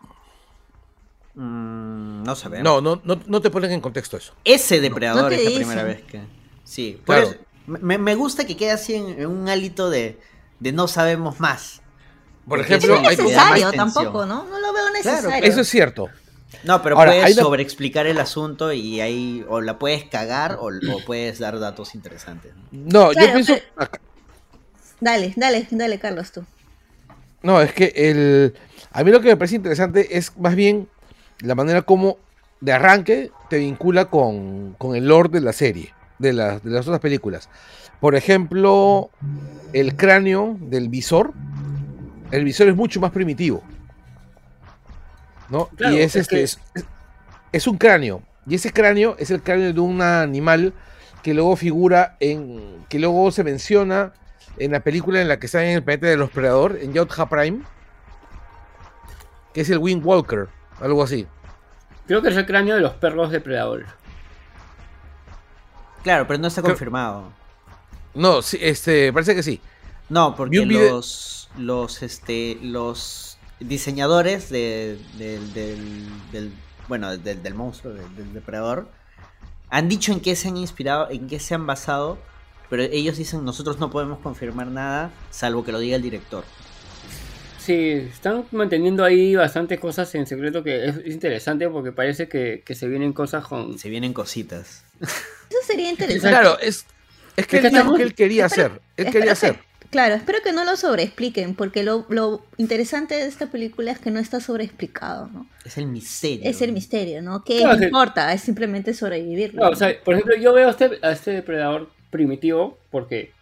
Mm, 1.35 2.23
no 2.25 2.35
sabemos. 2.37 2.65
No, 2.65 2.81
no, 2.81 3.01
no, 3.05 3.21
no 3.27 3.41
te 3.41 3.51
ponen 3.51 3.73
en 3.73 3.81
contexto 3.81 4.17
eso. 4.17 4.35
Ese 4.45 4.81
depredador 4.81 5.23
No 5.23 5.29
es 5.31 5.37
la 5.43 5.49
dicen. 5.51 5.63
primera 5.69 5.83
vez 5.85 6.03
que. 6.03 6.21
Sí, 6.65 7.01
por 7.05 7.17
Claro. 7.17 7.31
eso- 7.31 7.39
me, 7.67 7.97
me 7.99 8.15
gusta 8.15 8.45
que 8.47 8.57
quede 8.57 8.73
así 8.73 8.95
en, 8.95 9.09
en 9.21 9.27
un 9.27 9.49
hálito 9.49 9.89
de, 9.91 10.19
de 10.61 10.73
no 10.73 10.89
sabemos 10.89 11.41
más. 11.41 11.82
Por 12.49 12.59
Porque 12.59 12.75
ejemplo, 12.75 13.01
No 13.01 13.09
es 13.11 13.19
necesario 13.19 13.73
tampoco, 13.73 14.27
¿no? 14.27 14.45
No 14.45 14.59
lo 14.59 14.73
veo 14.73 14.85
Claro, 15.03 15.17
necesario. 15.23 15.49
Eso 15.49 15.61
es 15.61 15.69
cierto. 15.69 16.09
No, 16.65 16.83
pero 16.83 16.97
Ahora, 16.99 17.13
puedes 17.13 17.37
sobreexplicar 17.37 18.07
el 18.07 18.19
asunto 18.21 18.73
y 18.73 19.01
ahí 19.01 19.45
o 19.49 19.61
la 19.61 19.79
puedes 19.79 20.05
cagar 20.05 20.57
o, 20.61 20.67
o 20.69 21.05
puedes 21.07 21.39
dar 21.39 21.59
datos 21.59 21.95
interesantes. 21.95 22.53
¿no? 22.71 23.07
No, 23.07 23.11
Claro, 23.11 23.27
yo 23.29 23.33
pienso. 23.35 23.55
pero- 23.77 23.91
Dale, 25.01 25.33
dale, 25.37 25.67
dale, 25.71 25.99
Carlos, 25.99 26.31
tú. 26.31 26.45
No, 27.43 27.61
es 27.61 27.73
que 27.73 27.93
el. 27.97 28.55
A 28.93 29.03
mí 29.03 29.11
lo 29.11 29.21
que 29.21 29.29
me 29.29 29.37
parece 29.37 29.57
interesante 29.57 30.17
es 30.17 30.37
más 30.39 30.55
bien 30.55 30.89
la 31.41 31.55
manera 31.57 31.83
como 31.83 32.19
de 32.61 32.73
arranque 32.73 33.33
te 33.51 33.59
vincula 33.59 34.05
con, 34.05 34.75
con 34.79 34.95
el 34.95 35.09
lore 35.09 35.29
de 35.31 35.41
la 35.41 35.53
serie, 35.53 35.93
de, 36.19 36.33
las- 36.33 36.63
de 36.63 36.71
las 36.71 36.87
otras 36.87 37.01
películas. 37.01 37.49
Por 38.01 38.15
ejemplo, 38.15 39.11
el 39.73 39.97
cráneo 39.97 40.57
del 40.61 40.89
visor. 40.89 41.33
El 42.33 42.45
visor 42.45 42.67
es 42.69 42.75
mucho 42.75 42.99
más 43.01 43.13
primitivo. 43.13 43.63
¿No? 45.49 45.67
Claro, 45.77 45.95
y 45.95 46.01
es, 46.01 46.17
es 46.17 46.23
este. 46.23 46.37
que- 46.37 46.43
Es, 46.43 46.59
es 47.53 47.67
un 47.67 47.77
cráneo. 47.79 48.23
Y 48.47 48.57
ese 48.57 48.73
cráneo 48.73 49.15
es 49.19 49.31
el 49.31 49.43
cráneo 49.43 49.73
de 49.73 49.79
un 49.81 50.03
animal 50.03 50.73
que 51.23 51.35
luego 51.35 51.55
figura 51.57 52.17
en. 52.19 52.85
que 52.89 52.99
luego 52.99 53.31
se 53.31 53.45
menciona 53.45 54.13
en 54.59 54.73
la 54.73 54.81
película 54.81 55.21
en 55.21 55.29
la 55.29 55.39
que 55.39 55.47
está 55.47 55.63
en 55.65 55.77
el 55.77 55.83
planeta 55.85 56.09
de 56.09 56.17
los 56.17 56.31
Predador, 56.31 56.79
en 56.81 56.93
Yotja 56.93 57.29
Prime, 57.29 57.63
que 59.55 59.61
es 59.61 59.71
el 59.71 59.79
Wind 59.79 60.05
Walker, 60.05 60.49
algo 60.81 61.03
así. 61.03 61.27
Creo 62.07 62.21
que 62.21 62.29
es 62.31 62.37
el 62.37 62.47
cráneo 62.47 62.75
de 62.75 62.81
los 62.81 62.95
perros 62.95 63.31
depredadores. 63.31 63.87
Claro, 66.03 66.27
pero 66.27 66.39
no 66.41 66.49
está 66.49 66.63
confirmado. 66.63 67.31
No, 68.15 68.43
sí, 68.43 68.59
este, 68.61 69.13
parece 69.13 69.35
que 69.35 69.43
sí. 69.43 69.61
No, 70.09 70.35
porque 70.35 70.57
los, 70.67 71.42
los, 71.59 72.03
este, 72.03 72.59
los 72.63 73.39
diseñadores 73.61 74.49
de- 74.51 74.99
del, 75.19 75.53
del, 75.55 76.09
del- 76.33 76.53
bueno, 76.89 77.17
del, 77.17 77.43
del 77.43 77.55
monstruo, 77.55 77.93
del, 77.95 78.17
del 78.17 78.33
depredador, 78.35 78.89
han 79.71 79.89
dicho 79.89 80.13
en 80.13 80.21
qué 80.21 80.37
se 80.37 80.49
han 80.49 80.57
inspirado, 80.57 81.09
en 81.11 81.27
qué 81.29 81.39
se 81.39 81.55
han 81.55 81.67
basado, 81.67 82.19
pero 82.69 82.83
ellos 82.83 83.17
dicen 83.17 83.45
nosotros 83.45 83.79
no 83.79 83.91
podemos 83.91 84.19
confirmar 84.19 84.67
nada, 84.67 85.11
salvo 85.31 85.65
que 85.65 85.73
lo 85.73 85.79
diga 85.79 85.97
el 85.97 86.03
director. 86.03 86.45
Sí, 87.59 87.77
están 88.13 88.45
manteniendo 88.51 89.05
ahí 89.05 89.37
bastantes 89.37 89.79
cosas 89.79 90.13
en 90.17 90.27
secreto 90.27 90.65
que 90.65 90.87
es 90.87 90.97
interesante 91.07 91.69
porque 91.69 91.93
parece 91.93 92.29
que, 92.29 92.63
que 92.67 92.75
se 92.75 92.89
vienen 92.89 93.13
cosas 93.13 93.47
con... 93.47 93.79
Se 93.79 93.89
vienen 93.89 94.13
cositas. 94.13 94.85
Eso 95.01 95.59
sería 95.65 95.91
interesante. 95.91 96.29
Claro, 96.29 96.59
es, 96.59 96.85
es 97.37 97.47
que 97.47 97.59
Es 97.59 97.65
él 97.65 97.71
que 97.71 97.77
dijo 97.77 97.79
estamos- 97.79 97.97
que 97.99 98.03
él 98.03 98.15
quería 98.15 98.47
hacer. 98.47 98.81
Él 98.97 99.05
quería 99.07 99.21
que- 99.27 99.31
hacer. 99.31 99.59
Claro, 99.93 100.15
espero 100.15 100.39
que 100.43 100.53
no 100.53 100.65
lo 100.65 100.75
sobreexpliquen, 100.77 101.55
porque 101.55 101.83
lo, 101.85 102.07
lo 102.09 102.45
interesante 102.57 103.15
de 103.15 103.27
esta 103.27 103.47
película 103.49 103.93
es 103.93 103.99
que 103.99 104.11
no 104.11 104.19
está 104.19 104.41
sobreexplicado, 104.41 105.27
¿no? 105.29 105.47
Es 105.67 105.77
el 105.77 105.87
misterio. 105.87 106.41
Es 106.49 106.63
el 106.63 106.73
misterio, 106.73 107.21
¿no? 107.21 107.45
¿Qué 107.45 107.59
Claro 107.59 107.79
que- 107.79 107.85
importa? 107.85 108.33
Es 108.33 108.41
simplemente 108.41 108.95
sobrevivirlo. 108.95 109.61
No, 109.61 109.67
o 109.69 109.71
¿no? 109.73 109.77
sea, 109.77 109.95
por 110.03 110.15
ejemplo, 110.15 110.35
yo 110.37 110.55
veo 110.55 110.69
a 110.69 110.71
este, 110.71 110.99
a 111.03 111.13
este 111.13 111.33
depredador 111.33 111.91
primitivo 112.11 112.79
porque 112.91 113.33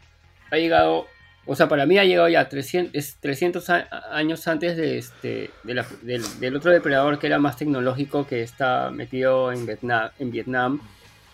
ha 0.51 0.57
llegado, 0.57 1.07
o 1.47 1.55
sea, 1.55 1.69
para 1.69 1.87
mí 1.87 1.99
ha 1.99 2.05
llegado 2.05 2.29
ya 2.29 2.49
300, 2.49 2.95
es 2.97 3.17
300 3.21 3.71
a- 3.71 3.87
años 4.11 4.49
antes 4.49 4.77
de 4.77 4.99
este, 4.99 5.51
de 5.63 5.75
la- 5.75 5.87
del, 6.03 6.23
del 6.41 6.57
otro 6.57 6.73
depredador 6.73 7.21
que 7.21 7.29
era 7.29 7.39
más 7.39 7.57
tecnológico 7.59 8.27
que 8.27 8.43
está 8.43 8.91
metido 8.91 9.53
en 9.53 9.67
Vietnam, 9.67 10.11
en 10.19 10.31
Vietnam 10.33 10.81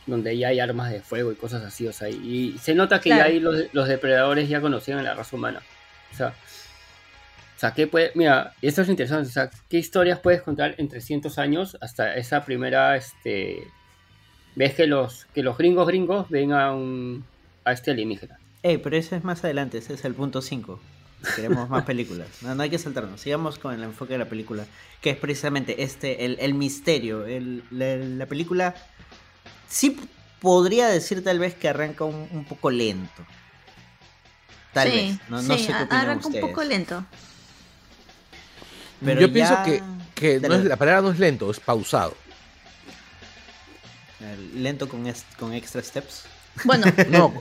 donde 0.07 0.37
ya 0.39 0.49
hay 0.49 0.61
armas 0.61 0.91
de 0.93 1.01
fuego 1.01 1.33
y 1.33 1.35
cosas 1.35 1.63
así, 1.65 1.87
o 1.89 1.93
sea, 1.93 2.09
y 2.09 2.57
se 2.61 2.75
nota 2.75 3.01
que 3.01 3.11
Claro. 3.11 3.25
ya 3.25 3.29
ahí 3.31 3.41
los, 3.41 3.65
los 3.73 3.89
depredadores 3.89 4.49
ya 4.49 4.61
conocían 4.61 4.99
a 4.99 5.03
la 5.03 5.15
raza 5.15 5.35
humana. 5.37 5.61
O 6.13 6.17
sea, 6.17 6.29
o 6.29 7.59
sea, 7.59 7.73
¿qué 7.73 7.87
puede, 7.87 8.13
mira, 8.15 8.53
esto 8.63 8.83
es 8.83 8.89
interesante, 8.89 9.29
o 9.29 9.33
sea, 9.33 9.51
¿qué 9.69 9.79
historias 9.79 10.19
puedes 10.21 10.43
contar 10.43 10.75
en 10.79 10.89
300 10.89 11.39
años 11.39 11.77
hasta 11.81 12.15
esa 12.17 12.45
primera, 12.45 12.97
este, 12.97 13.67
ves 14.55 14.75
que 14.75 14.87
los, 14.87 15.25
que 15.35 15.43
los 15.43 15.57
gringos 15.57 15.87
gringos 15.89 16.29
ven 16.29 16.53
a 16.53 16.73
un, 16.75 17.25
a 17.65 17.73
este 17.73 17.91
alienígena? 17.93 18.39
Eh, 18.63 18.79
pero 18.79 18.97
ese 18.97 19.17
es 19.17 19.25
más 19.25 19.43
adelante, 19.45 19.79
ese 19.79 19.95
es 19.95 20.05
el 20.05 20.15
punto 20.15 20.43
5. 20.43 20.79
Queremos 21.35 21.69
más 21.71 21.85
películas. 21.85 22.29
No, 22.43 22.55
no 22.55 22.63
hay 22.63 22.69
que 22.71 22.79
saltarnos. 22.79 23.21
Sigamos 23.21 23.59
con 23.59 23.73
el 23.75 23.83
enfoque 23.83 24.13
de 24.13 24.19
la 24.19 24.27
película, 24.27 24.65
que 25.01 25.11
es 25.11 25.17
precisamente 25.17 25.83
este, 25.83 26.25
el, 26.27 26.37
el 26.41 26.53
misterio. 26.55 27.25
El- 27.27 27.63
la, 27.71 27.97
la 27.97 28.27
película 28.27 28.75
sí 29.69 29.99
podría 30.41 30.89
decir 30.89 31.23
tal 31.25 31.39
vez 31.39 31.55
que 31.55 31.69
arranca 31.69 32.05
un, 32.05 32.29
un 32.33 32.45
poco 32.45 32.71
lento. 32.71 33.27
Tal 34.73 34.91
sí, 34.91 34.91
vez. 34.93 35.19
No, 35.29 35.43
no 35.43 35.59
sí, 35.59 35.65
sé 35.65 35.73
qué 35.73 35.87
arranca 35.91 36.29
ustedes. 36.29 36.45
un 36.45 36.51
poco 36.51 36.63
lento. 36.65 37.05
Pero 39.05 39.21
Yo 39.21 39.33
pienso 39.33 39.63
que, 39.63 39.83
que 40.15 40.41
no 40.41 40.55
es, 40.55 40.65
la 40.65 40.77
palabra 40.77 41.03
no 41.03 41.11
es 41.11 41.19
lento, 41.19 41.51
es 41.51 41.61
pausado. 41.61 42.17
Lento 44.55 44.89
con, 44.89 45.07
est- 45.07 45.35
con 45.39 45.53
extra 45.53 45.83
steps. 45.83 46.25
Bueno, 46.65 46.87
No, 47.07 47.35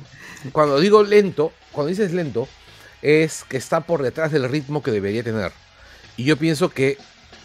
cuando 0.51 0.79
digo 0.79 1.03
lento, 1.03 1.53
cuando 1.71 1.89
dices 1.89 2.11
lento, 2.11 2.47
es 3.01 3.43
que 3.45 3.57
está 3.57 3.81
por 3.81 4.01
detrás 4.03 4.31
del 4.31 4.49
ritmo 4.49 4.83
que 4.83 4.91
debería 4.91 5.23
tener. 5.23 5.51
Y 6.17 6.25
yo 6.25 6.37
pienso 6.37 6.69
que 6.69 6.97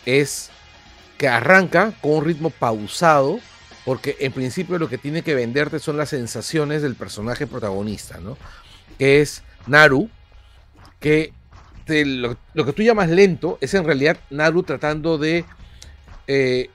es 0.04 0.50
que 1.18 1.28
arranca 1.28 1.92
con 2.00 2.12
un 2.12 2.24
ritmo 2.24 2.50
pausado, 2.50 3.40
porque 3.84 4.16
en 4.20 4.32
principio 4.32 4.78
lo 4.78 4.88
que 4.88 4.98
tiene 4.98 5.22
que 5.22 5.34
venderte 5.34 5.78
son 5.78 5.96
las 5.96 6.10
sensaciones 6.10 6.82
del 6.82 6.94
personaje 6.96 7.46
protagonista, 7.46 8.18
¿no? 8.18 8.36
Que 8.98 9.20
es 9.20 9.42
Naru, 9.66 10.10
que 10.98 11.32
te- 11.86 12.04
lo, 12.04 12.36
lo 12.54 12.64
que 12.64 12.72
tú 12.72 12.82
llamas 12.82 13.08
lento 13.08 13.58
es 13.60 13.72
en 13.74 13.84
realidad 13.84 14.18
Naru 14.30 14.62
tratando 14.62 15.16
de 15.18 15.44
eh, 16.26 16.70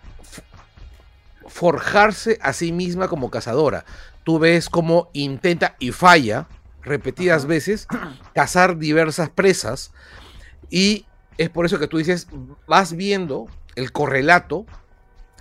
forjarse 1.47 2.37
a 2.41 2.53
sí 2.53 2.71
misma 2.71 3.07
como 3.07 3.29
cazadora. 3.29 3.85
Tú 4.23 4.39
ves 4.39 4.69
cómo 4.69 5.09
intenta 5.13 5.75
y 5.79 5.91
falla 5.91 6.47
repetidas 6.81 7.45
veces 7.45 7.87
cazar 8.33 8.77
diversas 8.77 9.29
presas 9.29 9.91
y 10.69 11.05
es 11.37 11.49
por 11.49 11.65
eso 11.65 11.79
que 11.79 11.87
tú 11.87 11.97
dices, 11.97 12.27
vas 12.67 12.93
viendo 12.95 13.47
el 13.75 13.91
correlato 13.91 14.65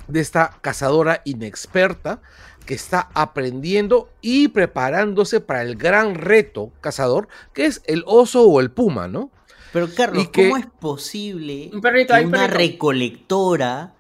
de 0.09 0.21
esta 0.21 0.59
cazadora 0.61 1.23
inexperta 1.25 2.21
que 2.67 2.75
está 2.75 3.11
aprendiendo 3.15 4.09
y 4.23 4.49
preparándose 4.49 5.41
para 5.41 5.63
el 5.63 5.77
gran 5.77 6.15
reto 6.15 6.73
cazador, 6.81 7.29
que 7.53 7.67
es 7.67 7.83
el 7.87 8.03
oso 8.07 8.43
o 8.45 8.61
el 8.61 8.71
puma, 8.71 9.07
¿no? 9.09 9.31
Pero 9.73 9.89
Carlos, 9.95 10.25
Y 10.25 10.27
que- 10.29 10.45
¿cómo 10.49 10.57
es 10.57 10.67
posible 10.67 11.71
Un 11.75 11.81
perrito, 11.81 12.15
que 12.15 12.25
una 12.25 12.39
perrito. 12.47 12.59
recolectora 12.59 13.95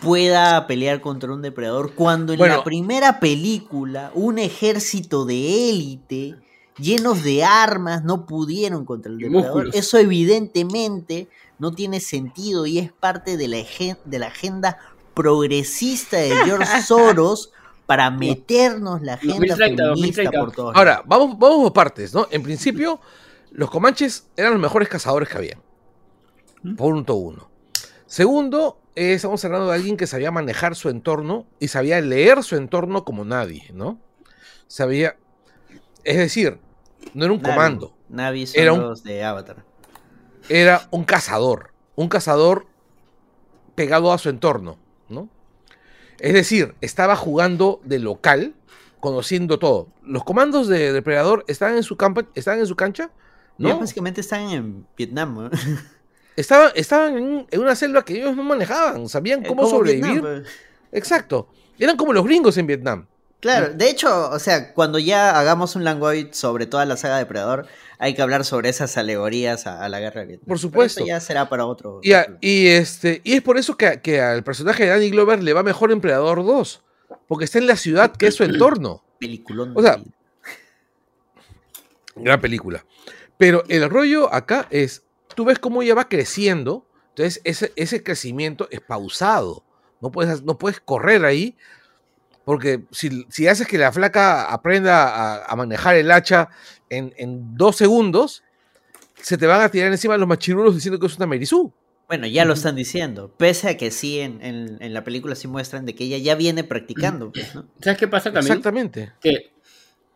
pueda 0.00 0.66
pelear 0.66 1.00
contra 1.00 1.32
un 1.32 1.42
depredador 1.42 1.94
cuando 1.94 2.32
en 2.32 2.38
Bueno. 2.38 2.56
la 2.58 2.64
primera 2.64 3.20
película 3.20 4.10
un 4.14 4.38
ejército 4.38 5.24
de 5.26 5.68
élite 5.70 6.36
llenos 6.78 7.22
de 7.22 7.44
armas 7.44 8.04
no 8.04 8.24
pudieron 8.24 8.84
contra 8.86 9.12
el 9.12 9.18
depredador? 9.18 9.44
músculos. 9.64 9.74
Eso 9.74 9.98
evidentemente 9.98 11.28
no 11.58 11.72
tiene 11.72 12.00
sentido 12.00 12.64
y 12.66 12.78
es 12.78 12.90
parte 12.92 13.36
de 13.36 13.48
la, 13.48 13.58
de 14.04 14.18
la 14.18 14.28
agenda 14.28 14.78
progresista 15.22 16.16
de 16.18 16.30
George 16.44 16.82
Soros 16.82 17.52
para 17.86 18.10
meternos 18.10 19.02
la 19.02 19.14
agenda 19.14 19.54
2030, 19.56 19.66
feminista 19.84 20.22
2030. 20.22 20.40
por 20.40 20.52
todos 20.52 20.76
Ahora, 20.76 21.02
vamos, 21.06 21.38
vamos 21.38 21.62
por 21.64 21.72
partes, 21.72 22.14
¿no? 22.14 22.26
En 22.30 22.42
principio, 22.42 23.00
los 23.50 23.70
comanches 23.70 24.28
eran 24.36 24.52
los 24.52 24.60
mejores 24.62 24.88
cazadores 24.88 25.28
que 25.28 25.36
había. 25.38 25.58
Punto 26.76 27.14
uno. 27.14 27.50
Segundo, 28.06 28.80
eh, 28.94 29.14
estamos 29.14 29.44
hablando 29.44 29.68
de 29.68 29.74
alguien 29.74 29.96
que 29.96 30.06
sabía 30.06 30.30
manejar 30.30 30.74
su 30.76 30.88
entorno 30.88 31.46
y 31.58 31.68
sabía 31.68 32.00
leer 32.00 32.42
su 32.42 32.56
entorno 32.56 33.04
como 33.04 33.24
nadie, 33.24 33.64
¿no? 33.72 33.98
Sabía. 34.66 35.16
Es 36.04 36.16
decir, 36.16 36.58
no 37.14 37.24
era 37.24 37.34
un 37.34 37.40
Navi. 37.42 37.54
comando, 37.54 37.94
Navi 38.08 38.46
son 38.46 38.60
Era 38.60 38.72
un- 38.72 38.80
los 38.82 39.02
de 39.02 39.22
Avatar. 39.24 39.64
era 40.48 40.86
un 40.90 41.04
cazador. 41.04 41.72
Un 41.96 42.08
cazador 42.08 42.66
pegado 43.74 44.12
a 44.12 44.18
su 44.18 44.28
entorno, 44.28 44.78
¿no? 45.10 45.28
Es 46.18 46.32
decir, 46.34 46.74
estaba 46.80 47.16
jugando 47.16 47.80
de 47.84 47.98
local, 47.98 48.54
conociendo 49.00 49.58
todo. 49.58 49.88
Los 50.04 50.24
comandos 50.24 50.68
de 50.68 50.92
depredador 50.92 51.44
estaban 51.48 51.76
en 51.76 51.82
su 51.82 51.96
campo, 51.96 52.22
estaban 52.34 52.60
en 52.60 52.66
su 52.66 52.76
cancha, 52.76 53.10
¿no? 53.58 53.78
básicamente 53.78 54.20
están 54.20 54.50
en 54.50 54.86
Vietnam. 54.96 55.34
¿no? 55.34 55.50
Estaban, 56.36 56.70
estaban 56.74 57.18
en, 57.18 57.46
en 57.50 57.60
una 57.60 57.74
selva 57.74 58.02
que 58.02 58.14
ellos 58.14 58.34
no 58.34 58.42
manejaban, 58.42 59.08
sabían 59.10 59.42
cómo 59.42 59.62
Como 59.62 59.68
sobrevivir. 59.68 60.22
Vietnam, 60.22 60.42
pues. 60.42 60.48
Exacto. 60.92 61.48
Eran 61.78 61.96
como 61.96 62.14
los 62.14 62.24
gringos 62.24 62.56
en 62.56 62.66
Vietnam. 62.66 63.06
Claro, 63.40 63.72
de 63.72 63.88
hecho, 63.90 64.30
o 64.30 64.38
sea, 64.38 64.74
cuando 64.74 64.98
ya 64.98 65.38
hagamos 65.38 65.74
un 65.74 65.82
Langoid 65.82 66.32
sobre 66.32 66.66
toda 66.66 66.84
la 66.84 66.98
saga 66.98 67.16
Depredador, 67.18 67.66
hay 68.02 68.14
que 68.14 68.22
hablar 68.22 68.44
sobre 68.44 68.70
esas 68.70 68.96
alegorías 68.96 69.66
a, 69.66 69.84
a 69.84 69.88
la 69.88 70.00
guerra 70.00 70.22
de 70.22 70.26
Vietnam. 70.28 70.46
Por 70.46 70.56
Pero 70.56 70.58
supuesto. 70.58 71.00
eso 71.00 71.06
ya 71.06 71.20
será 71.20 71.48
para 71.48 71.66
otro. 71.66 72.00
Y, 72.02 72.14
a- 72.14 72.36
y 72.40 72.66
este, 72.68 73.20
y 73.24 73.34
es 73.34 73.42
por 73.42 73.58
eso 73.58 73.76
que, 73.76 74.00
que 74.00 74.20
al 74.20 74.42
personaje 74.42 74.84
de 74.84 74.88
Danny 74.90 75.10
Glover 75.10 75.42
le 75.42 75.52
va 75.52 75.62
mejor 75.62 75.92
en 75.92 76.00
Predador 76.00 76.44
2. 76.44 76.82
Porque 77.28 77.44
está 77.44 77.58
en 77.58 77.66
la 77.66 77.76
ciudad 77.76 78.10
que 78.16 78.26
es 78.28 78.34
su 78.34 78.42
entorno. 78.44 79.04
peliculón. 79.18 79.72
o 79.76 79.82
sea, 79.82 79.96
vida. 79.96 80.06
Gran 82.16 82.40
película. 82.40 82.84
Pero 83.38 83.64
el 83.68 83.88
rollo 83.88 84.32
acá 84.32 84.66
es, 84.70 85.02
tú 85.34 85.44
ves 85.44 85.58
cómo 85.58 85.82
ella 85.82 85.94
va 85.94 86.08
creciendo, 86.08 86.86
entonces 87.10 87.40
ese, 87.44 87.72
ese 87.76 88.02
crecimiento 88.02 88.68
es 88.70 88.80
pausado. 88.80 89.64
No 90.00 90.10
puedes, 90.10 90.42
no 90.42 90.58
puedes 90.58 90.80
correr 90.80 91.24
ahí, 91.24 91.56
porque 92.44 92.84
si, 92.90 93.26
si 93.30 93.46
haces 93.48 93.66
que 93.66 93.78
la 93.78 93.92
flaca 93.92 94.44
aprenda 94.52 95.08
a, 95.08 95.44
a 95.44 95.56
manejar 95.56 95.96
el 95.96 96.10
hacha 96.10 96.48
en, 96.90 97.14
en, 97.16 97.56
dos 97.56 97.76
segundos, 97.76 98.42
se 99.16 99.38
te 99.38 99.46
van 99.46 99.62
a 99.62 99.70
tirar 99.70 99.90
encima 99.90 100.16
los 100.18 100.28
machirulos 100.28 100.74
diciendo 100.74 100.98
que 100.98 101.06
es 101.06 101.16
una 101.16 101.26
Merizú. 101.26 101.72
Bueno, 102.08 102.26
ya 102.26 102.44
lo 102.44 102.54
están 102.54 102.74
diciendo. 102.74 103.32
Pese 103.36 103.68
a 103.68 103.76
que 103.76 103.90
sí, 103.92 104.18
en, 104.18 104.44
en, 104.44 104.78
en, 104.80 104.92
la 104.92 105.04
película 105.04 105.36
sí 105.36 105.46
muestran 105.46 105.86
de 105.86 105.94
que 105.94 106.04
ella 106.04 106.18
ya 106.18 106.34
viene 106.34 106.64
practicando. 106.64 107.30
Pues, 107.32 107.54
¿no? 107.54 107.66
¿Sabes 107.80 107.98
qué 107.98 108.08
pasa 108.08 108.32
también? 108.32 108.58
Exactamente. 108.58 109.12
Que 109.20 109.52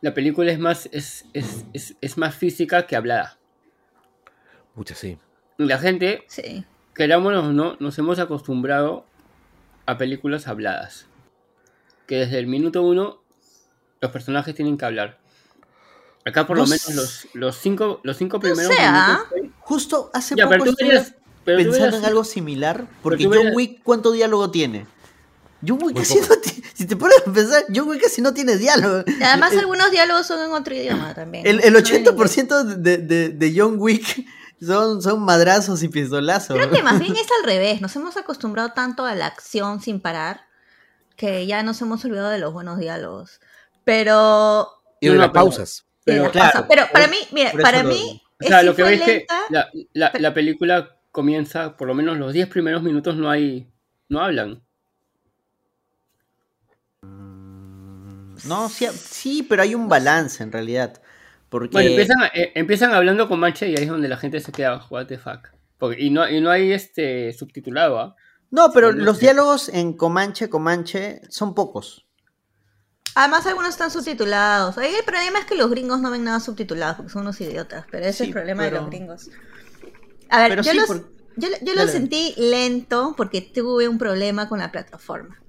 la 0.00 0.12
película 0.12 0.50
es 0.50 0.58
más, 0.58 0.88
es, 0.92 1.24
es, 1.32 1.64
es, 1.72 1.96
es 2.00 2.18
más 2.18 2.34
física 2.34 2.86
que 2.86 2.96
hablada. 2.96 3.38
Mucha, 4.74 4.94
sí. 4.96 5.18
La 5.56 5.78
gente, 5.78 6.24
Sí. 6.26 6.64
querámonos 6.96 7.44
o 7.44 7.52
no, 7.52 7.76
nos 7.78 7.96
hemos 7.98 8.18
acostumbrado 8.18 9.06
a 9.86 9.96
películas 9.96 10.48
habladas. 10.48 11.06
Que 12.08 12.16
desde 12.16 12.40
el 12.40 12.48
minuto 12.48 12.82
uno 12.82 13.22
los 14.00 14.10
personajes 14.10 14.54
tienen 14.54 14.76
que 14.76 14.84
hablar. 14.84 15.20
Acá 16.24 16.46
por 16.46 16.56
No 16.56 16.62
lo 16.64 16.68
menos 16.68 16.88
los, 16.94 17.26
los 17.34 17.56
cinco, 17.56 18.00
los 18.02 18.16
cinco 18.16 18.40
primeros 18.40 18.74
sé, 18.74 18.80
¿ah? 18.82 19.24
minutos. 19.34 19.54
Justo 19.60 20.10
hace 20.14 20.34
Ya, 20.36 20.48
poco 20.48 20.64
estuve 20.64 20.88
verías- 20.88 21.14
pero 21.44 21.58
tú 21.62 21.70
pensando 21.72 21.96
en 21.98 22.04
algo 22.06 22.24
similar. 22.24 22.86
Porque 23.02 23.24
John 23.26 23.48
Wick, 23.54 23.82
¿cuánto 23.82 24.12
diálogo 24.12 24.50
tiene? 24.50 24.86
John 25.66 25.78
Wick 25.82 25.96
casi 25.98 26.14
poco. 26.18 26.34
no 26.34 26.40
tiene. 26.40 26.64
Si 26.74 26.86
te 26.86 26.96
pones 26.96 27.18
a 27.26 27.30
pensar, 27.30 27.64
John 27.74 27.88
Wick 27.88 28.02
casi 28.02 28.22
no 28.22 28.32
tiene 28.32 28.56
diálogo. 28.56 29.04
Y 29.06 29.22
además 29.22 29.52
el, 29.52 29.60
algunos 29.60 29.90
diálogos 29.90 30.26
son 30.26 30.40
en 30.42 30.52
otro 30.52 30.74
idioma 30.74 31.14
también. 31.14 31.46
el, 31.46 31.62
el 31.62 31.72
No 31.74 31.78
en 31.80 31.86
inglés. 31.86 32.14
80% 32.16 32.64
de, 32.76 32.96
de, 32.98 33.28
de 33.28 33.54
John 33.56 33.74
Wick 33.78 34.26
son, 34.62 35.02
son 35.02 35.22
madrazos 35.22 35.82
y 35.82 35.88
pistolazos. 35.88 36.56
Creo 36.56 36.70
que 36.70 36.82
más 36.82 36.98
bien 36.98 37.12
es 37.14 37.26
al 37.40 37.46
revés. 37.46 37.82
Nos 37.82 37.94
hemos 37.96 38.16
acostumbrado 38.16 38.72
tanto 38.72 39.04
a 39.04 39.14
la 39.14 39.26
acción 39.26 39.82
sin 39.82 40.00
parar 40.00 40.40
que 41.16 41.46
ya 41.46 41.62
nos 41.62 41.80
hemos 41.82 42.02
olvidado 42.06 42.30
de 42.30 42.38
los 42.38 42.52
buenos 42.54 42.78
diálogos. 42.78 43.40
Pero. 43.84 44.68
Y 45.00 45.08
de 45.08 45.14
No, 45.14 45.20
las 45.20 45.30
pausas. 45.30 45.84
Pero, 46.04 46.30
claro, 46.30 46.66
pero 46.68 46.82
para 46.92 47.06
mí, 47.08 47.16
mira, 47.32 47.52
para 47.62 47.82
lo 47.82 47.88
mí. 47.88 48.20
O 48.42 48.46
sea, 48.46 48.62
lo 48.62 48.74
que 48.76 48.82
ves 48.82 49.00
que 49.02 49.26
la, 49.50 49.70
la- 49.94 50.12
pero- 50.12 50.22
la 50.22 50.34
película 50.34 50.96
comienza, 51.10 51.76
por 51.76 51.88
lo 51.88 51.94
menos 51.94 52.18
los 52.18 52.32
10 52.32 52.48
primeros 52.48 52.82
minutos 52.82 53.16
no 53.16 53.30
hay, 53.30 53.68
no 54.08 54.20
hablan. 54.20 54.62
No, 58.46 58.68
sí, 58.68 58.86
sí, 58.92 59.42
pero 59.48 59.62
hay 59.62 59.74
un 59.74 59.88
balance 59.88 60.42
en 60.42 60.52
realidad. 60.52 61.00
Porque. 61.48 61.72
Bueno, 61.72 61.90
empiezan, 61.90 62.18
eh, 62.34 62.52
empiezan 62.54 62.92
hablando 62.92 63.28
con 63.28 63.38
Manche 63.40 63.68
y 63.68 63.76
ahí 63.76 63.84
es 63.84 63.88
donde 63.88 64.08
la 64.08 64.16
gente 64.16 64.40
se 64.40 64.52
queda, 64.52 64.84
what 64.90 65.06
the 65.06 65.18
fuck. 65.18 65.48
Porque, 65.78 66.02
y, 66.02 66.10
no, 66.10 66.28
y 66.28 66.40
no 66.40 66.50
hay 66.50 66.72
este 66.72 67.32
subtitulado, 67.32 67.98
¿ah? 67.98 68.16
No, 68.50 68.70
pero 68.72 68.90
Sí, 68.92 68.98
no 68.98 69.04
los 69.04 69.16
sé. 69.16 69.22
diálogos 69.26 69.68
en 69.68 69.94
Comanche, 69.94 70.48
Comanche 70.50 71.20
son 71.28 71.54
pocos. 71.54 72.06
Además, 73.14 73.46
algunos 73.46 73.70
están 73.70 73.90
subtitulados. 73.90 74.76
Ahí 74.78 74.92
el 74.94 75.04
problema 75.04 75.38
es 75.38 75.44
que 75.44 75.54
los 75.54 75.70
gringos 75.70 76.00
no 76.00 76.10
ven 76.10 76.24
nada 76.24 76.40
subtitulados 76.40 76.96
porque 76.96 77.12
son 77.12 77.22
unos 77.22 77.40
idiotas. 77.40 77.84
Pero 77.90 78.04
ese 78.06 78.24
es 78.24 78.28
el 78.28 78.32
problema 78.32 78.64
de 78.64 78.72
los 78.72 78.86
gringos. 78.86 79.30
A 80.30 80.40
ver, 80.40 80.48
Pero 80.50 80.62
yo, 80.62 80.70
sí, 80.72 80.76
los- 80.76 80.86
por- 80.86 81.10
yo, 81.36 81.48
yo 81.62 81.74
lo 81.74 81.86
sentí 81.88 82.34
lento 82.36 83.14
porque 83.16 83.40
tuve 83.40 83.86
un 83.88 83.98
problema 83.98 84.48
con 84.48 84.58
la 84.58 84.72
plataforma. 84.72 85.40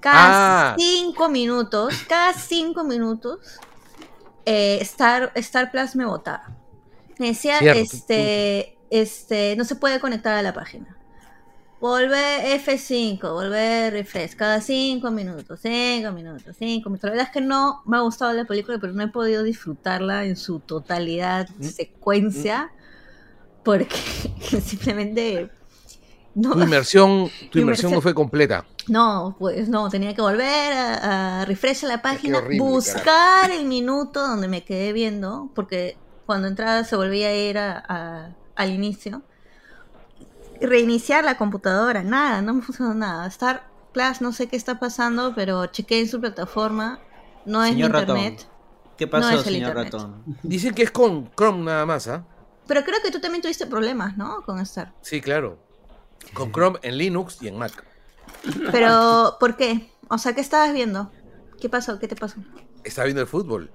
Cada 0.00 0.72
Ah. 0.72 0.76
cinco 0.78 1.28
minutos, 1.28 1.94
cada 2.08 2.32
cinco 2.34 2.84
minutos, 2.84 3.58
eh, 4.46 4.78
Star, 4.82 5.32
Star 5.34 5.70
Plus 5.70 5.96
me 5.96 6.04
votaba. 6.04 6.56
Me 7.18 7.28
decía, 7.28 7.58
Cierto. 7.58 7.80
este, 7.80 8.76
este, 8.90 9.56
no 9.56 9.64
se 9.64 9.76
puede 9.76 10.00
conectar 10.00 10.34
a 10.34 10.42
la 10.42 10.52
página. 10.52 10.96
Volver 11.88 12.40
F5, 12.62 13.20
volver 13.30 13.92
refresh, 13.92 14.34
cada 14.36 14.58
5 14.62 15.10
minutos, 15.10 15.60
5 15.60 16.12
minutos, 16.12 16.56
5 16.58 16.88
minutos. 16.88 17.04
La 17.04 17.10
verdad 17.10 17.26
es 17.26 17.30
que 17.30 17.42
no 17.42 17.82
me 17.84 17.98
ha 17.98 18.00
gustado 18.00 18.32
la 18.32 18.46
película, 18.46 18.78
pero 18.80 18.94
no 18.94 19.02
he 19.02 19.08
podido 19.08 19.42
disfrutarla 19.42 20.24
en 20.24 20.36
su 20.36 20.60
totalidad, 20.60 21.46
Mm. 21.58 21.62
secuencia, 21.62 22.72
porque 23.62 23.96
simplemente 24.64 25.50
no, 26.34 26.52
Tu 26.54 26.62
inmersión, 26.62 27.30
tu 27.50 27.58
inmersión 27.60 27.92
no 27.92 28.00
fue 28.00 28.14
completa. 28.14 28.64
no, 28.88 29.36
pues 29.38 29.68
no, 29.68 29.90
tenía 29.90 30.14
que 30.14 30.22
volver 30.22 30.72
a, 30.72 31.42
a 31.42 31.44
refresh 31.44 31.82
la 31.82 32.00
página, 32.00 32.38
horrible, 32.38 32.60
buscar 32.60 33.50
el 33.50 33.66
minuto 33.66 34.26
donde 34.26 34.48
me 34.48 34.64
quedé 34.64 34.94
viendo, 34.94 35.50
porque 35.54 35.98
cuando 36.24 36.48
entraba 36.48 36.82
se 36.84 36.96
volvía 36.96 37.28
a 37.28 37.34
ir 37.34 37.58
a- 37.58 37.84
a- 37.86 38.30
al 38.56 38.70
inicio. 38.72 39.20
Reiniciar 40.66 41.24
la 41.24 41.36
computadora, 41.36 42.02
nada, 42.02 42.42
no 42.42 42.54
me 42.54 42.62
funcionó 42.62 42.94
nada. 42.94 43.26
Star 43.26 43.68
Plus, 43.92 44.20
no 44.20 44.32
sé 44.32 44.48
qué 44.48 44.56
está 44.56 44.78
pasando, 44.80 45.34
pero 45.34 45.66
chequé 45.66 46.00
en 46.00 46.08
su 46.08 46.20
plataforma, 46.20 46.98
no 47.46 47.62
es 47.62 47.70
Señor 47.70 47.92
ratón. 47.92 48.18
internet. 48.18 48.48
¿Qué 48.96 49.06
pasó, 49.06 49.28
es 49.30 49.34
el 49.38 49.44
señor 49.54 49.68
internet. 49.70 49.92
ratón? 49.92 50.22
Dicen 50.42 50.74
que 50.74 50.82
es 50.82 50.90
con 50.90 51.30
Chrome 51.36 51.64
nada 51.64 51.86
más, 51.86 52.08
¿ah? 52.08 52.24
Pero 52.66 52.82
creo 52.84 53.00
que 53.02 53.10
tú 53.10 53.20
también 53.20 53.42
tuviste 53.42 53.66
problemas, 53.66 54.16
¿no? 54.16 54.42
Con 54.42 54.58
Star. 54.60 54.92
Sí, 55.02 55.20
claro. 55.20 55.58
Con 56.32 56.52
Chrome 56.52 56.78
en 56.82 56.96
Linux 56.98 57.38
y 57.40 57.48
en 57.48 57.58
Mac. 57.58 57.84
Pero, 58.72 59.36
¿por 59.38 59.56
qué? 59.56 59.92
O 60.08 60.18
sea, 60.18 60.34
¿qué 60.34 60.40
estabas 60.40 60.72
viendo? 60.72 61.10
¿Qué 61.60 61.68
pasó? 61.68 61.98
¿Qué 61.98 62.08
te 62.08 62.16
pasó? 62.16 62.36
Está 62.82 63.04
viendo 63.04 63.20
el 63.22 63.28
fútbol. 63.28 63.70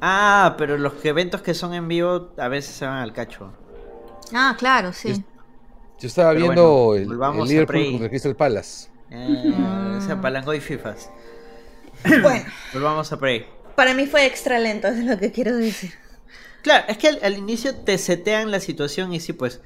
Ah, 0.00 0.54
pero 0.58 0.76
los 0.76 0.92
eventos 1.04 1.42
que 1.42 1.54
son 1.54 1.74
en 1.74 1.88
vivo 1.88 2.32
a 2.38 2.48
veces 2.48 2.74
se 2.74 2.86
van 2.86 2.98
al 2.98 3.12
cacho. 3.12 3.52
Ah, 4.32 4.54
claro, 4.58 4.92
sí. 4.92 5.24
Yo 6.00 6.08
estaba 6.08 6.30
Pero 6.32 6.40
viendo 6.42 6.84
bueno, 6.86 6.94
el, 7.34 7.42
el 7.42 7.48
Liverpool 7.48 7.84
contra 7.90 8.04
el 8.04 8.10
Crystal 8.10 8.36
Palace. 8.36 8.88
Eh. 9.10 9.98
Se 10.04 10.12
apalancó 10.12 10.52
y 10.54 10.60
fifas. 10.60 11.10
Bueno, 12.22 12.44
Volvamos 12.72 13.12
a 13.12 13.18
Prey. 13.18 13.46
para 13.76 13.94
mí 13.94 14.06
fue 14.06 14.26
extra 14.26 14.58
lento, 14.58 14.88
es 14.88 15.04
lo 15.04 15.16
que 15.18 15.30
quiero 15.32 15.56
decir. 15.56 15.92
Claro, 16.62 16.84
es 16.88 16.98
que 16.98 17.08
al, 17.08 17.18
al 17.22 17.36
inicio 17.38 17.74
te 17.76 17.98
setean 17.98 18.50
la 18.50 18.60
situación 18.60 19.12
y 19.12 19.20
sí, 19.20 19.32
pues 19.32 19.60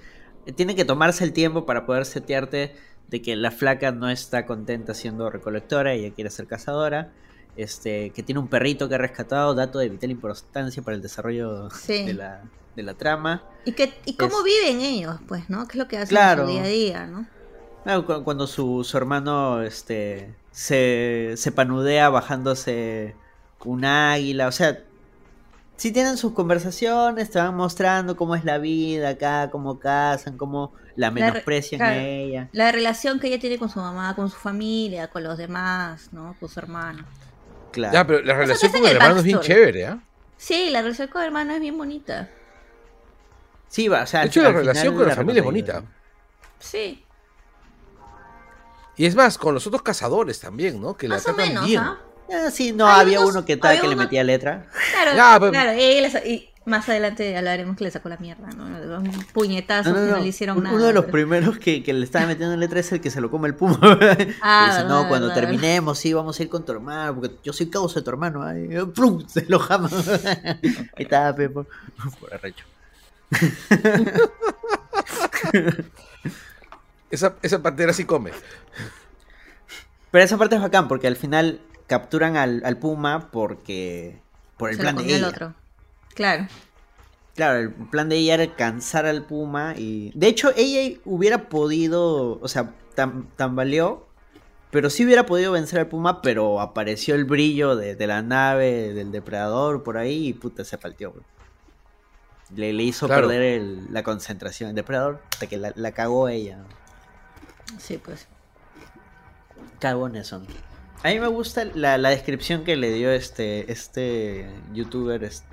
tiene 0.57 0.75
que 0.75 0.85
tomarse 0.85 1.25
el 1.25 1.33
tiempo 1.33 1.65
para 1.67 1.87
poder 1.87 2.05
setearte 2.05 2.75
de 3.09 3.23
que 3.23 3.37
la 3.37 3.51
flaca 3.51 3.91
no 3.93 4.11
está 4.11 4.45
contenta 4.47 4.95
siendo 4.95 5.31
recolectora, 5.31 5.93
ella 5.95 6.13
quiere 6.15 6.31
ser 6.31 6.47
cazadora, 6.47 7.13
este, 7.57 8.11
que 8.11 8.23
tiene 8.23 8.41
un 8.41 8.49
perrito 8.49 8.89
que 8.89 8.97
ha 8.97 8.99
rescatado, 8.99 9.55
dato 9.55 9.79
de 9.79 9.89
vital 9.89 10.11
importancia 10.11 10.83
para 10.83 10.95
el 10.97 11.03
desarrollo 11.03 11.71
Sí. 11.71 12.05
de, 12.05 12.15
la, 12.15 12.43
de 12.79 12.85
la 12.85 12.95
trama. 12.95 13.43
¿Y, 13.65 13.73
qué, 13.73 13.93
y 14.05 14.15
cómo 14.17 14.39
Es- 14.39 14.45
viven 14.45 14.81
ellos, 14.81 15.17
pues, 15.27 15.51
no? 15.51 15.67
¿Qué 15.67 15.73
es 15.73 15.79
lo 15.79 15.89
que 15.89 15.97
hacen 15.99 16.09
Claro. 16.09 16.43
en 16.43 16.49
su 16.49 16.53
día 16.55 16.63
a 16.63 16.67
día, 16.67 17.07
no? 17.07 17.27
Claro, 17.85 18.07
cu- 18.07 18.23
cuando 18.25 18.47
su, 18.47 18.85
su 18.85 18.97
hermano 18.97 19.63
este, 19.63 20.33
se, 20.53 21.35
se 21.37 21.53
panudea 21.53 22.09
bajándose 22.09 23.15
un 23.65 23.85
águila, 23.85 24.47
o 24.47 24.53
sea, 24.53 24.79
si 25.77 25.91
tienen 25.93 26.17
sus 26.17 26.33
conversaciones, 26.33 27.31
te 27.31 27.39
van 27.39 27.55
mostrando 27.57 28.17
cómo 28.17 28.35
es 28.37 28.45
la 28.45 28.59
vida 28.59 29.11
acá, 29.11 29.49
cómo 29.51 29.79
cazan, 29.79 30.37
cómo 30.39 30.73
la 30.97 31.09
La 31.09 31.15
re- 31.15 31.15
menosprecian 31.31 31.79
claro. 31.81 31.95
a 32.01 32.05
ella. 32.05 32.49
La 32.53 32.73
relación 32.73 33.19
que 33.21 33.27
ella 33.29 33.39
tiene 33.41 33.59
con 33.59 33.69
su 33.69 33.79
mamá, 33.81 34.15
con 34.17 34.31
su 34.31 34.37
familia, 34.37 35.09
con 35.09 35.23
los 35.25 35.37
demás, 35.37 36.09
¿no? 36.13 36.35
Con 36.41 36.49
su 36.49 36.59
hermano. 36.61 37.05
Claro. 37.73 37.93
Ya, 37.93 38.07
pero 38.07 38.23
la 38.25 38.35
relación 38.35 38.73
que 38.73 38.79
con 38.79 38.87
el 38.89 38.97
el 38.97 39.03
hermano 39.03 39.19
es 39.19 39.25
bien 39.25 39.41
chévere, 39.41 39.87
¿ah? 39.87 39.99
Sí, 40.37 40.71
la 40.71 40.83
relación 40.83 41.09
con 41.09 41.21
el 41.23 41.27
hermano 41.27 41.53
es 41.55 41.61
bien 41.61 41.77
bonita. 41.77 42.29
Sí, 43.69 43.89
va, 43.89 44.03
o 44.03 44.07
sea, 44.07 44.21
De 44.21 44.23
al- 44.25 44.29
hecho, 44.29 44.43
la 44.43 44.49
al 44.49 44.55
relación 44.55 44.83
final 44.85 44.95
con 44.97 45.03
la 45.03 45.09
la 45.09 45.17
familia 45.17 45.39
es 45.41 45.45
bonita. 45.45 45.83
Sí, 46.59 47.05
Y 48.97 49.07
es 49.07 49.15
más, 49.15 49.39
con 49.39 49.55
los 49.55 49.65
otros 49.67 49.83
cazadores 49.83 50.41
también, 50.41 50.81
¿no? 50.81 50.97
Que 50.97 51.07
la 51.07 51.17
más 51.17 51.23
o 51.29 51.35
tratan 51.35 51.49
menos, 51.49 51.67
bien. 51.67 51.81
¿ah? 51.81 51.99
Sí, 52.53 52.73
no, 52.73 52.87
Hay 52.89 53.01
había 53.03 53.21
unos- 53.21 53.31
uno 53.37 53.45
que 53.45 53.57
tal 53.57 53.81
que 53.81 53.87
le 53.89 53.95
metía 53.97 54.25
letra. 54.25 54.67
Claro, 54.93 55.17
Ya, 55.17 55.37
pero- 55.41 55.53
claro. 55.53 55.73
Y, 56.27 56.49
más 56.67 56.87
adelante 56.89 57.35
hablaremos 57.35 57.77
que 57.79 57.85
le 57.85 57.91
sacó 57.91 58.11
la 58.11 58.19
mierda, 58.19 58.47
¿no? 58.51 58.65
Un 58.99 59.11
puñetazo 59.33 59.91
No, 59.91 59.97
no, 60.01 60.05
que 60.07 60.11
no 60.13 60.19
le 60.19 60.27
hicieron 60.27 60.63
nada. 60.63 60.75
Uno 60.77 60.85
de 60.85 60.93
los 60.93 61.05
pero- 61.05 61.13
primeros 61.13 61.59
que, 61.59 61.83
que 61.83 61.95
le 61.95 62.05
estaba 62.05 62.27
metiendo 62.27 62.55
letra 62.59 62.81
es 62.81 62.93
el 62.93 63.01
que 63.01 63.11
se 63.11 63.23
lo 63.23 63.31
come 63.31 63.49
el 63.49 63.55
puma. 63.55 63.79
Ah, 64.43 64.67
Y 64.69 64.75
dice, 64.75 64.85
no, 64.89 65.09
cuando 65.09 65.29
verdad. 65.29 65.41
terminemos, 65.43 65.99
sí, 65.99 66.13
vamos 66.13 66.39
a 66.39 66.43
ir 66.43 66.51
con 66.51 66.67
tu 66.67 66.73
hermano, 66.73 67.15
porque 67.15 67.37
yo 67.43 67.53
soy 67.55 67.71
causa 67.71 68.01
de 68.01 68.05
tu 68.05 68.11
hermano. 68.11 68.43
Ay, 68.43 68.69
¡plum! 68.95 69.27
Se 69.27 69.47
lo 69.49 69.59
jama. 69.61 69.89
Ahí 70.97 71.05
está, 71.05 71.35
Pepo. 71.35 71.67
Por 72.21 72.35
arrecho. 72.35 72.65
Esa, 77.11 77.37
esa 77.43 77.63
pantera 77.63 77.93
sí 77.95 78.05
come. 78.05 78.33
Pero 80.11 80.25
esa 80.25 80.37
parte 80.37 80.57
es 80.57 80.63
bacán, 80.63 80.89
porque 80.89 81.07
al 81.07 81.17
final 81.17 81.61
capturan 81.87 82.37
al, 82.37 82.63
al 82.65 82.79
puma 82.79 83.31
porque... 83.31 84.21
Por 84.59 84.71
el 84.71 84.77
se 84.77 84.83
plan 84.83 84.97
lo 84.97 85.03
de 85.03 85.09
el 85.09 85.15
ella. 85.21 85.29
otro. 85.29 85.55
Claro. 86.15 86.49
Claro, 87.35 87.59
el 87.61 87.71
plan 87.73 88.09
de 88.09 88.17
ella 88.17 88.35
era 88.35 88.55
cansar 88.57 89.07
al 89.07 89.25
puma 89.25 89.75
y... 89.77 90.11
De 90.15 90.27
hecho, 90.27 90.51
ella 90.57 90.99
hubiera 91.05 91.49
podido, 91.49 92.39
o 92.41 92.49
sea, 92.49 92.75
tam- 92.97 93.27
tambaleó, 93.37 94.07
pero 94.71 94.91
sí 94.91 95.05
hubiera 95.05 95.25
podido 95.25 95.53
vencer 95.53 95.79
al 95.79 95.87
puma, 95.87 96.21
pero 96.21 96.61
apareció 96.61 97.15
el 97.15 97.25
brillo 97.25 97.77
de, 97.77 97.95
de 97.95 98.07
la 98.07 98.21
nave 98.23 98.93
del 98.93 99.13
depredador 99.13 99.83
por 99.83 99.97
ahí 99.97 100.29
y 100.29 100.33
puta, 100.35 100.65
se 100.65 100.77
falteó. 100.77 101.13
güey. 101.13 101.25
Le, 102.55 102.73
le 102.73 102.83
hizo 102.83 103.07
Claro. 103.07 103.29
perder 103.29 103.43
el- 103.43 103.93
la 103.93 104.03
concentración. 104.03 104.71
El 104.71 104.77
depredador, 104.77 105.23
hasta 105.33 105.47
que 105.47 105.59
la, 105.59 105.73
la 105.77 105.93
cagó 105.93 106.29
ella. 106.29 106.59
Sí, 107.79 107.99
pues. 107.99 108.27
Cagones 109.81 110.27
son. 110.27 110.47
A 111.05 111.09
mí 111.09 111.21
me 111.21 111.29
gusta 111.29 111.65
la, 111.75 111.99
la 111.99 112.09
descripción 112.11 112.65
que 112.65 112.77
le 112.77 112.91
dio 112.93 113.11
este, 113.13 113.71
este 113.71 114.51
youtuber, 114.73 115.23
este 115.23 115.47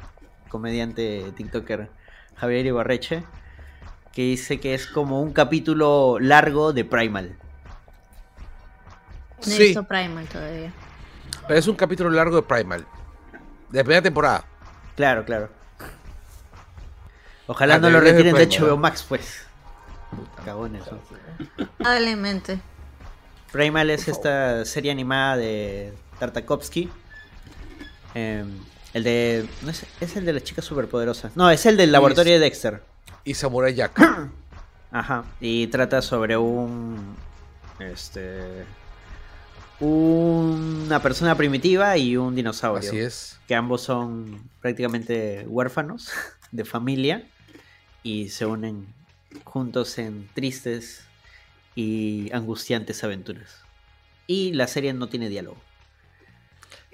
comediante, 0.50 1.32
tiktoker, 1.36 1.90
Javier 2.36 2.66
Ibarreche, 2.66 3.24
que 4.14 4.22
dice 4.24 4.60
que 4.60 4.74
es 4.74 4.88
como 4.88 5.22
un 5.22 5.34
capítulo 5.34 6.18
largo 6.20 6.74
de 6.74 6.86
Primal. 6.86 7.38
No 9.46 9.52
he 9.52 9.56
Sí, 9.58 9.64
visto 9.64 9.84
Primal 9.84 10.26
todavía. 10.28 10.72
pero 11.48 11.60
es 11.60 11.68
un 11.68 11.76
capítulo 11.76 12.10
largo 12.10 12.38
de 12.38 12.42
Primal. 12.42 12.86
De 13.70 13.80
la 13.80 13.84
primera 13.84 14.02
temporada. 14.02 14.46
Claro, 14.96 15.26
claro. 15.26 15.50
Ojalá 17.48 17.78
no 17.78 17.90
lo 17.90 18.00
retiren 18.00 18.36
de. 18.36 18.48
HBO 18.48 18.78
Max, 18.78 19.06
pues. 19.08 19.46
Cagones. 20.44 20.84
Probablemente. 21.78 22.60
Primal 23.52 23.90
es 23.90 24.08
esta 24.08 24.66
serie 24.66 24.92
animada 24.92 25.38
de 25.38 25.94
Tartakovsky. 26.20 26.90
Eh, 28.16 28.44
el 28.94 29.04
de. 29.04 29.48
No 29.62 29.72
es, 29.72 29.86
es 30.00 30.16
el 30.16 30.26
de 30.26 30.34
las 30.34 30.44
chicas 30.44 30.66
superpoderosas. 30.66 31.36
No, 31.36 31.50
es 31.52 31.66
el 31.66 31.78
del 31.78 31.92
laboratorio 31.92 32.34
de 32.34 32.40
Dexter. 32.40 32.82
Y 33.24 33.34
Samurai 33.34 33.74
Jack. 33.74 34.00
Ajá. 34.92 35.26
Y 35.40 35.68
trata 35.68 36.02
sobre 36.02 36.38
un. 36.38 37.16
Este. 37.80 38.66
Una 39.80 41.02
persona 41.02 41.36
primitiva 41.36 41.98
y 41.98 42.16
un 42.16 42.34
dinosaurio. 42.34 42.90
Así 42.90 43.00
es. 43.00 43.40
Que 43.48 43.56
ambos 43.56 43.82
son 43.82 44.50
prácticamente 44.62 45.46
huérfanos 45.48 46.10
de 46.52 46.64
familia. 46.66 47.28
Y 48.06 48.30
se 48.30 48.46
unen 48.46 48.86
juntos 49.46 49.98
en 49.98 50.30
tristes 50.36 51.02
y 51.74 52.30
angustiantes 52.32 53.04
aventuras. 53.04 53.64
Y 54.28 54.54
la 54.54 54.68
serie 54.68 54.94
no 54.94 55.10
tiene 55.10 55.28
diálogo. 55.28 55.58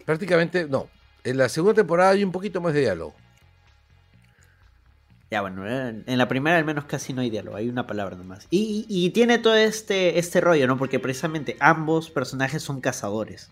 Prácticamente, 0.05 0.67
no. 0.69 0.87
En 1.25 1.37
la 1.37 1.49
segunda 1.49 1.73
temporada 1.73 2.11
hay 2.11 2.23
un 2.23 2.31
poquito 2.31 2.61
más 2.61 2.73
de 2.73 2.79
diálogo. 2.79 3.13
Ya 5.29 5.41
bueno, 5.41 5.67
en 5.67 6.17
la 6.17 6.27
primera 6.29 6.57
al 6.57 6.63
menos 6.63 6.85
casi 6.85 7.11
no 7.11 7.19
hay 7.21 7.29
diálogo, 7.29 7.57
hay 7.57 7.67
una 7.67 7.87
palabra 7.87 8.15
nomás. 8.15 8.47
Y, 8.49 8.85
y- 8.87 9.09
tiene 9.09 9.37
todo 9.37 9.55
este, 9.55 10.17
este 10.17 10.39
rollo, 10.39 10.65
¿no? 10.65 10.77
Porque 10.77 10.97
precisamente 10.99 11.57
ambos 11.59 12.09
personajes 12.09 12.63
son 12.63 12.79
cazadores. 12.79 13.49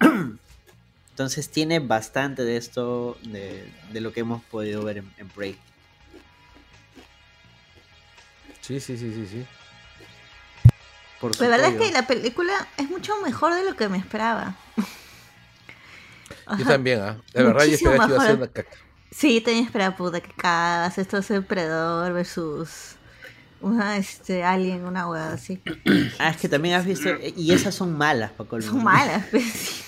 Entonces 1.10 1.48
tiene 1.50 1.78
bastante 1.78 2.42
de 2.44 2.56
esto, 2.56 3.16
de, 3.22 3.64
de 3.92 4.00
lo 4.00 4.12
que 4.12 4.20
hemos 4.20 4.42
podido 4.44 4.82
ver 4.82 4.98
en, 4.98 5.10
en 5.18 5.28
Prey. 5.28 5.56
Sí, 8.62 8.78
sí, 8.80 8.96
sí, 8.96 9.12
sí, 9.12 9.26
sí. 9.26 9.46
Por 11.20 11.38
La 11.40 11.48
verdad 11.48 11.68
es 11.70 11.76
que 11.76 11.92
la 11.92 12.06
película 12.06 12.52
es 12.78 12.88
mucho 12.88 13.12
mejor 13.22 13.54
de 13.54 13.64
lo 13.64 13.76
que 13.76 13.88
me 13.88 13.98
esperaba. 13.98 14.54
Yo 16.58 16.64
también, 16.64 17.00
¿ah? 17.00 17.20
La 17.34 17.42
verdad, 17.42 17.64
yo 17.64 17.74
esperaba 17.74 18.06
que 18.06 18.12
iba 18.14 18.22
a 18.22 18.26
ser 18.26 18.36
una 18.36 18.48
caca. 18.48 18.70
Sí, 19.10 19.40
tenía 19.40 19.62
esperado 19.62 19.94
puta 19.96 20.20
que 20.20 20.32
cagas. 20.32 20.96
Esto 20.96 21.18
es 21.18 21.30
el 21.30 21.44
predador 21.44 22.12
versus 22.12 22.96
una 23.60 23.96
este 23.96 24.42
alien, 24.42 24.84
una 24.84 25.08
hueá 25.08 25.32
así. 25.32 25.60
Ah, 26.18 26.30
es 26.30 26.36
que 26.36 26.48
también 26.48 26.76
has 26.76 26.86
visto, 26.86 27.10
y 27.36 27.52
esas 27.52 27.74
son 27.74 27.96
malas, 27.96 28.30
Paco. 28.32 28.60
Son 28.62 28.82
malas, 28.82 29.26
pues, 29.30 29.44
sí. 29.44 29.84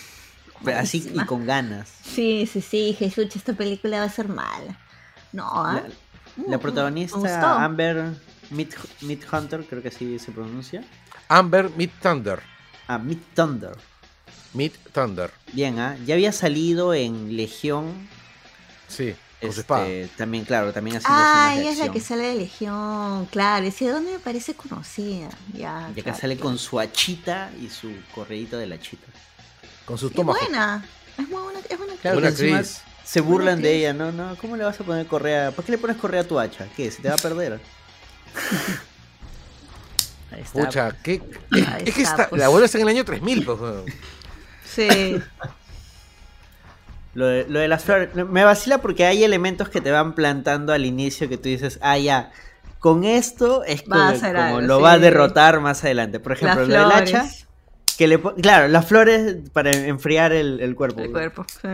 Así 0.76 1.12
y 1.12 1.24
con 1.26 1.46
ganas. 1.46 1.92
Sí, 2.02 2.48
sí, 2.51 2.60
sí, 2.60 2.96
Jesús, 2.98 3.36
esta 3.36 3.52
película 3.52 3.98
va 3.98 4.05
a 4.05 4.09
ser 4.09 4.28
mala. 4.28 4.78
No, 5.32 5.46
¿ah? 5.46 5.82
La, 5.84 5.94
Mm, 6.36 6.51
la 6.51 6.59
protagonista. 6.59 7.64
Amber 7.64 8.12
Mid, 8.51 8.69
Hunter, 9.33 9.65
creo 9.69 9.83
que 9.83 9.89
así 9.89 10.19
se 10.19 10.33
pronuncia. 10.33 10.85
Amber 11.29 11.71
Mid 11.77 11.91
Thunder. 12.03 12.41
Ah, 12.89 12.99
Mid 12.99 13.19
Thunder. 13.35 13.73
Mid 14.53 14.73
Thunder. 14.93 15.31
Bien, 15.53 15.79
¿ah? 15.79 15.97
Ya 16.07 16.15
había 16.15 16.33
salido 16.33 16.95
en 16.95 17.37
Legión. 17.37 17.93
Sí, 18.89 19.15
con 19.41 19.53
su 19.53 19.61
este, 19.61 19.61
espada. 19.62 19.87
También, 20.16 20.45
claro, 20.45 20.73
también 20.73 20.97
haciendo 20.99 21.19
Ah, 21.21 21.47
escenas 21.49 21.55
de 21.57 21.61
ella 21.62 21.71
es 21.73 21.79
la 21.79 21.93
que 21.93 22.01
sale 22.01 22.23
de 22.25 22.35
Legión, 22.37 23.27
claro. 23.27 23.65
Decía, 23.65 23.93
¿dónde 23.93 24.12
me 24.12 24.19
parece 24.19 24.55
conocida? 24.55 25.29
Ya, 25.53 25.89
Y 25.89 26.01
acá 26.01 26.03
claro. 26.03 26.19
sale 26.19 26.37
con 26.37 26.59
su 26.59 26.79
hachita 26.79 27.51
y 27.61 27.69
su 27.69 27.91
correíta 28.15 28.57
de 28.59 28.66
la 28.66 28.79
chita. 28.79 29.07
Con 29.85 29.99
sus 29.99 30.11
Es 30.11 30.16
tomas. 30.16 30.39
buena. 30.41 30.85
Es 31.19 31.29
muy 31.29 31.43
buena, 31.43 31.61
es 31.69 31.79
buena. 31.79 31.95
Claro, 32.01 32.21
Buena. 32.21 32.62
Se 33.05 33.21
burlan 33.21 33.57
Buena 33.57 33.69
de 33.69 33.77
ella, 33.77 33.93
¿no? 33.93 34.12
no 34.12 34.35
¿Cómo 34.37 34.57
le 34.57 34.65
vas 34.65 34.81
a 34.81 34.85
poner 34.85 35.07
correa? 35.07 35.51
¿Por 35.51 35.65
qué 35.65 35.73
le 35.73 35.79
pones 35.79 35.97
correa 35.99 36.23
a 36.23 36.25
tu 36.25 36.39
hacha? 36.39 36.66
¿Qué? 36.75 36.91
¿Se 36.91 37.03
te 37.03 37.09
va 37.09 37.16
a 37.16 37.19
perder? 37.19 37.61
Ahí 40.31 40.40
está. 40.43 40.65
Pucha, 40.66 40.97
¿qué? 41.02 41.23
Ahí 41.52 41.85
Es 41.86 41.94
que 41.94 42.02
está, 42.02 42.23
está, 42.23 42.28
pues. 42.28 42.40
la 42.40 42.47
abuela 42.47 42.66
está 42.66 42.78
en 42.78 42.82
el 42.82 42.89
año 42.89 43.05
3000, 43.05 43.44
pues. 43.44 43.59
Sí. 44.65 45.23
Lo 47.15 47.27
de, 47.27 47.47
lo 47.48 47.61
de 47.61 47.69
las 47.69 47.85
flores, 47.85 48.12
me 48.15 48.44
vacila 48.44 48.78
porque 48.78 49.06
hay 49.06 49.23
elementos 49.23 49.69
que 49.69 49.81
te 49.81 49.93
van 49.93 50.15
plantando 50.15 50.73
al 50.73 50.85
inicio 50.85 51.28
que 51.28 51.36
tú 51.39 51.48
dices, 51.48 51.78
ah, 51.81 51.97
ya, 51.97 52.32
con 52.81 53.05
esto 53.05 53.62
es 53.65 53.82
Va 53.82 54.12
como, 54.12 54.27
algo, 54.39 54.61
lo 54.61 54.77
sí. 54.78 54.82
va 54.82 54.93
a 54.93 54.98
derrotar 54.98 55.61
más 55.61 55.85
adelante. 55.85 56.19
Por 56.19 56.32
ejemplo, 56.32 56.66
Las 56.66 56.69
lo 56.69 56.74
del 56.74 56.90
hacha, 56.93 57.20
flores, 57.23 57.47
que 57.97 58.09
le 58.09 58.20
claro, 58.20 58.66
las 58.69 58.86
flores 58.86 59.36
para 59.52 59.70
enfriar 59.70 60.32
el, 60.32 60.61
el 60.61 60.74
cuerpo. 60.74 61.02
el 61.02 61.12
cuerpo. 61.12 61.47
sí. 61.48 61.69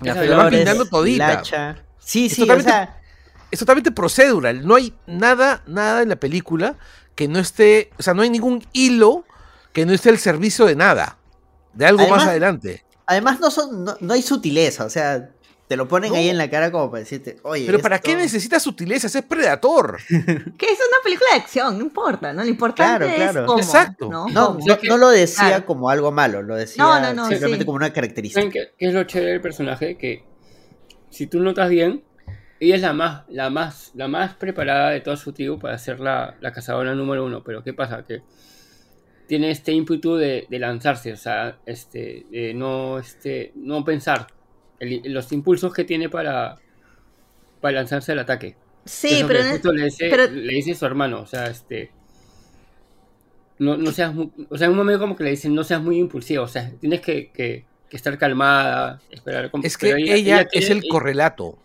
Las 0.00 0.16
Esa 0.16 0.24
la 0.26 0.36
van 0.36 0.48
flores, 0.48 0.58
pintando 0.58 0.86
todita. 0.86 1.32
el 1.32 1.38
hacha. 1.38 1.76
Sí, 2.00 2.26
Es 2.26 2.34
sí, 2.34 2.50
o 2.50 2.60
sea, 2.60 3.00
Es 3.54 3.60
totalmente 3.60 3.92
procedural. 3.92 4.66
No 4.66 4.74
hay 4.74 4.92
nada, 5.06 5.62
nada 5.66 6.02
en 6.02 6.08
la 6.08 6.16
película 6.16 6.76
que 7.14 7.28
no 7.28 7.38
esté. 7.38 7.90
O 7.98 8.02
sea, 8.02 8.12
no 8.12 8.22
hay 8.22 8.30
ningún 8.30 8.64
hilo 8.72 9.24
que 9.72 9.86
no 9.86 9.92
esté 9.92 10.10
al 10.10 10.18
servicio 10.18 10.66
de 10.66 10.74
nada. 10.74 11.18
De 11.72 11.86
algo 11.86 12.00
Además- 12.02 12.18
más 12.22 12.28
adelante. 12.28 12.84
además 13.06 13.38
no, 13.40 13.50
son, 13.50 13.84
no, 13.84 13.96
no 14.00 14.12
hay 14.14 14.22
sutileza, 14.22 14.84
o 14.84 14.90
sea, 14.90 15.30
te 15.68 15.76
lo 15.76 15.88
ponen 15.88 16.10
No. 16.10 16.16
ahí 16.16 16.28
en 16.28 16.38
la 16.38 16.48
cara 16.50 16.70
como 16.72 16.90
para 16.90 17.00
decirte, 17.00 17.36
oye. 17.42 17.64
Pero 17.66 17.80
¿para 17.80 17.98
qué 17.98 18.14
necesitas 18.16 18.62
sutilezas? 18.62 19.14
Es 19.14 19.22
Predator. 19.22 19.98
Que 20.08 20.66
es 20.66 20.78
una 20.78 21.02
película 21.02 21.30
de 21.34 21.40
acción, 21.40 21.78
no 21.78 21.84
importa, 21.84 22.32
¿no? 22.32 22.42
Lo 22.44 22.48
importante 22.48 23.06
Claro, 23.06 23.14
claro. 23.16 23.40
es 23.40 23.46
cómo, 23.46 23.58
Exacto. 23.60 24.08
¿no? 24.10 24.26
No, 24.28 24.46
Cómo. 24.54 24.66
no, 24.66 24.78
no 24.84 24.96
lo 24.96 25.08
decía 25.10 25.48
Claro. 25.48 25.66
como 25.66 25.90
algo 25.90 26.10
malo, 26.12 26.42
lo 26.42 26.54
decía 26.56 26.82
No, 26.82 27.00
no, 27.00 27.12
no, 27.14 27.28
simplemente 27.28 27.62
sí. 27.62 27.66
como 27.66 27.76
una 27.76 27.92
característica. 27.92 28.40
¿Saben 28.40 28.52
qué, 28.52 28.72
qué 28.78 28.86
es 28.88 28.94
lo 28.94 29.04
chévere 29.04 29.32
del 29.32 29.40
personaje? 29.40 29.96
Que 29.96 30.24
si 31.10 31.26
tú 31.26 31.40
notas 31.40 31.68
bien, 31.70 32.04
ella 32.60 32.76
es 32.76 32.82
la 32.82 32.92
más, 32.92 33.24
la 33.28 33.50
más, 33.50 33.90
la 33.94 34.08
más 34.08 34.34
preparada 34.34 34.90
de 34.90 35.00
toda 35.00 35.16
su 35.16 35.32
tribu 35.32 35.58
para 35.58 35.76
ser 35.78 36.00
la, 36.00 36.36
la 36.40 36.52
cazadora 36.52 36.94
número 36.94 37.24
uno. 37.24 37.42
Pero 37.42 37.62
¿qué 37.62 37.72
pasa? 37.74 38.04
Que 38.06 38.22
tiene 39.26 39.50
este 39.50 39.72
ímpetu 39.72 40.16
de, 40.16 40.46
de 40.48 40.58
lanzarse, 40.58 41.12
o 41.12 41.16
sea, 41.16 41.58
este, 41.66 42.26
de 42.30 42.54
no, 42.54 42.98
este, 42.98 43.52
no 43.56 43.84
pensar. 43.84 44.26
El- 44.78 45.02
los 45.12 45.30
impulsos 45.32 45.72
que 45.72 45.84
tiene 45.84 46.08
para, 46.08 46.56
para 47.60 47.76
lanzarse 47.76 48.12
al 48.12 48.18
ataque. 48.18 48.56
Sí, 48.84 49.08
Eso 49.14 49.26
pero, 49.26 49.40
que 49.42 49.50
justo 49.50 49.72
le 49.72 49.84
dice, 49.86 50.08
pero- 50.10 50.30
le 50.30 50.52
dice 50.54 50.74
su 50.74 50.84
hermano, 50.84 51.20
o 51.22 51.26
sea, 51.26 51.46
este. 51.46 51.90
No, 53.58 53.76
no 53.76 53.92
seas 53.92 54.12
mu- 54.12 54.30
o 54.50 54.58
sea, 54.58 54.66
en 54.66 54.72
un 54.72 54.78
momento 54.78 55.00
como 55.00 55.16
que 55.16 55.24
le 55.24 55.30
dicen, 55.30 55.54
no 55.54 55.62
seas 55.64 55.80
muy 55.80 55.98
impulsivo, 55.98 56.42
o 56.44 56.48
sea, 56.48 56.70
tienes 56.80 57.00
que, 57.00 57.30
que- 57.30 57.64
que 57.88 57.96
estar 57.96 58.18
calmada, 58.18 59.00
esperar. 59.10 59.50
como- 59.50 59.64
Es 59.64 59.78
que 59.78 59.86
pero 59.92 59.98
ella, 59.98 60.40
es 60.40 60.48
quiere- 60.66 60.72
el 60.74 60.88
correlato. 60.88 61.56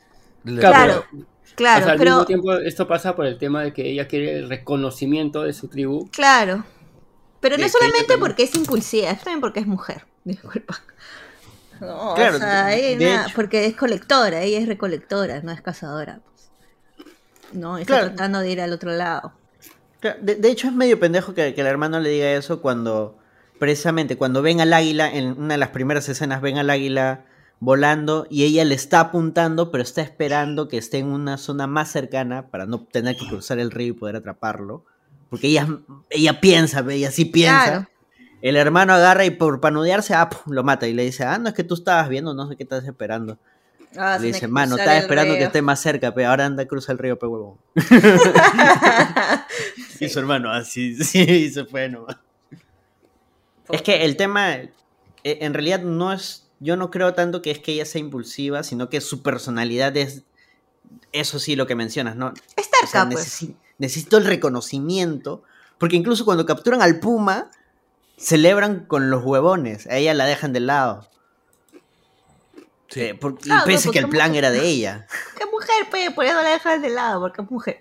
Claro, 0.43 1.05
claro, 1.55 1.81
o 1.81 1.83
sea, 1.85 1.91
al 1.93 1.97
pero 1.97 2.11
mismo 2.11 2.25
tiempo 2.25 2.53
esto 2.53 2.87
pasa 2.87 3.15
por 3.15 3.25
el 3.25 3.37
tema 3.37 3.61
de 3.63 3.73
que 3.73 3.89
ella 3.89 4.07
quiere 4.07 4.37
el 4.37 4.49
reconocimiento 4.49 5.43
de 5.43 5.53
su 5.53 5.67
tribu. 5.67 6.09
claro. 6.11 6.63
Pero 7.41 7.57
no 7.57 7.69
solamente 7.69 7.99
también- 7.99 8.19
porque 8.19 8.43
es 8.43 8.53
impulsiva, 8.55 9.11
es 9.11 9.19
también 9.19 9.39
porque 9.39 9.61
es 9.61 9.67
mujer. 9.67 10.05
Disculpa. 10.25 10.77
No, 11.79 12.13
Claro, 12.15 12.35
o 12.35 12.39
sea, 12.39 12.75
ella 12.75 13.27
porque 13.33 13.65
es 13.65 13.75
colectora, 13.77 14.41
ella 14.41 14.59
es 14.59 14.67
recolectora, 14.67 15.39
no 15.41 15.51
es 15.53 15.61
cazadora. 15.61 16.19
pues. 16.25 16.49
No, 17.53 17.77
está 17.77 17.93
Claro. 17.93 18.07
tratando 18.09 18.39
de 18.39 18.51
ir 18.51 18.59
al 18.59 18.73
otro 18.73 18.91
lado. 18.91 19.31
De 20.21 20.49
hecho 20.49 20.67
es 20.67 20.73
medio 20.73 20.99
pendejo 20.99 21.33
que, 21.33 21.53
que 21.53 21.61
el 21.61 21.67
hermano 21.67 21.99
le 22.01 22.09
diga 22.09 22.31
eso 22.33 22.61
cuando, 22.61 23.17
precisamente, 23.57 24.17
cuando 24.17 24.41
ven 24.41 24.59
al 24.59 24.73
águila, 24.73 25.09
en 25.09 25.37
una 25.39 25.53
de 25.53 25.57
las 25.59 25.69
primeras 25.69 26.07
escenas 26.09 26.41
ven 26.41 26.57
al 26.57 26.69
águila 26.69 27.21
volando 27.59 28.25
y 28.29 28.43
ella 28.43 28.63
le 28.65 28.75
está 28.75 28.99
apuntando, 28.99 29.71
pero 29.71 29.83
está 29.83 30.01
esperando 30.01 30.67
que 30.67 30.77
esté 30.77 30.99
en 30.99 31.07
una 31.07 31.37
zona 31.37 31.67
más 31.67 31.91
cercana 31.91 32.47
para 32.47 32.65
no 32.65 32.83
tener 32.85 33.17
que 33.17 33.27
cruzar 33.27 33.59
el 33.59 33.71
río 33.71 33.89
y 33.89 33.93
poder 33.93 34.15
atraparlo. 34.15 34.85
Porque 35.29 35.47
ella, 35.47 35.67
ella 36.09 36.41
piensa, 36.41 36.81
ve, 36.81 36.95
ella 36.95 37.11
sí 37.11 37.25
piensa. 37.25 37.63
Claro. 37.65 37.89
El 38.41 38.55
hermano 38.55 38.93
agarra 38.93 39.25
y 39.25 39.31
por 39.31 39.59
panudearse, 39.59 40.13
ah, 40.13 40.29
pum, 40.29 40.53
lo 40.53 40.63
mata 40.63 40.87
y 40.87 40.93
le 40.93 41.03
dice, 41.03 41.25
ah, 41.25 41.37
no 41.37 41.49
es 41.49 41.53
que 41.53 41.65
tú 41.65 41.73
estabas 41.73 42.07
viendo, 42.07 42.33
no 42.33 42.47
sé 42.47 42.55
qué 42.55 42.63
estás 42.63 42.85
esperando. 42.85 43.37
Ah, 43.97 44.17
le 44.19 44.27
dice, 44.27 44.47
mano, 44.47 44.77
estaba 44.77 44.97
esperando 44.97 45.35
que 45.35 45.43
esté 45.43 45.61
más 45.61 45.81
cerca, 45.81 46.13
pero 46.13 46.29
ahora 46.29 46.45
anda, 46.45 46.65
cruza 46.65 46.91
el 46.91 46.99
río, 46.99 47.19
pe 47.19 47.27
huevón. 47.27 47.57
Y 49.99 50.07
su 50.07 50.19
hermano, 50.19 50.51
así, 50.51 50.95
sí, 51.03 51.19
y 51.27 51.49
se 51.49 51.65
fue 51.65 51.89
nomás. 51.89 52.17
Es 53.69 53.81
que 53.81 54.05
el 54.05 54.15
tema, 54.15 54.53
eh, 54.53 54.71
en 55.23 55.53
realidad 55.53 55.81
no 55.81 56.13
es, 56.13 56.48
yo 56.59 56.75
no 56.75 56.91
creo 56.91 57.13
tanto 57.13 57.41
que 57.41 57.51
es 57.51 57.59
que 57.59 57.73
ella 57.73 57.85
sea 57.85 58.01
impulsiva, 58.01 58.63
sino 58.63 58.89
que 58.89 59.01
su 59.01 59.21
personalidad 59.21 59.95
es, 59.97 60.23
eso 61.11 61.39
sí, 61.39 61.55
lo 61.55 61.67
que 61.67 61.75
mencionas, 61.75 62.15
¿no? 62.15 62.33
Es 62.55 62.69
O 62.83 62.87
sea, 62.87 63.07
pues. 63.09 63.41
necesi- 63.43 63.55
necesito 63.77 64.17
el 64.17 64.25
reconocimiento, 64.25 65.43
porque 65.77 65.95
incluso 65.95 66.25
cuando 66.25 66.45
capturan 66.45 66.81
al 66.81 66.99
puma, 66.99 67.49
celebran 68.17 68.85
con 68.85 69.09
los 69.09 69.23
huevones. 69.23 69.87
A 69.87 69.95
ella 69.95 70.13
la 70.13 70.25
dejan 70.25 70.51
de 70.53 70.59
lado. 70.59 71.07
Sí. 72.89 73.01
Eh, 73.01 73.15
por- 73.15 73.33
y 73.33 73.43
Claro, 73.43 73.65
pese 73.65 73.85
porque 73.87 73.99
que 73.99 74.05
el 74.05 74.09
plan 74.09 74.35
era 74.35 74.51
de 74.51 74.61
ella. 74.67 75.07
¿Qué 75.37 75.45
mujer, 75.45 75.89
pe? 75.91 76.11
Por 76.11 76.25
eso 76.25 76.41
la 76.41 76.49
dejas 76.49 76.81
de 76.81 76.89
lado, 76.89 77.21
porque 77.21 77.41
es 77.41 77.51
mujer. 77.51 77.79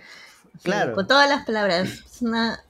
Sí, 0.55 0.65
Claro. 0.65 0.95
con 0.95 1.07
todas 1.07 1.29
las 1.29 1.45
palabras. 1.47 1.89
Es 1.89 2.23
una- 2.23 2.63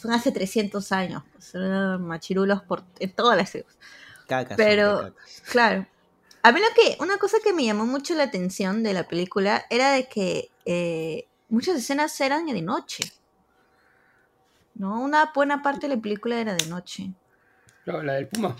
son 0.00 0.12
hace 0.12 0.32
300 0.32 0.90
años. 0.92 1.22
pues, 1.32 1.44
Son 1.46 2.02
machirulos 2.06 2.62
por, 2.62 2.82
en 2.98 3.12
todas 3.12 3.36
las. 3.36 3.52
Cacas, 4.26 4.56
Pero, 4.56 4.98
cacas. 4.98 5.42
claro. 5.50 5.86
A 6.42 6.52
mí 6.52 6.60
lo 6.60 6.66
que, 6.74 6.96
una 7.02 7.18
cosa 7.18 7.38
que 7.42 7.52
me 7.52 7.64
llamó 7.64 7.86
mucho 7.86 8.14
la 8.14 8.24
atención 8.24 8.82
de 8.82 8.92
la 8.94 9.08
película 9.08 9.64
era 9.70 9.92
de 9.92 10.08
que 10.08 10.50
eh, 10.64 11.26
muchas 11.48 11.76
escenas 11.76 12.20
eran 12.20 12.46
de 12.46 12.62
noche. 12.62 13.12
¿No? 14.74 15.00
Una 15.00 15.32
buena 15.34 15.62
parte 15.62 15.88
de 15.88 15.96
la 15.96 16.00
película 16.02 16.38
era 16.40 16.54
de 16.54 16.66
noche. 16.66 17.10
Claro, 17.84 18.02
la 18.02 18.14
del 18.14 18.28
puma. 18.28 18.56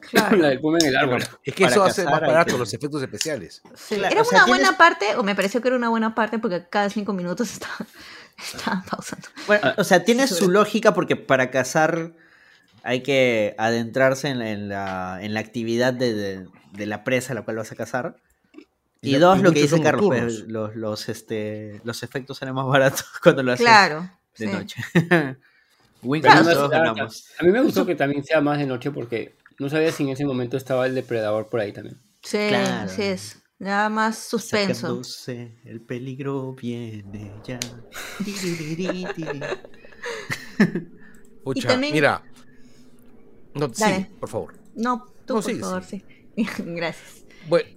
Claro. 0.00 0.36
La 0.36 0.48
del 0.48 0.60
puma 0.60 0.78
en 0.80 0.86
el 0.86 0.96
árbol. 0.96 1.22
Es 1.42 1.54
que 1.54 1.64
Para 1.64 1.74
eso 1.74 1.82
hace 1.84 2.04
más 2.04 2.20
barato 2.20 2.52
que- 2.52 2.58
los 2.58 2.72
efectos 2.72 3.02
especiales. 3.02 3.60
Sí, 3.74 3.96
Claro, 3.96 4.12
era 4.12 4.22
o 4.22 4.24
sea, 4.24 4.38
una 4.38 4.46
tienes- 4.46 4.62
buena 4.66 4.78
parte, 4.78 5.16
o 5.16 5.22
me 5.24 5.34
pareció 5.34 5.60
que 5.60 5.68
era 5.68 5.76
una 5.76 5.88
buena 5.88 6.14
parte 6.14 6.38
porque 6.38 6.66
cada 6.68 6.88
cinco 6.88 7.12
minutos 7.12 7.50
estaba, 7.52 7.74
estaban 8.54 8.84
pausando. 8.84 9.28
Bueno, 9.46 9.74
o 9.76 9.82
sea, 9.84 10.04
tiene 10.04 10.28
sí, 10.28 10.34
su 10.36 10.50
lógica 10.50 10.94
porque 10.94 11.16
para 11.16 11.50
cazar 11.50 12.12
hay 12.88 13.02
que 13.02 13.54
adentrarse 13.58 14.28
en 14.28 14.38
la, 14.38 14.50
en 14.50 14.68
la, 14.68 15.18
en 15.22 15.34
la 15.34 15.40
actividad 15.40 15.92
de, 15.92 16.14
de- 16.14 16.46
de 16.72 16.86
la 16.86 17.04
presa 17.04 17.32
a 17.32 17.34
la 17.34 17.42
cual 17.42 17.56
vas 17.56 17.70
a 17.72 17.76
cazar. 17.76 18.16
Y, 19.00 19.10
Y 19.10 19.12
la- 19.12 19.18
dos, 19.18 19.38
y 19.38 19.42
lo 19.42 19.52
que 19.52 19.62
dice 19.62 19.80
Carlos, 19.80 20.06
pues, 20.06 20.40
los, 20.48 20.74
los, 20.76 21.08
este, 21.08 21.80
los 21.84 22.02
efectos 22.02 22.38
salen 22.38 22.54
más 22.54 22.66
baratos 22.74 23.04
cuando 23.22 23.42
lo 23.42 23.52
haces 23.52 23.64
Claro. 23.64 24.10
de 24.38 24.46
sí. 24.46 24.52
noche. 24.52 24.82
Win, 26.02 26.22
Claro, 26.22 26.42
todos 26.44 26.56
Además, 26.56 26.70
ganamos. 26.94 27.24
a 27.38 27.42
mí 27.44 27.50
me 27.50 27.60
gustó 27.62 27.84
que 27.84 27.94
también 27.96 28.24
sea 28.24 28.40
más 28.40 28.58
de 28.58 28.66
noche 28.66 28.90
porque 28.92 29.34
no 29.58 29.68
sabía 29.68 29.90
si 29.92 30.04
en 30.04 30.10
ese 30.10 30.24
momento 30.24 30.56
estaba 30.56 30.86
el 30.86 30.94
depredador 30.94 31.48
por 31.48 31.58
ahí 31.60 31.72
también. 31.72 31.98
Sí, 32.22 32.38
Claro. 32.48 32.84
así 32.90 33.02
es. 33.02 33.42
Ya 33.58 33.88
más 33.88 34.16
suspenso. 34.18 34.74
Sacándose, 34.80 35.58
el 35.64 35.80
peligro 35.80 36.52
viene 36.54 37.32
ya. 37.44 37.58
Pucha, 41.44 41.68
también- 41.68 41.92
mira. 41.94 42.22
No, 43.54 43.68
Dale. 43.68 43.96
sí, 43.96 44.06
por 44.20 44.28
favor. 44.28 44.54
No, 44.74 45.06
tú 45.26 45.34
No, 45.34 45.40
por 45.40 45.44
sigue, 45.44 45.60
favor, 45.60 45.84
sí. 45.84 46.04
Gracias. 46.36 47.24
Bueno, 47.48 47.68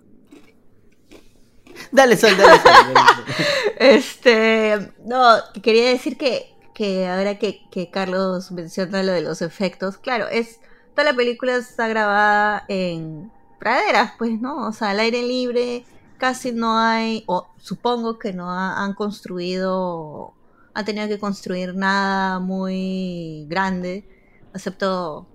Dale, 1.92 2.16
Sol, 2.18 2.38
dale, 2.38 2.60
Sol, 2.62 2.72
dale, 2.94 2.94
Sol. 2.94 3.26
Este, 3.80 4.92
no, 5.06 5.36
que 5.54 5.62
quería 5.62 5.90
decir 5.90 6.18
que, 6.18 6.54
que 6.76 7.08
ahora 7.08 7.40
que, 7.40 7.62
que 7.72 7.90
Carlos 7.90 8.52
menciona 8.52 9.02
lo 9.04 9.12
de 9.14 9.22
los 9.22 9.42
efectos, 9.42 9.98
claro, 9.98 10.28
es 10.28 10.60
toda 10.96 11.06
la 11.12 11.16
película 11.16 11.56
está 11.56 11.88
grabada 11.88 12.66
en 12.68 13.32
praderas, 13.60 14.14
pues, 14.20 14.40
¿no? 14.40 14.68
O 14.68 14.74
sea, 14.74 14.92
al 14.92 15.00
aire 15.00 15.24
libre, 15.24 15.86
casi 16.18 16.52
no 16.52 16.78
hay, 16.78 17.24
o 17.28 17.48
supongo 17.58 18.20
que 18.20 18.34
no 18.34 18.52
ha- 18.52 18.84
han 18.84 18.94
construido, 18.94 20.34
han 20.74 20.86
tenido 20.86 21.08
que 21.08 21.18
construir 21.20 21.74
nada 21.76 22.40
muy 22.40 23.46
grande, 23.50 24.06
excepto 24.54 25.26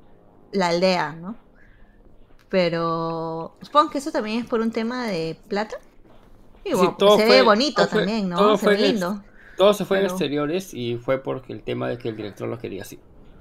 la 0.57 0.69
aldea, 0.69 1.13
¿no? 1.13 1.37
Pero 2.49 3.57
supongo 3.63 3.91
que 3.91 3.99
eso 3.99 4.13
también 4.13 4.41
es 4.41 4.47
por 4.47 4.61
un 4.61 4.71
tema 4.71 5.07
de 5.07 5.37
plata. 5.49 5.77
Y 6.65 6.71
Sí, 6.71 6.75
bueno, 6.77 6.97
todo 6.99 7.17
se 7.19 7.27
fue- 7.27 7.37
ve 7.37 7.43
bonito 7.43 7.83
todo 7.83 7.89
fue- 7.89 7.99
también, 8.01 8.29
¿no? 8.29 8.37
todo 8.37 8.57
Se 8.57 8.65
fue 8.65 8.75
ve 8.77 8.85
el- 8.87 8.93
lindo. 8.93 9.23
Todo 9.57 9.73
se 9.73 9.85
fue 9.87 10.01
en 10.01 10.05
exteriores 10.07 10.75
y 10.75 10.97
fue 10.97 11.19
porque 11.23 11.53
el 11.55 11.63
tema 11.63 11.89
de 11.89 11.97
que 11.97 12.11
el 12.11 12.17
director 12.17 12.47
lo 12.47 12.59
quería 12.59 12.83
así. 12.83 12.99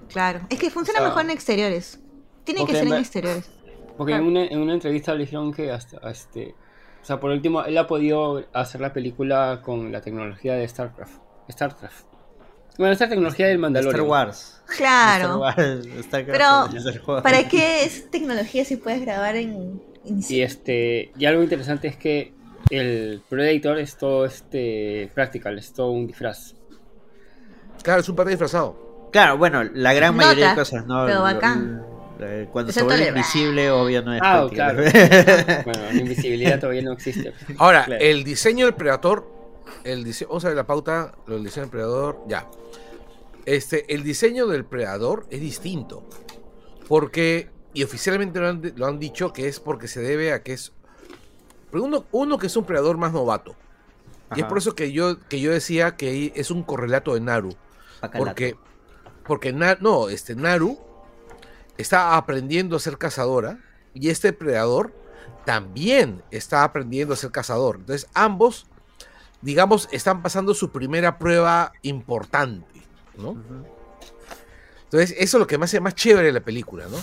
Claro. 0.09 0.39
Es 0.49 0.59
que 0.59 0.69
funciona 0.69 0.99
O 0.99 1.03
sea, 1.03 1.09
mejor 1.09 1.23
en 1.25 1.31
exteriores. 1.31 1.99
Tiene 2.45 2.65
que 2.65 2.71
ser 2.73 2.83
en 2.83 2.89
me- 2.91 2.99
exteriores. 2.99 3.49
Porque 3.97 4.13
en, 4.13 4.23
una, 4.23 4.45
en 4.45 4.59
una 4.59 4.73
entrevista 4.73 5.13
le 5.13 5.21
dijeron 5.21 5.53
que 5.53 5.71
hasta 5.71 5.97
este. 6.09 6.55
O 7.01 7.05
sea, 7.05 7.19
por 7.19 7.31
último, 7.31 7.63
él 7.63 7.77
ha 7.77 7.85
podido 7.87 8.43
hacer 8.53 8.81
la 8.81 8.93
película 8.93 9.61
con 9.63 9.91
la 9.91 10.01
tecnología 10.01 10.53
de 10.53 10.67
StarCraft. 10.67 11.19
StarCraft. 11.51 12.05
Bueno, 12.77 12.93
esta 12.93 13.07
tecnología 13.07 13.47
del 13.47 13.57
Mandalorian. 13.60 13.95
Star 14.02 14.10
Wars. 14.10 14.61
Star 14.69 14.77
Claro. 14.77 15.38
Wars, 15.39 15.56
Pero, 15.56 15.99
Star 15.99 17.02
Wars. 17.07 17.23
¿Para 17.23 17.47
qué 17.47 17.84
es 17.84 18.10
tecnología 18.11 18.65
si 18.65 18.77
puedes 18.77 19.02
grabar 19.02 19.35
en... 19.35 19.81
en- 20.06 20.22
Y 20.27 20.41
este. 20.41 21.11
Y 21.18 21.26
algo 21.26 21.43
interesante 21.43 21.88
es 21.88 21.95
que 21.95 22.34
el 22.69 23.22
Predator 23.30 23.80
es 23.80 23.95
todo 23.97 24.26
este 24.26 25.10
practical, 25.14 25.57
es 25.60 25.72
todo 25.73 25.91
un 25.91 26.07
disfraz. 26.07 26.56
claro, 27.84 28.02
es 28.02 28.10
un 28.10 28.15
perro 28.15 28.30
disfrazado. 28.30 29.10
Claro, 29.11 29.38
bueno, 29.38 29.64
la 29.64 29.93
gran 29.93 30.15
Nota, 30.18 30.27
mayoría 30.27 30.49
de 30.49 30.56
cosas, 30.56 30.85
¿no? 30.88 31.06
pero 31.06 31.22
bacán. 31.22 31.77
lo- 31.77 31.95
cuando 32.52 32.72
se 32.72 32.81
vuelve 32.81 33.03
el- 33.03 33.10
invisible, 33.10 33.69
obvio 33.72 34.02
no 34.02 34.14
es 34.15 34.22
Ah, 34.23 34.47
práctica. 34.49 35.61
Bueno, 35.65 35.80
la 35.93 35.99
invisibilidad 36.02 36.60
todavía 36.60 36.81
no 36.81 36.93
existe. 36.93 37.34
Ahora, 37.57 37.85
Claro. 37.85 38.02
el 38.03 38.23
diseño 38.23 38.65
del 38.65 38.73
Predator, 38.73 39.30
el 39.83 40.03
diseño, 40.03 40.29
vamos 40.29 40.45
a 40.45 40.49
ver 40.49 40.57
la 40.57 40.67
pauta, 40.67 41.13
lo 41.27 41.35
del 41.35 41.43
diseño 41.43 41.63
del 41.65 41.71
Predador, 41.71 42.23
ya. 42.27 42.49
Este, 43.45 43.93
el 43.93 44.03
diseño 44.03 44.47
del 44.47 44.65
Predador 44.65 45.27
es 45.29 45.39
distinto, 45.39 46.03
porque, 46.87 47.49
y 47.73 47.83
oficialmente 47.83 48.39
lo 48.39 48.47
han, 48.47 48.73
lo 48.75 48.85
han 48.87 48.99
dicho, 48.99 49.33
que 49.33 49.47
es 49.47 49.59
porque 49.59 49.87
se 49.87 50.01
debe 50.01 50.33
a 50.33 50.41
que 50.43 50.53
es, 50.53 50.73
uno, 51.71 52.05
uno 52.11 52.37
que 52.37 52.47
es 52.47 52.55
un 52.55 52.65
Predador 52.65 52.97
más 52.97 53.13
novato, 53.13 53.55
y 54.35 54.39
es 54.39 54.45
por 54.47 54.57
eso 54.57 54.73
que 54.75 54.91
yo, 54.91 55.19
que 55.29 55.39
yo 55.39 55.51
decía 55.51 55.95
que 55.95 56.33
es 56.35 56.49
un 56.49 56.63
correlato 56.63 57.13
de 57.13 57.21
Naru, 57.21 57.55
porque, 58.17 58.55
porque 59.25 59.53
Na- 59.53 59.77
no, 59.79 60.09
este 60.09 60.35
Naru 60.35 60.79
está 61.77 62.17
aprendiendo 62.17 62.75
a 62.75 62.79
ser 62.79 62.97
cazadora 62.97 63.59
y 63.93 64.09
este 64.09 64.33
predador 64.33 64.93
también 65.45 66.23
está 66.31 66.63
aprendiendo 66.63 67.13
a 67.13 67.17
ser 67.17 67.31
cazador. 67.31 67.77
Entonces 67.77 68.09
ambos, 68.13 68.65
digamos, 69.45 69.88
están 69.91 70.23
pasando 70.23 70.55
su 70.55 70.72
primera 70.72 71.19
prueba 71.19 71.72
importante, 71.84 72.81
¿no? 73.15 73.38
Entonces 74.85 75.11
eso 75.19 75.38
es 75.38 75.39
lo 75.39 75.45
que 75.45 75.59
me 75.59 75.65
hace 75.65 75.80
más 75.80 75.93
chévere 75.93 76.31
la 76.31 76.39
película, 76.39 76.88
¿no? 76.88 76.97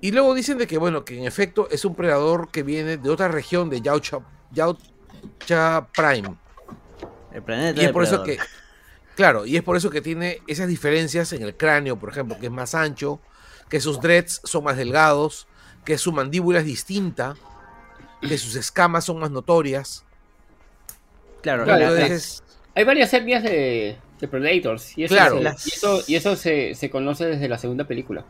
Y 0.00 0.12
luego 0.12 0.32
dicen 0.32 0.58
de 0.58 0.68
que, 0.68 0.78
bueno, 0.78 1.04
que 1.04 1.18
en 1.18 1.24
efecto 1.24 1.68
es 1.70 1.84
un 1.84 1.96
predador 1.96 2.50
que 2.52 2.62
viene 2.62 2.98
de 2.98 3.10
otra 3.10 3.26
región 3.26 3.68
de 3.68 3.80
Yautja, 3.80 4.20
Yautja 4.52 5.88
Prime. 5.92 6.36
El 7.32 7.42
planeta 7.42 7.82
Y 7.82 7.86
es 7.86 7.90
por 7.90 8.04
eso 8.04 8.22
que, 8.22 8.38
claro, 9.16 9.44
y 9.44 9.56
es 9.56 9.64
por 9.64 9.76
eso 9.76 9.90
que 9.90 10.00
tiene 10.00 10.40
esas 10.46 10.68
diferencias 10.68 11.32
en 11.32 11.42
el 11.42 11.56
cráneo, 11.56 11.98
por 11.98 12.10
ejemplo, 12.10 12.38
que 12.38 12.46
es 12.46 12.52
más 12.52 12.76
ancho, 12.76 13.20
que 13.68 13.80
sus 13.80 14.00
dreads 14.00 14.40
son 14.44 14.62
más 14.62 14.76
delgados, 14.76 15.48
que 15.84 15.98
su 15.98 16.12
mandíbula 16.12 16.60
es 16.60 16.64
distinta, 16.64 17.34
que 18.20 18.38
sus 18.38 18.54
escamas 18.54 19.06
son 19.06 19.18
más 19.18 19.32
notorias. 19.32 20.04
Claro, 21.44 21.64
las- 21.66 22.42
Hay 22.74 22.84
varias 22.84 23.12
etnias 23.14 23.42
de, 23.42 23.96
de 24.18 24.28
Predators. 24.28 24.96
Y 24.98 25.04
eso, 25.04 25.14
Claro. 25.14 25.36
se, 25.36 25.42
Las- 25.44 25.66
y 25.66 25.70
eso, 25.70 26.00
y 26.08 26.14
eso 26.16 26.34
se, 26.36 26.74
se 26.74 26.90
conoce 26.90 27.26
desde 27.26 27.48
la 27.48 27.58
segunda 27.58 27.84
película. 27.84 28.24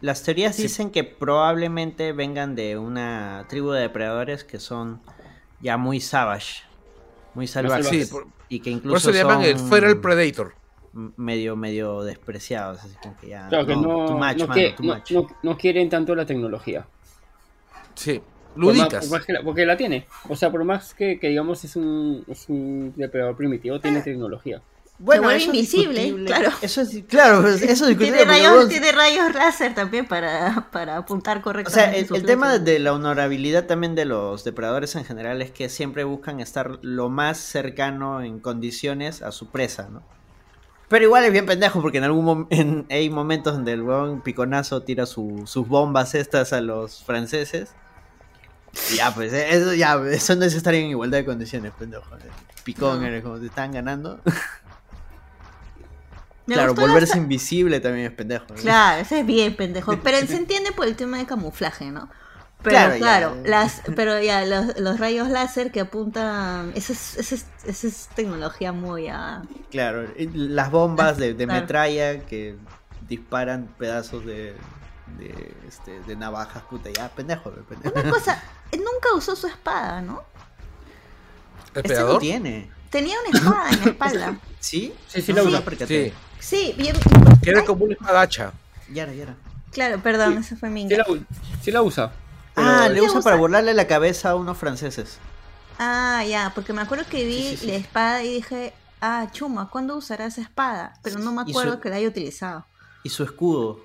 Las 0.00 0.22
teorías 0.22 0.56
Sí. 0.56 0.62
dicen 0.62 0.90
que 0.90 1.04
probablemente 1.04 2.12
vengan 2.12 2.54
de 2.54 2.78
una 2.78 3.44
tribu 3.48 3.70
de 3.72 3.80
depredadores 3.82 4.44
que 4.44 4.58
son 4.58 5.00
ya 5.60 5.76
muy 5.76 6.00
savage, 6.00 6.62
muy 7.34 7.46
salvajes. 7.46 7.86
sí, 7.88 8.06
por, 8.06 8.26
y 8.48 8.60
que 8.60 8.70
incluso 8.70 8.92
por 8.94 8.98
eso 8.98 9.10
le 9.12 9.18
llaman 9.18 9.42
el 9.44 9.58
Feral 9.58 10.00
Predator. 10.00 10.54
medio 11.16 11.56
medio 11.56 12.02
despreciados, 12.02 12.80
así 12.84 12.94
como 13.02 13.16
que 13.16 13.28
ya 13.28 13.48
Claro 13.48 13.66
que 13.66 13.74
no, 13.76 13.82
too 14.06 14.12
much, 14.18 14.36
no, 14.36 14.46
mano, 14.46 14.54
que- 14.54 14.72
too 14.76 14.82
no- 14.84 14.94
much. 14.94 15.10
no- 15.12 15.26
no 15.42 15.56
quieren 15.56 15.88
tanto 15.88 16.14
la 16.14 16.26
tecnología. 16.26 16.86
Sí, 17.94 18.20
Por 18.54 18.64
más- 18.64 18.76
ludicas. 18.76 19.06
por 19.06 19.18
más 19.18 19.26
que 19.26 19.32
la- 19.32 19.42
porque 19.42 19.66
la 19.66 19.76
tiene. 19.76 20.06
O 20.28 20.36
sea, 20.36 20.50
por 20.50 20.64
más 20.64 20.94
que, 20.94 21.18
que 21.18 21.28
digamos 21.28 21.64
es 21.64 21.76
un, 21.76 22.24
es 22.28 22.46
un 22.48 22.92
depredador 22.96 23.36
primitivo, 23.36 23.80
tiene 23.80 24.00
tecnología. 24.02 24.60
Bueno, 24.98 25.22
vuelve 25.22 25.38
eso 25.42 25.50
es 25.50 25.56
invisible, 25.56 26.24
claro. 26.26 26.50
Eso 26.62 26.80
es 26.82 27.02
claro, 27.08 27.48
eso 27.48 27.56
es 27.64 27.70
discutible. 27.70 27.96
Tiene 28.18 28.24
rayos, 28.24 28.68
tiene 28.68 28.92
rayos 28.92 29.34
láser 29.34 29.74
también 29.74 30.06
para, 30.06 30.68
para 30.70 30.96
apuntar 30.98 31.38
O 31.38 31.42
correctamente. 31.42 32.06
sea, 32.06 32.16
el, 32.18 32.24
tema 32.24 32.58
de 32.58 32.78
la 32.78 32.92
honorabilidad 32.92 33.66
también 33.66 33.96
de 33.96 34.04
los 34.04 34.44
depredadores 34.44 34.94
en 34.94 35.04
general 35.04 35.42
es 35.42 35.50
que 35.50 35.68
siempre 35.70 36.04
buscan 36.04 36.38
estar 36.38 36.78
lo 36.82 37.08
más 37.08 37.38
cercano 37.38 38.22
en 38.22 38.38
condiciones 38.38 39.22
a 39.22 39.32
su 39.32 39.48
presa, 39.48 39.88
¿no? 39.90 40.02
Pero 40.88 41.06
igual 41.06 41.24
es 41.24 41.32
bien 41.32 41.46
pendejo 41.46 41.80
porque 41.80 41.98
en 41.98 42.04
algún 42.04 42.24
momento 42.24 42.86
hay 42.90 43.08
momentos 43.10 43.54
donde 43.54 43.72
el 43.72 43.82
huevón 43.82 44.20
piconazo 44.20 44.82
tira 44.82 45.06
su- 45.06 45.44
sus 45.46 45.66
bombas 45.66 46.14
estas 46.14 46.52
a 46.52 46.60
los 46.60 47.02
franceses. 47.02 47.74
Ya, 48.96 49.14
pues, 49.14 49.32
eh, 49.32 49.48
eso 49.50 49.74
ya, 49.74 50.00
eso 50.10 50.34
no 50.36 50.44
es 50.44 50.54
estar 50.54 50.74
en 50.74 50.86
igualdad 50.86 51.18
de 51.18 51.24
condiciones, 51.24 51.72
pendejo. 51.78 52.04
Picón, 52.64 53.00
No. 53.00 53.06
eres 53.06 53.22
como 53.22 53.38
te 53.38 53.46
están 53.46 53.72
ganando. 53.72 54.20
Me 56.46 56.54
claro, 56.54 56.74
volverse 56.74 57.18
invisible 57.18 57.78
también 57.80 58.06
es 58.06 58.12
pendejo. 58.12 58.46
¿no? 58.48 58.54
Claro, 58.56 59.00
ese 59.02 59.20
es 59.20 59.26
bien 59.26 59.54
pendejo. 59.54 59.96
Pero 60.02 60.18
se 60.26 60.36
entiende 60.36 60.72
por 60.72 60.86
el 60.86 60.96
tema 60.96 61.18
de 61.18 61.26
camuflaje, 61.26 61.90
¿no? 61.90 62.08
Pero 62.62 62.76
Claro, 62.76 62.96
claro, 62.98 63.36
ya. 63.44 63.50
las, 63.50 63.82
pero 63.96 64.20
ya 64.20 64.44
los, 64.44 64.78
los 64.78 64.98
rayos 64.98 65.28
láser 65.28 65.70
que 65.72 65.80
apuntan, 65.80 66.72
esa 66.74 66.92
es, 66.92 67.16
esa 67.16 67.34
es, 67.36 67.46
esa 67.64 67.86
es 67.86 68.08
tecnología 68.14 68.72
muy 68.72 69.08
ah, 69.08 69.42
Claro, 69.70 70.06
las 70.34 70.70
bombas 70.70 71.16
de, 71.16 71.34
de 71.34 71.44
Claro. 71.44 71.60
metralla 71.60 72.20
que 72.20 72.56
disparan 73.08 73.68
pedazos 73.78 74.24
de, 74.24 74.54
de, 75.18 75.54
este, 75.68 76.00
de 76.00 76.16
navajas, 76.16 76.62
puta, 76.64 76.90
ya, 76.90 77.08
pendejo, 77.10 77.50
pendejo. 77.50 77.98
Una 77.98 78.10
cosa, 78.10 78.42
nunca 78.72 79.14
usó 79.16 79.34
su 79.36 79.46
espada, 79.46 80.00
¿no? 80.02 80.22
¿El 81.74 81.82
Este 81.90 82.00
no 82.00 82.18
tiene. 82.18 82.70
Tenía 82.90 83.16
una 83.26 83.38
espada 83.38 83.70
en 83.70 83.80
la 83.80 83.84
espalda. 83.90 84.38
¿Sí? 84.60 84.92
Sí, 85.08 85.22
sí 85.22 85.32
la 85.32 85.60
percaté. 85.64 86.10
Sí, 86.10 86.14
Sí, 86.40 86.74
bien. 86.76 86.96
era 87.42 87.64
como 87.64 87.84
una 87.84 87.94
espadacha. 87.94 88.52
Yara, 88.92 89.12
Yara. 89.14 89.36
Claro, 89.70 90.02
perdón, 90.02 90.34
Sí. 90.34 90.40
ese 90.40 90.56
fue 90.56 90.68
mi 90.68 90.86
Sí 90.88 90.96
la, 90.96 91.06
sí 91.62 91.70
la 91.70 91.82
usa. 91.82 92.12
Ah, 92.56 92.88
le 92.88 92.96
¿Qué 92.96 93.00
usa 93.02 93.12
usa? 93.20 93.22
para 93.22 93.36
burlarle 93.36 93.72
la 93.72 93.86
cabeza 93.86 94.30
a 94.30 94.34
unos 94.34 94.58
franceses. 94.58 95.18
Ah, 95.78 96.22
ya, 96.28 96.52
porque 96.54 96.72
me 96.74 96.82
acuerdo 96.82 97.06
que 97.08 97.24
vi 97.24 97.42
Sí, 97.42 97.48
sí, 97.50 97.56
sí. 97.56 97.66
la 97.68 97.74
espada 97.76 98.22
y 98.22 98.34
dije, 98.34 98.74
ah, 99.00 99.28
Chuma, 99.32 99.70
¿cuándo 99.70 99.96
usará 99.96 100.26
esa 100.26 100.42
espada? 100.42 100.92
Pero 101.02 101.18
no 101.20 101.32
me 101.32 101.42
acuerdo 101.42 101.74
su- 101.74 101.80
que 101.80 101.88
la 101.88 101.96
haya 101.96 102.08
utilizado. 102.08 102.66
Y 103.04 103.08
su 103.08 103.24
escudo. 103.24 103.80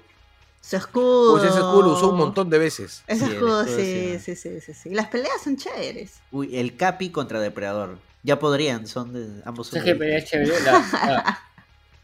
Su 0.62 0.76
escudo. 0.76 1.32
Pues 1.34 1.44
ese 1.46 1.60
escudo 1.60 1.82
lo 1.84 1.92
usó 1.94 2.10
un 2.10 2.18
montón 2.18 2.50
de 2.50 2.58
veces. 2.60 3.04
Ese 3.08 3.26
Sí, 3.26 3.32
escudo, 3.34 3.62
escudo, 3.62 3.78
sí, 3.78 4.20
sí. 4.20 4.36
sí, 4.36 4.36
sí, 4.36 4.62
sí, 4.62 4.74
sí. 4.74 4.90
Las 4.90 5.08
peleas 5.08 5.42
son 5.44 5.56
chéveres. 5.58 6.20
Uy, 6.32 6.58
el 6.58 6.76
Capi 6.76 7.10
contra 7.10 7.40
Depredador. 7.40 8.00
Ya 8.24 8.40
podrían, 8.40 8.88
son 8.88 9.14
de 9.14 9.42
ambos. 9.46 9.68
¿Sabes 9.68 9.86
qué 9.86 9.96
pelea 9.96 10.24
chévere? 10.24 10.60
La, 10.62 10.72
la, 10.74 11.40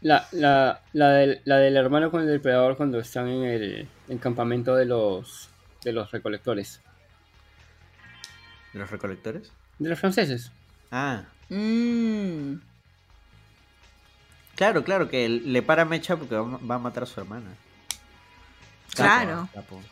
la, 0.00 0.28
la, 0.32 0.80
la 0.92 1.08
del, 1.10 1.40
la 1.44 1.56
del 1.58 1.76
hermano 1.76 2.10
con 2.10 2.22
el 2.22 2.28
depredador 2.28 2.76
cuando 2.78 2.98
están 3.00 3.28
en 3.28 3.42
el, 3.44 3.88
el 4.08 4.20
campamento 4.20 4.74
de 4.76 4.86
los, 4.86 5.50
de 5.82 5.92
los 5.92 6.10
recolectores. 6.10 6.80
¿De 8.72 8.78
los 8.78 8.90
recolectores? 8.90 9.50
De 9.78 9.88
los 9.90 9.98
franceses. 9.98 10.50
Ah, 10.90 11.24
Mmm. 11.50 12.54
claro, 14.56 14.82
claro, 14.84 15.08
que 15.10 15.28
le 15.28 15.62
para 15.62 15.84
mecha 15.84 16.16
porque 16.16 16.34
va, 16.36 16.58
va 16.58 16.74
a 16.76 16.78
matar 16.78 17.02
a 17.02 17.06
su 17.06 17.20
hermana. 17.20 17.54
Claro. 18.94 19.48
Capo. 19.54 19.82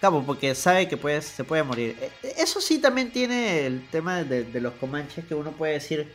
Capo, 0.00 0.22
porque 0.24 0.54
sabe 0.54 0.86
que 0.88 0.96
puede, 0.96 1.22
se 1.22 1.44
puede 1.44 1.62
morir. 1.62 1.96
E- 2.22 2.34
Eso 2.38 2.60
sí 2.60 2.78
también 2.78 3.10
tiene 3.10 3.66
el 3.66 3.86
tema 3.88 4.22
de, 4.22 4.44
de 4.44 4.60
los 4.60 4.74
comanches 4.74 5.24
que 5.24 5.34
uno 5.34 5.52
puede 5.52 5.74
decir, 5.74 6.12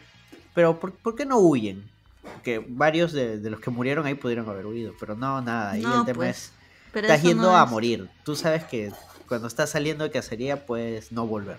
pero 0.54 0.80
¿por, 0.80 0.94
por 0.94 1.16
qué 1.16 1.26
no 1.26 1.38
huyen? 1.40 1.90
Porque 2.22 2.64
varios 2.68 3.14
de, 3.14 3.40
de 3.40 3.50
los 3.50 3.60
que 3.60 3.72
murieron 3.72 4.06
ahí 4.06 4.14
pudieron 4.14 4.48
haber 4.50 4.66
huido, 4.66 4.94
pero 5.00 5.16
no, 5.16 5.42
nada. 5.42 5.72
Ahí 5.72 5.82
No, 5.82 6.00
el 6.02 6.06
tema 6.06 6.18
pues, 6.18 6.52
es, 6.94 7.04
estás 7.04 7.24
yendo 7.24 7.44
no 7.44 7.58
a 7.58 7.66
morir. 7.66 8.10
Tú 8.24 8.36
sabes 8.36 8.64
que 8.66 8.92
cuando 9.28 9.48
estás 9.48 9.72
saliendo 9.72 10.04
de 10.04 10.12
cacería 10.12 10.66
puedes 10.66 11.12
no 11.12 11.26
volver. 11.26 11.58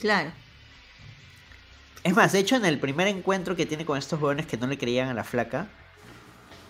Claro. 0.00 0.32
Es 2.02 2.14
más, 2.16 2.32
de 2.32 2.40
hecho, 2.40 2.56
en 2.56 2.64
el 2.64 2.80
primer 2.80 3.06
encuentro 3.06 3.54
que 3.54 3.66
tiene 3.66 3.84
con 3.84 3.96
estos 3.96 4.18
jóvenes 4.18 4.46
que 4.46 4.56
no 4.56 4.66
le 4.66 4.76
creían 4.76 5.08
a 5.08 5.14
la 5.14 5.22
flaca, 5.22 5.68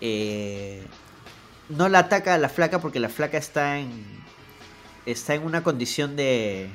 eh, 0.01 0.83
no 1.69 1.89
la 1.89 1.99
ataca 1.99 2.33
a 2.33 2.37
la 2.37 2.49
flaca 2.49 2.79
porque 2.79 2.99
la 2.99 3.09
flaca 3.09 3.37
está 3.37 3.79
en. 3.79 3.91
está 5.05 5.35
en 5.35 5.43
una 5.43 5.63
condición 5.63 6.15
de 6.15 6.69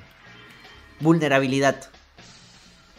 vulnerabilidad. 1.01 1.91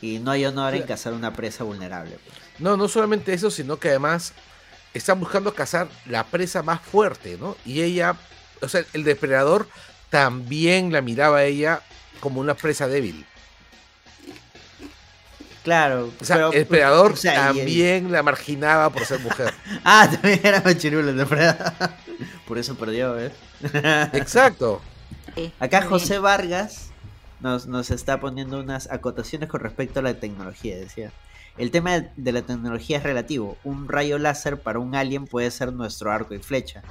Y 0.01 0.19
no 0.19 0.31
hay 0.31 0.45
honor 0.45 0.75
en 0.75 0.83
cazar 0.83 1.13
una 1.13 1.33
presa 1.33 1.65
vulnerable. 1.65 2.17
pues. 2.23 2.37
No, 2.59 2.77
no 2.77 2.87
solamente 2.87 3.33
eso, 3.33 3.51
sino 3.51 3.77
que 3.77 3.89
además 3.89 4.33
están 4.93 5.19
buscando 5.19 5.53
cazar 5.53 5.87
la 6.05 6.25
presa 6.25 6.63
más 6.63 6.81
fuerte, 6.81 7.37
¿no? 7.37 7.57
Y 7.65 7.81
ella, 7.81 8.15
o 8.61 8.69
sea, 8.69 8.85
el 8.93 9.03
depredador 9.03 9.67
también 10.09 10.91
la 10.91 11.01
miraba 11.01 11.39
a 11.39 11.43
ella 11.43 11.81
como 12.19 12.39
una 12.41 12.53
presa 12.55 12.87
débil. 12.87 13.25
Claro. 15.69 16.11
O 16.19 16.25
sea, 16.25 16.35
pero- 16.49 16.51
el 16.53 17.11
o 17.13 17.15
sea, 17.15 17.51
el- 17.51 17.57
también 17.57 18.11
la 18.11 18.23
marginaba 18.23 18.89
por 18.89 19.05
ser 19.05 19.19
mujer. 19.19 19.53
Ah, 19.83 20.09
también 20.11 20.39
era 20.43 20.61
machirulo 20.65 21.09
el 21.11 21.17
depredador. 21.17 21.73
Por 22.47 22.57
eso 22.57 22.73
perdió, 22.75 23.13
¿ves? 23.13 23.33
Exacto. 24.13 24.81
Sí, 25.35 25.53
Acá 25.59 25.83
José. 25.83 26.17
Vargas 26.17 26.89
nos, 27.39 27.67
nos 27.67 27.91
está 27.91 28.19
poniendo 28.19 28.59
unas 28.59 28.89
acotaciones 28.89 29.47
con 29.47 29.61
respecto 29.61 29.99
a 29.99 30.03
la 30.03 30.15
tecnología. 30.15 30.75
Decía, 30.75 31.11
el 31.59 31.69
tema 31.69 31.99
de 32.15 32.31
la 32.31 32.41
tecnología 32.41 32.97
es 32.97 33.03
relativo. 33.03 33.55
Un 33.63 33.87
rayo 33.87 34.17
láser 34.17 34.59
para 34.59 34.79
un 34.79 34.95
alien 34.95 35.27
puede 35.27 35.51
ser 35.51 35.71
nuestro 35.71 36.11
arco 36.11 36.33
y 36.33 36.39
flecha. 36.39 36.81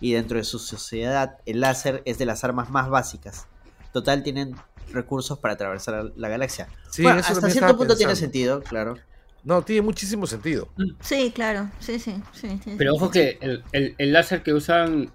Y 0.00 0.12
dentro 0.14 0.38
de 0.38 0.44
su 0.44 0.58
sociedad, 0.58 1.36
el 1.46 1.60
láser 1.60 2.02
es 2.04 2.18
de 2.18 2.26
las 2.26 2.42
armas 2.42 2.68
más 2.68 2.88
básicas. 2.90 3.46
Total, 3.92 4.24
tienen 4.24 4.56
recursos 4.92 5.38
para 5.38 5.54
atravesar 5.54 6.12
la 6.16 6.28
galaxia. 6.28 6.68
Sí, 6.90 7.02
bueno, 7.02 7.20
eso 7.20 7.32
hasta 7.32 7.50
cierto 7.50 7.76
punto 7.76 7.96
tiene 7.96 8.16
sentido, 8.16 8.62
claro. 8.62 8.96
No, 9.42 9.62
tiene 9.62 9.82
muchísimo 9.82 10.26
sentido. 10.26 10.68
Sí, 11.00 11.30
claro. 11.34 11.70
Sí, 11.78 11.98
sí. 11.98 12.14
sí, 12.32 12.58
sí, 12.64 12.74
Pero 12.78 12.94
ojo 12.94 13.06
sí. 13.06 13.12
que 13.12 13.38
el, 13.42 13.62
el- 13.72 13.94
el 13.98 14.12
láser 14.12 14.42
que 14.42 14.52
usan 14.54 15.10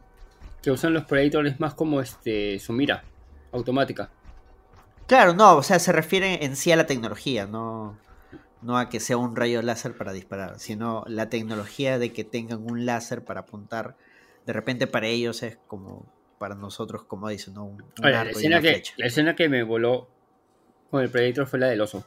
que 0.62 0.72
usan 0.72 0.94
los 0.94 1.06
Predator 1.06 1.48
es 1.48 1.60
más 1.60 1.74
como 1.74 2.02
este 2.02 2.60
su 2.60 2.74
mira 2.74 3.04
automática. 3.52 4.10
Claro, 5.08 5.34
no, 5.34 5.56
o 5.58 5.64
sea, 5.64 5.80
se 5.80 5.92
refiere 5.92 6.46
en 6.46 6.56
sí 6.56 6.72
a 6.72 6.76
la 6.76 6.86
tecnología, 6.86 7.48
no, 7.48 7.98
no 8.62 8.78
a 8.78 8.90
que 8.90 9.00
sea 9.00 9.18
un 9.18 9.36
rayo 9.36 9.62
láser 9.62 9.98
para 9.98 10.12
disparar, 10.14 10.60
sino 10.60 11.04
la 11.08 11.30
tecnología 11.30 11.98
de 11.98 12.14
que 12.14 12.24
tengan 12.24 12.64
un 12.70 12.86
láser 12.86 13.24
para 13.24 13.42
apuntar. 13.42 13.96
De 14.46 14.54
repente 14.54 14.86
para 14.86 15.08
ellos 15.08 15.42
es 15.42 15.58
como 15.68 16.06
para 16.40 16.56
nosotros, 16.56 17.04
como 17.04 17.30
dicen, 17.30 17.54
¿no? 17.54 17.66
un, 17.66 17.82
un 17.84 17.94
Ahora, 18.02 18.24
la, 18.24 18.32
escena 18.32 18.60
que, 18.62 18.70
flecha. 18.72 18.94
la 18.98 19.06
escena 19.06 19.36
que 19.36 19.48
me 19.50 19.62
voló 19.62 20.08
con 20.90 21.04
el 21.04 21.10
Predator 21.12 21.46
fue 21.46 21.60
la 21.60 21.68
del 21.68 21.82
oso. 21.82 22.04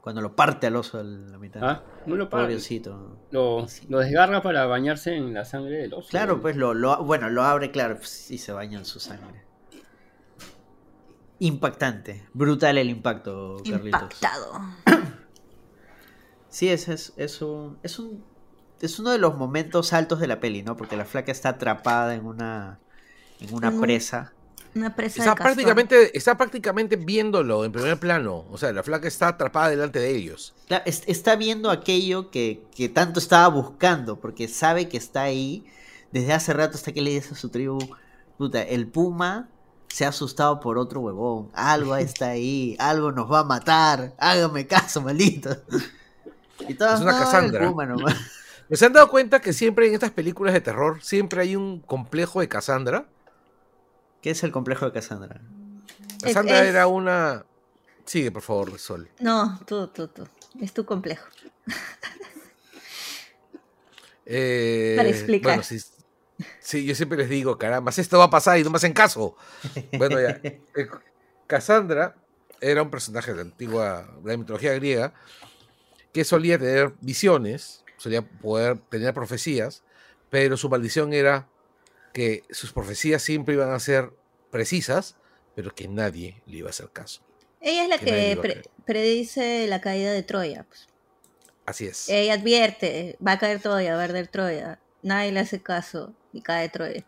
Cuando 0.00 0.22
lo 0.22 0.34
parte 0.36 0.68
al 0.68 0.76
oso 0.76 1.00
a 1.00 1.02
la 1.02 1.36
mitad. 1.36 1.60
¿Ah? 1.62 1.82
No 2.06 2.14
lo. 2.16 2.30
Pobrecito. 2.30 3.18
Lo, 3.32 3.66
lo 3.88 3.98
desgarra 3.98 4.40
para 4.40 4.64
bañarse 4.66 5.16
en 5.16 5.34
la 5.34 5.44
sangre 5.44 5.78
del 5.78 5.92
oso. 5.94 6.08
Claro, 6.08 6.40
pues 6.40 6.56
lo, 6.56 6.72
lo- 6.74 7.02
bueno, 7.04 7.28
lo 7.28 7.42
abre, 7.42 7.72
claro, 7.72 7.96
pues, 7.96 8.30
y 8.30 8.38
se 8.38 8.52
baña 8.52 8.78
en 8.78 8.84
su 8.84 9.00
sangre. 9.00 9.42
Impactante, 11.38 12.26
brutal 12.32 12.78
el 12.78 12.88
impacto, 12.88 13.56
Carlitos. 13.68 13.84
Impactado. 14.02 14.60
Sí, 16.48 16.70
es, 16.70 16.88
es, 16.88 17.12
es 17.18 17.42
un, 17.42 17.78
es 17.82 17.98
un 17.98 18.24
es 18.80 18.98
uno 18.98 19.10
de 19.10 19.18
los 19.18 19.36
momentos 19.36 19.92
altos 19.92 20.20
de 20.20 20.26
la 20.28 20.40
peli, 20.40 20.62
¿no? 20.62 20.76
Porque 20.76 20.96
la 20.96 21.04
flaca 21.04 21.32
está 21.32 21.50
atrapada 21.50 22.14
en 22.14 22.24
una 22.24 22.78
en 23.40 23.54
una 23.54 23.68
En 23.68 23.74
un- 23.74 23.80
presa. 23.80 24.32
Una 24.74 24.94
presa 24.94 25.20
Está 25.20 25.30
de 25.30 25.36
castor. 25.36 25.44
prácticamente, 25.54 26.18
está 26.18 26.36
prácticamente 26.36 26.96
viéndolo 26.96 27.64
en 27.64 27.72
primer 27.72 27.98
plano. 27.98 28.44
O 28.50 28.58
sea, 28.58 28.72
la 28.74 28.82
flaca 28.82 29.08
está 29.08 29.28
atrapada 29.28 29.70
delante 29.70 29.98
de 29.98 30.14
ellos. 30.14 30.54
Es- 30.84 31.02
Está 31.06 31.34
viendo 31.36 31.70
aquello 31.70 32.30
que, 32.30 32.62
que 32.74 32.90
tanto 32.90 33.18
estaba 33.18 33.48
buscando, 33.48 34.20
porque 34.20 34.48
sabe 34.48 34.88
que 34.88 34.98
está 34.98 35.22
ahí 35.22 35.64
desde 36.12 36.34
hace 36.34 36.52
rato 36.52 36.76
hasta 36.76 36.92
que 36.92 37.00
le 37.00 37.10
dice 37.12 37.32
a 37.32 37.36
su 37.36 37.48
tribu, 37.48 37.78
puta, 38.36 38.60
el 38.62 38.86
puma 38.86 39.48
se 39.88 40.04
ha 40.04 40.08
asustado 40.08 40.60
por 40.60 40.76
otro 40.76 41.00
huevón, 41.00 41.48
algo 41.54 41.96
está 41.96 42.28
ahí, 42.28 42.76
algo 42.78 43.12
nos 43.12 43.32
va 43.32 43.40
a 43.40 43.44
matar, 43.44 44.12
hágame 44.18 44.66
caso, 44.66 45.00
maldito. 45.00 45.56
Y 46.68 46.74
todos, 46.74 46.94
Es 46.96 47.00
una 47.00 47.12
"No, 47.12 47.18
el 47.18 47.24
Cassandra". 47.24 47.68
puma 47.70 47.86
nomás". 47.86 48.14
¿Se 48.72 48.84
han 48.84 48.92
dado 48.92 49.08
cuenta 49.08 49.40
que 49.40 49.54
siempre 49.54 49.86
en 49.88 49.94
estas 49.94 50.10
películas 50.10 50.52
de 50.52 50.60
terror, 50.60 51.02
siempre 51.02 51.40
hay 51.40 51.56
un 51.56 51.80
complejo 51.80 52.40
de 52.40 52.48
Cassandra? 52.48 53.06
¿Qué 54.26 54.32
es 54.32 54.42
el 54.42 54.50
complejo 54.50 54.86
de 54.86 54.90
Cassandra? 54.92 55.40
Cassandra 56.20 56.64
es- 56.64 56.70
era 56.70 56.88
una... 56.88 57.46
Sigue, 58.06 58.32
por 58.32 58.42
favor, 58.42 58.76
Sol. 58.76 59.08
No, 59.20 59.60
tú, 59.68 59.86
tú, 59.86 60.08
tú. 60.08 60.26
Es 60.60 60.72
tu 60.74 60.84
complejo. 60.84 61.24
Eh, 64.24 64.94
Para 64.96 65.08
explicar. 65.10 65.50
Bueno, 65.52 65.62
sí, 65.62 65.78
sí, 66.58 66.84
yo 66.84 66.96
siempre 66.96 67.16
les 67.16 67.28
digo, 67.28 67.56
caramba, 67.56 67.92
esto 67.96 68.18
va 68.18 68.24
a 68.24 68.30
pasar 68.30 68.58
y 68.58 68.64
no 68.64 68.70
me 68.70 68.78
hacen 68.78 68.92
caso. 68.92 69.36
Bueno, 69.92 70.20
ya. 70.20 70.40
eh, 70.42 70.58
Cassandra 71.46 72.16
era 72.60 72.82
un 72.82 72.90
personaje 72.90 73.30
de 73.30 73.36
la 73.36 73.42
antigua, 73.42 74.12
de 74.24 74.32
la 74.32 74.36
mitología 74.36 74.72
griega, 74.74 75.14
que 76.12 76.24
solía 76.24 76.58
tener 76.58 76.94
visiones, 77.00 77.84
solía 77.98 78.22
poder 78.28 78.78
tener 78.88 79.14
profecías, 79.14 79.84
pero 80.30 80.56
su 80.56 80.68
maldición 80.68 81.12
era 81.12 81.48
que 82.16 82.44
sus 82.50 82.72
profecías 82.72 83.20
siempre 83.22 83.52
iban 83.52 83.70
a 83.74 83.78
ser 83.78 84.10
precisas, 84.50 85.16
pero 85.54 85.74
que 85.74 85.86
nadie 85.86 86.42
le 86.46 86.56
iba 86.56 86.68
a 86.68 86.70
hacer 86.70 86.88
caso. 86.90 87.20
Ella 87.60 87.82
es 87.82 87.88
la 87.90 87.98
Que 87.98 88.38
pre- 88.40 88.62
predice 88.86 89.66
la 89.68 89.82
caída 89.82 90.10
de 90.12 90.22
Troya. 90.22 90.64
pues. 90.66 90.88
Así 91.66 91.84
es. 91.86 92.08
Ella 92.08 92.32
advierte, 92.32 93.18
va 93.24 93.32
a 93.32 93.38
caer 93.38 93.60
Troya, 93.60 93.94
va 93.96 94.00
a 94.00 94.04
arder 94.04 94.28
Troya. 94.28 94.80
Nadie 95.02 95.30
le 95.30 95.40
hace 95.40 95.60
caso 95.62 96.14
y 96.32 96.40
cae 96.40 96.70
Troya. 96.70 97.04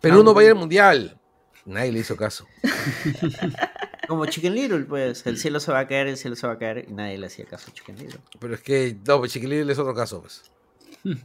Perú 0.00 0.22
no 0.24 0.32
va 0.32 0.40
a 0.40 0.44
ir 0.44 0.50
al 0.50 0.56
mundial. 0.56 1.20
Nadie 1.66 1.92
le 1.92 1.98
hizo 1.98 2.16
caso. 2.16 2.46
Como 4.08 4.24
Chicken 4.26 4.54
Little, 4.54 4.84
pues, 4.84 5.26
el 5.26 5.36
cielo 5.38 5.60
se 5.60 5.72
va 5.72 5.80
a 5.80 5.86
caer, 5.86 6.06
el 6.08 6.16
cielo 6.16 6.36
se 6.36 6.46
va 6.46 6.54
a 6.54 6.58
caer, 6.58 6.86
y 6.88 6.92
nadie 6.92 7.18
le 7.18 7.26
hacía 7.26 7.44
caso 7.44 7.70
a 7.70 7.74
Chicken 7.74 7.98
Little. 7.98 8.20
Pero 8.40 8.54
es 8.54 8.60
que, 8.62 8.96
no, 9.06 9.18
pues 9.18 9.32
Chiquilín 9.32 9.68
es 9.70 9.78
otro 9.78 9.94
caso, 9.94 10.22
pues. 10.22 10.42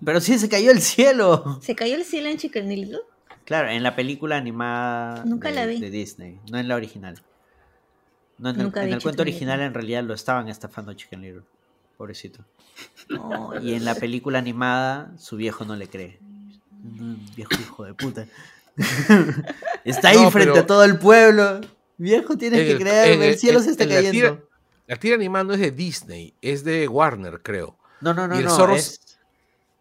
Pero 0.04 0.22
sí, 0.22 0.38
se 0.40 0.50
cayó 0.50 0.72
el 0.72 0.82
cielo. 0.82 1.60
¿Se 1.62 1.76
cayó 1.76 1.96
el 1.96 2.04
cielo 2.06 2.30
en 2.30 2.38
Chicken 2.38 2.68
Little? 2.70 3.00
Claro, 3.46 3.70
en 3.70 3.84
la 3.84 3.96
película 3.96 4.36
animada 4.38 5.24
Nunca 5.26 5.50
de, 5.50 5.56
la 5.56 5.66
vi. 5.66 5.80
de 5.80 5.90
Disney, 5.90 6.40
no 6.52 6.58
en 6.58 6.68
la 6.68 6.76
original. 6.76 7.22
No, 8.38 8.50
en 8.50 8.58
el, 8.58 8.64
Nunca 8.64 8.82
en 8.82 8.88
vi 8.88 8.94
el 8.94 9.02
cuento 9.02 9.22
original 9.22 9.62
en 9.62 9.74
realidad 9.74 10.04
lo 10.04 10.14
estaban 10.14 10.48
estafando 10.50 10.92
a 10.92 10.96
Chicken 10.96 11.22
Little. 11.22 11.44
pobrecito. 11.98 12.44
Oh, 13.20 13.54
Y 13.62 13.74
en 13.74 13.86
la 13.86 13.96
película 13.96 14.38
animada, 14.40 15.12
su 15.18 15.38
viejo 15.38 15.64
no 15.66 15.76
le 15.76 15.88
cree. 15.88 16.20
Viejo 17.36 17.52
hijo 17.60 17.86
de 17.86 17.94
puta. 17.94 18.26
Está 19.84 20.10
ahí 20.10 20.18
No, 20.22 20.32
frente 20.32 20.52
pero- 20.52 20.64
a 20.64 20.68
todo 20.68 20.84
el 20.84 20.98
pueblo. 21.00 21.62
Viejo, 21.98 22.38
tienes 22.38 22.60
En 22.60 22.66
que 22.66 22.72
el- 22.74 22.80
creerme, 22.80 23.14
en 23.14 23.22
el, 23.24 23.30
el- 23.30 23.40
cielo 23.40 23.60
en- 23.60 23.66
se 23.66 23.72
está 23.72 23.84
en 23.84 23.90
la 23.90 23.96
cayendo. 23.96 24.12
tira- 24.14 24.44
La 24.88 24.96
tira 24.98 25.16
animada 25.16 25.44
no 25.46 25.54
es 25.54 25.60
de 25.60 25.72
Disney, 25.72 26.34
es 26.42 26.64
de 26.64 26.88
Warner, 26.88 27.42
creo. 27.42 27.78
No, 28.02 28.14
no, 28.14 28.28
no, 28.28 28.36
y 28.36 28.40
el 28.40 28.46
no. 28.46 28.56
zorro 28.56 28.76
es, 28.76 29.02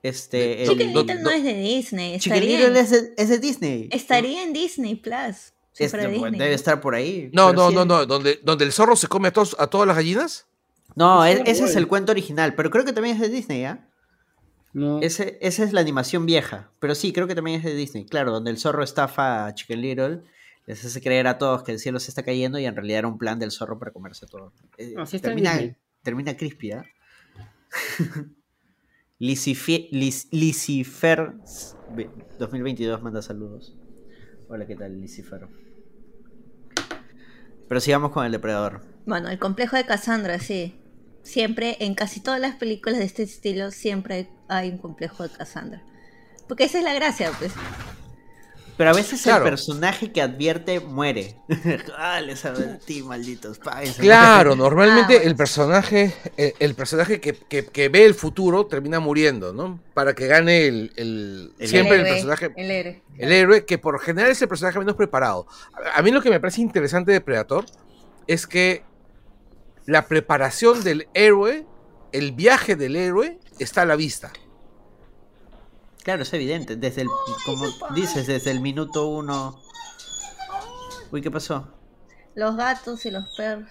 este, 0.09 0.37
de- 0.37 0.62
el- 0.65 0.69
Chicken 0.70 0.95
Little 0.95 1.15
no 1.23 1.31
es 1.31 1.43
de 1.45 1.55
Disney. 1.55 2.19
Chicken 2.19 2.41
Little 2.47 2.66
en, 2.66 2.77
es 2.77 2.91
de, 2.91 3.15
es 3.16 3.28
de 3.28 3.39
Disney. 3.39 3.89
estaría 3.93 4.43
en 4.43 4.53
Disney 4.53 4.95
Plus. 4.97 5.53
si 5.73 5.85
Es- 5.85 5.91
fuera 5.91 6.09
Disney. 6.09 6.39
debe 6.39 6.55
estar 6.55 6.81
por 6.81 6.95
ahí. 6.95 7.31
No, 7.33 7.53
no, 7.53 7.69
sí 7.70 7.74
no, 7.74 7.85
no, 7.85 8.07
donde, 8.07 8.41
donde 8.43 8.65
el 8.65 8.73
zorro 8.73 8.97
se 8.97 9.09
come 9.09 9.28
a, 9.28 9.33
todas 9.33 9.87
las 9.87 9.97
gallinas. 9.97 10.47
No, 10.95 11.24
Es 11.24 11.39
e- 11.41 11.43
ese 11.47 11.65
es 11.65 11.77
el 11.77 11.87
cuento 11.87 12.12
original, 12.12 12.55
pero 12.55 12.70
creo 12.70 12.85
que 12.85 12.93
también 12.93 13.16
es 13.16 13.20
de 13.23 13.28
Disney, 13.28 13.65
¿ah? 13.65 13.87
No. 14.73 15.01
Ese, 15.01 15.39
esa 15.41 15.65
es 15.65 15.73
la 15.73 15.81
animación 15.81 16.27
vieja, 16.27 16.70
pero 16.81 16.95
sí, 16.95 17.12
creo 17.12 17.27
que 17.27 17.35
también 17.35 17.59
es 17.59 17.65
de 17.65 17.74
Disney. 17.74 18.05
Claro, 18.07 18.31
donde 18.31 18.51
el 18.51 18.59
zorro 18.59 18.83
estafa 18.85 19.47
a 19.47 19.55
Chicken 19.55 19.81
Little, 19.81 20.20
les 20.66 20.85
hace 20.85 21.01
creer 21.01 21.27
a 21.28 21.39
todos 21.39 21.62
que 21.62 21.73
el 21.73 21.78
cielo 21.78 21.99
se 22.01 22.11
está 22.11 22.23
cayendo 22.24 22.59
y 22.59 22.66
en 22.66 22.74
realidad 22.74 22.99
era 23.01 23.09
un 23.09 23.16
plan 23.19 23.39
del 23.39 23.53
zorro 23.53 23.78
para 23.78 23.91
comerse 23.93 24.27
todo. 24.27 24.53
Eh, 24.78 24.95
Ah, 24.99 25.07
sí 25.07 25.16
está 25.16 25.28
termina, 25.28 25.77
termina 26.03 26.37
crispy, 26.37 26.73
¿ah? 26.73 26.85
Licifer 29.18 29.88
2022 32.38 33.02
manda 33.02 33.22
saludos. 33.22 33.74
Hola, 34.48 34.66
¿qué 34.66 34.76
tal, 34.76 35.01
Licifer? 35.01 35.48
Pero 37.66 37.80
sigamos 37.80 38.12
con 38.12 38.26
el 38.26 38.32
depredador. 38.32 38.82
Bueno, 39.06 39.30
el 39.30 39.38
complejo 39.38 39.76
de 39.76 39.86
Cassandra, 39.86 40.38
sí. 40.38 40.78
Siempre, 41.22 41.78
en 41.80 41.94
casi 41.94 42.20
todas 42.20 42.40
las 42.40 42.56
películas 42.56 42.98
de 42.98 43.06
este 43.06 43.22
estilo, 43.22 43.70
siempre 43.70 44.28
hay 44.48 44.68
un 44.68 44.78
complejo 44.78 45.22
de 45.22 45.30
Cassandra. 45.30 45.82
Porque 46.47 46.64
esa 46.64 46.78
es 46.78 46.84
la 46.84 46.93
gracia, 46.93 47.32
pues. 47.38 47.52
Pero 48.77 48.90
a 48.90 48.93
veces 48.93 49.23
Claro. 49.23 49.44
el 49.44 49.51
personaje 49.51 50.12
que 50.12 50.20
advierte 50.20 50.81
muere. 50.81 51.36
ah, 51.97 52.20
les 52.20 52.44
advertí, 52.44 53.03
malditos. 53.03 53.59
páguense. 53.59 54.03
Claro, 54.03 54.55
normalmente 54.57 55.15
Ah, 55.15 55.16
bueno. 55.19 55.31
el 55.31 55.36
personaje, 55.36 56.15
el, 56.36 56.55
el 56.59 56.74
personaje 56.74 57.20
que, 57.20 57.32
que- 57.35 57.65
que 57.66 57.89
ve 57.89 58.05
el 58.05 58.15
futuro 58.15 58.66
termina 58.66 59.01
muriendo, 59.01 59.53
¿no? 59.55 59.81
Para 59.94 60.15
que 60.15 60.27
gane 60.27 60.66
el, 60.66 60.93
el- 60.97 61.53
El 61.59 61.69
siempre 61.69 61.97
el, 61.97 62.03
personaje, 62.05 62.51
El 62.57 62.70
héroe. 62.70 63.03
el 63.16 63.32
héroe, 63.32 63.65
que 63.65 63.78
por 63.78 63.98
general 64.01 64.31
es 64.31 64.43
el 64.43 64.48
personaje 64.48 64.78
menos 64.78 64.94
preparado. 64.97 65.47
A, 65.73 65.98
a 65.98 66.03
mí 66.03 66.11
lo 66.11 66.20
que 66.20 66.28
me 66.31 66.39
parece 66.40 66.61
interesante 66.61 67.12
de 67.12 67.20
Predator 67.23 67.65
es 68.27 68.47
que 68.47 68.85
la 69.86 70.07
preparación 70.07 70.82
del 70.85 71.09
héroe, 71.15 71.65
el 72.12 72.32
viaje 72.32 72.77
del 72.77 72.97
héroe, 72.97 73.39
está 73.59 73.82
a 73.82 73.86
la 73.86 73.97
vista. 73.97 74.32
Claro, 76.07 76.23
es 76.23 76.33
evidente. 76.33 76.77
Desde 76.77 77.03
el, 77.03 77.09
como 77.45 77.65
dices, 77.93 78.28
desde 78.28 78.53
el 78.53 78.61
minuto 78.61 79.09
uno. 79.09 79.61
Uy, 81.11 81.20
¿qué 81.20 81.33
pasó? 81.33 81.66
Los 82.37 82.55
gatos 82.57 83.05
y 83.07 83.11
los 83.11 83.24
perros. 83.37 83.69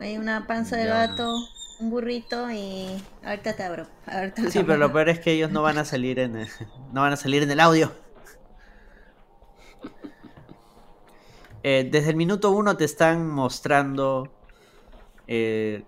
Hay 0.00 0.16
una 0.18 0.46
panza 0.46 0.76
de 0.76 0.84
Ya. 0.84 1.08
gato, 1.08 1.34
un 1.80 1.90
burrito 1.90 2.48
y. 2.48 3.02
Ahorita 3.24 3.56
te 3.56 3.64
abro. 3.64 3.88
ahorita 4.06 4.42
te 4.42 4.50
Sí, 4.52 4.58
abro. 4.60 4.68
pero 4.68 4.78
lo 4.78 4.92
peor 4.92 5.08
es 5.08 5.18
que 5.18 5.32
ellos 5.32 5.50
no 5.50 5.62
van 5.62 5.78
a 5.78 5.84
salir 5.84 6.20
en 6.20 6.36
el, 6.36 6.48
no 6.92 7.00
van 7.00 7.12
a 7.12 7.16
salir 7.16 7.42
en 7.42 7.50
el 7.50 7.58
audio. 7.58 7.90
Eh, 11.64 11.88
desde 11.90 12.10
el 12.10 12.16
minuto 12.16 12.52
uno 12.52 12.76
te 12.76 12.84
están 12.84 13.26
mostrando 13.26 14.30
eh, 15.26 15.82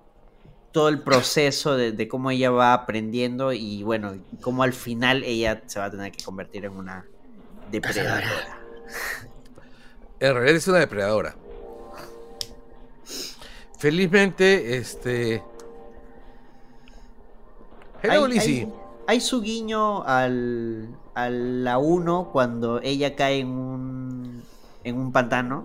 todo 0.77 0.90
el 0.90 1.01
proceso 1.01 1.74
de, 1.74 1.93
de 1.93 2.07
cómo 2.07 2.31
ella 2.31 2.51
va 2.51 2.74
aprendiendo 2.74 3.51
y 3.55 3.82
bueno, 3.82 4.12
cómo 4.43 4.62
al 4.62 4.74
final 4.74 5.24
ella 5.24 5.62
se 5.65 5.78
va 5.81 5.86
a 5.86 5.90
tener 5.90 6.12
que 6.12 6.23
convertir 6.23 6.66
en 6.66 6.73
una 6.73 7.07
depredadora. 7.70 8.59
En 10.20 10.35
realidad 10.35 10.57
es 10.57 10.69
una 10.69 10.78
depredadora. 10.81 11.35
Felizmente, 13.78 14.77
este. 14.77 15.43
Hello, 18.03 18.27
Hay- 18.27 18.32
Lizzie. 18.32 18.61
hay- 18.65 18.73
Hay 19.09 19.20
su 19.23 19.40
guiño 19.40 20.03
al, 20.03 20.89
a 21.15 21.31
la 21.31 21.78
1 21.78 22.28
cuando 22.32 22.81
ella 22.82 23.16
cae 23.16 23.39
en 23.39 23.48
un, 23.48 24.43
en 24.85 24.98
un 24.98 25.11
pantano 25.11 25.65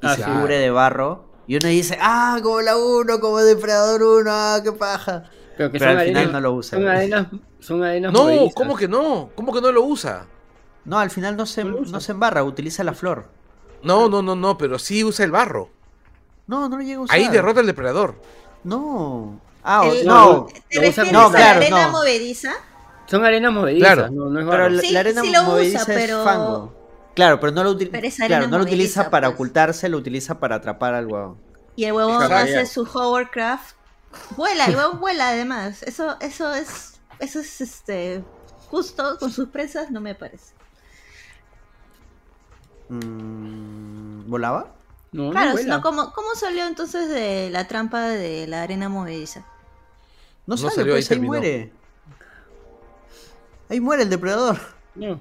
y 0.00 0.06
Ah, 0.06 0.14
se 0.16 0.22
sí. 0.24 0.30
cubre 0.30 0.58
de 0.58 0.70
barro. 0.70 1.24
Y 1.46 1.56
uno 1.56 1.68
dice, 1.68 1.98
ah, 2.00 2.38
como 2.42 2.60
la 2.60 2.76
1, 2.76 3.20
como 3.20 3.38
Depredador 3.38 4.02
1, 4.02 4.30
ah, 4.32 4.60
qué 4.62 4.72
paja. 4.72 5.24
Pero 5.56 5.70
que 5.72 5.78
Pero 5.78 5.90
son 5.90 6.00
al 6.00 6.06
final 6.06 6.32
no 6.32 6.40
lo 6.40 6.52
usa. 6.54 6.78
Son 6.78 6.88
arenas, 6.88 7.26
son 7.58 7.82
arenas 7.82 8.12
No, 8.12 8.20
movedizas. 8.22 8.54
¿cómo 8.54 8.76
que 8.76 8.88
no? 8.88 9.30
¿Cómo 9.34 9.52
que 9.52 9.60
no 9.60 9.72
lo 9.72 9.82
usa? 9.82 10.26
No, 10.84 10.98
al 10.98 11.10
final 11.10 11.36
no 11.36 11.44
se, 11.46 11.64
No 11.64 12.00
se 12.00 12.12
embarra, 12.12 12.42
utiliza 12.44 12.84
la 12.84 12.94
flor. 12.94 13.26
No, 13.82 14.08
no, 14.08 14.22
no, 14.22 14.34
no, 14.36 14.56
pero 14.56 14.78
sí 14.78 15.02
usa 15.04 15.24
el 15.24 15.30
barro. 15.30 15.68
No, 16.46 16.68
no 16.68 16.76
lo 16.76 16.82
llega 16.82 16.98
a 16.98 17.02
usar. 17.02 17.16
Ahí 17.16 17.28
derrota 17.28 17.60
al 17.60 17.66
depredador. 17.66 18.14
No. 18.64 19.40
Ah, 19.62 19.82
o- 19.82 19.92
El- 19.92 20.06
no. 20.06 20.46
¿Te 20.68 20.80
refieres 20.80 21.12
no, 21.12 21.26
a 21.26 21.30
claro, 21.30 21.60
la 21.60 21.66
arena 21.66 21.86
no. 21.86 21.92
movediza? 21.92 22.52
Son 23.06 23.24
arenas 23.24 23.52
movedizas, 23.52 23.92
Claro. 23.94 24.10
no, 24.12 24.26
no 24.26 24.40
es 24.40 24.46
Pero 24.48 24.68
la, 24.68 24.80
Sí, 24.80 24.92
la 24.92 25.00
arena 25.00 25.20
sí 25.22 25.30
lo 25.32 25.40
usa, 25.40 25.48
movediza 25.50 25.84
pero- 25.86 26.18
es 26.18 26.24
fango. 26.24 26.74
Claro, 27.14 27.40
pero 27.40 27.52
no 27.52 27.64
lo, 27.64 27.76
Pero 27.76 28.08
claro, 28.26 28.46
no 28.46 28.58
lo 28.58 28.64
utiliza 28.64 29.10
para 29.10 29.28
pues. 29.28 29.34
ocultarse, 29.34 29.88
lo 29.88 29.98
utiliza 29.98 30.38
para 30.38 30.56
atrapar 30.56 30.94
al 30.94 31.06
huevón. 31.06 31.38
Y 31.76 31.84
el 31.84 31.92
huevón 31.92 32.22
hace 32.32 32.66
su 32.66 32.82
hovercraft. 32.82 33.74
Vuela, 34.36 34.66
el 34.66 34.76
huevón 34.76 35.00
vuela 35.00 35.30
además. 35.30 35.82
Eso, 35.82 36.16
eso 36.20 36.52
es. 36.54 37.00
Eso 37.18 37.40
es 37.40 37.60
este. 37.60 38.24
Justo 38.70 39.18
con 39.18 39.30
sus 39.30 39.48
presas, 39.48 39.90
no 39.90 40.00
me 40.00 40.14
parece. 40.14 40.54
Mm, 42.88 44.28
¿Volaba? 44.28 44.74
No, 45.12 45.30
claro, 45.30 45.52
no 45.52 45.56
sino 45.58 45.80
vuela. 45.80 45.82
¿cómo, 45.82 46.12
¿cómo 46.12 46.34
salió 46.34 46.66
entonces 46.66 47.08
de 47.08 47.50
la 47.50 47.66
trampa 47.66 48.02
de 48.02 48.46
la 48.46 48.62
arena 48.62 48.88
movediza? 48.88 49.40
No, 50.46 50.56
No 50.56 50.56
sale, 50.56 50.74
salió, 50.74 50.92
pues 50.94 51.10
ahí 51.10 51.18
ahí, 51.18 51.20
muere. 51.22 51.72
Ahí 53.68 53.80
muere 53.80 54.04
el 54.04 54.10
depredador. 54.10 54.58
No. 54.94 55.20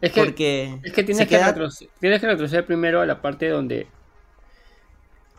Es 0.00 0.12
que, 0.12 0.20
Porque 0.24 0.78
es 0.84 0.92
que 0.92 1.02
tienes, 1.04 1.26
que 1.26 1.36
queda- 1.36 1.54
retroce- 1.54 1.88
tienes 2.00 2.20
que 2.20 2.26
retroceder 2.26 2.66
primero 2.66 3.00
a 3.00 3.06
la 3.06 3.22
parte 3.22 3.48
donde 3.48 3.86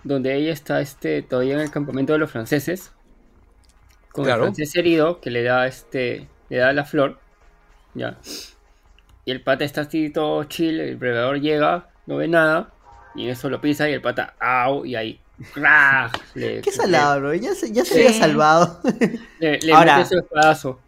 donde 0.04 0.36
ella 0.36 0.52
está 0.54 0.80
este 0.82 1.22
todavía 1.22 1.56
en 1.56 1.60
el 1.62 1.72
campamento 1.72 2.14
de 2.14 2.20
los 2.20 2.32
franceses 2.32 2.92
con 4.12 4.26
Claro. 4.26 4.44
el 4.44 4.54
francés 4.54 4.76
herido 4.76 5.20
que 5.22 5.32
le 5.32 5.44
da 5.44 5.68
este 5.68 6.28
le 6.50 6.58
da 6.58 6.72
la 6.74 6.86
flor 6.86 7.20
ya 7.94 8.18
y 9.26 9.32
el 9.32 9.42
pata 9.42 9.64
está 9.66 9.82
así 9.82 10.10
todo 10.10 10.44
chill 10.46 10.80
el 10.80 10.98
predador 10.98 11.40
llega 11.42 11.90
no 12.06 12.18
ve 12.18 12.28
nada 12.28 12.72
y 13.16 13.26
en 13.26 13.30
eso 13.32 13.50
lo 13.50 13.60
pisa 13.60 13.90
y 13.90 13.94
el 13.94 14.02
pata 14.02 14.36
au 14.40 14.86
y 14.86 14.96
ahí 14.96 15.20
le, 16.34 16.62
Qué 16.62 16.72
salado, 16.72 17.20
bro. 17.20 17.34
Ya 17.36 17.54
se, 17.54 17.72
ya 17.72 17.86
se 17.86 17.94
Sí. 17.94 18.00
había 18.08 18.14
salvado. 18.14 18.80
le, 19.40 19.60
le 19.60 19.72
Ahora- 19.74 19.98
mete 19.98 20.10
su 20.10 20.18
espadazo 20.18 20.80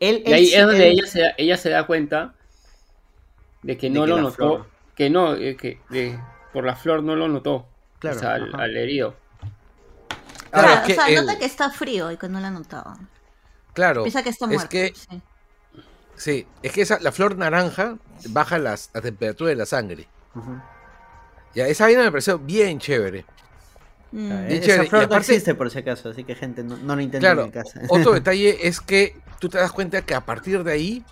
él, 0.00 0.22
y 0.26 0.32
ahí 0.32 0.52
es 0.52 0.66
donde 0.66 0.90
él- 0.90 0.98
ella 0.98 1.06
se, 1.06 1.20
da, 1.20 1.34
ella 1.38 1.56
se 1.56 1.70
da 1.70 1.86
cuenta 1.86 2.34
de 3.64 3.76
que 3.76 3.88
De 3.88 3.94
no 3.94 4.02
que 4.02 4.06
lo 4.10 4.16
notó, 4.20 4.34
flor. 4.34 4.66
que 4.94 5.10
no, 5.10 5.34
eh, 5.34 5.56
que 5.56 5.80
de- 5.90 6.18
por 6.52 6.64
la 6.64 6.76
flor 6.76 7.02
no 7.02 7.16
lo 7.16 7.26
notó, 7.28 7.66
Claro, 7.98 8.16
o 8.16 8.20
sea, 8.20 8.34
al, 8.34 8.76
herido. 8.76 9.16
Claro, 10.50 10.68
Claro, 10.68 10.72
es 10.74 10.86
que 10.86 10.92
o 10.92 10.96
sea, 10.96 11.06
el- 11.08 11.14
nota 11.26 11.38
que 11.38 11.44
está 11.46 11.70
frío 11.70 12.10
y 12.12 12.16
que 12.16 12.28
no 12.28 12.38
la 12.40 12.50
notaba. 12.50 12.96
Claro. 13.72 14.02
Piensa 14.04 14.22
que 14.22 14.28
está 14.30 14.44
es 14.44 14.50
muerto. 14.52 14.68
que- 14.68 14.92
sí. 14.94 15.20
Sí, 16.16 16.46
es 16.62 16.70
que 16.72 16.82
esa, 16.82 17.00
la 17.00 17.10
flor 17.10 17.36
naranja 17.36 17.96
baja 18.28 18.58
las, 18.58 18.88
la 18.94 19.00
temperatura 19.00 19.50
de 19.50 19.56
la 19.56 19.66
sangre. 19.66 20.06
Ujú. 20.36 20.60
Ya, 21.56 21.66
esa 21.66 21.84
vaina 21.84 22.02
me 22.04 22.10
pareció 22.12 22.38
bien 22.38 22.78
chévere. 22.78 23.24
Mm. 24.12 24.30
Eh, 24.30 24.46
Bien 24.46 24.50
Esa 24.62 24.66
chévere, 24.66 24.84
y 24.84 24.88
flor 24.90 25.10
no 25.10 25.16
existe 25.16 25.54
por 25.56 25.70
si 25.72 25.78
acaso, 25.80 26.10
así 26.10 26.22
que 26.22 26.36
gente 26.36 26.62
no, 26.62 26.76
no 26.76 26.94
lo 26.94 27.02
intenten 27.02 27.20
Claro, 27.20 27.44
en 27.44 27.50
casa. 27.50 27.80
otro 27.88 28.12
detalle 28.12 28.68
es 28.68 28.80
que 28.80 29.16
tú 29.40 29.48
te 29.48 29.58
das 29.58 29.72
cuenta 29.72 30.02
que 30.02 30.14
a 30.14 30.20
partir 30.20 30.62
de 30.62 30.70
ahí, 30.72 31.04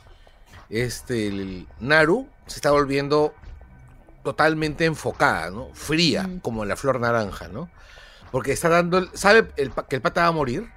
este, 0.70 1.27
el 1.27 1.66
Naru 1.81 2.29
se 2.47 2.56
está 2.56 2.70
volviendo 2.70 3.35
totalmente 4.23 4.85
enfocada, 4.85 5.51
¿no? 5.51 5.69
Fría, 5.74 6.24
Mm. 6.24 6.40
como 6.40 6.64
la 6.64 6.77
flor 6.77 7.01
naranja, 7.01 7.48
¿no? 7.48 7.69
Porque 8.31 8.52
está 8.52 8.69
dando, 8.69 8.98
el- 8.98 9.10
sabe 9.14 9.51
el 9.56 9.73
que 9.89 9.97
el 9.97 10.02
pata 10.02 10.23
va 10.23 10.28
a 10.28 10.32
morir, 10.32 10.70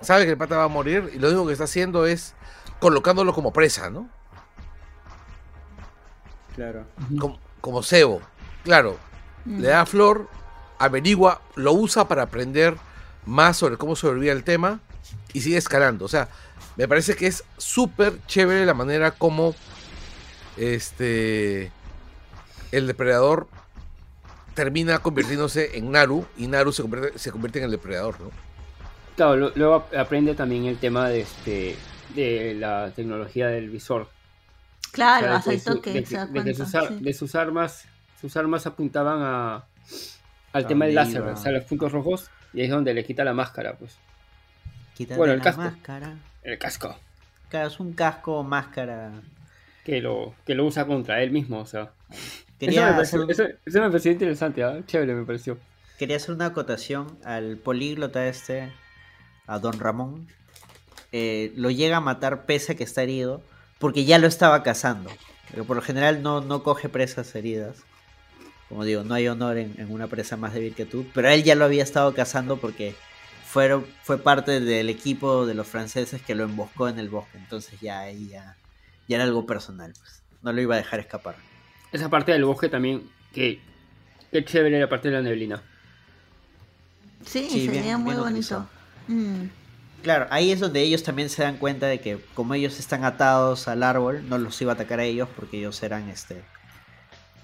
sabe 0.00 0.24
que 0.24 0.32
el 0.32 0.36
pata 0.38 0.56
va 0.56 0.64
a 0.64 0.68
morir 0.68 1.10
y 1.14 1.18
lo 1.18 1.28
único 1.28 1.46
que 1.46 1.52
está 1.52 1.64
haciendo 1.64 2.06
es 2.06 2.34
colocándolo 2.80 3.32
como 3.32 3.52
presa, 3.52 3.88
¿no? 3.90 4.08
Claro. 6.54 6.86
Como, 7.18 7.38
como 7.60 7.82
cebo. 7.82 8.20
Claro, 8.64 8.98
Mm. 9.44 9.60
le 9.60 9.68
da 9.68 9.86
flor, 9.86 10.28
averigua, 10.78 11.40
lo 11.54 11.72
usa 11.72 12.08
para 12.08 12.22
aprender 12.22 12.76
más 13.24 13.56
sobre 13.56 13.76
cómo 13.76 13.94
sobrevivir 13.96 14.30
el 14.30 14.44
tema 14.44 14.80
y 15.32 15.40
sigue 15.42 15.56
escalando. 15.56 16.04
O 16.04 16.08
sea, 16.08 16.28
me 16.76 16.88
parece 16.88 17.14
que 17.16 17.26
es 17.26 17.44
súper 17.56 18.20
chévere 18.26 18.66
la 18.66 18.74
manera 18.74 19.12
como 19.12 19.54
este 20.56 21.70
el 22.72 22.86
depredador 22.86 23.48
termina 24.54 24.98
convirtiéndose 24.98 25.76
en 25.78 25.90
Naru 25.92 26.26
y 26.36 26.46
Naru 26.46 26.72
se 26.72 26.82
convierte, 26.82 27.18
se 27.18 27.30
convierte 27.30 27.58
en 27.58 27.66
el 27.66 27.70
depredador, 27.70 28.20
¿no? 28.20 28.30
Claro, 29.16 29.50
luego 29.54 29.74
ap- 29.74 29.94
aprende 29.94 30.34
también 30.34 30.64
el 30.66 30.78
tema 30.78 31.08
de 31.08 31.20
este 31.20 31.76
de 32.14 32.54
la 32.54 32.90
tecnología 32.94 33.48
del 33.48 33.68
visor. 33.70 34.08
Claro, 34.92 35.32
hasta 35.34 35.52
el 35.52 35.62
toque 35.62 35.92
de, 35.92 36.06
sus, 36.06 36.74
ar- 36.74 36.88
sí. 36.88 36.98
de 37.00 37.12
sus 37.12 37.34
armas, 37.34 37.84
sus 38.20 38.36
armas 38.36 38.66
apuntaban 38.66 39.18
a 39.22 39.64
al 40.52 40.66
tema 40.66 40.86
del 40.86 40.94
láser, 40.94 41.20
o 41.20 41.36
sea, 41.36 41.52
los 41.52 41.64
puntos 41.64 41.92
rojos, 41.92 42.30
y 42.54 42.60
ahí 42.60 42.64
es 42.66 42.70
donde 42.70 42.94
le 42.94 43.04
quita 43.04 43.24
la 43.24 43.34
máscara, 43.34 43.74
pues. 43.76 43.96
Quítate 44.94 45.18
Bueno, 45.18 45.34
el 45.34 45.40
la 45.40 45.44
casco. 45.44 45.60
máscara. 45.62 46.14
El 46.42 46.58
casco. 46.58 46.96
Claro, 47.50 47.68
es 47.68 47.78
un 47.78 47.92
casco, 47.92 48.42
máscara. 48.42 49.10
Que 49.86 50.00
lo, 50.00 50.34
que 50.44 50.56
lo 50.56 50.66
usa 50.66 50.84
contra 50.84 51.22
él 51.22 51.30
mismo, 51.30 51.60
o 51.60 51.64
sea. 51.64 51.92
Quería, 52.58 52.88
eso, 52.88 52.96
me 52.96 53.02
hacer, 53.02 53.20
pareció, 53.20 53.44
eso, 53.44 53.56
eso 53.64 53.80
me 53.80 53.88
pareció 53.88 54.10
interesante, 54.10 54.64
¿ah? 54.64 54.80
chévere 54.84 55.14
me 55.14 55.24
pareció. 55.24 55.58
quería 55.96 56.16
hacer 56.16 56.34
una 56.34 56.46
acotación 56.46 57.16
al 57.22 57.56
políglota 57.56 58.26
este, 58.26 58.72
a 59.46 59.60
Don 59.60 59.78
Ramón. 59.78 60.26
Eh, 61.12 61.52
lo 61.54 61.70
llega 61.70 61.98
a 61.98 62.00
matar 62.00 62.46
pese 62.46 62.72
a 62.72 62.74
que 62.74 62.82
está 62.82 63.04
herido, 63.04 63.42
porque 63.78 64.04
ya 64.04 64.18
lo 64.18 64.26
estaba 64.26 64.64
cazando. 64.64 65.08
Pero 65.52 65.64
por 65.64 65.76
lo 65.76 65.82
general 65.82 66.20
no, 66.20 66.40
no 66.40 66.64
coge 66.64 66.88
presas 66.88 67.32
heridas. 67.36 67.84
Como 68.68 68.84
digo, 68.84 69.04
no 69.04 69.14
hay 69.14 69.28
honor 69.28 69.56
en, 69.56 69.72
en 69.78 69.92
una 69.92 70.08
presa 70.08 70.36
más 70.36 70.52
débil 70.52 70.74
que 70.74 70.84
tú. 70.84 71.06
Pero 71.14 71.28
él 71.28 71.44
ya 71.44 71.54
lo 71.54 71.64
había 71.64 71.84
estado 71.84 72.12
cazando 72.12 72.56
porque 72.56 72.96
fueron, 73.44 73.86
fue 74.02 74.18
parte 74.18 74.58
del 74.58 74.90
equipo 74.90 75.46
de 75.46 75.54
los 75.54 75.68
franceses 75.68 76.20
que 76.20 76.34
lo 76.34 76.42
emboscó 76.42 76.88
en 76.88 76.98
el 76.98 77.08
bosque. 77.08 77.38
Entonces 77.38 77.80
ya 77.80 78.00
ahí 78.00 78.28
ya, 78.28 78.56
ya 79.08 79.16
era 79.16 79.24
algo 79.24 79.46
personal. 79.46 79.92
pues. 79.98 80.22
No 80.42 80.52
lo 80.52 80.60
iba 80.60 80.74
a 80.74 80.78
dejar 80.78 81.00
escapar. 81.00 81.36
Esa 81.92 82.08
parte 82.08 82.32
del 82.32 82.44
bosque 82.44 82.68
también, 82.68 83.08
que, 83.32 83.60
que 84.32 84.44
chévere 84.44 84.78
la 84.80 84.88
parte 84.88 85.08
de 85.08 85.14
la 85.14 85.22
neblina. 85.22 85.62
Sí, 87.24 87.48
Sí, 87.50 87.66
se 87.66 87.70
bien- 87.70 87.82
veía 87.82 87.98
muy 87.98 88.12
bien 88.14 88.24
bonito. 88.24 88.68
Mm. 89.08 89.44
Claro, 90.02 90.26
ahí 90.30 90.52
es 90.52 90.60
donde 90.60 90.82
ellos 90.82 91.02
también 91.02 91.28
se 91.28 91.42
dan 91.42 91.56
cuenta 91.56 91.86
de 91.86 92.00
que 92.00 92.18
como 92.34 92.54
ellos 92.54 92.78
están 92.78 93.04
atados 93.04 93.66
al 93.66 93.82
árbol, 93.82 94.28
no 94.28 94.38
los 94.38 94.60
iba 94.62 94.72
a 94.72 94.74
atacar 94.74 95.00
a 95.00 95.04
ellos 95.04 95.28
porque 95.34 95.58
ellos 95.58 95.82
eran 95.82 96.08
este 96.08 96.42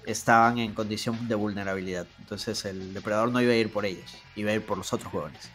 estaban 0.05 0.57
en 0.59 0.73
condición 0.73 1.27
de 1.27 1.35
vulnerabilidad. 1.35 2.05
Entonces 2.19 2.63
el 2.65 2.93
depredador 2.93 3.31
no 3.31 3.41
iba 3.41 3.51
a 3.53 3.55
ir 3.55 3.71
por 3.71 3.85
ellos, 3.85 4.15
iba 4.35 4.51
a 4.51 4.53
ir 4.53 4.61
por 4.61 4.77
los 4.77 4.93
otros 4.93 5.11
huevones. 5.13 5.49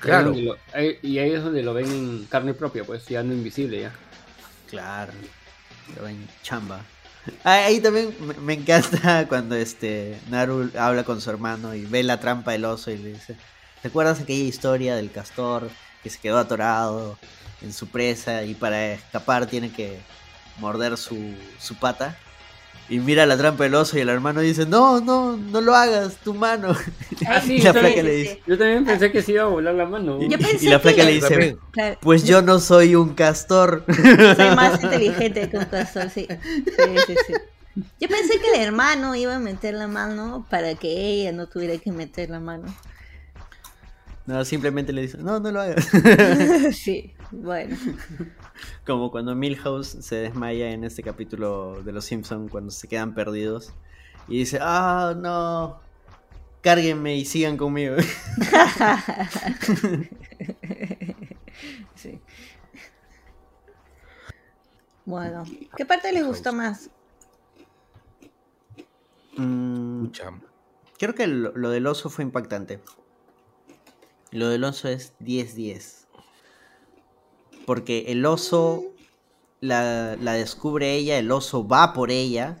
Claro. 0.00 0.32
Lo- 0.34 0.56
y 1.02 1.18
ahí 1.18 1.32
es 1.32 1.42
donde 1.44 1.62
lo 1.62 1.74
ven 1.74 1.86
en 1.86 2.24
carne 2.26 2.54
propia, 2.54 2.84
pues 2.84 3.06
ya 3.06 3.22
no 3.22 3.32
invisible 3.34 3.80
ya. 3.82 3.92
Claro. 4.70 5.12
Ven 6.02 6.26
chamba. 6.42 6.80
Ah, 7.44 7.64
Ahí 7.66 7.80
también 7.80 8.14
me- 8.40 8.54
encanta 8.54 9.26
cuando 9.28 9.54
este 9.56 10.18
Naru 10.28 10.70
habla 10.78 11.04
con 11.04 11.20
su 11.20 11.28
hermano 11.30 11.74
y 11.74 11.84
ve 11.84 12.02
la 12.02 12.18
trampa 12.20 12.52
del 12.52 12.64
oso 12.64 12.90
y 12.90 12.98
le 12.98 13.12
dice, 13.12 13.36
¿te 13.82 13.88
acuerdas 13.88 14.20
aquella 14.20 14.44
historia 14.44 14.96
del 14.96 15.10
castor 15.10 15.70
que 16.02 16.10
se 16.10 16.18
quedó 16.18 16.38
atorado 16.38 17.18
en 17.60 17.72
su 17.72 17.88
presa 17.88 18.44
y 18.44 18.54
para 18.54 18.92
escapar 18.92 19.46
tiene 19.46 19.70
que 19.70 20.00
morder 20.58 20.96
su, 20.96 21.34
su 21.58 21.74
pata? 21.74 22.16
Y 22.88 22.98
mira 22.98 23.24
la 23.24 23.36
trampa 23.38 23.62
del 23.64 23.74
oso 23.76 23.96
y 23.96 24.00
el 24.00 24.08
hermano 24.08 24.40
dice, 24.40 24.66
no, 24.66 25.00
no, 25.00 25.36
no 25.36 25.60
lo 25.60 25.74
hagas, 25.76 26.16
tu 26.16 26.34
mano. 26.34 26.74
Ah, 27.28 27.40
sí, 27.40 27.56
y 27.56 27.58
la 27.58 27.64
yo 27.66 27.72
flaca 27.74 27.86
también- 27.88 28.06
le 28.06 28.12
dice, 28.14 28.42
Yo 28.46 28.58
también 28.58 28.84
pensé 28.86 29.12
que 29.12 29.20
se 29.22 29.32
iba 29.32 29.42
a 29.42 29.46
volar 29.46 29.74
la 29.74 29.84
mano. 29.86 30.20
y, 30.22 30.28
Yo 30.28 30.38
pensé 30.38 30.64
y 30.66 30.68
la 30.70 30.80
flaca 30.80 30.96
que- 30.96 31.04
le 31.04 31.12
dice, 31.12 31.58
pues 32.00 32.24
yo 32.24 32.40
no 32.42 32.58
soy 32.58 32.94
un 32.96 33.14
castor. 33.14 33.84
soy 34.36 34.56
más 34.56 34.82
inteligente 34.82 35.48
que 35.50 35.58
un 35.58 35.66
castor, 35.66 36.08
sí. 36.10 36.26
Sí, 36.30 36.84
sí, 37.06 37.14
sí. 37.26 37.34
Yo 38.00 38.08
pensé 38.08 38.40
que 38.40 38.54
el 38.54 38.60
hermano 38.62 39.14
iba 39.14 39.36
a 39.36 39.38
meter 39.38 39.74
la 39.74 39.86
mano 39.86 40.46
para 40.50 40.74
que 40.74 40.88
ella 40.88 41.30
no 41.32 41.46
tuviera 41.46 41.76
que 41.78 41.92
meter 41.92 42.30
la 42.30 42.40
mano. 42.40 42.74
No, 44.26 44.44
simplemente 44.44 44.92
le 44.92 45.02
dice, 45.02 45.18
no, 45.18 45.38
no 45.40 45.52
lo 45.52 45.60
hagas. 45.60 45.86
Sí, 46.72 47.12
bueno. 47.30 47.76
Como 48.86 49.10
cuando 49.10 49.34
Milhouse 49.34 49.98
se 50.00 50.16
desmaya 50.16 50.70
en 50.70 50.84
este 50.84 51.02
capítulo 51.02 51.82
de 51.82 51.92
Los 51.92 52.04
Simpson 52.04 52.48
cuando 52.48 52.70
se 52.70 52.88
quedan 52.88 53.14
perdidos 53.14 53.72
y 54.28 54.38
dice, 54.38 54.58
ah, 54.60 55.14
no, 55.16 55.80
cárguenme 56.62 57.16
y 57.16 57.24
sigan 57.24 57.56
conmigo. 57.56 57.96
Sí. 61.94 62.18
Bueno, 65.04 65.44
¿qué 65.76 65.84
parte 65.84 66.10
les 66.12 66.24
gustó 66.24 66.50
más? 66.54 66.88
Mm, 69.36 70.06
creo 70.98 71.14
que 71.14 71.26
lo, 71.26 71.54
lo 71.54 71.68
del 71.68 71.86
oso 71.86 72.08
fue 72.08 72.24
impactante. 72.24 72.80
Lo 74.30 74.48
del 74.48 74.64
oso 74.64 74.88
es 74.88 75.12
10-10. 75.20 75.99
Porque 77.70 78.06
el 78.08 78.26
oso 78.26 78.82
la, 79.60 80.16
la 80.20 80.32
descubre 80.32 80.92
ella, 80.96 81.18
el 81.18 81.30
oso 81.30 81.68
va 81.68 81.92
por 81.92 82.10
ella. 82.10 82.58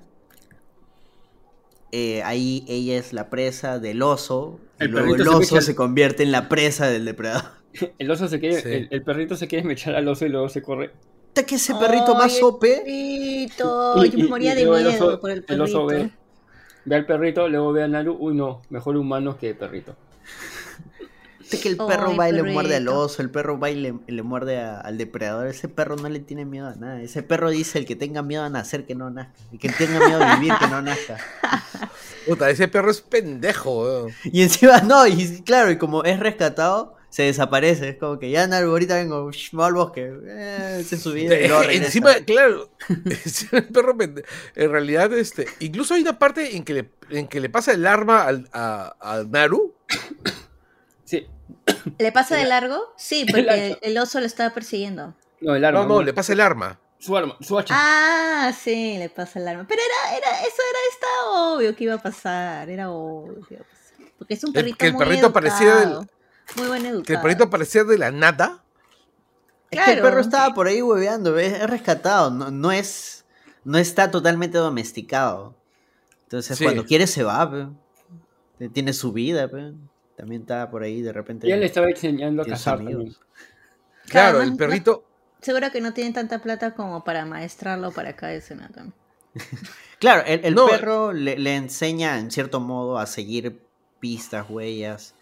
Eh, 1.90 2.22
ahí 2.22 2.64
ella 2.68 2.96
es 2.96 3.12
la 3.12 3.28
presa 3.28 3.80
del 3.80 4.02
oso. 4.02 4.60
Y 4.78 4.84
luego 4.84 5.08
el 5.16 5.22
perrito 5.24 5.42
se 5.42 5.54
oso 5.56 5.60
se 5.66 5.74
convierte 5.74 6.22
en 6.22 6.30
la 6.30 6.48
presa 6.48 6.86
del 6.88 7.04
depredador. 7.06 7.50
El 7.98 8.08
oso 8.08 8.28
se 8.28 8.38
quiere, 8.38 8.60
Sí. 8.62 8.68
el, 8.68 8.88
el 8.92 9.02
perrito 9.02 9.34
se 9.34 9.48
quiere 9.48 9.64
mechar 9.66 9.96
al 9.96 10.06
oso 10.06 10.26
y 10.26 10.28
luego 10.28 10.48
se 10.48 10.62
corre. 10.62 10.90
Puta, 11.28 11.44
que 11.44 11.56
ese 11.56 11.74
perrito 11.74 12.14
más 12.14 12.40
OP. 12.40 12.60
Perrito, 12.60 14.04
yo 14.04 14.16
me 14.18 14.28
moría 14.28 14.54
de 14.54 14.62
el 14.62 14.70
miedo 14.70 14.90
oso- 14.90 15.20
por 15.20 15.30
el 15.32 15.44
el 15.48 15.60
oso 15.60 15.86
perrito. 15.88 16.04
ve, 16.06 16.12
ve 16.84 16.94
al 16.94 17.06
perrito, 17.06 17.48
luego 17.48 17.72
ve 17.72 17.82
a 17.82 17.88
Naru, 17.88 18.16
uy 18.20 18.34
no, 18.36 18.62
mejor 18.70 18.96
humano 18.96 19.36
que 19.36 19.54
perrito. 19.56 19.96
Que 21.58 21.68
el 21.68 21.76
perro 21.76 22.10
Ay, 22.10 22.16
va 22.16 22.28
y 22.28 22.32
le 22.32 22.42
muerde 22.44 22.76
al 22.76 22.88
oso, 22.88 23.22
el 23.22 23.30
perro 23.30 23.58
va 23.58 23.70
y 23.70 23.74
le, 23.74 23.94
le 24.06 24.22
muerde 24.22 24.58
a- 24.60 24.80
al 24.80 24.98
depredador. 24.98 25.46
Ese 25.48 25.68
perro 25.68 25.96
no 25.96 26.08
le 26.08 26.20
tiene 26.20 26.44
miedo 26.44 26.68
a 26.68 26.74
nada. 26.76 27.00
Ese 27.02 27.22
perro 27.22 27.50
dice 27.50 27.78
el 27.78 27.86
que 27.86 27.96
tenga 27.96 28.22
miedo 28.22 28.42
a 28.44 28.48
nacer 28.50 28.86
que 28.86 28.94
no 28.94 29.10
nazca. 29.10 29.32
El 29.52 29.58
que 29.58 29.68
tenga 29.70 30.06
miedo 30.06 30.22
a 30.22 30.36
vivir 30.36 30.52
que 30.58 30.68
no 30.68 30.80
nazca. 30.82 31.18
Puta, 32.26 32.50
ese 32.50 32.68
perro 32.68 32.90
es 32.90 33.00
pendejo, 33.00 33.82
weón. 33.82 34.12
Y 34.24 34.42
encima 34.42 34.80
no, 34.80 35.06
y 35.06 35.42
claro, 35.42 35.70
y 35.70 35.78
como 35.78 36.04
es 36.04 36.20
rescatado, 36.20 36.94
se 37.08 37.24
desaparece. 37.24 37.88
Es 37.88 37.96
como 37.96 38.18
que 38.18 38.30
ya 38.30 38.46
Naru, 38.46 38.70
ahorita 38.70 38.94
vengo, 38.96 39.30
shh, 39.32 39.52
me 39.54 39.64
al 39.64 39.72
bosque. 39.74 40.12
Eh, 40.26 40.84
se 40.86 40.96
subió 40.98 41.24
y 41.34 41.48
luego 41.48 41.62
regresa. 41.66 41.84
Encima, 41.86 42.14
claro, 42.26 42.70
es 43.06 43.52
el 43.52 43.64
perro 43.68 43.96
pende- 43.96 44.24
En 44.54 44.70
realidad, 44.70 45.12
este, 45.14 45.46
incluso 45.58 45.94
hay 45.94 46.02
una 46.02 46.18
parte 46.18 46.56
en 46.56 46.62
que 46.62 46.74
le, 46.74 46.90
en 47.10 47.26
que 47.26 47.40
le 47.40 47.48
pasa 47.48 47.72
el 47.72 47.86
arma 47.86 48.22
al, 48.24 48.48
a, 48.52 48.94
a 49.00 49.24
Naru. 49.24 49.74
¿Le 51.98 52.12
pasa 52.12 52.36
de 52.36 52.44
largo? 52.44 52.78
Sí, 52.96 53.22
El 53.28 53.32
porque 53.32 53.78
el 53.82 53.98
oso 53.98 54.20
lo 54.20 54.26
estaba 54.26 54.52
persiguiendo. 54.54 55.14
no, 55.40 55.54
el 55.54 55.64
arma. 55.64 55.80
No, 55.82 55.86
no, 55.88 56.02
le 56.02 56.12
pasa 56.12 56.32
el 56.32 56.40
arma. 56.40 56.78
Su 56.98 57.16
arma, 57.16 57.36
su 57.40 57.58
hacha. 57.58 57.74
Ah, 57.76 58.52
sí, 58.52 58.98
le 58.98 59.08
pasa 59.08 59.38
el 59.40 59.48
arma. 59.48 59.64
Pero 59.66 59.80
era, 59.80 60.16
era, 60.18 60.40
eso 60.42 60.62
era, 60.70 60.78
estaba 60.92 61.54
obvio 61.54 61.74
que 61.74 61.84
iba 61.84 61.94
a 61.94 62.02
pasar. 62.02 62.68
Era 62.68 62.90
obvio 62.90 63.40
que 63.46 63.54
iba 63.54 63.62
a 63.62 63.66
pasar. 63.66 64.12
Porque 64.18 64.34
es 64.34 64.44
un 64.44 64.48
El- 64.50 64.54
perrito 64.54 64.76
que 64.78 64.86
el 64.88 64.92
muy 64.92 65.04
perrito 65.06 65.32
parecía 65.32 65.76
del- 65.76 65.88
educado, 65.88 66.06
Muy 66.56 66.66
buen 66.68 66.84
educado. 66.86 67.02
Que 67.04 67.12
el 67.14 67.20
perrito 67.22 67.44
aparecía 67.44 67.84
de 67.84 67.96
la 67.98 68.10
nada. 68.10 68.62
Es 69.70 69.78
que 69.78 69.92
el 69.92 69.98
Claro. 69.98 70.02
perro 70.02 70.20
estaba 70.20 70.52
por 70.52 70.66
ahí 70.66 70.82
hueveando, 70.82 71.38
es, 71.38 71.54
es 71.54 71.70
rescatado, 71.70 72.30
no, 72.30 72.50
no 72.50 72.70
es 72.72 73.24
no 73.64 73.78
está 73.78 74.10
totalmente 74.10 74.58
domesticado. 74.58 75.54
Entonces 76.24 76.58
Sí. 76.58 76.64
cuando 76.64 76.84
quiere 76.84 77.06
se 77.06 77.22
va, 77.22 77.50
pe. 77.50 78.68
tiene 78.70 78.92
su 78.92 79.12
vida, 79.12 79.48
pe. 79.48 79.72
También 80.20 80.42
está 80.42 80.70
por 80.70 80.82
ahí 80.82 81.00
de 81.02 81.12
repente. 81.12 81.48
Y 81.48 81.52
él 81.52 81.60
le 81.60 81.66
estaba 81.66 81.88
enseñando 81.88 82.42
a 82.42 82.46
cazar. 82.46 82.80
Claro, 84.06 84.42
el 84.42 84.56
perrito. 84.56 85.04
Seguro 85.40 85.70
que 85.70 85.80
no 85.80 85.92
tienen 85.94 86.12
tanta 86.12 86.40
plata 86.40 86.74
como 86.74 87.02
para 87.04 87.24
maestrarlo 87.24 87.92
para 87.92 88.14
cada 88.16 88.32
escena 88.34 88.68
también. 88.72 88.94
Claro, 90.00 90.22
el, 90.26 90.42
el 90.46 90.54
No. 90.54 90.66
perro 90.66 91.12
le, 91.12 91.38
le 91.38 91.56
enseña 91.56 92.18
en 92.18 92.30
cierto 92.30 92.58
modo 92.58 92.98
a 92.98 93.04
seguir 93.06 93.60
pistas, 94.00 94.48
huellas. 94.48 95.14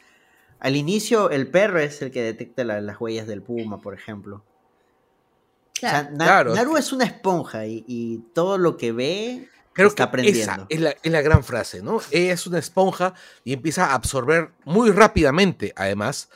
Al 0.61 0.77
inicio 0.77 1.31
el 1.31 1.51
perro 1.51 1.81
es 1.81 2.01
el 2.01 2.13
que 2.13 2.23
detecta 2.23 2.63
la- 2.63 2.81
las 2.81 3.01
huellas 3.01 3.27
del 3.27 3.43
puma, 3.43 3.81
por 3.81 3.93
ejemplo. 3.95 4.37
O 4.37 5.81
sea, 5.81 5.91
Claro. 6.09 6.17
Na- 6.17 6.25
Claro. 6.25 6.55
Naru 6.55 6.77
es 6.77 6.93
una 6.93 7.05
esponja 7.07 7.67
y, 7.67 7.85
y 7.89 8.19
todo 8.35 8.57
lo 8.57 8.77
que 8.77 8.93
ve 8.93 9.49
Creo 9.79 9.89
está 9.91 10.11
que 10.11 10.29
esa 10.29 10.67
es 10.69 10.81
la, 10.81 10.91
es 10.91 11.13
la 11.13 11.23
gran 11.23 11.45
frase, 11.45 11.83
¿no? 11.83 12.01
Ella 12.11 12.33
es 12.33 12.49
una 12.49 12.59
esponja 12.59 13.15
y 13.45 13.53
empieza 13.53 13.87
a 13.87 13.95
absorber 13.95 14.51
muy 14.65 14.91
rápidamente, 14.91 15.73
además, 15.77 16.31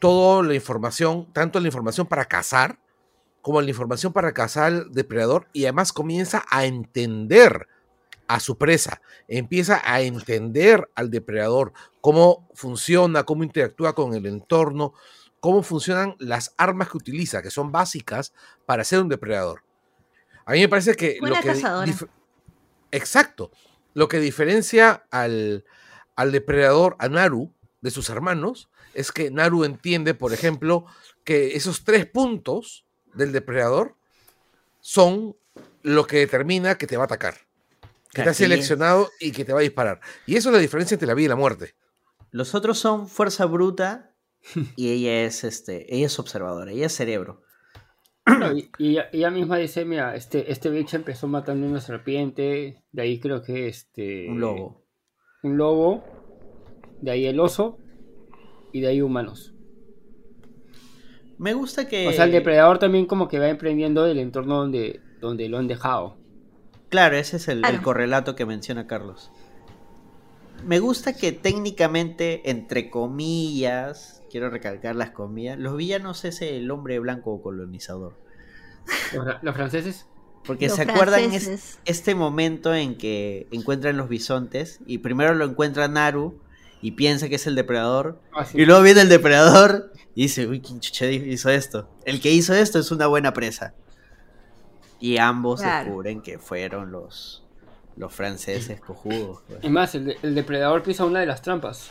toda 0.00 0.42
la 0.42 0.54
información, 0.56 1.32
tanto 1.32 1.60
la 1.60 1.68
información 1.68 2.08
para 2.08 2.24
cazar 2.24 2.80
como 3.42 3.62
la 3.62 3.68
información 3.68 4.12
para 4.12 4.32
cazar 4.32 4.64
al 4.64 4.92
depredador 4.92 5.46
y 5.52 5.66
además 5.66 5.92
comienza 5.92 6.44
a 6.50 6.64
entender 6.64 7.68
a 8.26 8.40
su 8.40 8.58
presa, 8.58 9.00
empieza 9.28 9.80
a 9.84 10.00
entender 10.00 10.90
al 10.96 11.12
depredador, 11.12 11.72
cómo 12.00 12.48
funciona, 12.54 13.22
cómo 13.22 13.44
interactúa 13.44 13.94
con 13.94 14.14
el 14.14 14.26
entorno, 14.26 14.94
cómo 15.38 15.62
funcionan 15.62 16.16
las 16.18 16.54
armas 16.56 16.90
que 16.90 16.96
utiliza, 16.96 17.40
que 17.40 17.52
son 17.52 17.70
básicas 17.70 18.32
para 18.66 18.82
ser 18.82 18.98
un 18.98 19.08
depredador. 19.08 19.62
A 20.44 20.54
mí 20.54 20.60
me 20.60 20.68
parece 20.68 20.96
que 20.96 21.18
Buena 21.20 21.36
lo 21.36 21.42
que 21.42 21.50
Exacto. 22.92 23.50
Lo 23.94 24.08
que 24.08 24.18
diferencia 24.18 25.06
al, 25.10 25.64
al 26.16 26.32
depredador, 26.32 26.96
a 26.98 27.08
Naru, 27.08 27.52
de 27.80 27.90
sus 27.90 28.10
hermanos, 28.10 28.68
es 28.94 29.12
que 29.12 29.30
Naru 29.30 29.64
entiende, 29.64 30.14
por 30.14 30.32
ejemplo, 30.32 30.86
que 31.24 31.56
esos 31.56 31.84
tres 31.84 32.06
puntos 32.06 32.84
del 33.14 33.32
depredador 33.32 33.96
son 34.80 35.36
lo 35.82 36.06
que 36.06 36.18
determina 36.18 36.76
que 36.76 36.86
te 36.86 36.96
va 36.96 37.04
a 37.04 37.06
atacar. 37.06 37.38
Que 38.12 38.22
te 38.22 38.28
ha 38.28 38.32
es. 38.32 38.38
seleccionado 38.38 39.10
y 39.20 39.32
que 39.32 39.44
te 39.44 39.52
va 39.52 39.60
a 39.60 39.62
disparar. 39.62 40.00
Y 40.26 40.36
eso 40.36 40.48
es 40.48 40.54
la 40.54 40.60
diferencia 40.60 40.94
entre 40.94 41.06
la 41.06 41.14
vida 41.14 41.26
y 41.26 41.28
la 41.28 41.36
muerte. 41.36 41.74
Los 42.32 42.54
otros 42.54 42.78
son 42.78 43.08
fuerza 43.08 43.46
bruta 43.46 44.14
y 44.76 44.90
ella 44.90 45.24
es 45.24 45.44
este, 45.44 45.94
ella 45.94 46.06
es 46.06 46.18
observadora, 46.18 46.72
ella 46.72 46.86
es 46.86 46.94
cerebro. 46.94 47.42
No, 48.26 48.56
y, 48.56 48.70
y 48.78 48.98
ella, 49.12 49.30
misma 49.30 49.56
dice, 49.56 49.84
mira, 49.84 50.14
este, 50.14 50.52
este 50.52 50.70
bicho 50.70 50.96
empezó 50.96 51.26
matando 51.26 51.66
una 51.66 51.80
serpiente, 51.80 52.84
de 52.92 53.02
ahí 53.02 53.18
creo 53.18 53.42
que 53.42 53.68
este... 53.68 54.28
Un 54.28 54.40
lobo. 54.40 54.86
Un 55.42 55.56
lobo, 55.56 56.04
de 57.00 57.10
ahí 57.10 57.26
el 57.26 57.40
oso, 57.40 57.78
y 58.72 58.80
de 58.80 58.88
ahí 58.88 59.02
humanos. 59.02 59.54
Me 61.40 61.54
gusta 61.54 61.88
que. 61.88 62.06
O 62.06 62.12
sea, 62.12 62.26
el 62.26 62.32
depredador 62.32 62.78
también 62.78 63.06
como 63.06 63.26
que 63.26 63.38
va 63.38 63.48
emprendiendo 63.48 64.06
el 64.06 64.18
entorno 64.18 64.58
donde, 64.58 65.00
donde 65.20 65.48
lo 65.48 65.56
han 65.56 65.68
dejado. 65.68 66.18
Claro, 66.90 67.16
ese 67.16 67.36
es 67.36 67.48
el, 67.48 67.62
correlato 67.82 68.34
que 68.34 68.44
menciona 68.44 68.86
Carlos. 68.86 69.30
Me 70.66 70.80
gusta 70.80 71.16
que 71.16 71.32
técnicamente, 71.32 72.50
entre 72.50 72.90
comillas, 72.90 74.19
quiero 74.30 74.48
recalcar 74.50 74.96
las 74.96 75.10
comillas, 75.10 75.58
los 75.58 75.76
villanos 75.76 76.24
es 76.24 76.40
el 76.42 76.70
hombre 76.70 76.98
blanco 76.98 77.42
colonizador. 77.42 78.14
Los, 79.14 79.24
fra- 79.24 79.38
los 79.42 79.54
franceses, 79.54 80.06
Porque 80.44 80.68
Los 80.68 80.76
se 80.76 80.82
acuerdan 80.82 81.32
es- 81.32 81.78
este 81.84 82.14
momento 82.14 82.74
en 82.74 82.96
que 82.96 83.46
encuentran 83.50 83.96
los 83.98 84.08
bisontes 84.08 84.80
y 84.86 84.98
primero 84.98 85.34
lo 85.34 85.44
encuentra 85.44 85.86
Naru 85.88 86.40
y 86.80 86.92
piensa 86.92 87.28
que 87.28 87.34
es 87.34 87.46
el 87.46 87.54
depredador 87.56 88.18
Ah, 88.32 88.46
sí. 88.46 88.58
y 88.58 88.64
luego 88.64 88.82
viene 88.82 89.02
el 89.02 89.10
depredador 89.10 89.92
y 90.14 90.22
dice, 90.22 90.46
uy, 90.46 90.60
¿quién 90.62 90.80
hizo 91.30 91.50
esto? 91.50 91.90
El 92.06 92.20
que 92.22 92.30
hizo 92.32 92.54
esto 92.54 92.78
es 92.78 92.90
una 92.90 93.06
buena 93.06 93.32
presa. 93.34 93.74
Y 94.98 95.18
ambos 95.18 95.60
Claro. 95.60 95.84
descubren 95.86 96.20
que 96.22 96.38
fueron 96.38 96.90
los, 96.90 97.44
los 97.96 98.12
franceses 98.12 98.80
cojudos. 98.80 99.42
pues. 99.46 99.60
es 99.62 99.70
más, 99.70 99.94
el, 99.94 100.06
de- 100.06 100.18
el 100.22 100.34
depredador 100.34 100.82
pisa 100.82 101.04
una 101.04 101.20
de 101.20 101.26
las 101.26 101.42
trampas. 101.42 101.90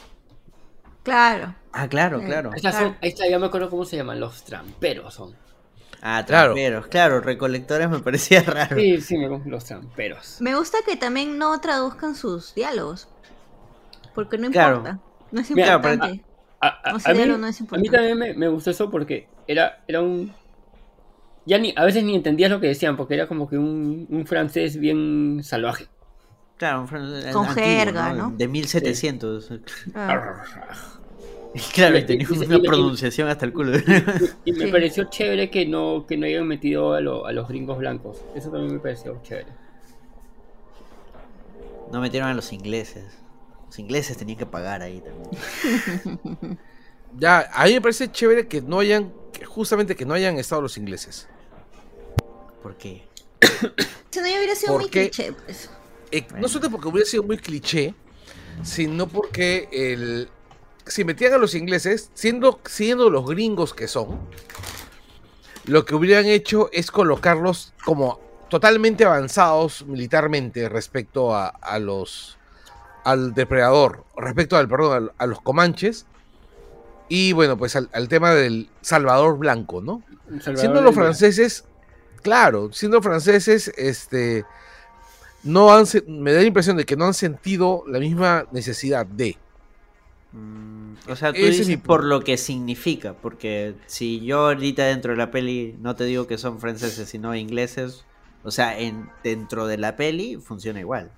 Claro. 1.09 1.55
Ah, 1.73 1.87
claro, 1.87 2.21
claro. 2.21 2.51
Estas 2.55 2.73
Claro. 2.75 2.87
son, 2.89 2.97
ahí 3.01 3.09
está, 3.09 3.27
ya 3.27 3.39
me 3.39 3.45
acuerdo 3.47 3.69
cómo 3.69 3.85
se 3.85 3.97
llaman, 3.97 4.19
los 4.19 4.43
tramperos 4.43 5.13
son. 5.13 5.35
Ah, 6.01 6.23
Claro. 6.25 6.53
tramperos, 6.53 6.87
claro, 6.87 7.19
recolectores 7.21 7.89
me 7.89 7.99
parecía 7.99 8.41
raro. 8.43 8.77
Sí, 8.77 9.01
sí, 9.01 9.17
me 9.17 9.27
gustan 9.27 9.51
los 9.51 9.65
tramperos. 9.65 10.37
Me 10.39 10.55
gusta 10.55 10.77
que 10.85 10.95
también 10.95 11.37
no 11.37 11.59
traduzcan 11.59 12.15
sus 12.15 12.53
diálogos. 12.55 13.07
Porque 14.15 14.37
no 14.37 14.49
Claro. 14.51 14.77
importa. 14.77 14.99
No 15.31 15.41
es 15.41 15.51
Mira, 15.51 15.75
importante. 15.75 16.23
A, 16.61 16.67
a- 16.67 16.89
a 16.91 16.93
mí, 16.93 17.13
diálogo 17.13 17.37
no 17.39 17.47
es 17.47 17.57
a 17.59 17.61
mí 17.61 17.65
importante. 17.65 17.89
también 17.91 18.17
me, 18.17 18.33
me 18.33 18.47
gustó 18.47 18.71
eso 18.71 18.89
porque 18.89 19.27
era, 19.47 19.83
era 19.87 20.01
un... 20.01 20.33
Ya 21.45 21.57
ni, 21.57 21.73
a 21.75 21.83
veces 21.85 22.03
ni 22.03 22.15
entendías 22.15 22.51
lo 22.51 22.59
que 22.59 22.67
decían 22.67 22.95
porque 22.97 23.13
era 23.15 23.27
como 23.27 23.47
que 23.49 23.57
un, 23.57 24.07
un 24.09 24.25
francés 24.27 24.77
bien 24.79 25.41
salvaje. 25.43 25.87
Claro, 26.57 26.81
un 26.81 26.87
fran- 26.87 27.31
Con 27.31 27.45
antiguo, 27.47 27.53
jerga, 27.69 28.13
¿no? 28.13 28.31
De 28.31 28.47
1700. 28.47 29.51
Ah, 29.95 30.33
Claro, 31.73 31.97
y 31.97 32.05
tenía 32.05 32.27
y- 32.29 32.45
una 32.45 32.57
y- 32.57 32.61
pronunciación 32.61 33.27
hasta 33.27 33.45
el 33.45 33.53
culo. 33.53 33.77
Y 34.45 34.51
me 34.53 34.65
Sí. 34.65 34.71
pareció 34.71 35.05
chévere 35.05 35.49
que 35.49 35.65
no, 35.65 36.05
que 36.07 36.15
no 36.17 36.25
hayan 36.25 36.47
metido 36.47 36.93
a, 36.93 37.01
lo- 37.01 37.25
a 37.25 37.31
los 37.31 37.47
gringos 37.47 37.77
blancos. 37.79 38.21
Eso 38.35 38.49
también 38.51 38.73
me 38.73 38.79
pareció 38.79 39.19
chévere. 39.23 39.47
No 41.91 42.01
metieron 42.01 42.29
a 42.29 42.33
los 42.33 42.53
ingleses. 42.53 43.05
Los 43.67 43.79
ingleses 43.79 44.17
tenían 44.17 44.37
que 44.37 44.45
pagar 44.45 44.81
ahí 44.81 45.01
también. 45.01 46.59
Ya, 47.17 47.49
a 47.55 47.65
mí 47.65 47.73
me 47.73 47.81
parece 47.81 48.11
chévere 48.11 48.47
que 48.47 48.61
no 48.61 48.77
hayan, 48.77 49.11
que 49.33 49.43
justamente 49.43 49.95
que 49.95 50.05
no 50.05 50.13
hayan 50.13 50.37
estado 50.37 50.61
los 50.61 50.77
ingleses. 50.77 51.27
¿Por 52.61 52.75
qué? 52.77 53.01
Si 54.11 54.19
no, 54.19 54.27
ya 54.27 54.37
hubiera 54.37 54.53
sido 54.55 54.73
¿Por 54.73 54.81
muy 54.81 54.89
cliché, 54.91 55.33
pues. 55.33 55.71
Eh, 56.11 56.21
Bueno. 56.29 56.41
No 56.41 56.47
solo 56.47 56.69
porque 56.69 56.87
hubiera 56.87 57.07
sido 57.09 57.23
muy 57.23 57.37
cliché, 57.39 57.95
sino 58.61 59.07
porque 59.07 59.67
el, 59.71 60.29
si 60.89 61.03
metían 61.03 61.33
a 61.33 61.37
los 61.37 61.55
ingleses, 61.55 62.11
siendo, 62.13 62.59
siendo 62.65 63.09
los 63.09 63.25
gringos 63.25 63.73
que 63.73 63.87
son, 63.87 64.19
lo 65.65 65.85
que 65.85 65.95
hubieran 65.95 66.25
hecho 66.25 66.69
es 66.73 66.91
colocarlos 66.91 67.73
como 67.85 68.19
totalmente 68.49 69.05
avanzados 69.05 69.85
militarmente 69.85 70.67
respecto 70.67 71.35
a, 71.35 71.47
a 71.47 71.79
los 71.79 72.37
al 73.03 73.33
depredador, 73.33 74.03
respecto 74.17 74.57
al 74.57 74.67
perdón, 74.67 75.11
a, 75.17 75.25
los 75.25 75.41
comanches 75.41 76.05
y 77.07 77.33
bueno, 77.33 77.57
pues 77.57 77.75
al, 77.75 77.89
al 77.93 78.07
tema 78.07 78.33
del 78.33 78.69
Salvador 78.81 79.37
Blanco, 79.37 79.81
¿no? 79.81 80.03
Salvador 80.27 80.57
siendo 80.57 80.81
los 80.81 80.93
franceses, 80.93 81.65
claro, 82.21 82.71
siendo 82.73 83.01
franceses, 83.01 83.71
este, 83.77 84.45
no 85.43 85.73
han, 85.73 85.85
me 86.07 86.33
da 86.33 86.41
la 86.41 86.47
impresión 86.47 86.77
de 86.77 86.85
que 86.85 86.95
no 86.95 87.05
han 87.05 87.13
sentido 87.13 87.83
la 87.87 87.99
misma 87.99 88.45
necesidad 88.51 89.05
de. 89.05 89.37
Mm, 90.31 90.93
o 91.09 91.15
sea, 91.15 91.31
tú 91.33 91.39
Ese 91.39 91.49
dices 91.49 91.67
mi 91.67 91.77
por 91.77 92.03
lo 92.03 92.21
que 92.21 92.37
significa. 92.37 93.13
Porque 93.13 93.75
si 93.87 94.21
yo 94.21 94.47
ahorita 94.47 94.85
dentro 94.85 95.11
de 95.11 95.17
la 95.17 95.31
peli 95.31 95.75
no 95.79 95.95
te 95.95 96.03
digo 96.05 96.27
que 96.27 96.37
son 96.37 96.59
franceses, 96.59 97.09
sino 97.09 97.35
ingleses. 97.35 98.05
O 98.43 98.51
sea, 98.51 98.79
en, 98.79 99.09
dentro 99.23 99.67
de 99.67 99.77
la 99.77 99.95
peli 99.95 100.37
funciona 100.37 100.79
igual. 100.79 101.11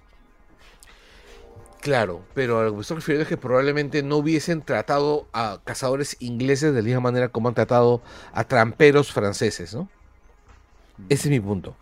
Claro, 1.82 2.24
pero 2.36 2.60
a 2.60 2.64
lo 2.64 2.70
que 2.70 2.76
me 2.76 2.82
estoy 2.82 2.98
refiriendo 2.98 3.24
es 3.24 3.28
que 3.30 3.38
probablemente 3.38 4.04
no 4.04 4.18
hubiesen 4.18 4.62
tratado 4.62 5.28
a 5.34 5.62
cazadores 5.64 6.16
ingleses 6.20 6.74
de 6.74 6.82
la 6.82 6.86
misma 6.86 7.02
manera 7.02 7.30
como 7.30 7.50
han 7.50 7.56
tratado 7.56 8.04
a 8.34 8.44
tramperos 8.44 9.12
franceses, 9.12 9.74
¿no? 9.74 9.90
Ese 11.10 11.28
es 11.28 11.32
mi 11.32 11.40
punto. 11.40 11.76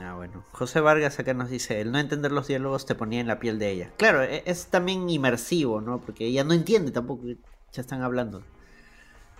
Ah, 0.00 0.14
bueno. 0.14 0.44
José 0.52 0.80
Vargas 0.80 1.18
acá 1.18 1.34
nos 1.34 1.50
dice, 1.50 1.80
el 1.80 1.90
no 1.90 1.98
entender 1.98 2.30
los 2.32 2.46
diálogos 2.46 2.86
te 2.86 2.94
ponía 2.94 3.20
en 3.20 3.26
la 3.26 3.40
piel 3.40 3.58
de 3.58 3.70
ella. 3.70 3.90
Claro, 3.96 4.22
e- 4.22 4.42
es 4.46 4.66
también 4.66 5.08
inmersivo, 5.10 5.80
¿no? 5.80 6.00
Porque 6.00 6.26
ella 6.26 6.44
no 6.44 6.54
entiende 6.54 6.90
tampoco 6.92 7.22
que 7.24 7.36
ya 7.72 7.80
están 7.82 8.02
hablando. 8.02 8.42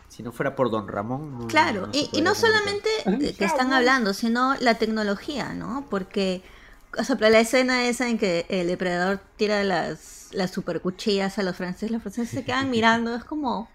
Si 0.08 0.22
no 0.22 0.32
fuera 0.32 0.56
por 0.56 0.70
Don 0.70 0.88
Ramón. 0.88 1.38
no- 1.38 1.46
Claro, 1.48 1.86
no 1.86 1.92
y, 1.92 2.22
no 2.22 2.34
solamente 2.34 2.88
de 3.06 3.34
que 3.34 3.44
están 3.44 3.72
hablando, 3.72 4.14
sino 4.14 4.54
la 4.56 4.74
tecnología, 4.74 5.52
¿no? 5.52 5.86
Porque, 5.90 6.42
o 6.98 7.04
sea, 7.04 7.16
para 7.16 7.30
la 7.30 7.40
escena 7.40 7.86
esa 7.86 8.08
en 8.08 8.18
que 8.18 8.46
el 8.48 8.66
depredador 8.66 9.20
tira 9.36 9.62
las, 9.64 10.28
las 10.32 10.50
super 10.50 10.80
cuchillas 10.80 11.38
a 11.38 11.42
los 11.42 11.56
franceses, 11.56 11.90
los 11.90 12.02
franceses 12.02 12.30
se 12.30 12.44
quedan 12.44 12.70
mirando, 12.70 13.14
es 13.14 13.24
como, 13.24 13.68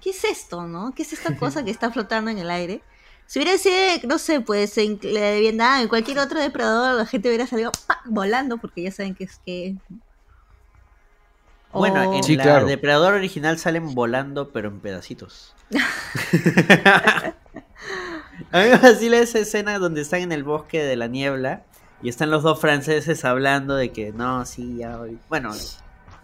¿qué 0.00 0.10
es 0.10 0.22
esto, 0.24 0.66
no? 0.66 0.92
¿Qué 0.94 1.02
es 1.02 1.12
esta 1.14 1.36
cosa 1.36 1.64
que 1.64 1.70
está 1.70 1.90
flotando 1.90 2.30
en 2.30 2.38
el 2.38 2.50
aire? 2.50 2.82
Si 3.28 3.38
hubiera 3.38 3.58
sido, 3.58 3.74
no 4.08 4.16
sé, 4.16 4.40
pues 4.40 4.78
en 4.78 4.98
la 5.02 5.20
de 5.20 5.40
Vietnam, 5.40 5.82
en 5.82 5.88
cualquier 5.88 6.18
otro 6.18 6.40
depredador, 6.40 6.94
la 6.94 7.04
gente 7.04 7.28
hubiera 7.28 7.46
salido 7.46 7.70
volando, 8.06 8.56
porque 8.56 8.82
ya 8.82 8.90
saben 8.90 9.14
que 9.14 9.24
es 9.24 9.38
que... 9.44 9.76
Bueno, 11.74 12.14
en 12.14 12.24
Sí, 12.24 12.36
la 12.36 12.42
claro. 12.44 12.66
Depredador 12.66 13.12
original 13.12 13.58
salen 13.58 13.94
volando, 13.94 14.48
pero 14.48 14.68
en 14.68 14.80
pedacitos. 14.80 15.54
A 18.50 18.62
mí 18.62 18.70
me 18.70 18.76
vacila 18.76 19.18
esa 19.18 19.40
escena 19.40 19.78
donde 19.78 20.00
están 20.00 20.20
en 20.20 20.32
el 20.32 20.42
bosque 20.42 20.82
de 20.82 20.96
la 20.96 21.06
niebla 21.06 21.64
y 22.02 22.08
están 22.08 22.30
los 22.30 22.42
dos 22.42 22.58
franceses 22.58 23.26
hablando 23.26 23.74
de 23.74 23.92
que 23.92 24.10
no, 24.12 24.46
sí, 24.46 24.78
ya. 24.78 24.98
hoy-". 24.98 25.18
Bueno, 25.28 25.52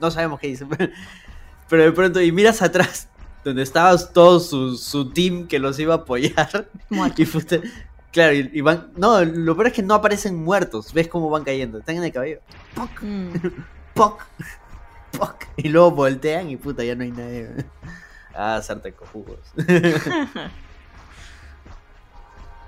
no 0.00 0.10
sabemos 0.10 0.40
qué 0.40 0.46
dicen, 0.46 0.70
pero 1.68 1.82
de 1.82 1.92
pronto, 1.92 2.22
y 2.22 2.32
miras 2.32 2.62
atrás, 2.62 3.08
donde 3.44 3.62
estaba 3.62 3.96
todo 3.98 4.40
su, 4.40 4.76
su 4.76 5.10
team 5.10 5.46
que 5.46 5.58
los 5.58 5.78
iba 5.78 5.94
a 5.94 5.98
apoyar. 5.98 6.68
Y 7.16 7.24
puta, 7.26 7.56
claro, 8.12 8.34
y, 8.34 8.50
y 8.52 8.60
van. 8.60 8.90
No, 8.96 9.24
lo 9.24 9.54
peor 9.56 9.66
es 9.68 9.72
que 9.74 9.82
no 9.82 9.94
aparecen 9.94 10.36
muertos, 10.42 10.92
ves 10.92 11.08
cómo 11.08 11.28
van 11.30 11.44
cayendo, 11.44 11.78
están 11.78 11.96
en 11.96 12.04
el 12.04 12.12
cabello. 12.12 12.40
Mm. 13.02 13.28
¡Poc! 13.94 14.20
¡Poc! 15.18 15.36
Y 15.56 15.68
luego 15.68 15.90
voltean 15.92 16.50
y 16.50 16.56
puta, 16.56 16.82
ya 16.84 16.94
no 16.96 17.04
hay 17.04 17.12
nadie. 17.12 17.48
Ah, 18.34 18.60
sarta 18.62 18.90
cojugos. 18.90 19.38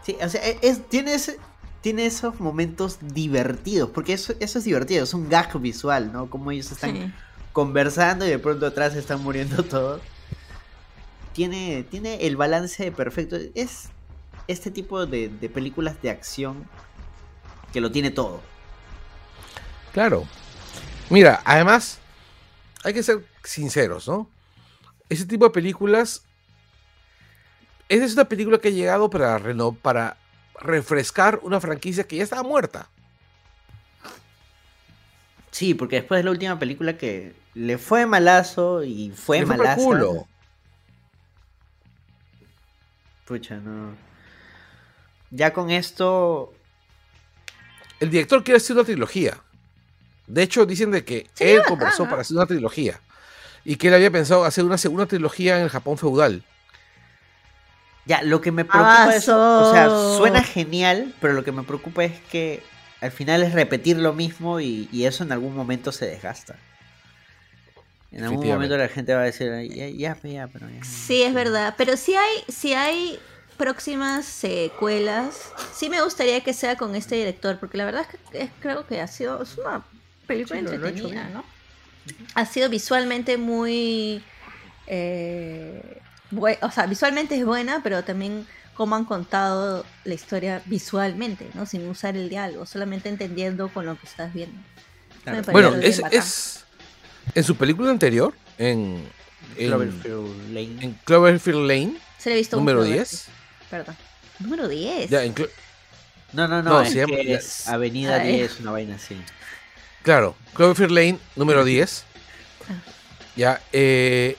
sí, 0.04 0.16
o 0.22 0.28
sea, 0.28 0.46
e- 0.46 0.58
es, 0.62 0.88
tiene, 0.88 1.14
ese- 1.14 1.38
tiene 1.80 2.06
esos 2.06 2.38
momentos 2.40 2.98
divertidos, 3.00 3.90
porque 3.90 4.12
eso, 4.12 4.34
eso 4.40 4.58
es 4.58 4.64
divertido, 4.64 5.04
es 5.04 5.14
un 5.14 5.28
gag 5.28 5.58
visual, 5.60 6.12
¿no? 6.12 6.28
Como 6.30 6.50
ellos 6.52 6.70
están 6.70 6.92
Sí. 6.96 7.12
conversando 7.52 8.24
y 8.26 8.30
de 8.30 8.38
pronto 8.38 8.66
atrás 8.66 8.94
están 8.94 9.22
muriendo 9.22 9.62
todos. 9.64 10.00
Tiene, 11.36 11.84
tiene 11.84 12.26
el 12.26 12.34
balance 12.36 12.90
perfecto. 12.92 13.36
Es 13.54 13.90
este 14.48 14.70
tipo 14.70 15.04
de, 15.04 15.28
de 15.28 15.48
películas 15.50 16.00
de 16.00 16.08
acción 16.08 16.66
que 17.74 17.80
lo 17.82 17.92
tiene 17.92 18.10
todo. 18.10 18.40
Claro. 19.92 20.26
Mira, 21.10 21.42
además, 21.44 21.98
hay 22.84 22.94
que 22.94 23.02
ser 23.02 23.22
sinceros, 23.44 24.08
¿no? 24.08 24.30
Ese 25.10 25.26
tipo 25.26 25.44
de 25.44 25.50
películas. 25.50 26.22
Esa 27.90 28.04
es 28.06 28.14
una 28.14 28.24
película 28.24 28.58
que 28.58 28.68
ha 28.68 28.72
llegado 28.72 29.10
para, 29.10 29.38
reno- 29.38 29.76
para 29.76 30.16
refrescar 30.58 31.38
una 31.42 31.60
franquicia 31.60 32.04
que 32.04 32.16
ya 32.16 32.24
estaba 32.24 32.42
muerta. 32.42 32.88
Sí, 35.50 35.74
porque 35.74 35.96
después 35.96 36.18
de 36.18 36.24
la 36.24 36.30
última 36.30 36.58
película 36.58 36.96
que 36.96 37.34
le 37.54 37.76
fue 37.78 38.06
malazo 38.06 38.82
y 38.84 39.12
fue 39.14 39.44
malazo. 39.44 40.26
Pucha, 43.26 43.56
no. 43.56 43.94
Ya 45.30 45.52
con 45.52 45.70
esto. 45.70 46.54
El 48.00 48.10
director 48.10 48.44
quiere 48.44 48.58
hacer 48.58 48.76
una 48.76 48.84
trilogía. 48.84 49.38
De 50.26 50.42
hecho, 50.42 50.64
dicen 50.64 50.90
de 50.90 51.04
que 51.04 51.28
él 51.38 51.62
conversó 51.66 52.04
para 52.04 52.22
hacer 52.22 52.36
una 52.36 52.46
trilogía. 52.46 53.00
Y 53.64 53.76
que 53.76 53.88
él 53.88 53.94
había 53.94 54.10
pensado 54.10 54.44
hacer 54.44 54.64
una 54.64 54.78
segunda 54.78 55.06
trilogía 55.06 55.56
en 55.56 55.64
el 55.64 55.70
Japón 55.70 55.98
feudal. 55.98 56.44
Ya, 58.04 58.22
lo 58.22 58.40
que 58.40 58.52
me 58.52 58.64
preocupa 58.64 59.16
es. 59.16 59.28
O 59.28 59.72
sea, 59.72 59.88
suena 60.16 60.44
genial, 60.44 61.12
pero 61.20 61.32
lo 61.32 61.42
que 61.42 61.50
me 61.50 61.64
preocupa 61.64 62.04
es 62.04 62.20
que 62.30 62.62
al 63.00 63.10
final 63.10 63.42
es 63.42 63.52
repetir 63.52 63.98
lo 63.98 64.12
mismo 64.12 64.60
y, 64.60 64.88
y 64.92 65.04
eso 65.04 65.24
en 65.24 65.32
algún 65.32 65.56
momento 65.56 65.90
se 65.90 66.06
desgasta. 66.06 66.56
En 68.16 68.24
algún 68.24 68.46
momento 68.48 68.76
la 68.78 68.88
gente 68.88 69.14
va 69.14 69.20
a 69.20 69.24
decir, 69.24 69.50
"Ay, 69.52 69.68
ya, 69.68 69.88
ya, 69.88 70.16
ya, 70.22 70.46
pero 70.48 70.66
ya. 70.70 70.82
Sí, 70.84 71.22
es 71.22 71.34
verdad. 71.34 71.74
Pero 71.76 71.96
si 71.96 72.14
hay, 72.14 72.44
si 72.48 72.72
hay 72.72 73.18
próximas 73.58 74.24
secuelas, 74.24 75.52
sí 75.74 75.90
me 75.90 76.02
gustaría 76.02 76.42
que 76.42 76.52
sea 76.54 76.76
con 76.76 76.94
este 76.94 77.16
director, 77.16 77.58
porque 77.58 77.76
la 77.78 77.84
verdad 77.84 78.02
es 78.02 78.08
que 78.30 78.38
es- 78.44 78.50
creo 78.60 78.86
que 78.86 79.00
ha 79.00 79.06
sido 79.06 79.42
es 79.42 79.56
una 79.58 79.84
película 80.26 80.60
Sí, 80.60 80.66
entretenida. 80.66 81.28
¿no? 81.28 81.44
Ha 82.34 82.46
sido 82.46 82.68
visualmente 82.70 83.36
muy, 83.36 84.22
eh, 84.86 86.00
o 86.62 86.70
sea, 86.70 86.86
visualmente 86.86 87.36
es 87.36 87.44
buena, 87.44 87.82
pero 87.82 88.02
también 88.04 88.46
cómo 88.74 88.96
han 88.96 89.04
contado 89.04 89.84
la 90.04 90.14
historia 90.14 90.62
visualmente, 90.66 91.48
¿no? 91.54 91.66
Sin 91.66 91.86
usar 91.88 92.16
el 92.16 92.28
diálogo, 92.28 92.66
solamente 92.66 93.08
entendiendo 93.08 93.68
con 93.68 93.86
lo 93.86 93.98
que 93.98 94.06
estás 94.06 94.32
viendo. 94.34 94.58
Claro. 95.22 95.38
Me 95.38 95.42
parece 95.44 95.52
Bueno, 95.52 95.70
bien 95.70 95.82
es, 95.84 96.02
es- 96.12 96.65
en 97.36 97.44
su 97.44 97.54
película 97.56 97.90
anterior, 97.90 98.34
en, 98.58 99.04
en, 99.56 99.68
Cloverfield 99.68 100.48
Lane. 100.52 100.76
en 100.84 100.92
Cloverfield 101.04 101.66
Lane, 101.68 101.96
Se 102.18 102.30
le 102.30 102.36
visto 102.36 102.56
un 102.56 102.62
número 102.62 102.80
Cloverfield. 102.80 103.08
10. 103.08 103.26
Perdón. 103.70 103.96
Número 104.40 104.68
10. 104.68 105.10
Ya, 105.10 105.22
en 105.22 105.34
Clo- 105.34 105.48
No, 106.32 106.48
no, 106.48 106.62
no, 106.62 106.70
No, 106.70 106.80
es 106.82 106.90
se 106.90 106.96
llama- 106.98 107.16
que 107.16 107.34
es 107.34 107.68
Avenida 107.68 108.16
Ay. 108.16 108.32
10, 108.38 108.60
una 108.60 108.72
vaina 108.72 108.96
así. 108.96 109.16
claro, 110.02 110.34
Cloverfield 110.54 110.90
Lane, 110.92 111.18
número 111.36 111.64
10. 111.64 112.04
Ah. 112.68 112.72
Ya, 113.36 113.60
eh, 113.72 114.36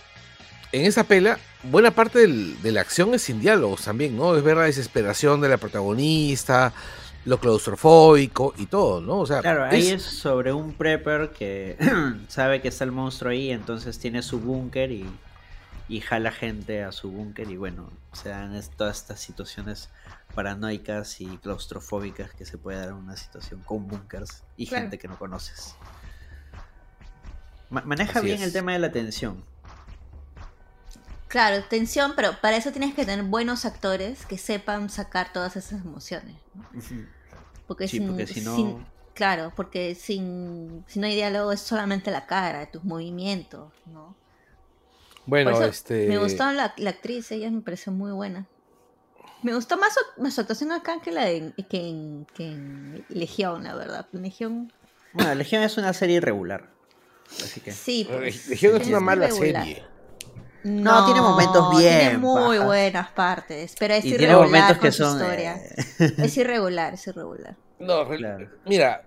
en 0.71 0.85
esa 0.85 1.03
pela, 1.03 1.39
buena 1.63 1.91
parte 1.91 2.19
del- 2.19 2.61
de 2.61 2.71
la 2.71 2.81
acción 2.81 3.13
es 3.13 3.21
sin 3.21 3.39
diálogos 3.39 3.81
también, 3.83 4.17
¿no? 4.17 4.35
Es 4.35 4.43
ver 4.43 4.57
la 4.57 4.63
desesperación 4.63 5.39
de 5.41 5.49
la 5.49 5.57
protagonista, 5.57 6.73
lo 7.27 7.39
claustrofóbico 7.39 8.53
y 8.57 8.67
todo, 8.67 9.01
¿no? 9.01 9.19
O 9.19 9.25
sea, 9.25 9.41
Claro, 9.41 9.65
ahí 9.65 9.79
es- 9.89 9.93
es 9.93 10.03
sobre 10.03 10.53
un 10.53 10.73
prepper 10.73 11.31
que 11.31 11.77
sabe 12.29 12.61
que 12.61 12.69
está 12.69 12.85
el 12.85 12.93
monstruo 12.93 13.31
ahí, 13.31 13.51
entonces 13.51 13.99
tiene 13.99 14.21
su 14.23 14.39
búnker 14.39 14.91
y, 14.93 15.05
y 15.89 15.99
jala 15.99 16.31
gente 16.31 16.83
a 16.83 16.91
su 16.93 17.11
búnker 17.11 17.49
y 17.51 17.57
bueno, 17.57 17.89
se 18.13 18.29
dan 18.29 18.59
todas 18.77 18.97
estas 19.01 19.19
situaciones 19.19 19.89
paranoicas 20.35 21.19
y 21.19 21.37
claustrofóbicas 21.39 22.33
que 22.33 22.45
se 22.45 22.57
puede 22.57 22.79
dar 22.79 22.89
en 22.89 22.95
una 22.95 23.17
situación 23.17 23.61
con 23.65 23.87
búnkers 23.87 24.43
y 24.55 24.67
Claro. 24.67 24.83
gente 24.83 24.97
que 24.97 25.07
no 25.09 25.17
conoces. 25.19 25.75
Ma- 27.69 27.81
maneja 27.81 28.19
Así 28.19 28.27
bien 28.27 28.37
es. 28.39 28.47
el 28.47 28.53
tema 28.53 28.71
de 28.71 28.79
la 28.79 28.91
tensión. 28.93 29.43
Claro, 31.27 31.61
tensión, 31.69 32.13
pero 32.15 32.39
para 32.39 32.55
eso 32.55 32.71
tienes 32.71 32.95
que 32.95 33.03
tener 33.05 33.25
buenos 33.25 33.65
actores 33.65 34.25
que 34.25 34.37
sepan 34.37 34.89
sacar 34.89 35.33
todas 35.33 35.57
esas 35.57 35.81
emociones. 35.83 36.37
¿no? 36.55 36.63
Porque, 37.67 37.87
Sí, 37.87 37.97
sin, 37.97 38.07
porque 38.07 38.25
si 38.27 38.41
no- 38.41 38.55
sin- 38.55 38.85
claro, 39.13 39.51
porque 39.55 39.93
sin, 39.95 40.83
si 40.87 40.99
no 40.99 41.07
hay 41.07 41.15
diálogo 41.15 41.51
es 41.51 41.59
solamente 41.61 42.11
la 42.11 42.25
cara, 42.25 42.71
tus 42.71 42.83
movimientos, 42.83 43.73
¿no? 43.85 44.15
bueno, 45.25 45.51
Por 45.51 45.61
eso 45.61 45.69
este... 45.71 46.07
Me 46.07 46.17
gustó 46.17 46.49
la, 46.53 46.73
la 46.77 46.89
actriz, 46.91 47.29
ella 47.31 47.51
me 47.51 47.61
pareció 47.61 47.91
muy 47.91 48.11
buena. 48.11 48.47
Me 49.43 49.53
gustó 49.53 49.77
más 49.77 49.93
su, 49.93 50.21
más 50.21 50.33
su 50.33 50.41
actuación 50.41 50.71
acá 50.71 50.99
que 51.01 51.11
la 51.11 51.25
de, 51.25 51.53
que, 51.69 51.89
en, 51.89 52.25
que 52.33 52.47
en 52.47 53.05
Legión, 53.09 53.65
la 53.65 53.75
verdad. 53.75 54.07
Legión, 54.13 54.71
Bueno, 55.13 55.35
Legión 55.35 55.61
es 55.63 55.77
una 55.77 55.93
serie 55.93 56.15
irregular. 56.17 56.69
Así 57.43 57.59
que. 57.59 57.71
sí. 57.73 58.07
pues, 58.09 58.47
Legión 58.47 58.81
es 58.81 58.87
una 58.87 58.99
mala 59.01 59.27
irregular. 59.27 59.65
serie. 59.65 59.83
No, 60.63 61.05
tiene 61.05 61.21
momentos 61.21 61.77
bien 61.77 61.99
Tiene 61.99 62.17
muy 62.17 62.57
buenas 62.59 63.09
partes, 63.11 63.75
pero 63.79 63.93
es 63.93 64.03
Y 64.05 64.09
tiene 64.09 64.23
irregular 64.25 64.47
momentos 64.47 64.77
con 64.77 64.81
que 64.87 64.91
su 64.91 65.03
son. 65.03 65.19
historia. 65.21 65.55
eh, 65.55 66.13
Es 66.17 66.37
irregular, 66.37 66.93
es 66.95 67.07
irregular. 67.07 67.55
No, 67.79 68.07
Claro. 68.07 68.49
mira, 68.65 69.03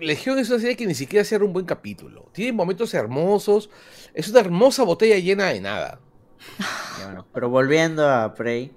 Legión 0.00 0.38
es 0.38 0.48
una 0.48 0.58
serie 0.60 0.76
que 0.76 0.86
ni 0.86 0.94
siquiera 0.94 1.24
cierra 1.24 1.44
un 1.44 1.52
buen 1.52 1.66
capítulo. 1.66 2.30
Tiene 2.32 2.52
momentos 2.52 2.94
hermosos. 2.94 3.68
Es 4.14 4.28
una 4.28 4.40
hermosa 4.40 4.84
botella 4.84 5.16
llena 5.18 5.46
de 5.48 5.60
nada. 5.60 6.00
Ya, 6.98 7.06
bueno, 7.06 7.26
pero 7.32 7.48
volviendo 7.50 8.08
a 8.08 8.34
Prey, 8.34 8.72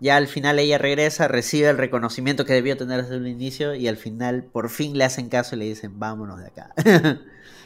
ya 0.00 0.16
al 0.16 0.28
final 0.28 0.58
ella 0.58 0.78
regresa, 0.78 1.26
recibe 1.28 1.68
el 1.68 1.78
reconocimiento 1.78 2.44
que 2.44 2.52
debió 2.54 2.76
tener 2.76 3.02
desde 3.02 3.16
el 3.16 3.26
inicio 3.28 3.74
y 3.74 3.86
al 3.88 3.96
final 3.96 4.44
por 4.44 4.68
fin 4.70 4.96
le 4.96 5.04
hacen 5.04 5.28
caso 5.28 5.56
y 5.56 5.58
le 5.58 5.64
dicen 5.66 5.98
vámonos 5.98 6.38
de 6.40 6.46
acá. 6.46 6.70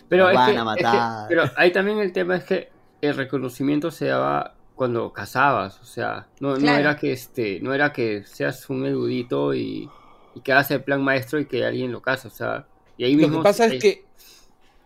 Pero, 0.08 0.26
Nos 0.26 0.34
van 0.34 0.52
que, 0.52 0.58
a 0.58 0.62
es 0.62 0.76
que- 0.76 0.82
matar. 0.82 1.28
pero 1.28 1.44
ahí 1.56 1.72
también 1.72 1.98
el 1.98 2.12
tema 2.12 2.36
es 2.36 2.44
que 2.44 2.70
el 3.06 3.16
reconocimiento 3.16 3.90
se 3.90 4.06
daba 4.06 4.54
cuando 4.74 5.12
casabas, 5.12 5.80
o 5.80 5.84
sea, 5.84 6.26
no, 6.40 6.56
era 6.56 6.96
que 6.96 7.12
este, 7.12 7.60
no 7.60 7.72
era 7.74 7.92
que 7.92 8.24
seas 8.26 8.68
un 8.70 8.84
erudito 8.86 9.54
y, 9.54 9.88
y 10.34 10.40
que 10.40 10.52
hagas 10.52 10.70
el 10.72 10.82
plan 10.82 11.02
maestro 11.02 11.38
y 11.38 11.46
que 11.46 11.64
alguien 11.64 11.92
lo 11.92 12.02
casa, 12.02 12.28
o 12.28 12.30
sea, 12.32 12.66
y 12.96 13.04
ahí 13.04 13.12
Lo 13.14 13.18
mismo 13.28 13.38
que 13.38 13.42
pasa 13.44 13.68
se- 13.68 13.76
es 13.76 13.82
que, 13.82 14.04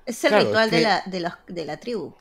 Es 0.05 0.25
el 0.25 0.31
Claro, 0.31 0.45
ritual 0.47 0.65
es 0.67 0.71
de, 0.73 0.81
la, 0.83 1.03
de, 1.07 1.21
los- 1.21 1.33
de 1.47 1.65
la 1.65 1.77
tribu. 1.79 2.15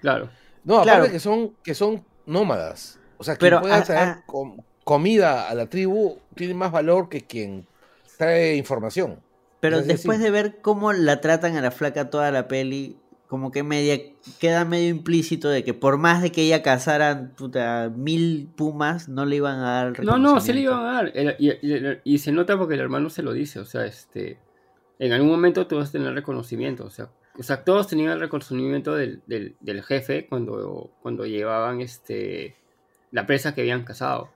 claro, 0.00 0.28
no, 0.64 0.74
aparte 0.76 0.90
Claro. 0.98 1.12
que 1.12 1.20
son, 1.20 1.54
que 1.62 1.74
son 1.74 2.04
nómadas. 2.26 2.98
O 3.18 3.24
sea, 3.24 3.36
Pero, 3.36 3.58
quien 3.60 3.62
pueda 3.70 3.76
ah, 3.76 3.84
traer 3.84 4.08
ah. 4.08 4.22
com- 4.26 4.56
comida 4.82 5.48
a 5.48 5.54
la 5.54 5.66
tribu 5.68 6.18
tiene 6.34 6.54
más 6.54 6.72
valor 6.72 7.08
que 7.08 7.22
quien 7.26 7.66
trae 8.18 8.56
información. 8.56 9.20
Pero 9.60 9.78
Es 9.78 9.86
después 9.86 10.18
de 10.20 10.30
ver 10.30 10.60
cómo 10.60 10.92
la 10.92 11.20
tratan 11.22 11.56
a 11.56 11.62
la 11.62 11.70
flaca 11.70 12.10
toda 12.10 12.30
la 12.30 12.48
peli, 12.48 12.98
como 13.34 13.50
que 13.50 13.64
media 13.64 14.00
queda 14.38 14.64
medio 14.64 14.88
implícito 14.90 15.48
de 15.48 15.64
que 15.64 15.74
por 15.74 15.98
más 15.98 16.22
de 16.22 16.30
que 16.30 16.42
ella 16.42 16.62
cazara 16.62 17.32
puta, 17.36 17.90
mil 17.94 18.48
pumas, 18.54 19.08
no 19.08 19.26
le 19.26 19.34
iban 19.36 19.58
a 19.58 19.72
dar 19.72 20.04
no, 20.04 20.18
no, 20.18 20.40
se 20.40 20.52
le 20.54 20.60
iban 20.60 20.78
a 20.80 20.92
dar, 20.92 21.12
El- 21.14 21.34
y, 21.40 21.50
y- 21.50 21.98
y 22.04 22.18
se 22.18 22.30
nota 22.30 22.56
porque 22.56 22.74
el 22.74 22.80
hermano 22.80 23.10
se 23.10 23.22
lo 23.24 23.32
dice, 23.32 23.58
o 23.58 23.64
sea, 23.64 23.84
este, 23.86 24.38
en 25.00 25.12
algún 25.12 25.30
momento 25.30 25.66
tú 25.66 25.76
vas 25.78 25.88
a 25.88 25.92
tener 25.92 26.14
reconocimiento, 26.14 26.84
o 26.84 26.90
sea, 26.90 27.08
o 27.36 27.42
sea, 27.42 27.64
todos 27.64 27.88
tenían 27.88 28.12
el 28.12 28.20
reconocimiento 28.20 28.94
del, 28.94 29.20
del, 29.26 29.56
del 29.60 29.82
jefe 29.82 30.26
cuando, 30.28 30.92
cuando 31.02 31.26
llevaban 31.26 31.80
este 31.80 32.54
la 33.10 33.26
presa 33.26 33.52
que 33.54 33.62
habían 33.62 33.82
cazado. 33.84 34.30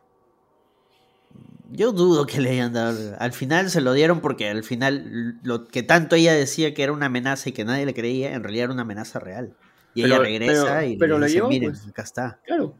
Yo 1.70 1.92
dudo 1.92 2.24
que 2.26 2.40
le 2.40 2.50
hayan 2.50 2.72
dado. 2.72 3.14
Al 3.18 3.32
final 3.32 3.68
se 3.70 3.80
lo 3.82 3.92
dieron 3.92 4.20
porque 4.20 4.48
al 4.48 4.64
final 4.64 5.38
lo 5.42 5.68
que 5.68 5.82
tanto 5.82 6.16
ella 6.16 6.32
decía 6.32 6.72
que 6.72 6.82
era 6.82 6.92
una 6.92 7.06
amenaza 7.06 7.50
y 7.50 7.52
que 7.52 7.64
nadie 7.64 7.84
le 7.84 7.92
creía, 7.94 8.32
en 8.34 8.42
realidad 8.42 8.64
era 8.64 8.72
una 8.72 8.82
amenaza 8.82 9.18
real. 9.20 9.54
Y 9.94 10.04
ella 10.04 10.18
regresa 10.18 10.64
pero- 10.78 10.82
y 10.84 10.96
pero 10.96 11.18
le 11.18 11.26
dice, 11.26 11.38
llevó, 11.38 11.48
miren, 11.50 11.70
pues. 11.72 11.86
acá 11.88 12.02
está. 12.02 12.40
Claro. 12.46 12.74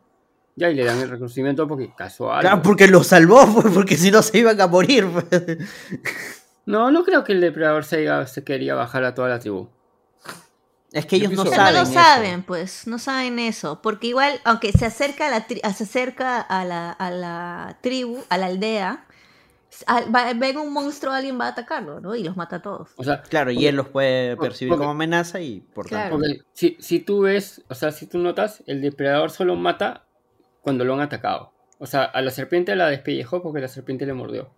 Ya, 0.56 0.70
y 0.70 0.74
le 0.74 0.84
dan 0.84 0.98
el 1.00 1.08
reconocimiento 1.10 1.68
porque 1.68 1.92
Claro, 1.96 2.32
algo. 2.32 2.62
porque 2.62 2.88
lo 2.88 3.04
salvó, 3.04 3.46
pues, 3.62 3.74
porque 3.74 3.96
si 3.96 4.10
no 4.10 4.22
se 4.22 4.38
iban 4.38 4.60
a 4.60 4.66
morir. 4.66 5.06
pues. 5.12 5.26
No, 6.66 6.90
no 6.90 7.04
creo 7.04 7.24
que 7.24 7.32
el 7.32 7.40
depredador 7.40 7.84
se, 7.84 8.02
iba- 8.02 8.26
se 8.26 8.42
quería 8.44 8.74
bajar 8.74 9.04
a 9.04 9.14
toda 9.14 9.28
la 9.28 9.38
tribu. 9.38 9.68
Es 10.92 11.04
que 11.06 11.16
ellos 11.16 11.32
no 11.32 11.44
saben. 11.44 11.58
no 11.58 11.70
lo 11.72 11.82
eso. 11.82 11.92
saben, 11.92 12.42
pues, 12.42 12.86
no 12.86 12.98
saben 12.98 13.38
eso. 13.38 13.82
Porque 13.82 14.06
igual, 14.08 14.40
aunque 14.44 14.72
se 14.72 14.86
acerca 14.86 15.26
a 15.26 15.30
la, 15.30 15.46
tri- 15.46 15.60
se 15.74 15.84
acerca 15.84 16.40
a 16.40 16.64
la, 16.64 16.90
a 16.92 17.10
la 17.10 17.78
tribu, 17.82 18.24
a 18.30 18.38
la 18.38 18.46
aldea, 18.46 19.04
al- 19.86 20.14
va- 20.14 20.32
ven 20.34 20.56
un 20.56 20.72
monstruo, 20.72 21.12
alguien 21.12 21.38
va 21.38 21.44
a 21.46 21.48
atacarlo, 21.48 22.00
¿no? 22.00 22.14
Y 22.16 22.24
los 22.24 22.36
mata 22.36 22.56
a 22.56 22.62
todos. 22.62 22.88
O 22.96 23.04
sea, 23.04 23.20
Claro, 23.22 23.50
y 23.50 23.66
él 23.66 23.76
los 23.76 23.88
puede 23.88 24.36
percibir 24.38 24.70
porque- 24.70 24.78
como 24.80 24.90
amenaza 24.92 25.40
y 25.40 25.60
por 25.60 25.86
Claro. 25.86 26.16
tanto. 26.16 26.26
porque 26.26 26.42
si, 26.54 26.78
si 26.80 27.00
tú 27.00 27.20
ves, 27.20 27.62
o 27.68 27.74
sea, 27.74 27.92
si 27.92 28.06
tú 28.06 28.16
notas, 28.18 28.62
el 28.66 28.80
depredador 28.80 29.30
solo 29.30 29.56
mata 29.56 30.06
cuando 30.62 30.84
lo 30.86 30.94
han 30.94 31.00
atacado. 31.00 31.52
O 31.78 31.86
sea, 31.86 32.04
a 32.04 32.22
la 32.22 32.30
serpiente 32.30 32.74
la 32.76 32.88
despellejó 32.88 33.42
porque 33.42 33.60
la 33.60 33.68
serpiente 33.68 34.06
le 34.06 34.14
mordió. 34.14 34.50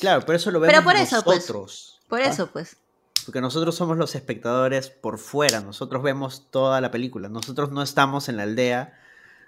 Claro, 0.00 0.22
pero 0.24 0.36
eso 0.36 0.50
lo 0.50 0.60
vemos 0.60 0.72
Pero 0.74 0.82
por 0.84 0.96
eso, 0.96 1.22
pues. 1.22 1.36
nosotros. 1.40 2.00
Por 2.08 2.22
¿ah? 2.22 2.26
eso, 2.26 2.50
pues. 2.50 2.78
Porque 3.24 3.40
nosotros 3.40 3.74
somos 3.74 3.96
los 3.96 4.14
espectadores 4.14 4.90
por 4.90 5.18
fuera, 5.18 5.60
nosotros 5.60 6.02
vemos 6.02 6.50
toda 6.50 6.80
la 6.80 6.90
película, 6.90 7.28
nosotros 7.28 7.70
no 7.70 7.82
estamos 7.82 8.28
en 8.28 8.36
la 8.36 8.42
aldea 8.44 8.94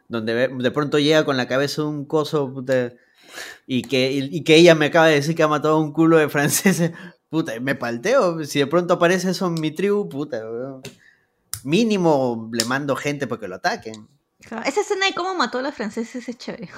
donde 0.08 0.48
de 0.48 0.70
pronto 0.70 0.98
llega 0.98 1.24
con 1.24 1.36
la 1.36 1.48
cabeza 1.48 1.84
un 1.84 2.04
coso 2.04 2.64
y, 3.66 3.82
que, 3.82 4.12
y, 4.12 4.36
y 4.36 4.44
que 4.44 4.56
ella 4.56 4.74
me 4.74 4.86
acaba 4.86 5.06
de 5.06 5.14
decir 5.14 5.34
que 5.34 5.42
ha 5.42 5.48
matado 5.48 5.76
a 5.76 5.80
un 5.80 5.92
culo 5.92 6.18
de 6.18 6.28
franceses, 6.28 6.92
puta, 7.28 7.58
me 7.60 7.74
palteo, 7.74 8.44
si 8.44 8.58
de 8.58 8.66
pronto 8.66 8.94
aparece 8.94 9.30
eso 9.30 9.46
en 9.46 9.54
mi 9.54 9.72
tribu, 9.72 10.08
puta, 10.08 10.38
weón. 10.38 10.82
mínimo 11.64 12.48
le 12.52 12.64
mando 12.64 12.94
gente 12.96 13.26
para 13.26 13.40
que 13.40 13.48
lo 13.48 13.56
ataquen. 13.56 14.08
Esa 14.64 14.80
escena 14.80 15.06
de 15.06 15.14
cómo 15.14 15.34
mató 15.34 15.58
a 15.58 15.62
los 15.62 15.74
franceses 15.74 16.28
es 16.28 16.38
chévere. 16.38 16.68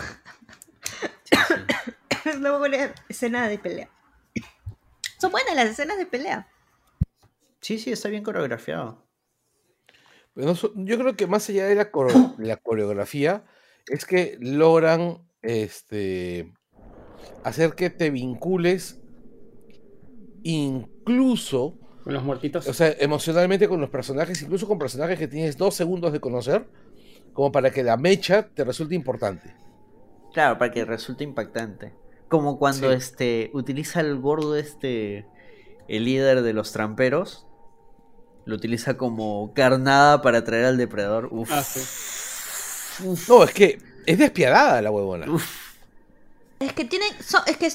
Una 2.36 2.56
buena 2.56 2.94
escena 3.08 3.48
de 3.48 3.58
pelea. 3.58 3.90
Son 5.20 5.30
buenas 5.30 5.54
las 5.54 5.68
escenas 5.68 5.98
de 5.98 6.06
pelea. 6.06 6.48
Sí, 7.60 7.78
sí, 7.78 7.90
está 7.92 8.08
bien 8.08 8.22
coreografiado. 8.22 9.04
Pero 10.34 10.46
no 10.46 10.54
so- 10.54 10.72
yo 10.76 10.98
creo 10.98 11.16
que 11.16 11.26
más 11.26 11.48
allá 11.48 11.66
de 11.66 11.74
la, 11.74 11.90
coreo- 11.90 12.34
la 12.38 12.56
coreografía, 12.56 13.44
es 13.88 14.04
que 14.04 14.36
logran 14.40 15.26
este, 15.42 16.52
hacer 17.44 17.74
que 17.74 17.90
te 17.90 18.10
vincules 18.10 19.00
incluso, 20.44 21.76
Con 22.04 22.14
los 22.14 22.22
muertitos. 22.22 22.66
o 22.68 22.72
sea, 22.72 22.94
emocionalmente 23.00 23.68
con 23.68 23.80
los 23.80 23.90
personajes, 23.90 24.40
incluso 24.42 24.68
con 24.68 24.78
personajes 24.78 25.18
que 25.18 25.28
tienes 25.28 25.56
dos 25.56 25.74
segundos 25.74 26.12
de 26.12 26.20
conocer, 26.20 26.68
como 27.32 27.50
para 27.52 27.70
que 27.70 27.82
la 27.82 27.96
mecha 27.96 28.48
te 28.48 28.64
resulte 28.64 28.94
importante. 28.94 29.54
Claro, 30.32 30.58
para 30.58 30.70
que 30.70 30.84
resulte 30.84 31.24
impactante. 31.24 31.94
Como 32.28 32.58
cuando 32.58 32.90
Sí. 32.90 32.96
este 32.96 33.50
utiliza 33.54 34.00
el 34.00 34.18
gordo 34.20 34.56
este 34.56 35.26
el 35.88 36.04
líder 36.04 36.42
de 36.42 36.52
los 36.52 36.72
tramperos 36.72 37.46
lo 38.48 38.56
utiliza 38.56 38.96
como 38.96 39.52
carnada 39.54 40.22
para 40.22 40.38
atraer 40.38 40.64
al 40.64 40.76
depredador. 40.78 41.28
Uf. 41.30 41.50
Ah, 41.52 41.62
sí. 41.62 41.80
No, 43.28 43.44
es 43.44 43.52
que 43.52 43.78
es 44.06 44.18
despiadada 44.18 44.82
la 44.82 44.90
huevona. 44.90 45.26
Es 46.58 46.72
que 46.72 46.84
tienen, 46.84 47.10
es 47.46 47.56
que 47.56 47.70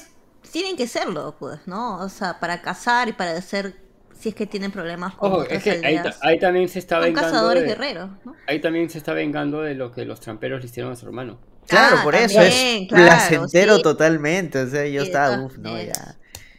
tienen 0.50 0.76
que 0.76 0.86
serlo, 0.86 1.36
pues, 1.38 1.60
¿no? 1.66 2.00
O 2.00 2.08
sea, 2.08 2.38
para 2.40 2.60
cazar 2.60 3.08
y 3.08 3.12
para 3.12 3.32
hacer, 3.36 3.76
si 4.18 4.28
es 4.30 4.34
que 4.34 4.46
tienen 4.46 4.70
problemas 4.70 5.14
con 5.14 5.32
Ojo, 5.32 5.42
es 5.44 5.62
que 5.62 5.70
ahí, 5.84 5.98
ahí 6.22 6.38
también 6.38 6.68
se 6.68 6.80
está 6.80 6.98
vengando. 6.98 7.30
cazadores 7.30 7.62
de- 7.62 7.68
guerreros, 7.70 8.10
¿no? 8.24 8.34
ahí 8.46 8.60
también 8.60 8.90
se 8.90 8.98
está 8.98 9.12
vengando 9.14 9.62
de 9.62 9.74
lo 9.74 9.90
que 9.92 10.04
los 10.04 10.20
tramperos 10.20 10.60
le 10.60 10.66
hicieron 10.66 10.92
a 10.92 10.96
su 10.96 11.06
hermano. 11.06 11.38
Claro, 11.66 11.96
Ah, 12.00 12.04
por 12.04 12.14
eso 12.14 12.40
es 12.42 12.86
claro, 12.88 13.06
placentero 13.06 13.76
sí. 13.76 13.82
totalmente. 13.82 14.58
O 14.58 14.68
sea, 14.68 14.86
yo 14.86 15.02
estaba, 15.02 15.40
uff, 15.40 15.56
no, 15.56 15.80
ya. 15.80 16.16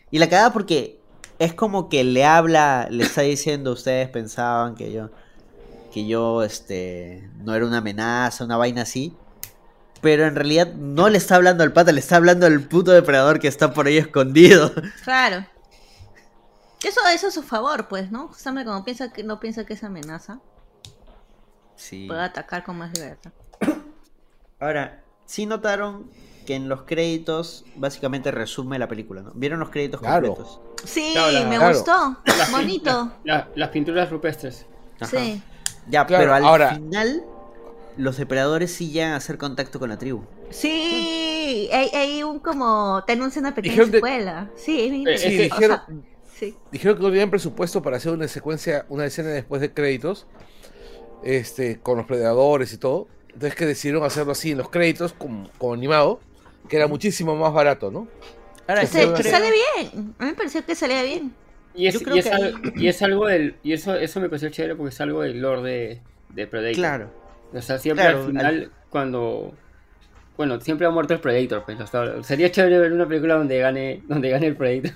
Y 0.10 0.18
la 0.18 0.28
cagada 0.28 0.52
porque 0.52 1.00
es 1.40 1.53
como 1.53 1.90
que 1.90 2.03
le 2.03 2.26
habla, 2.26 2.88
le 2.90 3.03
está 3.03 3.22
diciendo, 3.22 3.72
ustedes 3.74 4.10
pensaban 4.10 4.76
que 4.76 4.91
yo, 4.91 5.10
que 5.94 6.06
yo, 6.07 6.44
este, 6.44 7.30
no 7.44 7.53
era 7.56 7.66
una 7.66 7.78
amenaza, 7.80 8.44
una 8.45 8.57
vaina 8.57 8.84
así. 8.84 9.16
Pero 10.02 10.26
en 10.26 10.36
realidad 10.36 10.74
no 10.74 11.10
le 11.10 11.18
está 11.18 11.36
hablando 11.36 11.64
al 11.64 11.74
pata, 11.74 11.91
le 11.91 11.99
está 11.99 12.18
hablando 12.18 12.45
al 12.45 12.62
puto 12.62 12.91
depredador 12.91 13.40
que 13.40 13.48
está 13.48 13.74
por 13.74 13.88
ahí 13.88 13.98
escondido. 13.98 14.72
Claro. 15.03 15.45
Eso, 16.84 16.99
eso 17.12 17.28
es 17.30 17.34
su 17.34 17.41
favor, 17.41 17.88
pues, 17.88 18.12
¿no? 18.12 18.28
Justamente 18.28 18.70
como 18.70 18.84
piensa 18.86 19.12
que 19.12 19.24
no 19.24 19.40
piensa 19.40 19.66
que 19.66 19.74
es 19.74 19.84
amenaza, 19.84 20.40
Sí. 21.76 22.06
puede 22.07 22.22
atacar 22.22 22.64
con 22.64 22.78
más 22.78 22.91
libertad. 22.95 23.32
Ahora, 24.60 25.02
sí 25.26 25.45
notaron 25.45 26.10
que 26.46 26.56
en 26.56 26.70
los 26.70 26.84
créditos 26.84 27.66
básicamente 27.76 28.32
resume 28.32 28.78
la 28.80 28.88
película, 28.88 29.22
¿no? 29.22 29.32
¿Vieron 29.34 29.60
los 29.60 29.70
créditos 29.70 30.00
Claro. 30.00 30.28
completos? 30.36 30.60
Sí, 30.84 31.10
Claro, 31.14 31.32
la- 31.32 31.46
me 31.48 31.56
claro. 31.58 31.76
gustó. 31.76 32.18
Las- 32.26 32.52
Bonito. 32.52 33.12
la- 33.24 33.50
las 33.56 33.70
pinturas 33.70 34.10
rupestres. 34.10 34.66
Ajá. 35.00 35.18
Sí. 35.18 35.42
Ya, 35.90 36.06
Claro, 36.06 36.24
pero 36.24 36.34
al 36.36 36.44
ahora- 36.46 36.76
final 36.76 37.24
los 37.98 38.18
depredadores 38.18 38.72
sí 38.72 38.92
llegan 38.92 39.14
a 39.14 39.16
hacer 39.18 39.38
contacto 39.38 39.80
con 39.80 39.90
la 39.90 39.98
tribu. 39.98 40.24
Sí, 40.52 41.70
hay, 41.74 41.90
hay 41.94 42.24
un 42.24 42.40
como, 42.40 43.04
te 43.08 43.14
anuncia 43.14 43.40
una 43.40 43.54
pequeña 43.56 43.72
Dijeron 43.74 43.92
de- 43.92 43.98
secuela. 43.98 44.50
Sí, 44.56 45.06
es 45.08 45.24
Eh, 45.24 45.30
Sí. 45.30 45.38
O 45.38 45.42
dijeron, 45.56 45.82
sea, 45.88 45.96
sí. 46.38 46.56
dijeron 46.72 46.98
que 46.98 47.04
no 47.04 47.10
tenían 47.10 47.30
presupuesto 47.30 47.82
para 47.82 47.98
hacer 47.98 48.12
una 48.14 48.28
secuencia, 48.28 48.86
una 48.90 49.06
escena 49.06 49.30
después 49.30 49.62
de 49.62 49.74
créditos, 49.74 50.28
este, 51.24 51.80
con 51.80 51.98
los 51.98 52.06
predadores 52.06 52.74
y 52.74 52.78
todo. 52.78 53.08
Entonces 53.34 53.56
que 53.56 53.66
decidieron 53.66 54.04
hacerlo 54.04 54.32
así 54.32 54.52
en 54.52 54.58
los 54.60 54.70
créditos, 54.70 55.14
como, 55.14 55.50
como 55.58 55.74
animado, 55.74 56.20
que 56.70 56.78
era 56.78 56.88
muchísimo 56.88 57.36
más 57.36 57.54
barato, 57.54 57.92
¿no? 57.92 58.08
Ahora, 58.68 58.82
Que 58.82 58.88
Se- 58.88 59.12
creo- 59.14 59.18
sale 59.32 59.50
bien. 59.52 60.16
A 60.20 60.24
mí 60.26 60.30
me 60.32 60.34
pareció 60.36 60.66
que 60.66 60.76
salía 60.76 61.04
bien. 61.04 61.34
Y 61.76 61.88
es, 61.88 61.96
y 61.96 62.20
es 62.20 62.26
que 62.26 62.32
al- 62.32 62.62
y 62.76 62.88
es 62.88 63.02
algo 63.02 63.28
del. 63.28 63.56
Y 63.64 63.74
eso, 63.74 63.96
eso 63.96 64.20
me 64.22 64.30
pareció 64.30 64.50
chévere 64.50 64.76
porque 64.76 64.90
es 64.94 65.02
algo 65.02 65.22
del 65.22 65.42
lore 65.42 65.62
de, 65.62 66.02
de 66.30 66.48
Predator. 66.48 66.76
Claro. 66.76 67.10
O 67.54 67.62
sea, 67.62 67.78
siempre 67.78 68.04
Claro, 68.06 68.20
al 68.22 68.28
final, 68.28 68.72
cuando. 68.90 69.54
Bueno, 70.38 70.60
siempre 70.62 70.88
ha 70.88 70.90
muerto 70.90 71.14
el 71.14 71.20
Predator, 71.20 71.64
pues. 71.66 71.80
o 71.80 71.88
sea, 71.88 72.24
sería 72.24 72.52
chévere 72.52 72.80
ver 72.80 72.92
una 72.94 73.08
película 73.08 73.36
donde 73.36 73.58
gane, 73.60 74.02
donde 74.08 74.30
gane 74.30 74.48
el 74.48 74.56
Predator. 74.56 74.94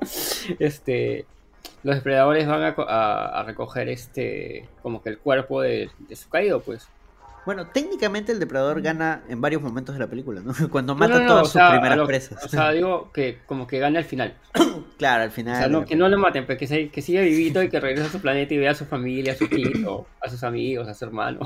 este. 0.58 1.26
Los 1.82 1.96
depredadores 1.96 2.46
van 2.46 2.62
a, 2.62 2.74
co- 2.74 2.88
a- 2.88 3.40
a 3.40 3.42
recoger 3.44 3.88
este. 3.88 4.68
como 4.82 5.02
que 5.02 5.10
el 5.10 5.18
cuerpo 5.18 5.60
de, 5.60 5.90
de 6.08 6.16
su 6.16 6.28
caído, 6.28 6.60
pues. 6.60 6.88
Bueno, 7.46 7.66
técnicamente 7.66 8.32
el 8.32 8.40
depredador 8.40 8.80
gana 8.80 9.22
en 9.28 9.40
varios 9.40 9.60
momentos 9.62 9.94
de 9.94 9.98
la 9.98 10.06
película, 10.06 10.40
¿no? 10.40 10.52
Cuando 10.70 10.94
mata 10.94 11.14
no, 11.14 11.20
no, 11.20 11.26
todas 11.28 11.42
o 11.42 11.44
sus 11.46 11.52
sea, 11.52 11.70
primeras 11.70 11.98
lo- 11.98 12.06
presas. 12.06 12.44
O 12.44 12.48
sea, 12.48 12.70
digo 12.72 13.10
que 13.12 13.38
como 13.46 13.66
que 13.66 13.78
gane 13.78 13.98
al 13.98 14.04
final. 14.04 14.34
claro, 14.98 15.22
al 15.24 15.28
O 15.28 15.32
final. 15.32 15.56
sea, 15.58 15.68
no, 15.68 15.84
que 15.84 15.96
no 15.96 16.08
lo 16.08 16.18
maten, 16.18 16.46
pero 16.46 16.58
que, 16.58 16.66
se- 16.66 16.88
que 16.88 17.02
siga 17.02 17.20
vivito 17.22 17.62
y 17.62 17.68
que 17.68 17.80
regrese 17.80 18.08
a 18.08 18.10
su 18.12 18.20
planeta 18.20 18.54
y 18.54 18.58
vea 18.58 18.70
a 18.70 18.74
su 18.74 18.86
familia, 18.86 19.32
a 19.32 19.36
su 19.36 19.46
tío, 19.48 20.06
a 20.22 20.28
sus 20.30 20.42
amigos, 20.44 20.88
a 20.88 20.94
su 20.94 21.04
hermano. 21.04 21.40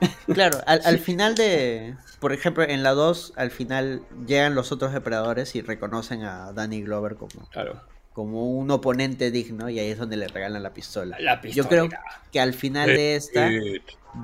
Claro, 0.32 0.58
al, 0.66 0.80
al 0.84 0.98
final 0.98 1.34
de. 1.36 1.94
Por 2.18 2.32
ejemplo, 2.32 2.64
en 2.64 2.82
la 2.82 2.90
2, 2.92 3.34
al 3.36 3.50
final 3.52 4.02
llegan 4.26 4.54
los 4.56 4.72
otros 4.72 4.92
depredadores 4.92 5.54
y 5.54 5.60
reconocen 5.62 6.24
a 6.24 6.52
Danny 6.52 6.82
Glover 6.82 7.14
como, 7.14 7.46
Claro. 7.50 7.80
Como 8.16 8.50
un 8.50 8.70
oponente 8.70 9.30
digno 9.30 9.68
y 9.68 9.78
ahí 9.78 9.90
es 9.90 9.98
donde 9.98 10.16
le 10.16 10.26
regalan 10.26 10.62
la 10.62 10.72
pistola. 10.72 11.18
La 11.20 11.38
Yo 11.42 11.68
creo 11.68 11.90
que 12.32 12.40
al 12.40 12.54
final 12.54 12.86
de 12.88 13.14
esta 13.14 13.50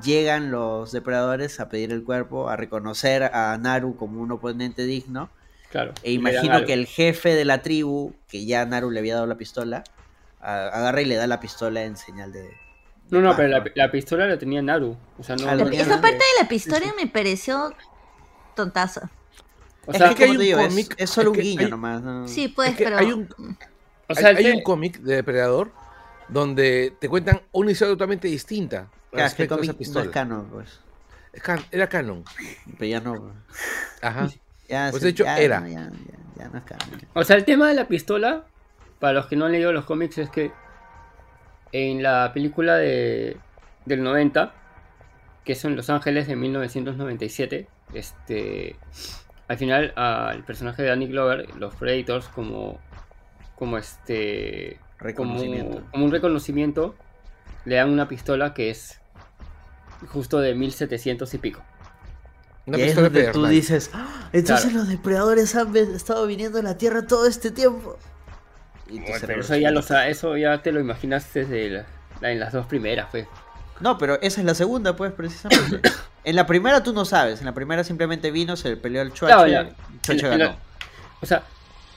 llegan 0.02 0.50
los 0.50 0.92
depredadores 0.92 1.60
a 1.60 1.68
pedir 1.68 1.92
el 1.92 2.02
cuerpo, 2.02 2.48
a 2.48 2.56
reconocer 2.56 3.22
a 3.24 3.58
Naru 3.58 3.94
como 3.96 4.22
un 4.22 4.32
oponente 4.32 4.86
digno. 4.86 5.28
Claro. 5.70 5.92
E 6.02 6.12
imagino 6.12 6.64
que 6.64 6.72
el 6.72 6.86
jefe 6.86 7.34
de 7.34 7.44
la 7.44 7.60
tribu, 7.60 8.14
que 8.28 8.46
ya 8.46 8.64
Naru 8.64 8.90
le 8.90 9.00
había 9.00 9.12
dado 9.16 9.26
la 9.26 9.36
pistola, 9.36 9.84
a- 10.40 10.68
agarra 10.68 11.02
y 11.02 11.04
le 11.04 11.16
da 11.16 11.26
la 11.26 11.38
pistola 11.38 11.82
en 11.84 11.98
señal 11.98 12.32
de. 12.32 12.48
No, 13.10 13.20
no, 13.20 13.28
paz, 13.28 13.36
pero 13.36 13.48
la, 13.50 13.58
¿no? 13.60 13.64
la 13.74 13.90
pistola 13.90 14.26
la 14.26 14.38
tenía 14.38 14.62
Naru. 14.62 14.96
O 15.18 15.22
sea, 15.22 15.36
no. 15.36 15.46
Ah, 15.48 15.52
no 15.52 15.58
la 15.58 15.64
tenía 15.64 15.82
Esa 15.82 16.00
parte 16.00 16.16
de 16.16 16.42
la 16.42 16.48
pistola 16.48 16.86
me 16.96 17.06
pareció 17.08 17.74
tontaza. 18.56 19.10
O 19.84 19.92
es 19.92 19.98
sea, 19.98 20.08
que, 20.10 20.14
que 20.14 20.26
como 20.28 20.38
te 20.38 20.44
digo, 20.44 20.60
es- 20.60 20.68
cómic- 20.68 20.94
es, 20.96 21.10
solo 21.10 21.32
es 21.32 21.36
un 21.36 21.42
guiño 21.42 21.60
hay- 21.64 21.70
nomás. 21.70 22.00
¿no? 22.02 22.26
Sí, 22.26 22.48
pues, 22.48 22.70
Es 22.70 22.76
que 22.78 22.84
pero... 22.84 22.96
hay 22.98 23.12
un, 23.12 23.28
o 24.08 24.14
sea, 24.14 24.28
hay, 24.30 24.50
un 24.50 24.62
cómic 24.62 24.98
de 25.00 25.16
Depredador 25.16 25.70
donde 26.28 26.94
te 26.98 27.08
cuentan 27.08 27.42
una 27.52 27.70
historia 27.70 27.94
totalmente 27.94 28.28
distinta 28.28 28.88
Claro, 29.10 29.26
es 29.26 29.34
que 29.34 29.42
el 29.42 29.48
respecto 29.48 29.54
a 29.54 29.62
esa 29.62 29.72
cómic 29.74 29.88
no 29.94 30.00
es 30.00 30.08
canon, 30.08 30.46
pues. 30.50 30.80
Es 31.32 31.42
can- 31.42 31.64
era 31.70 31.88
canon. 31.88 32.24
Pero 32.78 32.90
ya 32.90 33.00
no. 33.00 33.14
pues. 33.14 33.32
Ajá. 34.02 34.28
Ya, 34.68 34.88
Pues 34.90 35.02
de 35.02 35.10
hecho, 35.10 35.24
ya, 35.24 35.38
era. 35.38 35.60
no, 35.60 35.68
ya, 35.68 35.90
ya- 35.90 36.18
ya 36.44 36.48
no 36.48 36.58
es 36.58 36.64
canon. 36.64 36.98
ya. 36.98 37.06
O 37.12 37.24
sea, 37.24 37.36
el 37.36 37.44
tema 37.44 37.68
de 37.68 37.74
la 37.74 37.88
pistola, 37.88 38.44
para 39.00 39.12
los 39.12 39.26
que 39.26 39.36
no 39.36 39.44
han 39.44 39.52
leído 39.52 39.70
los 39.70 39.84
cómics, 39.84 40.16
es 40.16 40.30
que 40.30 40.50
en 41.72 42.02
la 42.02 42.32
película 42.32 42.76
de, 42.76 43.36
del 43.84 44.02
90, 44.02 44.54
que 45.44 45.52
es 45.52 45.64
en 45.66 45.76
Los 45.76 45.90
Ángeles 45.90 46.26
de 46.26 46.36
1997, 46.36 47.66
este, 47.92 48.76
al 49.48 49.58
final 49.58 49.92
al 49.96 50.42
personaje 50.44 50.82
de 50.82 50.88
Danny 50.88 51.06
Glover, 51.08 51.54
los 51.56 51.74
Predators, 51.74 52.28
como, 52.28 52.80
como 53.62 53.78
este, 53.78 54.80
como, 54.98 55.04
Reconocimiento. 55.08 55.82
como 55.92 56.04
un 56.04 56.10
reconocimiento, 56.10 56.96
le 57.64 57.76
dan 57.76 57.90
una 57.90 58.08
pistola 58.08 58.54
que 58.54 58.70
es 58.70 59.00
justo 60.08 60.40
de 60.40 60.56
1700 60.56 61.32
y 61.32 61.38
pico. 61.38 61.62
Una 62.66 62.78
y 62.78 62.80
es 62.80 62.86
pistola 62.88 63.08
donde 63.08 63.28
tú 63.28 63.46
dices, 63.46 63.90
"Ah, 63.94 64.28
entonces 64.32 64.64
Claro. 64.66 64.78
los 64.80 64.88
depredadores 64.88 65.54
han 65.54 65.76
estado 65.76 66.26
viniendo 66.26 66.58
a 66.58 66.62
la 66.62 66.76
Tierra 66.76 67.06
todo 67.06 67.28
este 67.28 67.52
tiempo. 67.52 67.96
Y 68.88 68.98
Pero 69.20 69.40
eso 69.42 69.54
ya, 69.54 69.70
lo, 69.70 69.78
eso 69.80 70.36
ya 70.36 70.60
te 70.60 70.72
lo 70.72 70.80
imaginas 70.80 71.32
desde 71.32 71.70
la- 71.70 71.86
la- 72.20 72.32
en 72.32 72.40
las 72.40 72.52
dos 72.52 72.66
primeras, 72.66 73.06
pues. 73.12 73.28
No, 73.78 73.96
pero 73.96 74.20
esa 74.22 74.40
es 74.40 74.44
la 74.44 74.56
segunda, 74.56 74.96
pues, 74.96 75.12
precisamente. 75.12 75.80
en 76.24 76.34
la 76.34 76.46
primera 76.48 76.82
tú 76.82 76.92
no 76.92 77.04
sabes. 77.04 77.38
En 77.38 77.46
la 77.46 77.54
primera 77.54 77.84
simplemente 77.84 78.32
vino, 78.32 78.56
se 78.56 78.76
peleó 78.76 79.02
el 79.02 79.12
Chuache. 79.12 79.34
Claro, 79.34 79.48
ya. 79.48 79.60
el 79.60 80.00
Chuache 80.02 80.26
En- 80.26 80.32
en 80.32 80.38
la- 80.40 80.46
ganó. 80.46 80.56
O 81.20 81.26
sea, 81.26 81.44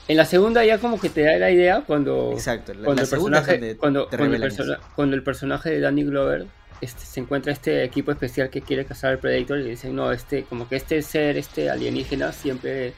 en 0.08 0.16
la 0.16 0.24
segunda 0.24 0.64
ya 0.64 0.78
como 0.78 1.00
que 1.00 1.08
te 1.10 1.22
da 1.22 1.36
la 1.38 1.50
idea 1.50 1.82
cuando, 1.86 2.32
Exacto. 2.32 2.72
La, 2.74 2.84
cuando, 2.84 3.02
la 3.02 3.04
el, 3.04 3.10
personaje, 3.10 3.76
cuando, 3.76 4.08
el 4.10 4.18
revelan 4.18 4.40
persona- 4.48 4.74
eso. 4.74 4.82
cuando 4.94 5.16
el 5.16 5.22
personaje 5.22 5.70
de 5.70 5.80
Danny 5.80 6.04
Glover 6.04 6.46
este, 6.80 7.04
se 7.06 7.20
encuentra 7.20 7.52
este 7.52 7.82
equipo 7.84 8.12
especial 8.12 8.50
que 8.50 8.60
quiere 8.62 8.84
cazar 8.84 9.12
al 9.12 9.18
Predator 9.18 9.58
y 9.58 9.62
le 9.64 9.70
dicen, 9.70 9.96
no, 9.96 10.12
este, 10.12 10.44
como 10.44 10.68
que 10.68 10.76
este 10.76 11.00
ser, 11.02 11.36
este 11.38 11.70
alienígena 11.70 12.32
siempre, 12.32 12.92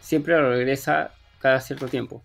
siempre 0.00 0.38
regresa 0.40 1.12
cada 1.40 1.60
cierto 1.60 1.88
tiempo. 1.88 2.22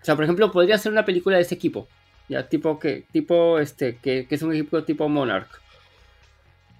O 0.00 0.04
sea, 0.04 0.14
por 0.14 0.24
ejemplo, 0.24 0.52
podría 0.52 0.76
ser 0.76 0.92
una 0.92 1.04
película 1.06 1.36
de 1.36 1.42
ese 1.42 1.54
equipo. 1.54 1.88
Ya, 2.28 2.46
tipo 2.48 2.78
que, 2.78 3.04
tipo, 3.12 3.58
este, 3.58 3.96
que, 3.96 4.26
que 4.26 4.34
es 4.34 4.42
un 4.42 4.52
equipo 4.52 4.82
tipo 4.84 5.08
Monarch. 5.08 5.48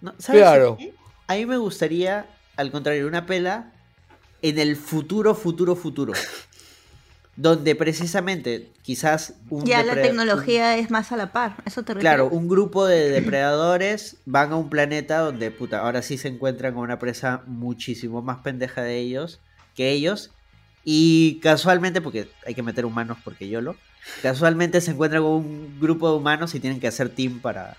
No, 0.03 0.15
¿sabes 0.19 0.43
Claro. 0.43 0.77
qué? 0.79 0.93
A 1.27 1.35
mí 1.35 1.47
me 1.47 1.57
gustaría, 1.57 2.27
al 2.57 2.71
contrario, 2.71 3.07
una 3.07 3.25
pela 3.27 3.73
en 4.45 4.59
el 4.59 4.77
futuro, 4.77 5.35
futuro, 5.35 5.75
futuro. 5.75 6.13
donde 7.37 7.75
precisamente 7.75 8.71
quizás 8.83 9.35
un 9.49 9.65
Ya 9.65 9.83
la 9.83 9.95
tecnología 9.95 10.77
es 10.77 10.91
más 10.91 11.13
a 11.13 11.17
la 11.17 11.33
par, 11.33 11.57
eso 11.65 11.83
te 11.83 11.95
refieres. 11.95 12.03
Claro, 12.03 12.29
un 12.29 12.47
grupo 12.47 12.87
de 12.87 13.09
depredadores 13.09 14.19
van 14.27 14.53
a 14.53 14.57
un 14.57 14.69
planeta 14.69 15.19
donde, 15.21 15.51
puta, 15.51 15.81
ahora 15.81 16.03
sí 16.03 16.19
se 16.19 16.29
encuentran 16.29 16.75
con 16.75 16.83
una 16.83 16.99
presa 16.99 17.43
muchísimo 17.47 18.21
más 18.21 18.39
pendeja 18.41 18.83
de 18.83 18.99
ellos 18.99 19.41
que 19.75 19.91
ellos. 19.91 20.31
Y 20.85 21.41
casualmente, 21.41 22.03
porque 22.03 22.29
hay 22.47 22.55
que 22.55 22.63
meter 22.63 22.85
humanos 22.85 23.17
porque 23.25 23.49
yo 23.49 23.63
lo, 23.63 23.75
casualmente 24.23 24.83
se 24.83 24.91
encuentran 24.91 25.23
con 25.23 25.33
un 25.33 25.81
grupo 25.81 26.11
de 26.11 26.17
humanos 26.19 26.55
y 26.55 26.61
tienen 26.61 26.79
que 26.79 26.89
hacer 26.89 27.09
team 27.09 27.41
para, 27.41 27.79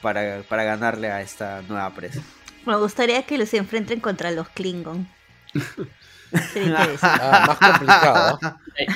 para, 0.00 0.42
para 0.48 0.64
ganarle 0.64 1.10
a 1.10 1.20
esta 1.20 1.60
nueva 1.68 1.90
presa. 1.94 2.22
Me 2.64 2.76
gustaría 2.76 3.22
que 3.24 3.36
los 3.36 3.52
enfrenten 3.52 4.00
contra 4.00 4.30
los 4.30 4.48
Klingon. 4.48 5.06
Ah, 7.02 7.44
más 7.46 7.58
complicado. 7.58 8.38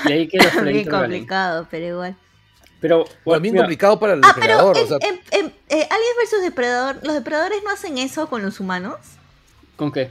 Y 0.06 0.12
ahí 0.12 0.28
que 0.28 0.38
los 0.38 0.54
Bien 0.64 0.88
complicado, 0.88 1.68
pero 1.70 1.86
igual. 1.86 2.16
Pero, 2.80 3.04
Bueno, 3.24 3.40
bien 3.42 3.52
mira, 3.54 3.64
complicado 3.64 3.98
para 4.00 4.14
el 4.14 4.20
Ah, 4.24 4.32
pero 4.34 4.40
depredador. 4.46 4.76
en, 4.78 4.84
o 4.84 4.86
sea, 4.86 4.98
en- 5.02 5.20
en- 5.32 5.54
eh, 5.68 5.88
Aliens 5.90 6.16
vs 6.32 6.42
Depredador, 6.42 7.00
¿los 7.02 7.14
depredadores 7.14 7.58
no 7.64 7.70
hacen 7.70 7.98
eso 7.98 8.28
con 8.30 8.42
los 8.42 8.58
humanos? 8.60 8.96
¿Con 9.76 9.92
qué? 9.92 10.10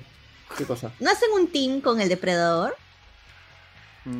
¿Qué 0.57 0.65
cosa? 0.65 0.91
¿No 0.99 1.09
hacen 1.09 1.29
un 1.33 1.51
team 1.51 1.81
con 1.81 1.99
el 1.99 2.09
depredador? 2.09 2.75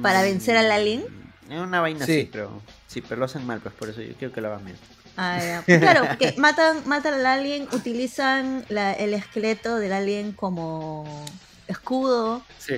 ¿Para 0.02 0.23
vencer 0.23 0.57
al 0.57 0.72
alien? 0.72 1.06
Es 1.49 1.60
una 1.60 1.81
vaina 1.81 2.06
Sí. 2.07 2.11
así, 2.22 2.30
pero. 2.31 2.60
Sí, 2.88 3.02
pero 3.02 3.18
lo 3.19 3.26
hacen 3.26 3.45
mal, 3.45 3.60
pues 3.60 3.76
por 3.76 3.88
eso 3.89 4.02
yo 4.02 4.15
quiero 4.15 4.34
que 4.34 4.41
lo 4.41 4.47
hagan 4.47 4.65
bien. 4.65 4.77
Ah, 5.15 5.38
ya. 5.39 5.64
Pues 5.64 5.80
Claro, 5.80 6.06
porque 6.07 6.34
matan, 6.39 6.81
matan 6.88 7.14
al 7.14 7.26
alien, 7.27 7.68
utilizan 7.72 8.65
la- 8.69 8.93
el 8.93 9.14
esqueleto 9.14 9.76
del 9.77 9.93
alien 9.93 10.31
como 10.31 11.23
escudo, 11.67 12.43
Sí. 12.59 12.75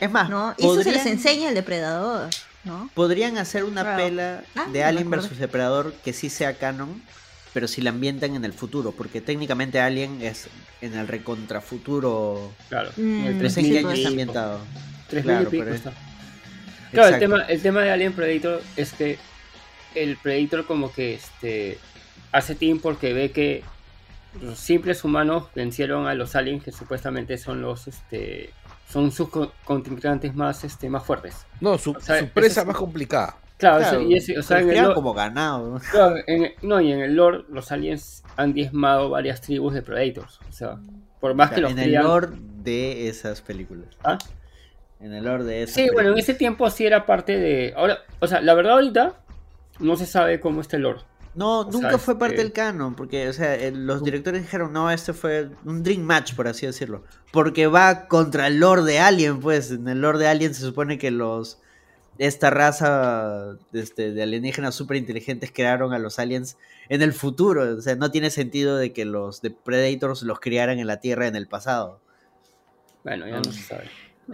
Es 0.00 0.10
más, 0.10 0.30
¿no? 0.30 0.54
Y 0.58 0.64
eso 0.64 0.82
se 0.82 0.92
les 0.92 1.06
enseña 1.06 1.48
al 1.48 1.54
depredador, 1.54 2.28
¿no? 2.64 2.88
Podrían 2.94 3.36
hacer 3.36 3.64
una 3.64 3.82
Claro. 3.82 3.96
pela 4.04 4.44
Ah, 4.54 4.66
de 4.72 4.84
Alien 4.84 5.10
vs 5.10 5.38
Depredador 5.38 5.92
que 6.04 6.12
sí 6.12 6.30
sea 6.30 6.54
canon, 6.54 7.02
pero 7.52 7.66
si 7.66 7.80
la 7.80 7.90
ambientan 7.90 8.36
en 8.36 8.44
el 8.44 8.52
futuro, 8.52 8.92
porque 8.92 9.20
técnicamente 9.20 9.80
Alien 9.80 10.22
es 10.22 10.46
en 10.80 10.94
el 10.94 11.08
recontrafuturo. 11.08 12.52
Claro. 12.68 12.90
Mm, 12.96 13.26
el 13.26 13.32
No 13.34 13.38
Tres 13.40 13.54
sé 13.54 13.60
en 13.60 13.66
mil 13.66 13.74
qué 13.74 13.80
y 13.80 13.84
año 13.84 13.92
está 13.94 14.08
ambientado. 14.08 14.60
3000 15.08 15.34
Claro, 15.36 15.50
pero- 15.50 15.74
está. 15.74 15.92
Claro, 16.92 17.14
el 17.14 17.18
tema, 17.20 17.42
el 17.42 17.60
tema 17.62 17.80
de 17.82 17.90
Alien 17.90 18.12
Predator 18.12 18.62
es 18.76 18.92
que 18.92 19.18
el 19.94 20.16
Predator 20.16 20.64
como 20.66 20.92
que 20.92 21.14
este 21.14 21.78
hace 22.30 22.54
team 22.54 22.78
porque 22.78 23.12
ve 23.12 23.30
que 23.32 23.62
los 24.42 24.58
simples 24.58 25.04
humanos 25.04 25.44
vencieron 25.54 26.06
a 26.06 26.14
los 26.14 26.36
aliens 26.36 26.62
que 26.64 26.72
supuestamente 26.72 27.38
son 27.38 27.60
los 27.62 27.88
este 27.88 28.50
son 28.88 29.10
sus 29.12 29.28
co- 29.28 29.52
contrincantes 29.64 30.34
más 30.34 30.64
este 30.64 30.88
más 30.88 31.04
fuertes. 31.04 31.46
no, 31.60 31.76
su, 31.78 31.90
o 31.92 32.00
sea, 32.00 32.20
su 32.20 32.28
presa 32.28 32.60
es- 32.62 32.66
más 32.66 32.76
complicada. 32.76 33.36
Claro, 33.58 33.78
Claro, 33.80 34.02
y 34.02 34.14
ese- 34.14 34.38
o 34.38 34.42
sea, 34.42 34.58
se 34.58 34.62
en 34.64 34.70
el, 34.70 34.82
lore, 34.82 34.94
como 34.94 35.12
ganado. 35.14 35.70
¿no? 35.74 35.80
claro, 35.80 36.16
en- 36.26 36.52
no, 36.62 36.80
y 36.80 36.92
en 36.92 37.00
el 37.00 37.14
lore 37.16 37.44
los 37.48 37.72
aliens 37.72 38.22
han 38.36 38.52
diezmado 38.52 39.10
varias 39.10 39.40
tribus 39.40 39.74
de 39.74 39.82
Predators. 39.82 40.38
O 40.48 40.52
sea, 40.52 40.78
por 41.20 41.34
más 41.34 41.50
que 41.50 41.60
los 41.60 41.72
en 41.72 41.78
el 41.80 41.92
lore 41.94 42.28
de 42.62 43.08
esas 43.08 43.40
películas. 43.42 43.88
¿Ah? 44.04 44.16
En 45.00 45.12
el 45.12 45.24
lore 45.24 45.42
de 45.44 45.62
esas 45.64 45.74
Sí, 45.74 45.88
bueno, 45.92 46.12
en 46.12 46.18
ese 46.18 46.34
tiempo 46.34 46.70
sí 46.70 46.86
era 46.86 47.04
parte 47.04 47.36
de. 47.36 47.74
Ahora, 47.76 47.98
o 48.20 48.26
sea, 48.28 48.40
la 48.40 48.54
verdad 48.54 48.74
ahorita 48.74 49.14
no 49.80 49.96
se 49.96 50.06
sabe 50.06 50.38
cómo 50.40 50.60
está 50.60 50.76
el 50.76 50.82
lore. 50.84 51.00
No, 51.34 51.60
O 51.60 51.70
nunca 51.70 51.90
sea, 51.90 51.98
fue 51.98 52.18
parte 52.18 52.34
este- 52.36 52.44
del 52.44 52.52
canon, 52.52 52.94
porque, 52.96 53.28
o 53.28 53.32
sea, 53.32 53.54
el- 53.54 53.86
los 53.86 54.02
directores 54.02 54.42
dijeron, 54.42 54.72
no, 54.72 54.90
este 54.90 55.12
fue 55.12 55.50
un 55.64 55.82
dream 55.82 56.02
match, 56.02 56.34
por 56.34 56.48
así 56.48 56.66
decirlo. 56.66 57.04
Porque 57.32 57.66
va 57.66 58.06
contra 58.08 58.46
el 58.48 58.58
Lord 58.58 58.84
de 58.84 58.98
Alien, 58.98 59.40
pues. 59.40 59.70
En 59.70 59.86
el 59.88 60.00
Lord 60.00 60.18
de 60.18 60.28
Alien 60.28 60.54
se 60.54 60.62
supone 60.62 60.98
que 60.98 61.10
los. 61.10 61.58
Esta 62.18 62.50
raza 62.50 63.56
este, 63.72 64.10
de 64.12 64.22
alienígenas 64.24 64.74
súper 64.74 64.96
inteligentes 64.96 65.52
crearon 65.54 65.92
a 65.92 66.00
los 66.00 66.18
aliens 66.18 66.56
en 66.88 67.00
el 67.02 67.12
futuro. 67.12 67.76
O 67.76 67.80
sea, 67.80 67.94
no 67.94 68.10
tiene 68.10 68.30
sentido 68.30 68.76
de 68.76 68.92
que 68.92 69.04
los 69.04 69.40
de 69.40 69.52
Predators 69.52 70.22
los 70.22 70.40
criaran 70.40 70.80
en 70.80 70.88
la 70.88 70.98
Tierra 70.98 71.28
en 71.28 71.36
el 71.36 71.46
pasado. 71.46 72.00
Bueno, 73.04 73.28
ya 73.28 73.36
no 73.36 73.44
se 73.44 73.62
sabe. 73.62 73.84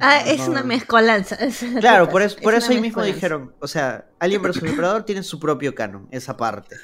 Ah, 0.00 0.20
es 0.20 0.40
No. 0.40 0.46
una 0.52 0.62
mezcolanza. 0.64 1.36
Claro, 1.80 2.08
por 2.08 2.22
eso, 2.22 2.36
es 2.36 2.42
por 2.42 2.54
eso 2.54 2.72
ahí 2.72 2.80
mismo 2.80 3.02
dijeron, 3.02 3.54
o 3.60 3.68
sea, 3.68 4.06
Alien 4.18 4.42
vs 4.42 4.60
Depredador 4.60 5.04
tiene 5.04 5.22
su 5.22 5.38
propio 5.38 5.74
canon, 5.74 6.08
esa 6.10 6.36
parte. 6.36 6.76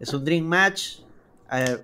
Es 0.00 0.12
un 0.12 0.24
dream 0.24 0.44
match. 0.44 0.98
eh, 1.52 1.82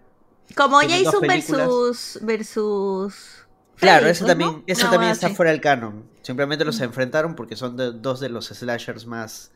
Como 0.57 0.79
Jason 0.81 1.21
versus. 1.23 2.19
versus. 2.23 3.47
Claro, 3.77 4.07
pues, 4.07 4.19
también, 4.25 4.51
Una 4.67 4.91
también 4.91 5.13
está 5.13 5.31
fuera 5.31 5.51
del 5.51 5.61
canon. 5.61 6.09
Simplemente 6.23 6.65
los 6.65 6.81
enfrentaron 6.81 7.35
porque 7.35 7.57
son 7.57 7.77
de- 7.77 7.93
dos 7.93 8.21
de 8.21 8.29
los 8.29 8.47
slashers 8.47 9.07
más. 9.07 9.53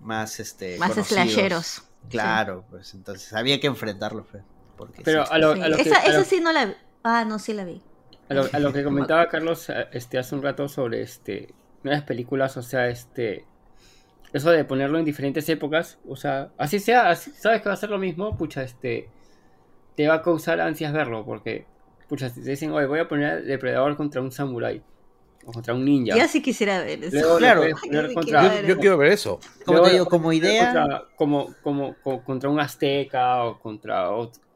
Más 0.00 0.40
este. 0.40 0.78
Más 0.78 0.90
conocidos. 0.92 1.08
slasheros. 1.24 1.82
Claro, 2.10 2.64
pues 2.70 2.94
entonces 2.94 3.32
había 3.32 3.60
que 3.60 3.66
enfrentarlos. 3.66 4.26
pues, 4.30 4.42
porque 4.76 5.02
Pero 5.04 5.24
sí. 5.26 5.32
a 5.32 5.38
lo, 5.38 5.54
Sí, 5.54 5.60
a 5.62 5.68
lo 5.68 5.76
que, 5.76 5.82
Esa, 5.82 5.96
a 6.00 6.04
lo- 6.08 6.10
esa 6.20 6.24
sí 6.24 6.40
no 6.40 6.52
la 6.52 6.66
vi. 6.66 6.74
Ah, 7.02 7.24
no, 7.24 7.38
sí 7.38 7.52
la 7.52 7.64
vi. 7.64 7.82
A 8.28 8.34
lo- 8.34 8.48
a 8.52 8.58
lo 8.58 8.72
que 8.72 8.82
comentaba 8.84 9.26
Carlos 9.28 9.68
eh, 9.70 9.86
este, 9.92 10.18
hace 10.18 10.34
un 10.34 10.42
rato 10.42 10.68
sobre 10.68 11.02
este 11.02 11.48
nuevas 11.82 12.02
películas, 12.02 12.56
o 12.56 12.62
sea, 12.62 12.88
este 12.88 13.44
eso 14.32 14.50
de 14.50 14.64
ponerlo 14.64 14.98
en 14.98 15.04
diferentes 15.04 15.48
épocas, 15.48 15.98
o 16.06 16.14
sea, 16.16 16.50
así 16.58 16.78
sea, 16.80 17.08
así- 17.10 17.30
sabes 17.30 17.62
que 17.62 17.68
va 17.68 17.74
a 17.74 17.76
ser 17.78 17.90
lo 17.90 17.98
mismo, 17.98 18.36
pucha, 18.36 18.62
este 18.62 19.08
te 19.96 20.06
va 20.06 20.14
a 20.14 20.22
causar 20.22 20.60
ansias 20.60 20.92
verlo, 20.92 21.24
porque 21.24 21.66
pucha, 22.08 22.28
si 22.28 22.42
te 22.42 22.50
dicen, 22.50 22.70
oye, 22.72 22.86
voy 22.86 22.98
a 23.00 23.08
poner 23.08 23.44
depredador 23.44 23.96
contra 23.96 24.20
un 24.20 24.30
samurái 24.30 24.82
o 25.44 25.52
contra 25.52 25.72
un 25.74 25.84
ninja. 25.84 26.14
Ya 26.16 26.28
sí 26.28 26.42
quisiera 26.42 26.80
ver 26.82 27.02
eso. 27.04 27.16
Luego 27.16 27.38
Claro. 27.38 27.62
contra- 28.14 28.62
Yo, 28.62 28.76
quiero 28.78 28.98
ver 28.98 29.12
eso. 29.12 29.40
como 29.64 29.82
te 29.82 29.90
digo, 29.92 30.06
como 30.06 30.32
idea. 30.32 30.72
contra- 30.74 31.04
como, 31.16 31.54
como, 31.62 31.94
co- 32.02 32.22
contra 32.22 32.48
un 32.50 32.60
azteca 32.60 33.44
o 33.44 33.58
contra, 33.58 34.08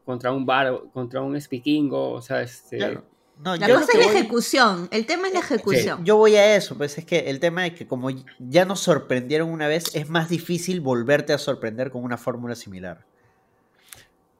contra 0.05 0.31
un 0.31 0.45
bar, 0.45 0.81
contra 0.93 1.21
un 1.21 1.35
espikingo, 1.35 2.11
o 2.11 2.21
sea, 2.21 2.41
este 2.41 2.77
claro. 2.77 3.03
No, 3.43 3.55
La 3.57 3.67
cosa 3.67 3.85
es 3.93 3.99
la 3.99 4.05
voy- 4.07 4.15
ejecución. 4.15 4.87
El 4.91 5.05
tema 5.05 5.27
es 5.27 5.33
la 5.33 5.39
ejecución. 5.41 6.05
Yo 6.05 6.15
voy 6.17 6.35
a 6.35 6.55
eso, 6.55 6.77
pues 6.77 6.97
es 6.97 7.05
que 7.05 7.29
el 7.29 7.39
tema 7.39 7.67
es 7.67 7.73
que 7.73 7.85
como 7.87 8.09
ya 8.39 8.65
nos 8.65 8.79
sorprendieron 8.79 9.49
una 9.49 9.67
vez, 9.67 9.85
es 9.95 10.09
más 10.09 10.29
difícil 10.29 10.79
volverte 10.81 11.33
a 11.33 11.37
sorprender 11.37 11.91
con 11.91 12.03
una 12.03 12.17
fórmula 12.17 12.55
similar. 12.55 13.05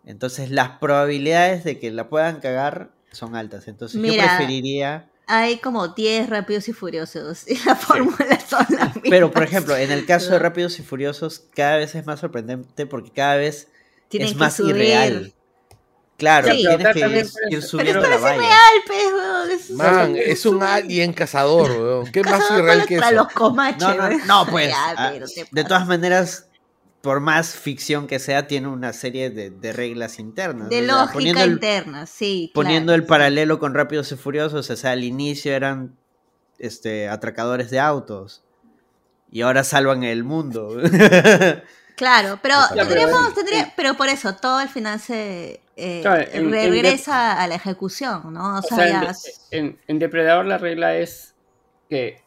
Entonces 0.05 0.51
las 0.51 0.77
probabilidades 0.79 1.63
de 1.63 1.79
que 1.79 1.91
la 1.91 2.09
puedan 2.09 2.39
cagar 2.39 2.91
son 3.11 3.35
altas. 3.35 3.67
Entonces 3.67 4.01
yo 4.01 4.07
preferiría... 4.13 5.09
Hay 5.25 5.59
como 5.59 5.87
10 5.87 6.29
rápidos 6.29 6.67
y 6.67 6.73
furiosos. 6.73 7.47
Y 7.49 7.57
la 7.65 7.75
fórmula 7.77 8.39
son 8.47 8.65
las 8.71 8.95
mismas. 8.95 9.09
Pero 9.09 9.31
por 9.31 9.43
ejemplo, 9.43 9.75
en 9.77 9.91
el 9.91 10.05
caso 10.05 10.31
de 10.31 10.39
Rápidos 10.39 10.77
y 10.79 10.83
Furiosos, 10.83 11.45
cada 11.55 11.77
vez 11.77 11.95
es 11.95 12.05
más 12.05 12.19
sorprendente 12.19 12.85
porque 12.85 13.11
cada 13.11 13.37
vez 13.37 13.69
Tienen 14.09 14.29
es 14.29 14.35
más 14.35 14.55
subir. 14.57 14.75
irreal. 14.75 15.33
Claro, 16.23 16.47
Sí. 16.47 16.57
tienes 16.59 16.77
Pero 16.77 16.93
que 16.93 16.99
ir, 16.99 17.25
ir 17.25 17.29
Pero 17.49 17.61
subiendo 17.61 17.99
esto 17.99 18.09
la 18.09 18.15
es 18.15 18.21
valla. 18.21 18.55
pues, 18.87 19.03
weón. 19.13 19.51
Es, 19.51 19.69
Man, 19.71 20.15
es 20.15 20.45
un 20.45 20.63
alien 20.63 21.11
cazador, 21.11 21.69
weón. 21.71 22.11
¿Qué 22.13 22.23
más 22.23 22.49
irreal 22.49 22.77
para- 22.77 22.85
que 22.85 22.95
para 22.97 23.07
eso? 23.11 23.23
los 23.25 23.33
comaches, 23.33 23.81
No, 23.81 23.93
no, 23.95 24.03
weón. 24.07 24.27
no, 24.27 24.45
pues. 24.47 24.69
Ya, 24.69 24.93
ah, 24.97 25.09
pero 25.13 25.25
de 25.51 25.63
todas 25.65 25.85
maneras, 25.85 26.47
por 27.01 27.19
más 27.19 27.55
ficción 27.55 28.07
que 28.07 28.19
sea, 28.19 28.47
tiene 28.47 28.69
una 28.69 28.93
serie 28.93 29.29
de, 29.31 29.49
de 29.49 29.73
reglas 29.73 30.17
internas. 30.17 30.69
De 30.69 30.81
lógica 30.81 31.11
poniendo 31.11 31.41
el, 31.43 31.51
interna, 31.51 32.05
sí. 32.05 32.49
poniendo 32.53 32.91
claro. 32.93 33.01
el 33.01 33.05
paralelo 33.05 33.59
con 33.59 33.73
Rápidos 33.73 34.09
y 34.13 34.15
Furiosos, 34.15 34.69
o 34.69 34.75
sea, 34.77 34.91
al 34.91 35.03
inicio 35.03 35.51
eran 35.53 35.97
este, 36.57 37.09
atracadores 37.09 37.69
de 37.69 37.81
autos. 37.81 38.45
Y 39.29 39.41
ahora 39.41 39.65
salvan 39.65 40.03
el 40.05 40.23
mundo. 40.23 40.77
Claro, 41.95 42.39
pero 42.41 42.55
Ya, 42.55 42.67
pero- 42.71 42.87
tendríamos, 42.87 43.33
tendría, 43.35 43.73
pero 43.75 43.93
por 43.95 44.09
eso 44.09 44.35
todo 44.35 44.57
al 44.57 44.69
final 44.69 44.99
se 44.99 45.61
eh, 45.75 45.99
Claro, 46.01 46.23
en- 46.31 46.45
en 46.45 46.51
regresa 46.51 47.41
a 47.41 47.47
la 47.47 47.55
ejecución, 47.55 48.33
¿no? 48.33 48.55
O 48.55 48.59
O 48.59 48.61
sea, 48.61 48.77
sea, 48.77 49.01
ya- 49.03 49.13
en, 49.51 49.99
Depredador 49.99 50.45
la 50.45 50.57
regla 50.57 50.95
es 50.97 51.33
que 51.89 52.21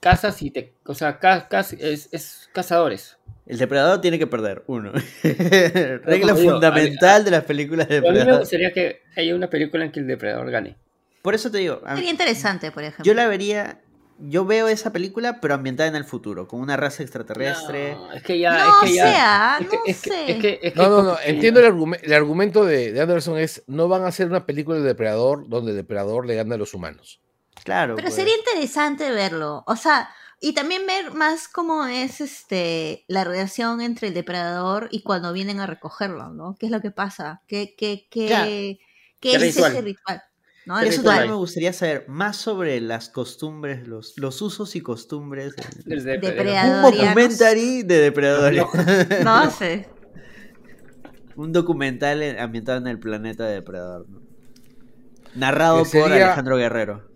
cazas 0.00 0.40
y 0.42 0.50
te. 0.50 0.74
O 0.86 0.94
sea, 0.94 1.18
caz- 1.20 1.76
es, 1.78 2.08
es 2.12 2.48
cazadores. 2.52 3.16
el 3.46 3.58
depredador 3.58 4.00
tiene 4.00 4.18
que 4.18 4.26
perder, 4.26 4.62
uno. 4.66 4.92
Regla 5.22 6.32
digo, 6.34 6.50
fundamental 6.52 7.24
de 7.24 7.30
las 7.32 7.44
películas 7.44 7.88
de 7.88 8.00
Pero 8.00 8.08
a 8.08 8.12
mí 8.12 8.14
me 8.14 8.18
depredador. 8.20 8.40
gustaría 8.42 8.72
que 8.72 9.02
haya 9.16 9.34
una 9.34 9.50
película 9.50 9.84
en 9.84 9.92
que 9.92 10.00
el 10.00 10.06
depredador 10.06 10.50
gane. 10.50 10.76
Por 11.22 11.34
eso 11.34 11.50
te 11.50 11.58
digo, 11.58 11.80
sería 11.94 12.10
interesante, 12.10 12.70
por 12.72 12.82
ejemplo. 12.82 13.04
yo 13.04 13.12
la 13.14 13.26
vería, 13.28 13.80
yo 14.22 14.44
veo 14.44 14.68
esa 14.68 14.92
película, 14.92 15.40
pero 15.40 15.54
ambientada 15.54 15.88
en 15.88 15.96
el 15.96 16.04
futuro, 16.04 16.46
con 16.48 16.60
una 16.60 16.76
raza 16.76 17.02
extraterrestre. 17.02 17.94
No, 17.94 18.12
es 18.12 18.22
que 18.22 18.38
ya. 18.38 18.64
No 18.66 18.82
es 18.84 18.90
que 18.90 18.94
ya, 18.96 19.04
sea, 19.04 19.58
es 19.60 19.66
que- 19.68 19.76
no 19.76 19.82
es 19.86 20.00
que- 20.02 20.10
sé. 20.10 20.30
es 20.32 20.38
que- 20.40 20.60
es 20.62 20.72
que 20.72 20.78
No, 20.80 20.88
no, 20.90 21.02
no. 21.02 21.16
Entiendo 21.24 21.60
el, 21.60 21.66
argume- 21.66 22.00
el 22.02 22.12
argumento 22.12 22.64
de, 22.64 22.92
de 22.92 23.00
Anderson 23.00 23.38
es 23.38 23.62
no 23.66 23.88
van 23.88 24.02
a 24.04 24.08
hacer 24.08 24.26
una 24.26 24.46
película 24.46 24.78
de 24.78 24.84
depredador 24.84 25.48
donde 25.48 25.70
el 25.72 25.76
depredador 25.76 26.26
le 26.26 26.34
gana 26.36 26.54
a 26.54 26.58
los 26.58 26.74
humanos. 26.74 27.20
Claro. 27.64 27.94
Pero 27.96 28.06
pues. 28.08 28.14
sería 28.14 28.36
interesante 28.36 29.10
verlo. 29.10 29.64
O 29.66 29.76
sea, 29.76 30.08
y 30.40 30.54
también 30.54 30.86
ver 30.86 31.12
más 31.12 31.48
cómo 31.48 31.84
es 31.86 32.20
este 32.22 33.04
la 33.08 33.24
relación 33.24 33.80
entre 33.82 34.08
el 34.08 34.14
depredador 34.14 34.88
y 34.90 35.02
cuando 35.02 35.32
vienen 35.34 35.60
a 35.60 35.66
recogerlo, 35.66 36.30
¿no? 36.30 36.56
¿Qué 36.58 36.66
es 36.66 36.72
lo 36.72 36.80
que 36.80 36.90
pasa? 36.90 37.42
¿Qué, 37.46 37.74
qué, 37.76 38.06
qué, 38.10 38.26
Claro. 38.28 38.46
qué 38.46 38.78
¿Qué 39.20 39.34
es 39.34 39.42
ritual? 39.42 39.72
ese 39.72 39.80
ritual? 39.82 40.22
Eso 40.82 41.02
también 41.02 41.30
me 41.30 41.36
gustaría 41.36 41.72
saber 41.72 42.04
más 42.08 42.36
sobre 42.36 42.80
las 42.80 43.08
costumbres, 43.08 43.88
los, 43.88 44.16
los 44.18 44.40
usos 44.42 44.76
y 44.76 44.80
costumbres. 44.82 45.54
Depredador. 45.84 46.92
Un 46.92 46.98
documentary 46.98 47.82
de 47.82 47.98
depredadores. 47.98 48.64
No 49.24 49.50
sé. 49.50 49.88
Un 51.36 51.52
documental 51.52 52.22
en- 52.22 52.38
ambientado 52.38 52.78
en 52.78 52.86
el 52.86 52.98
planeta 52.98 53.46
de 53.46 53.54
depredador. 53.54 54.06
¿no? 54.08 54.20
Narrado 55.34 55.84
por 55.84 56.12
Alejandro 56.26 56.56
Guerrero. 56.56 57.08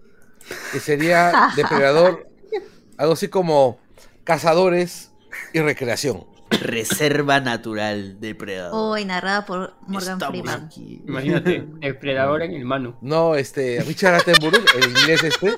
Que 0.72 0.80
sería 0.80 1.50
depredador, 1.56 2.26
algo 2.96 3.12
así 3.14 3.28
como 3.28 3.78
cazadores 4.24 5.12
y 5.52 5.60
recreación. 5.60 6.24
Reserva 6.50 7.40
Natural 7.40 8.20
Depredador. 8.20 8.72
Hoy 8.74 9.04
narrada 9.04 9.44
por 9.44 9.74
Morgan 9.86 10.14
Estamos 10.14 10.28
Freeman. 10.30 10.64
aquí. 10.66 11.02
Imagínate, 11.06 11.64
depredador 11.80 12.42
en 12.42 12.52
el 12.52 12.64
mano. 12.64 12.96
No, 13.00 13.34
este, 13.34 13.82
Richard 13.82 14.14
Attenborough, 14.14 14.64
el 14.76 14.90
inglés 14.90 15.22
este. 15.24 15.54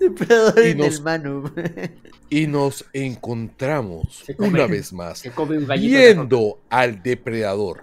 Depredador 0.00 0.64
Y 0.66 0.70
en 0.70 0.78
nos- 0.78 0.96
el 0.96 1.02
Manu. 1.02 1.52
Y 2.28 2.46
nos 2.46 2.84
encontramos 2.92 4.24
come- 4.36 4.48
una 4.48 4.66
vez 4.66 4.92
más 4.92 5.22
de 5.22 5.30
viendo 5.78 6.60
al 6.70 7.02
depredador. 7.02 7.82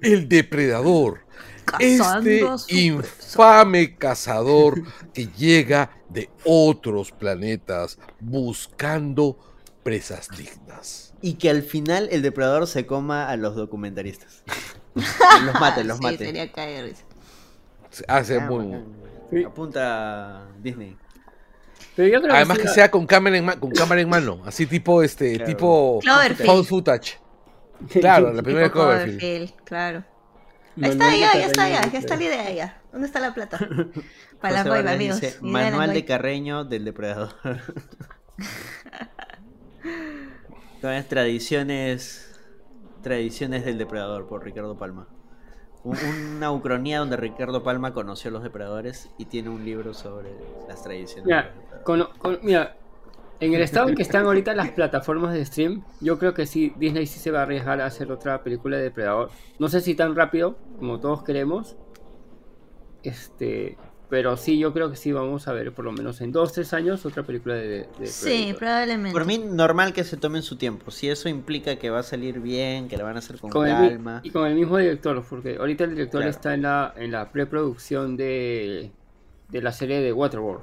El 0.00 0.28
depredador. 0.28 1.26
Cazando 1.64 2.28
Este 2.56 2.74
infame 2.74 3.94
cazador 3.96 4.82
que 5.14 5.28
llega 5.28 5.90
de 6.08 6.28
otros 6.44 7.12
planetas 7.12 7.98
buscando 8.18 9.38
presas 9.82 10.28
dignas. 10.36 11.14
Y 11.20 11.34
que 11.34 11.50
al 11.50 11.62
final 11.62 12.08
el 12.10 12.22
depredador 12.22 12.66
se 12.66 12.86
coma 12.86 13.28
a 13.28 13.36
los 13.36 13.54
documentaristas. 13.56 14.42
los 14.94 15.60
mate, 15.60 15.84
los 15.84 15.98
Sí, 15.98 16.02
mate. 16.02 16.18
sería 16.26 16.50
caer. 16.52 16.94
Hace 18.08 18.36
Ah, 18.40 18.46
muy- 18.46 18.66
bacán. 18.66 18.84
Sí. 19.30 19.44
Apunta 19.44 20.46
Disney. 20.60 20.96
Pero 21.96 22.08
yo 22.08 22.22
creo 22.22 22.34
Además 22.34 22.58
que 22.58 22.64
la- 22.64 22.74
sea 22.74 22.90
con 22.90 23.06
cámara 23.06 23.36
en, 23.36 23.44
ma- 23.44 23.58
con 23.58 23.70
cámara 23.70 24.00
en 24.00 24.08
mano, 24.08 24.42
así 24.46 24.66
tipo 24.66 25.02
este 25.02 25.34
Claro. 25.36 25.46
tipo 25.46 25.98
Cloverfield. 26.02 26.46
found 26.50 26.66
footage. 26.66 27.18
Claro, 28.00 28.32
la 28.32 28.42
primera 28.42 28.70
Cloverfield. 28.70 29.18
Cloverfield, 29.18 29.54
claro. 29.64 30.04
Ahí 30.80 30.90
está, 30.90 31.10
no, 31.10 31.16
ya, 31.18 31.32
está, 31.46 31.62
no, 31.68 31.90
ya, 31.92 31.98
está 31.98 32.16
la 32.16 32.22
idea 32.22 32.50
ya. 32.52 32.82
¿Dónde 32.92 33.06
está 33.06 33.20
la 33.20 33.34
plata? 33.34 33.58
Para 34.40 34.64
Valdés 34.64 34.94
amigos. 34.94 35.20
Manual 35.42 35.92
de. 35.92 36.04
Carreño 36.04 36.64
del 36.64 36.84
depredador. 36.86 37.34
Las 40.82 41.08
tradiciones 41.08 42.28
tradiciones 43.02 43.64
del 43.64 43.78
depredador 43.78 44.28
por 44.28 44.44
Ricardo 44.44 44.76
Palma. 44.76 45.08
Un- 45.84 45.96
una 46.36 46.52
ucronía 46.52 47.00
donde 47.00 47.16
Ricardo 47.16 47.62
Palma 47.64 47.92
conoció 47.92 48.28
a 48.30 48.32
los 48.32 48.42
depredadores 48.44 49.10
y 49.18 49.24
tiene 49.24 49.48
un 49.48 49.64
libro 49.64 49.92
sobre 49.94 50.30
las 50.68 50.82
tradiciones. 50.82 51.26
Mira, 51.26 51.52
con- 51.84 52.06
con- 52.18 52.38
mira, 52.42 52.76
en 53.40 53.54
el 53.54 53.62
estado 53.62 53.88
en 53.88 53.96
que 53.96 54.02
están 54.02 54.24
ahorita 54.26 54.54
las 54.54 54.70
plataformas 54.70 55.32
de 55.34 55.44
stream, 55.44 55.82
yo 56.00 56.16
creo 56.20 56.32
que 56.34 56.46
sí, 56.46 56.72
Disney 56.76 57.06
sí 57.06 57.18
se 57.18 57.32
va 57.32 57.40
a 57.40 57.42
arriesgar 57.42 57.80
a 57.80 57.86
hacer 57.86 58.12
otra 58.12 58.44
película 58.44 58.76
de 58.76 58.84
Depredador. 58.84 59.30
No 59.58 59.66
sé 59.68 59.80
si 59.80 59.96
tan 59.96 60.14
rápido 60.14 60.56
como 60.78 61.00
todos 61.00 61.24
queremos. 61.24 61.76
Este, 63.02 63.76
pero 64.12 64.36
sí, 64.36 64.58
yo 64.58 64.74
creo 64.74 64.90
que 64.90 64.96
sí 64.96 65.10
vamos 65.10 65.48
a 65.48 65.54
ver 65.54 65.72
por 65.72 65.86
lo 65.86 65.92
menos 65.92 66.20
en 66.20 66.32
dos, 66.32 66.52
tres 66.52 66.74
años 66.74 67.06
otra 67.06 67.22
película 67.22 67.54
de, 67.54 67.88
Sí, 68.04 68.26
Predator. 68.28 68.58
probablemente. 68.58 69.12
Por 69.12 69.24
mí, 69.24 69.38
normal 69.38 69.94
que 69.94 70.04
se 70.04 70.18
tomen 70.18 70.42
su 70.42 70.56
tiempo. 70.56 70.90
Si 70.90 71.08
eso 71.08 71.30
implica 71.30 71.76
que 71.76 71.88
va 71.88 72.00
a 72.00 72.02
salir 72.02 72.38
bien, 72.40 72.88
que 72.88 72.98
la 72.98 73.04
van 73.04 73.16
a 73.16 73.20
hacer 73.20 73.38
con, 73.38 73.48
Con 73.48 73.66
el 73.66 73.74
mi- 73.74 73.88
calma. 73.88 74.20
y 74.22 74.28
con 74.28 74.46
el 74.46 74.54
mismo 74.54 74.76
director, 74.76 75.24
porque 75.26 75.56
ahorita 75.56 75.84
el 75.84 75.90
director 75.94 76.20
Claro. 76.20 76.30
está 76.30 76.52
en 76.52 76.60
la, 76.60 76.92
en 76.94 77.10
la 77.10 77.32
preproducción 77.32 78.18
de, 78.18 78.90
de 79.48 79.62
la 79.62 79.72
serie 79.72 80.02
de 80.02 80.12
Waterworld. 80.12 80.60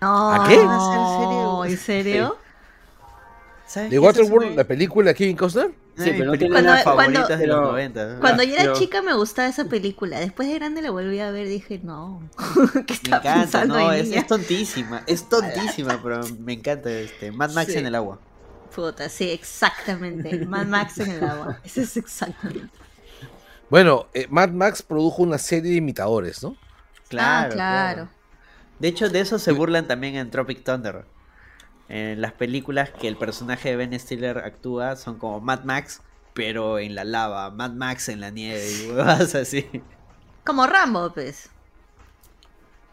No, 0.00 0.30
¿A 0.32 0.48
qué? 0.48 0.56
¿Va 0.66 0.74
a 0.76 0.80
ser 0.80 1.06
serio? 1.28 1.64
¿En 1.64 1.76
serio? 1.76 2.36
¿Sabes 3.68 3.90
¿De 3.90 3.98
Waterworld, 3.98 4.46
una- 4.48 4.56
la 4.56 4.64
película 4.64 5.08
de 5.10 5.14
Kevin 5.14 5.36
Costner? 5.36 5.70
Sí, 5.96 6.10
pero 6.16 6.24
no 6.26 6.38
tiene 6.38 6.52
cuando- 6.62 7.26
de 7.36 7.46
los 7.46 7.60
90. 7.60 8.18
Cuando 8.20 8.42
yo 8.44 8.54
era 8.54 8.62
pero- 8.62 8.74
chica 8.74 9.02
me 9.02 9.12
gustaba 9.14 9.46
esa 9.48 9.66
película. 9.66 10.18
Después 10.20 10.48
de 10.48 10.54
grande 10.54 10.80
la 10.80 10.90
volví 10.90 11.20
a 11.20 11.30
ver 11.30 11.46
y 11.46 11.50
dije, 11.50 11.80
no. 11.82 12.22
¿Qué 12.86 12.94
Me 13.10 13.16
encanta, 13.16 13.34
pensando 13.34 13.78
no, 13.78 13.92
es, 13.92 14.26
tontísima, 14.26 15.02
es 15.06 15.28
tontísima, 15.28 16.00
pero 16.02 16.20
me 16.40 16.54
encanta 16.54 16.90
este 16.90 17.30
Mad 17.30 17.50
Max 17.52 17.72
Sí. 17.72 17.78
en 17.78 17.86
el 17.86 17.94
agua. 17.94 18.18
Puta, 18.74 19.08
sí, 19.08 19.28
exactamente. 19.30 20.46
Mad 20.46 20.66
Max 20.66 20.98
en 21.00 21.10
el 21.10 21.24
agua. 21.24 21.58
Ese 21.64 21.82
es 21.82 21.96
exactamente. 21.96 22.68
Bueno, 23.68 24.06
eh, 24.14 24.26
Mad 24.30 24.50
Max 24.50 24.82
produjo 24.82 25.22
una 25.22 25.36
serie 25.36 25.72
de 25.72 25.76
imitadores, 25.76 26.42
¿no? 26.42 26.56
Claro, 27.08 27.50
ah, 27.50 27.54
claro. 27.54 28.08
De 28.78 28.88
hecho, 28.88 29.08
de 29.10 29.20
eso 29.20 29.38
se 29.38 29.52
burlan 29.52 29.86
también 29.88 30.14
en 30.14 30.30
Tropic 30.30 30.62
Thunder. 30.62 31.04
En 31.88 32.20
las 32.20 32.32
películas 32.32 32.90
que 32.90 33.08
el 33.08 33.16
personaje 33.16 33.70
de 33.70 33.76
Ben 33.76 33.98
Stiller 33.98 34.38
actúa 34.38 34.96
son 34.96 35.18
como 35.18 35.40
Mad 35.40 35.64
Max, 35.64 36.02
pero 36.34 36.78
en 36.78 36.94
la 36.94 37.04
lava, 37.04 37.50
Mad 37.50 37.72
Max 37.72 38.08
en 38.10 38.20
la 38.20 38.30
nieve 38.30 38.62
y 38.70 38.90
huevas 38.90 39.34
así. 39.34 39.66
Como 40.44 40.66
Rambo, 40.66 41.10
pues. 41.12 41.50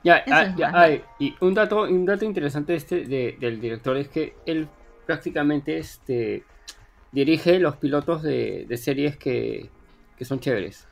Ya, 0.04 0.18
Eso 0.18 0.36
ah, 0.36 0.56
ya, 0.56 1.04
y 1.20 1.36
un 1.42 1.54
dato, 1.56 1.82
un 1.82 2.06
dato 2.06 2.26
interesante 2.26 2.76
este, 2.76 3.06
de- 3.06 3.38
del 3.40 3.60
director 3.60 3.98
es 3.98 4.08
que 4.08 4.36
él 4.46 4.68
prácticamente 5.08 5.78
este, 5.80 6.44
dirige 7.12 7.60
los 7.60 7.76
pilotos 7.78 8.22
de, 8.22 8.66
de 8.68 8.78
series 8.78 9.18
que, 9.18 9.70
que 10.18 10.26
son 10.26 10.40
chéveres. 10.40 10.88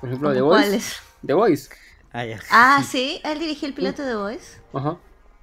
Por 0.00 0.08
ejemplo, 0.08 0.32
The 0.32 0.40
¿Cómo 0.40 0.50
Voice. 0.50 0.66
cuáles? 0.68 1.02
The 1.24 1.32
Voice. 1.34 1.68
Ah, 2.12 2.24
ya. 2.24 2.40
Ah, 2.50 2.82
sí. 2.86 3.20
Él 3.24 3.38
dirigió 3.38 3.68
el 3.68 3.74
piloto 3.74 4.02
de 4.02 4.16
Voice. 4.16 4.60
Ajá. 4.74 4.98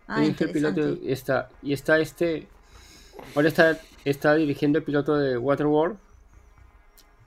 Ah, 0.09 0.21
dirige 0.21 0.43
el 0.45 0.51
piloto 0.51 0.97
está, 1.05 1.49
y 1.61 1.71
está 1.73 1.99
este. 1.99 2.47
Ahora 3.35 3.47
está, 3.47 3.79
está 4.05 4.35
dirigiendo 4.35 4.79
el 4.79 4.83
piloto 4.83 5.15
de 5.17 5.37
Waterworld. 5.37 5.97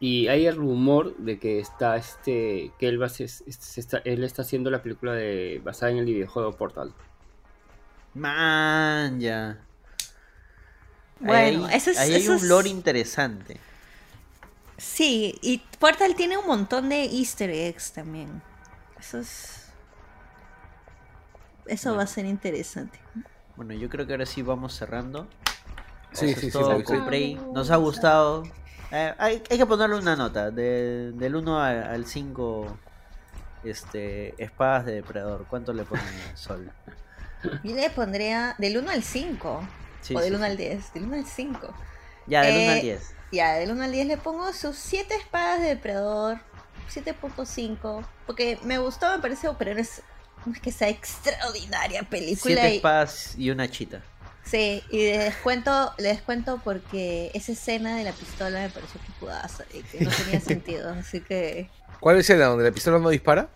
Y 0.01 0.27
hay 0.27 0.47
el 0.47 0.57
rumor 0.57 1.17
de 1.17 1.39
que 1.39 1.61
está 1.61 1.97
este. 1.97 2.73
que 2.79 2.89
él 2.89 3.01
va 3.01 3.07
a 3.07 3.09
ser- 3.09 3.29
se 3.29 3.81
está, 3.81 3.99
él 4.05 4.25
está 4.25 4.43
haciendo 4.43 4.69
la 4.71 4.83
película 4.83 5.13
de. 5.13 5.61
basada 5.65 5.93
en 5.93 5.99
el 5.99 6.05
videojuego 6.07 6.53
Portal. 6.57 6.93
Man, 8.15 9.21
ya. 9.21 9.59
Ahí 11.21 11.27
Bueno, 11.27 11.67
hay- 11.67 11.77
eso 11.77 11.91
es- 11.93 11.99
ahí 11.99 12.15
hay 12.15 12.29
un 12.29 12.37
es- 12.37 12.43
lore 12.43 12.69
interesante. 12.69 13.59
Sí, 14.77 15.39
y 15.41 15.59
Portal 15.79 16.17
tiene 16.17 16.37
un 16.37 16.47
montón 16.47 16.89
de 16.89 17.05
easter 17.05 17.49
eggs 17.51 17.93
también. 17.93 18.43
Eso 18.99 19.19
es... 19.19 19.62
Eso 21.73 21.97
va 21.97 22.03
a 22.03 22.07
ser 22.07 22.27
interesante. 22.27 22.99
Bueno, 23.57 23.73
yo 23.73 23.89
creo 23.89 24.07
que 24.07 24.13
ahora 24.13 24.27
sí 24.27 24.43
vamos 24.43 24.75
cerrando. 24.75 25.27
Sí, 26.13 26.27
Eso 26.27 26.27
sí, 26.27 26.31
es 26.33 26.39
sí, 26.41 26.51
todo 26.51 26.77
sí. 26.77 27.39
Nos 27.55 27.71
ha 27.71 27.77
gustado. 27.77 28.43
Eh, 28.91 29.15
hay, 29.19 29.43
hay 29.51 29.57
que 29.59 29.65
ponerle 29.67 29.97
una 29.97 30.15
nota. 30.17 30.51
de- 30.51 31.13
del 31.13 31.35
1 31.37 31.59
a- 31.59 31.71
al 31.93 32.05
5. 32.07 32.77
Este, 33.65 34.35
espadas 34.43 34.85
de 34.87 34.93
depredador. 34.97 35.47
¿Cuánto 35.49 35.73
le 35.73 35.85
pone 35.85 36.03
Sol? 36.35 36.71
Yo 37.65 37.75
le 37.75 37.89
pondría 37.91 38.55
del 38.59 38.77
1 38.79 38.91
al 38.91 39.03
5. 39.03 39.67
Sí, 40.01 40.15
o 40.15 40.21
del 40.21 40.31
sí, 40.31 40.35
1 40.35 40.45
sí. 40.45 40.51
al 40.51 40.57
10. 40.57 40.93
Del 40.95 41.05
1 41.05 41.17
al 41.17 41.27
5. 41.27 41.75
Ya, 42.27 42.43
del 42.43 42.55
1 42.65 42.71
al 42.73 42.79
Eh, 42.79 42.83
10. 42.83 43.15
Ya, 43.33 43.53
del 43.55 43.71
1 43.71 43.83
al 43.85 43.93
10 43.93 44.07
le 44.07 44.17
pongo 44.19 44.53
sus 44.53 44.77
7 44.77 45.15
espadas 45.15 45.61
de 45.61 45.69
depredador. 45.69 46.39
7.5. 46.93 48.05
Porque 48.27 48.59
me 48.65 48.79
gustó, 48.79 49.11
me 49.17 49.23
pareció, 49.23 49.57
pero 49.57 49.73
no 49.75 49.81
es, 49.81 50.03
es 50.53 50.61
que 50.61 50.73
sea 50.73 50.89
extraordinaria 50.89 52.03
película. 52.03 52.55
Siete 52.55 52.73
y- 52.73 52.77
espadas 52.77 53.35
y 53.39 53.51
una 53.51 53.71
chita. 53.71 54.01
Sí, 54.45 54.83
y 54.91 54.99
le 55.05 55.19
descuento, 55.19 55.93
le 55.99 56.09
descuento 56.09 56.61
porque 56.65 57.31
esa 57.33 57.53
escena 57.53 57.97
de 57.97 58.03
la 58.05 58.13
pistola 58.13 58.61
me 58.61 58.69
pareció 58.71 59.01
que 59.01 59.13
pudaza 59.21 59.65
y 59.73 59.83
que 59.83 60.05
no 60.05 60.11
tenía 60.11 60.41
sentido. 60.45 60.91
Así 60.91 61.21
que. 61.21 61.71
¿Cuál 62.01 62.19
es 62.19 62.29
la 62.29 62.47
donde 62.47 62.65
la 62.65 62.73
pistola 62.73 62.99
no 62.99 63.09
dispara? 63.11 63.49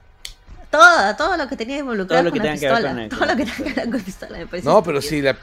Todo, 0.70 1.16
todo 1.16 1.36
lo 1.36 1.48
que 1.48 1.56
tenía 1.56 1.78
involucrado 1.78 2.22
Todo 2.22 2.24
lo 2.24 2.30
con 2.30 2.40
que 2.40 2.46
la 2.48 2.54
tenga 2.54 2.60
que 2.60 2.66
ver 2.66 2.74
pistola. 2.76 2.90
con 2.90 2.98
el- 3.00 3.08
todo 3.08 3.26
lo 3.26 3.36
que 3.36 3.44
tenga 3.44 3.74
que 3.74 3.80
ver 3.80 3.90
con 3.90 4.00
pistola 4.02 4.38
me 4.38 4.46
pareció 4.46 4.70
No, 4.70 4.82
pero 4.84 5.02
sí, 5.02 5.22
la, 5.22 5.36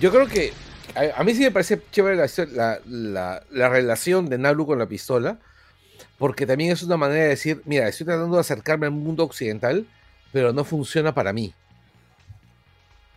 yo 0.00 0.10
creo 0.10 0.26
que 0.26 0.52
a, 0.94 1.20
a 1.20 1.24
mí 1.24 1.34
sí 1.34 1.40
me 1.42 1.50
parece 1.50 1.82
chévere 1.90 2.16
la, 2.16 2.28
la, 2.52 2.80
la- 2.86 3.42
la 3.50 3.68
relación 3.68 4.28
de 4.30 4.38
Nalu 4.38 4.66
con 4.66 4.78
la 4.78 4.86
pistola, 4.86 5.38
porque 6.16 6.46
también 6.46 6.72
es 6.72 6.82
una 6.82 6.96
manera 6.96 7.24
de 7.24 7.28
decir, 7.30 7.60
mira, 7.66 7.88
estoy 7.88 8.06
tratando 8.06 8.36
de 8.36 8.40
acercarme 8.40 8.86
al 8.86 8.92
mundo 8.92 9.24
occidental, 9.24 9.86
pero 10.32 10.52
no 10.52 10.64
funciona 10.64 11.14
para 11.14 11.32
mí. 11.32 11.54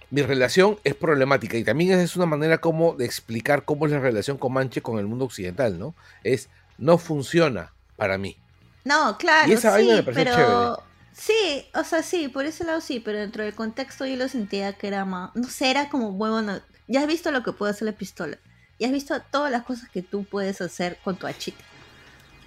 Mi 0.09 0.21
relación 0.21 0.77
es 0.83 0.93
problemática 0.93 1.57
y 1.57 1.63
también 1.63 1.97
es 1.97 2.15
una 2.15 2.25
manera 2.25 2.59
como 2.59 2.95
de 2.95 3.05
explicar 3.05 3.63
cómo 3.63 3.85
es 3.85 3.91
la 3.93 3.99
relación 3.99 4.37
Comanche 4.37 4.81
con 4.81 4.99
el 4.99 5.07
mundo 5.07 5.25
occidental, 5.25 5.79
¿no? 5.79 5.95
Es, 6.23 6.49
no 6.77 6.97
funciona 6.97 7.71
para 7.95 8.17
mí. 8.17 8.37
No, 8.83 9.17
claro, 9.17 9.49
Y 9.49 9.53
esa 9.53 9.71
vaina 9.71 9.91
sí, 9.91 9.97
me 9.97 10.03
pareció 10.03 10.23
pero... 10.23 10.35
chévere. 10.35 10.91
Sí, 11.13 11.65
o 11.75 11.83
sea, 11.83 12.03
sí, 12.03 12.29
por 12.29 12.45
ese 12.45 12.63
lado 12.63 12.81
sí, 12.81 12.99
pero 12.99 13.19
dentro 13.19 13.43
del 13.43 13.53
contexto 13.53 14.05
yo 14.05 14.15
lo 14.15 14.27
sentía 14.27 14.73
que 14.73 14.87
era 14.87 15.05
más... 15.05 15.35
No 15.35 15.47
sé, 15.49 15.69
era 15.69 15.89
como, 15.89 16.13
bueno, 16.13 16.59
ya 16.87 17.01
has 17.01 17.07
visto 17.07 17.31
lo 17.31 17.43
que 17.43 17.51
puede 17.51 17.71
hacer 17.71 17.85
la 17.85 17.91
pistola. 17.93 18.37
Ya 18.79 18.87
has 18.87 18.93
visto 18.93 19.21
todas 19.29 19.51
las 19.51 19.63
cosas 19.63 19.89
que 19.89 20.01
tú 20.01 20.23
puedes 20.23 20.61
hacer 20.61 20.97
con 21.03 21.15
tu 21.17 21.27
hachita. 21.27 21.63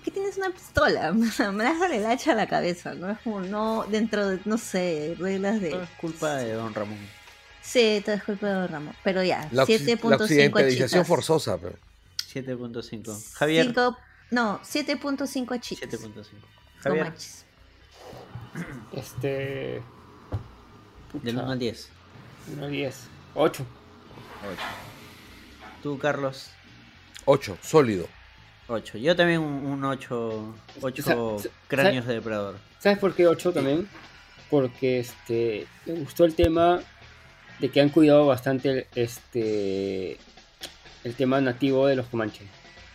¿Qué 0.04 0.10
tienes 0.10 0.36
una 0.36 0.50
pistola? 0.50 1.12
Me 1.52 1.64
das 1.64 1.90
el 1.90 2.04
hacha 2.06 2.32
a 2.32 2.34
la 2.34 2.46
cabeza, 2.46 2.94
¿no? 2.94 3.10
Es 3.10 3.18
como, 3.20 3.40
no, 3.40 3.84
dentro 3.90 4.28
de, 4.28 4.40
no 4.44 4.58
sé, 4.58 5.16
reglas 5.18 5.60
Todo 5.60 5.78
de... 5.78 5.84
es 5.84 5.90
culpa 5.98 6.34
de 6.36 6.52
Don 6.52 6.74
Ramón. 6.74 6.98
Sí, 7.62 8.02
todo 8.04 8.14
es 8.14 8.22
culpa 8.24 8.46
de 8.46 8.66
Ramos. 8.66 8.94
Pero 9.02 9.22
ya, 9.22 9.48
La, 9.50 9.64
occi- 9.64 9.78
la 9.86 10.18
7.5 10.18 10.22
occidentalización 10.22 10.88
chicas. 10.88 11.08
forzosa. 11.08 11.56
Pero. 11.56 11.76
7.5. 12.34 13.32
Javier. 13.32 13.66
Cinco- 13.66 13.96
no, 14.30 14.60
7.5 14.60 15.60
chicas. 15.60 15.88
7.5. 15.90 16.10
No 16.16 16.22
Javier. 16.82 17.12
Este. 18.92 19.82
Del 21.22 21.38
1 21.38 21.50
al 21.50 21.58
10. 21.58 21.88
1 22.56 22.66
10. 22.68 22.96
8. 23.34 23.66
Tú, 25.82 25.98
Carlos, 25.98 26.50
8, 27.24 27.58
sólido. 27.62 28.06
8. 28.68 28.98
Yo 28.98 29.14
también 29.16 29.40
un 29.40 29.84
8 29.84 30.54
ocho, 30.80 31.02
Sa- 31.02 31.42
sa- 31.42 31.48
cráneos 31.68 32.06
de 32.06 32.14
depredador. 32.14 32.56
¿Sabes 32.78 32.98
por 32.98 33.14
qué 33.14 33.26
8 33.26 33.52
también? 33.52 33.88
Porque 34.50 35.00
este 35.00 35.66
me 35.86 35.94
gustó 35.94 36.24
el 36.24 36.34
tema 36.34 36.80
de 37.58 37.68
que 37.70 37.80
han 37.80 37.88
cuidado 37.90 38.26
bastante 38.26 38.86
este 38.94 40.18
el 41.04 41.14
tema 41.14 41.40
nativo 41.40 41.86
de 41.86 41.96
los 41.96 42.06
Comanches. 42.06 42.46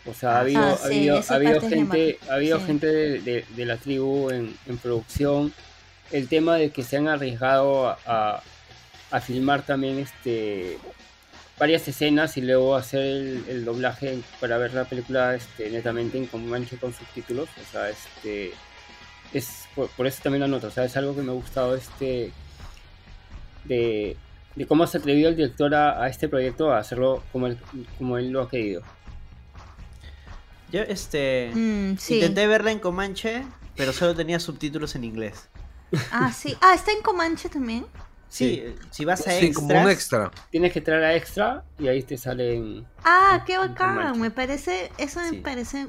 O 0.05 0.13
sea, 0.13 0.37
ha 0.37 0.39
habido, 0.41 0.61
Ah, 0.61 0.77
ha 0.81 0.85
habido, 0.85 1.21
ha 1.29 1.33
habido 1.35 1.61
gente, 1.61 2.19
ha 2.29 2.33
habido 2.33 2.59
sí. 2.59 2.65
gente 2.65 2.87
de, 2.87 3.19
de- 3.21 3.45
de 3.55 3.65
la 3.65 3.77
tribu 3.77 4.29
en, 4.31 4.55
en 4.65 4.77
producción. 4.77 5.53
El 6.11 6.27
tema 6.27 6.55
de 6.55 6.71
que 6.71 6.81
se 6.81 6.97
han 6.97 7.07
arriesgado 7.07 7.87
a, 7.89 7.99
a- 8.07 8.43
a 9.11 9.19
filmar 9.21 9.63
también 9.63 9.99
este 9.99 10.77
varias 11.59 11.87
escenas 11.87 12.37
y 12.37 12.41
luego 12.41 12.75
hacer 12.75 13.01
el, 13.01 13.45
el 13.49 13.65
doblaje 13.65 14.19
para 14.39 14.57
ver 14.57 14.73
la 14.73 14.85
película 14.85 15.35
este, 15.35 15.69
netamente 15.69 16.17
en 16.17 16.25
Comanche 16.25 16.77
con 16.77 16.93
subtítulos. 16.93 17.49
O 17.49 17.71
sea, 17.71 17.89
este 17.89 18.53
es 19.33 19.67
por, 19.75 19.89
por 19.89 20.07
eso 20.07 20.21
también 20.23 20.41
la 20.41 20.47
nota, 20.47 20.67
o 20.67 20.71
sea, 20.71 20.85
es 20.85 20.97
algo 20.97 21.15
que 21.15 21.21
me 21.21 21.31
ha 21.31 21.35
gustado 21.35 21.75
este 21.75 22.31
de, 23.65 24.17
de 24.55 24.65
cómo 24.65 24.87
se 24.87 24.97
atrevió 24.97 25.29
el 25.29 25.35
director 25.35 25.75
a, 25.75 26.01
a 26.01 26.07
este 26.07 26.27
proyecto 26.27 26.71
a 26.71 26.79
hacerlo 26.79 27.21
como 27.31 27.47
él, 27.47 27.59
como 27.97 28.17
él 28.17 28.29
lo 28.31 28.41
ha 28.41 28.49
querido. 28.49 28.81
Yo, 30.71 30.81
este. 30.81 31.51
Mm, 31.53 31.97
sí. 31.97 32.15
Intenté 32.15 32.47
verla 32.47 32.71
en 32.71 32.79
Comanche, 32.79 33.43
pero 33.75 33.91
solo 33.91 34.15
tenía 34.15 34.39
subtítulos 34.39 34.95
en 34.95 35.03
inglés. 35.03 35.49
Ah, 36.11 36.31
sí. 36.31 36.55
Ah, 36.61 36.73
está 36.75 36.91
en 36.91 37.01
Comanche 37.01 37.49
también. 37.49 37.85
Sí, 38.29 38.63
si 38.91 39.05
vas 39.05 39.25
a 39.27 39.31
Sí, 39.31 39.47
extras, 39.47 39.55
como 39.55 39.81
un 39.81 39.89
extra. 39.89 40.31
Tienes 40.51 40.71
que 40.71 40.79
entrar 40.79 41.03
a 41.03 41.15
extra 41.15 41.65
y 41.79 41.87
ahí 41.87 42.03
te 42.03 42.17
salen 42.17 42.85
Ah, 43.03 43.43
qué 43.45 43.57
bacán. 43.57 44.19
Me 44.21 44.31
parece, 44.31 44.91
eso 44.97 45.19
me 45.19 45.29
Sí. 45.29 45.35
parece 45.37 45.87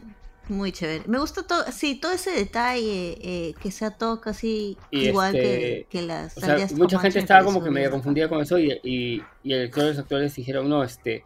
muy 0.49 0.73
chévere. 0.73 1.05
Me 1.07 1.19
gusta 1.19 1.47
todo, 1.47 1.65
sí, 1.71 2.01
todo 2.01 2.12
ese 2.12 2.31
detalle, 2.31 3.17
eh, 3.21 3.55
que 3.61 3.71
sea 3.71 3.91
todo 3.91 4.21
casi 4.21 4.77
Y 4.91 5.09
igual 5.09 5.37
este, 5.37 5.49
que, 5.49 5.87
que 5.91 6.03
las 6.03 6.37
O 6.37 6.41
sea, 6.41 6.67
mucha 6.73 6.99
gente 6.99 7.19
me 7.19 7.23
estaba 7.23 7.45
como 7.45 7.62
que 7.62 7.71
medio 7.71 7.91
confundida 7.91 8.29
con 8.29 8.41
eso 8.41 8.59
y, 8.59 8.73
y, 8.83 9.23
y 9.43 9.53
el 9.53 9.71
los 9.75 9.99
actores 9.99 10.35
dijeron, 10.35 10.69
no, 10.69 10.83
este, 10.83 11.25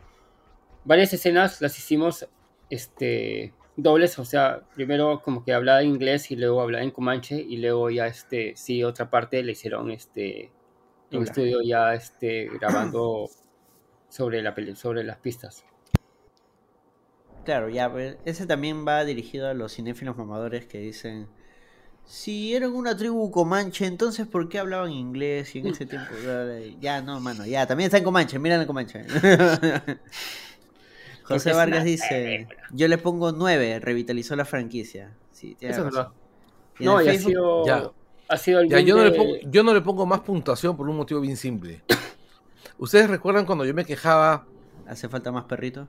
varias 0.85 1.13
escenas 1.13 1.61
las 1.61 1.79
hicimos 1.79 2.29
este, 2.71 3.55
dobles, 3.77 4.19
o 4.19 4.25
sea, 4.25 4.63
primero 4.75 5.23
como 5.23 5.45
que 5.45 5.53
hablaba 5.53 5.83
inglés 5.83 6.31
y 6.31 6.37
luego 6.37 6.61
hablaba 6.61 6.85
en 6.85 6.91
comanche 6.91 7.37
y 7.41 7.57
luego 7.59 7.89
ya, 7.91 8.07
este, 8.07 8.55
sí, 8.57 8.83
otra 8.85 9.11
parte 9.11 9.43
le 9.43 9.53
hicieron, 9.53 9.91
este, 9.91 10.51
en 11.17 11.23
estudio 11.23 11.63
ya, 11.63 11.95
este, 11.95 12.49
grabando 12.59 13.29
sobre, 14.09 14.43
la 14.43 14.55
peli 14.55 14.75
sobre 14.77 15.05
las 15.05 15.19
pistas. 15.19 15.65
Claro, 17.45 17.69
ya, 17.69 17.91
pues, 17.91 18.17
ese 18.25 18.47
también 18.47 18.87
va 18.87 19.05
dirigido 19.05 19.49
a 19.49 19.55
los 19.55 19.75
cinéfilos 19.75 20.17
mamadores 20.17 20.67
que 20.67 20.79
dicen. 20.79 21.29
Si 22.07 22.55
eran 22.55 22.73
una 22.73 22.97
tribu 22.97 23.31
comanche, 23.31 23.87
entonces 23.87 24.27
¿por 24.27 24.49
qué 24.49 24.59
hablaban 24.59 24.91
inglés? 24.91 25.55
Y 25.55 25.61
en 25.61 25.69
ese 25.69 25.87
tiempo. 25.87 26.13
Ya, 26.81 27.01
no, 27.01 27.21
mano, 27.21 27.47
ya, 27.47 27.67
también 27.67 27.87
está 27.87 27.99
en 27.99 28.05
Comanche, 28.05 28.39
miran 28.39 28.61
en 28.61 28.67
Comanche. 28.67 29.05
José 31.25 31.53
Vargas 31.53 31.85
dice: 31.85 32.47
Yo 32.71 32.89
le 32.89 32.99
pongo 32.99 33.33
9, 33.33 33.81
revitalizó 33.81 34.37
la 34.37 34.45
franquicia. 34.45 35.17
Sí, 35.33 35.55
tiene 35.55 35.73
Eso 35.75 35.87
es 35.87 35.95
razón. 35.95 36.13
verdad. 36.13 36.21
Y 36.79 36.85
No, 36.85 37.03
y 37.03 37.09
ha 37.09 37.19
sido, 37.19 37.67
Ya. 37.67 37.91
Ha 38.29 38.37
sido 38.37 38.61
el 38.61 38.69
Ya, 38.69 38.81
yo, 38.81 38.97
no 38.97 39.05
le 39.05 39.13
pongo, 39.13 39.35
yo 39.51 39.63
no 39.63 39.75
le 39.75 39.81
pongo 39.81 40.07
más 40.07 40.21
puntuación 40.21 40.77
por 40.77 40.89
un 40.89 40.97
motivo 40.97 41.21
bien 41.21 41.37
simple. 41.37 41.83
¿Ustedes 42.79 43.09
recuerdan 43.09 43.47
cuando 43.47 43.65
yo 43.65 43.75
me 43.75 43.85
quejaba? 43.85 44.47
¿Hace 44.87 45.09
falta 45.09 45.31
más 45.33 45.45
perrito? 45.45 45.89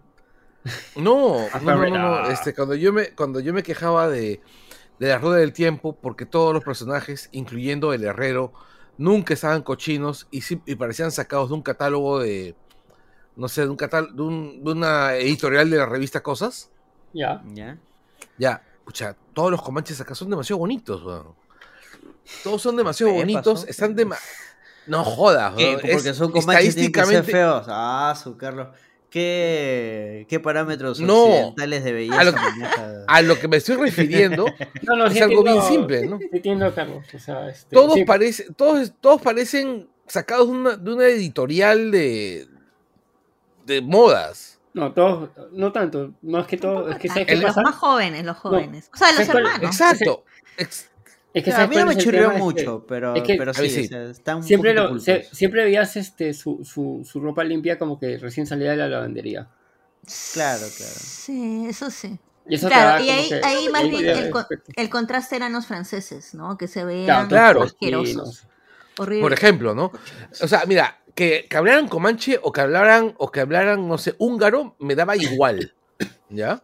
No, 0.95 1.37
no, 1.61 1.75
no, 1.75 1.89
no, 1.89 2.21
no. 2.23 2.29
Este, 2.29 2.53
cuando 2.53 2.75
yo 2.75 2.93
me, 2.93 3.09
cuando 3.15 3.39
yo 3.39 3.53
me 3.53 3.63
quejaba 3.63 4.07
de, 4.07 4.41
de 4.99 5.07
la 5.09 5.17
rueda 5.17 5.37
del 5.37 5.53
tiempo, 5.53 5.95
porque 5.99 6.25
todos 6.25 6.53
los 6.53 6.63
personajes, 6.63 7.29
incluyendo 7.31 7.93
el 7.93 8.03
herrero, 8.03 8.53
nunca 8.97 9.33
estaban 9.33 9.61
cochinos 9.61 10.27
y 10.31 10.75
parecían 10.75 11.11
sacados 11.11 11.49
de 11.49 11.55
un 11.55 11.61
catálogo 11.61 12.19
de, 12.19 12.55
no 13.35 13.47
sé, 13.47 13.61
de 13.61 13.69
un 13.69 13.75
catálogo, 13.77 14.13
de, 14.13 14.21
un- 14.21 14.63
de 14.63 14.71
una 14.71 15.15
editorial 15.15 15.69
de 15.69 15.77
la 15.77 15.85
revista 15.85 16.21
Cosas. 16.21 16.71
Ya. 17.13 17.41
¿Ya? 17.53 17.77
Ya, 18.37 18.61
pucha, 18.83 19.15
todos 19.33 19.51
los 19.51 19.61
comanches 19.61 19.99
acá 20.01 20.15
son 20.15 20.29
demasiado 20.29 20.59
bonitos, 20.59 21.03
weón. 21.03 21.33
Todos 22.43 22.61
son 22.61 22.75
demasiado 22.75 23.11
¿Qué 23.13 23.19
bonitos, 23.19 23.61
pasó? 23.61 23.67
están 23.67 23.95
de 23.95 24.07
No 24.87 25.03
jodas, 25.03 25.53
¿Qué? 25.55 25.75
weón, 25.75 25.79
Porque 25.93 26.13
son 26.13 26.31
que 26.33 26.41
ser 26.41 26.49
estadísticamente 26.51 27.31
feos. 27.31 27.65
Ah, 27.69 28.17
su 28.21 28.37
Carlos. 28.37 28.67
¿Qué, 29.09 30.25
qué 30.27 30.39
parámetros 30.41 30.99
No. 30.99 31.23
occidentales 31.23 31.83
de 31.85 31.93
belleza 31.93 32.19
A 32.19 32.23
lo- 32.25 32.31
maneja? 32.33 32.93
a 33.07 33.21
lo 33.21 33.39
que 33.39 33.47
me 33.47 33.57
estoy 33.57 33.77
refiriendo 33.77 34.45
No, 34.83 34.95
no, 34.97 35.05
es 35.05 35.13
sí 35.13 35.19
algo 35.21 35.41
bien 35.43 35.61
simple, 35.63 36.05
¿no? 36.07 36.17
sí 36.19 36.29
entiendo, 36.33 36.73
Carlos. 36.75 37.05
O 37.13 37.19
sea, 37.19 37.47
este, 37.49 37.73
Todos, 37.73 37.93
sí, 37.93 38.03
parece, 38.03 38.51
todos, 38.57 38.91
todos 38.99 39.21
parecen 39.21 39.87
sacados 40.05 40.47
de 40.47 40.53
una, 40.53 40.75
de 40.75 40.93
una 40.93 41.05
editorial 41.07 41.91
de, 41.91 42.47
de 43.65 43.81
modas. 43.81 44.59
No, 44.73 44.91
todos, 44.91 45.29
no 45.53 45.71
tanto. 45.71 46.11
No 46.21 46.39
es 46.41 46.47
que 46.47 46.57
todo, 46.57 46.89
es 46.89 46.97
que 46.97 47.07
¿sabes 47.07 47.25
qué 47.27 47.35
los 47.37 47.45
pasa? 47.45 47.61
más 47.61 47.75
jóvenes, 47.75 48.25
los 48.25 48.35
jóvenes. 48.37 48.89
O 48.93 48.97
sea, 48.97 49.07
los 49.13 49.15
¿sabes 49.25 49.29
cuál- 49.31 49.45
hermanos. 49.45 49.63
Exacto. 49.71 50.25
Ex- 50.57 50.89
Es 51.35 51.43
que 51.43 51.49
O 51.49 51.53
sea, 51.53 51.63
a 51.63 51.65
¿sabes 51.65 51.69
mí 51.77 51.83
no 51.83 51.87
me 51.89 51.97
que 52.31 52.39
mucho, 52.39 52.85
pero, 52.87 53.13
es 53.13 53.23
que- 53.23 53.35
pero 53.35 53.51
a 53.51 53.61
mí 53.61 53.69
sí, 53.69 53.81
sí. 53.81 53.85
o 53.85 53.87
sea, 53.89 54.03
está 54.05 54.35
un 54.37 54.43
siempre, 54.43 54.73
poquito 54.73 54.93
lo, 54.93 54.99
se- 55.01 55.13
culposo. 55.15 55.35
siempre 55.35 55.63
veías 55.65 55.97
este, 55.97 56.33
su, 56.33 56.63
su, 56.63 57.01
su 57.03 57.19
ropa 57.19 57.43
limpia 57.43 57.77
como 57.77 57.99
que 57.99 58.17
recién 58.17 58.47
salida 58.47 58.71
de 58.71 58.77
la 58.77 58.87
lavandería. 58.87 59.49
Claro, 60.33 60.65
claro. 60.77 60.93
Sí, 60.95 61.65
eso 61.67 61.91
sí. 61.91 62.17
Y 62.47 62.55
eso 62.55 62.67
Claro, 62.69 63.03
y 63.03 63.09
ahí, 63.09 63.27
que- 63.27 63.41
ahí 63.43 63.67
más 63.69 63.83
bien 63.89 64.31
el, 64.77 64.89
contraste 64.89 65.35
eran 65.35 65.51
los 65.51 65.65
franceses, 65.65 66.33
¿no? 66.35 66.57
Que 66.57 66.69
se 66.69 66.85
veían 66.85 67.27
Claro, 67.27 67.27
claro. 67.27 67.63
asquerosos. 67.63 68.47
Por 68.95 69.33
ejemplo, 69.33 69.75
¿no? 69.75 69.91
O 70.41 70.47
sea, 70.47 70.63
mira, 70.65 71.01
que, 71.15 71.47
que 71.49 71.57
hablaran 71.57 71.89
comanche 71.89 72.39
o 72.41 72.53
que 72.53 72.61
hablaran, 72.61 73.13
o 73.17 73.29
que 73.29 73.41
hablaran, 73.41 73.89
no 73.89 73.97
sé, 73.97 74.15
húngaro, 74.19 74.77
me 74.79 74.95
daba 74.95 75.17
igual. 75.17 75.73
¿Ya? 76.29 76.61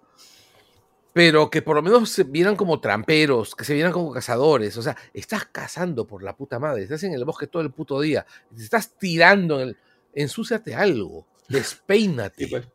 Pero 1.14 1.50
que 1.50 1.62
por 1.62 1.76
lo 1.76 1.82
menos 1.82 2.10
se 2.10 2.24
vieran 2.24 2.56
como 2.56 2.80
tramperos, 2.80 3.54
que 3.56 3.66
se 3.66 3.74
vieran 3.74 3.92
como 3.92 4.12
cazadores. 4.14 4.78
O 4.78 4.82
sea, 4.82 4.96
estás 5.14 5.46
cazando 5.46 6.08
por 6.08 6.24
la 6.24 6.36
puta 6.38 6.58
madre, 6.60 6.84
estás 6.84 7.04
en 7.04 7.14
el 7.14 7.26
bosque 7.26 7.48
todo 7.48 7.62
el 7.62 7.72
puto 7.72 8.00
día, 8.00 8.26
te 8.56 8.64
estás 8.64 8.98
tirando 8.98 9.60
en 9.62 9.70
el. 9.70 9.78
Ensúciate 10.14 10.74
algo, 10.76 11.26
despeínate. 11.50 12.46
Sí, 12.46 12.50
pues. 12.52 12.68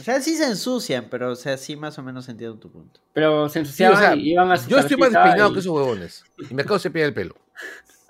O 0.00 0.02
sea, 0.02 0.20
sí 0.20 0.36
se 0.36 0.44
ensucian, 0.46 1.08
pero 1.08 1.32
o 1.32 1.36
sea, 1.36 1.56
sí 1.56 1.76
más 1.76 1.98
o 1.98 2.02
menos 2.02 2.28
entiendo 2.28 2.58
tu 2.58 2.70
punto. 2.70 3.00
Pero 3.14 3.48
se 3.48 3.52
Sí, 3.54 3.58
o 3.58 3.62
ensuciaban 3.62 3.98
sea, 3.98 4.14
y 4.16 4.32
iban 4.32 4.50
a 4.50 4.56
su 4.58 4.68
yo 4.68 4.78
estoy 4.78 4.96
más 4.98 5.12
despeinado 5.12 5.50
y- 5.50 5.52
que 5.54 5.60
esos 5.60 5.72
huevones. 5.72 6.24
Y 6.50 6.54
me 6.54 6.62
acabo 6.62 6.74
de 6.76 6.80
cepillar 6.82 7.08
el 7.08 7.14
pelo. 7.14 7.36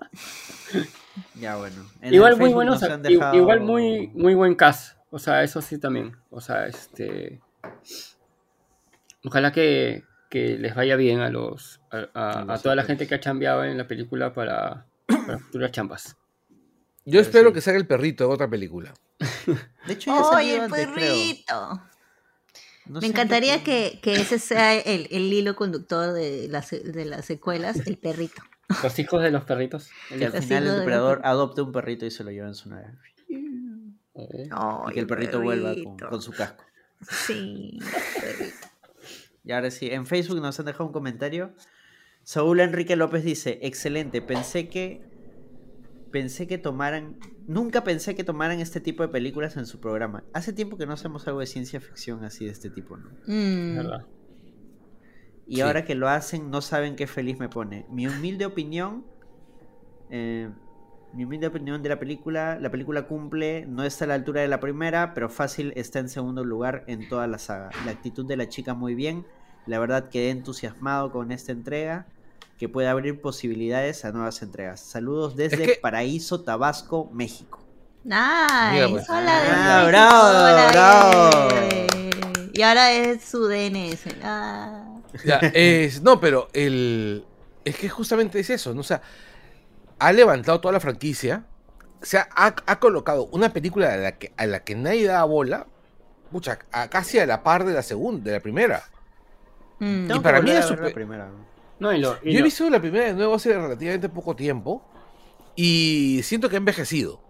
Ya 1.34 1.56
bueno. 1.56 1.84
En 2.00 2.14
Igual 2.14 2.32
muy 2.34 2.38
Facebook 2.38 2.54
bueno, 2.54 2.70
nos 2.72 2.82
o 2.82 2.86
sea, 2.86 2.94
han 2.94 3.00
i- 3.06 3.14
dejado- 3.14 3.36
igual 3.36 3.60
muy, 3.60 4.08
muy 4.08 4.34
buen 4.34 4.54
cast. 4.54 4.96
O 5.10 5.18
sea, 5.18 5.42
eso 5.42 5.60
sí 5.60 5.78
también. 5.78 6.16
O 6.30 6.40
sea, 6.40 6.66
este. 6.66 7.40
Ojalá 9.28 9.52
que, 9.52 10.04
que 10.30 10.58
les 10.58 10.74
vaya 10.74 10.96
bien 10.96 11.20
a 11.20 11.28
los 11.30 11.80
a, 11.90 12.58
toda 12.62 12.74
la 12.74 12.84
gente 12.84 13.06
que 13.06 13.14
ha 13.14 13.20
chambeado 13.20 13.62
en 13.64 13.76
la 13.76 13.86
película 13.86 14.32
para, 14.32 14.86
para 15.06 15.38
futuras 15.38 15.70
chambas. 15.70 16.16
Yo 17.04 17.12
Pero 17.12 17.20
espero 17.22 17.48
sí. 17.50 17.54
que 17.54 17.60
salga 17.60 17.78
el 17.78 17.86
perrito 17.86 18.24
en 18.24 18.30
otra 18.32 18.48
película. 18.48 18.92
De 19.86 19.92
hecho, 19.92 20.10
ya 20.10 20.18
¡Ay, 20.18 20.24
salió 20.50 20.54
el 20.56 20.60
antes, 20.62 20.86
perrito! 20.86 21.82
No 22.86 23.00
Me 23.00 23.06
encantaría 23.06 23.62
que, 23.62 23.98
que 24.02 24.14
ese 24.14 24.38
sea 24.38 24.74
el, 24.74 25.08
el 25.10 25.30
hilo 25.32 25.54
conductor 25.56 26.14
de 26.14 26.48
las, 26.48 26.70
de 26.70 27.04
las 27.04 27.26
secuelas, 27.26 27.86
el 27.86 27.98
perrito. 27.98 28.42
Los 28.82 28.98
hijos 28.98 29.22
de 29.22 29.30
los 29.30 29.44
perritos. 29.44 29.88
Que 30.10 30.26
al 30.26 30.42
final 30.42 30.64
el 30.64 30.70
de 30.72 30.78
depredador 30.80 31.20
la- 31.22 31.28
adopte 31.30 31.60
un 31.62 31.72
perrito 31.72 32.04
y 32.06 32.10
se 32.10 32.22
lo 32.24 32.30
lleva 32.30 32.48
en 32.48 32.54
su 32.54 32.68
nave. 32.70 32.86
Eh, 34.14 34.48
Y 34.88 34.92
que 34.92 35.00
el 35.00 35.06
perrito 35.06 35.40
vuelva 35.40 35.74
con, 35.74 35.96
con 35.98 36.20
su 36.22 36.32
casco. 36.32 36.64
Sí, 37.26 37.78
perrito. 38.20 38.67
Y 39.48 39.52
ahora 39.52 39.70
sí, 39.70 39.88
en 39.90 40.04
Facebook 40.04 40.42
nos 40.42 40.60
han 40.60 40.66
dejado 40.66 40.84
un 40.84 40.92
comentario. 40.92 41.54
Saúl 42.22 42.60
Enrique 42.60 42.96
López 42.96 43.24
dice, 43.24 43.58
excelente, 43.62 44.20
pensé 44.20 44.68
que 44.68 45.00
pensé 46.12 46.46
que 46.46 46.58
tomaran, 46.58 47.18
nunca 47.46 47.82
pensé 47.82 48.14
que 48.14 48.24
tomaran 48.24 48.60
este 48.60 48.80
tipo 48.80 49.02
de 49.02 49.08
películas 49.08 49.56
en 49.56 49.64
su 49.64 49.80
programa. 49.80 50.22
Hace 50.34 50.52
tiempo 50.52 50.76
que 50.76 50.84
no 50.84 50.92
hacemos 50.92 51.26
algo 51.28 51.40
de 51.40 51.46
ciencia 51.46 51.80
ficción 51.80 52.24
así 52.24 52.44
de 52.44 52.50
este 52.50 52.68
tipo, 52.68 52.98
¿no? 52.98 53.08
Mm, 53.26 53.76
verdad. 53.76 54.06
Y 55.46 55.56
Sí. 55.56 55.60
ahora 55.62 55.84
que 55.86 55.94
lo 55.94 56.08
hacen, 56.08 56.50
no 56.50 56.60
saben 56.60 56.94
qué 56.94 57.06
feliz 57.06 57.38
me 57.38 57.48
pone. 57.48 57.86
Mi 57.90 58.06
humilde 58.06 58.44
opinión, 58.44 59.06
eh, 60.10 60.50
mi 61.14 61.24
humilde 61.24 61.46
opinión 61.46 61.82
de 61.82 61.88
la 61.88 61.98
película, 61.98 62.58
la 62.60 62.70
película 62.70 63.06
cumple, 63.06 63.64
no 63.66 63.82
está 63.82 64.04
a 64.04 64.08
la 64.08 64.14
altura 64.14 64.42
de 64.42 64.48
la 64.48 64.60
primera, 64.60 65.14
pero 65.14 65.30
fácil 65.30 65.72
está 65.74 66.00
en 66.00 66.10
segundo 66.10 66.44
lugar 66.44 66.84
en 66.86 67.08
toda 67.08 67.26
la 67.26 67.38
saga. 67.38 67.70
La 67.86 67.92
actitud 67.92 68.26
de 68.26 68.36
la 68.36 68.48
chica 68.50 68.74
muy 68.74 68.94
bien, 68.94 69.26
la 69.68 69.78
verdad 69.78 70.08
quedé 70.08 70.30
entusiasmado 70.30 71.12
con 71.12 71.30
esta 71.32 71.52
entrega, 71.52 72.06
que 72.58 72.68
puede 72.68 72.88
abrir 72.88 73.20
posibilidades 73.20 74.04
a 74.04 74.10
nuevas 74.12 74.42
entregas. 74.42 74.80
Saludos 74.80 75.36
desde 75.36 75.64
que- 75.64 75.78
Paraíso, 75.80 76.40
Tabasco, 76.40 77.08
México. 77.12 77.60
Nice. 78.04 78.72
Mira, 78.72 78.88
pues. 78.88 79.08
Hola, 79.08 79.40
Ah, 79.50 79.84
bravo, 79.86 80.28
Hola, 80.28 80.68
bravo. 80.72 81.48
eh. 81.70 81.86
Y 82.54 82.62
ahora 82.62 82.92
es 82.92 83.22
su 83.24 83.46
DNS. 83.46 84.08
Ah. 84.24 84.84
Ya, 85.24 85.36
es, 85.54 86.02
no, 86.02 86.18
pero 86.20 86.48
el. 86.52 87.24
Es 87.64 87.76
que 87.76 87.88
justamente 87.88 88.40
es 88.40 88.50
eso, 88.50 88.74
¿no? 88.74 88.80
O 88.80 88.84
sea, 88.84 89.02
ha 89.98 90.12
levantado 90.12 90.60
toda 90.60 90.72
la 90.72 90.80
franquicia. 90.80 91.44
O 92.00 92.04
sea, 92.04 92.28
ha, 92.34 92.54
ha 92.66 92.78
colocado 92.80 93.26
una 93.32 93.52
película 93.52 93.92
a 93.92 93.96
la, 93.96 94.18
que, 94.18 94.32
a 94.36 94.46
la 94.46 94.60
que 94.64 94.74
nadie 94.74 95.06
da 95.06 95.22
bola. 95.24 95.66
Pucha, 96.32 96.58
a- 96.72 96.88
casi 96.88 97.18
a 97.18 97.26
la 97.26 97.42
par 97.42 97.64
de 97.64 97.72
la 97.74 97.82
segunda, 97.82 98.24
de 98.30 98.36
la 98.38 98.40
primera. 98.42 98.82
Mm. 99.80 100.08
Que 100.10 100.20
para 100.20 100.40
mí 100.42 100.50
es 100.50 100.64
super- 100.66 100.84
la 100.88 100.94
primera. 100.94 101.30
No, 101.78 101.92
y 101.92 101.98
lo, 102.00 102.16
y 102.24 102.32
Yo 102.32 102.40
he 102.40 102.42
visto 102.42 102.68
la 102.68 102.80
primera 102.80 103.06
de 103.06 103.14
nuevo 103.14 103.34
hace 103.34 103.52
relativamente 103.52 104.08
poco 104.08 104.34
tiempo. 104.34 104.84
Y 105.54 106.20
siento 106.24 106.48
que 106.48 106.56
ha 106.56 106.58
envejecido. 106.58 107.20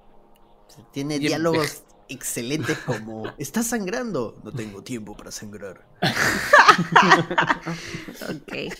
Tiene 0.93 1.15
Y 1.15 1.17
en- 1.17 1.23
diálogos 1.23 1.83
excelentes 2.10 2.78
como 2.78 3.25
¿Estás 3.39 3.67
sangrando? 3.68 4.39
No 4.44 4.52
tengo 4.52 4.83
tiempo 4.83 5.17
para 5.17 5.31
sangrar. 5.31 5.85
Ok. 8.23 8.73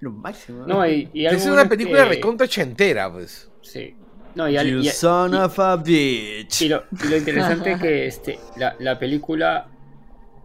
Lo 0.00 0.10
máximo. 0.12 0.66
no, 0.66 0.86
y, 0.86 1.08
y 1.12 1.26
Es 1.26 1.46
una 1.46 1.68
película 1.68 2.04
que- 2.04 2.10
recontra 2.10 2.46
chentera, 2.46 3.10
pues. 3.12 3.50
Sí. 3.62 3.96
No, 4.34 4.48
y, 4.48 4.56
al- 4.56 4.68
You 4.70 4.78
y- 4.80 4.88
son 4.88 5.34
y- 5.34 5.36
of 5.36 5.58
a 5.58 5.76
bitch. 5.76 6.62
y 6.62 6.68
lo, 6.68 6.84
y 7.04 7.08
lo 7.08 7.16
interesante 7.16 7.76
que 7.78 8.06
este, 8.06 8.38
la, 8.56 8.76
la 8.78 8.98
película 8.98 9.68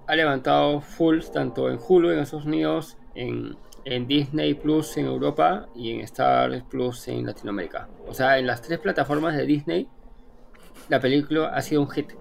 ha 0.07 0.15
levantado 0.15 0.81
full 0.81 1.19
tanto 1.33 1.69
en 1.69 1.77
Hulu 1.85 2.11
en 2.11 2.19
Estados 2.19 2.45
Unidos, 2.45 2.97
en, 3.15 3.55
en 3.85 4.07
Disney 4.07 4.53
Plus 4.53 4.97
en 4.97 5.05
Europa 5.05 5.67
y 5.75 5.91
en 5.91 5.99
Star 6.01 6.63
Plus 6.69 7.07
en 7.09 7.25
Latinoamérica. 7.25 7.87
O 8.07 8.13
sea, 8.13 8.39
en 8.39 8.47
las 8.47 8.61
tres 8.61 8.79
plataformas 8.79 9.35
de 9.35 9.45
Disney, 9.45 9.87
la 10.89 10.99
película 10.99 11.49
ha 11.49 11.61
sido 11.61 11.81
un 11.81 11.89
hit. 11.89 12.11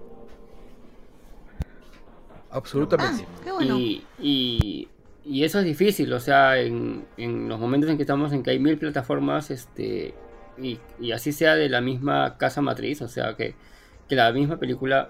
Absolutamente. 2.51 3.25
Ah, 3.27 3.41
qué 3.43 3.51
bueno. 3.51 3.77
Y, 3.77 4.03
y- 4.19 4.87
y 5.29 5.43
eso 5.43 5.59
es 5.59 5.65
difícil, 5.65 6.13
o 6.13 6.21
sea, 6.21 6.57
en, 6.57 7.05
en 7.17 7.49
los 7.49 7.59
momentos 7.59 7.89
en 7.89 7.97
que 7.97 8.03
estamos 8.03 8.31
en 8.31 8.43
que 8.43 8.51
hay 8.51 8.59
mil 8.59 8.77
plataformas, 8.77 9.51
este, 9.51 10.13
y, 10.57 10.79
y 11.01 11.11
así 11.11 11.33
sea 11.33 11.55
de 11.55 11.67
la 11.67 11.81
misma 11.81 12.37
casa 12.37 12.61
matriz, 12.61 13.01
o 13.01 13.09
sea, 13.09 13.35
que, 13.35 13.53
que 14.07 14.15
la 14.15 14.31
misma 14.31 14.55
película 14.55 15.09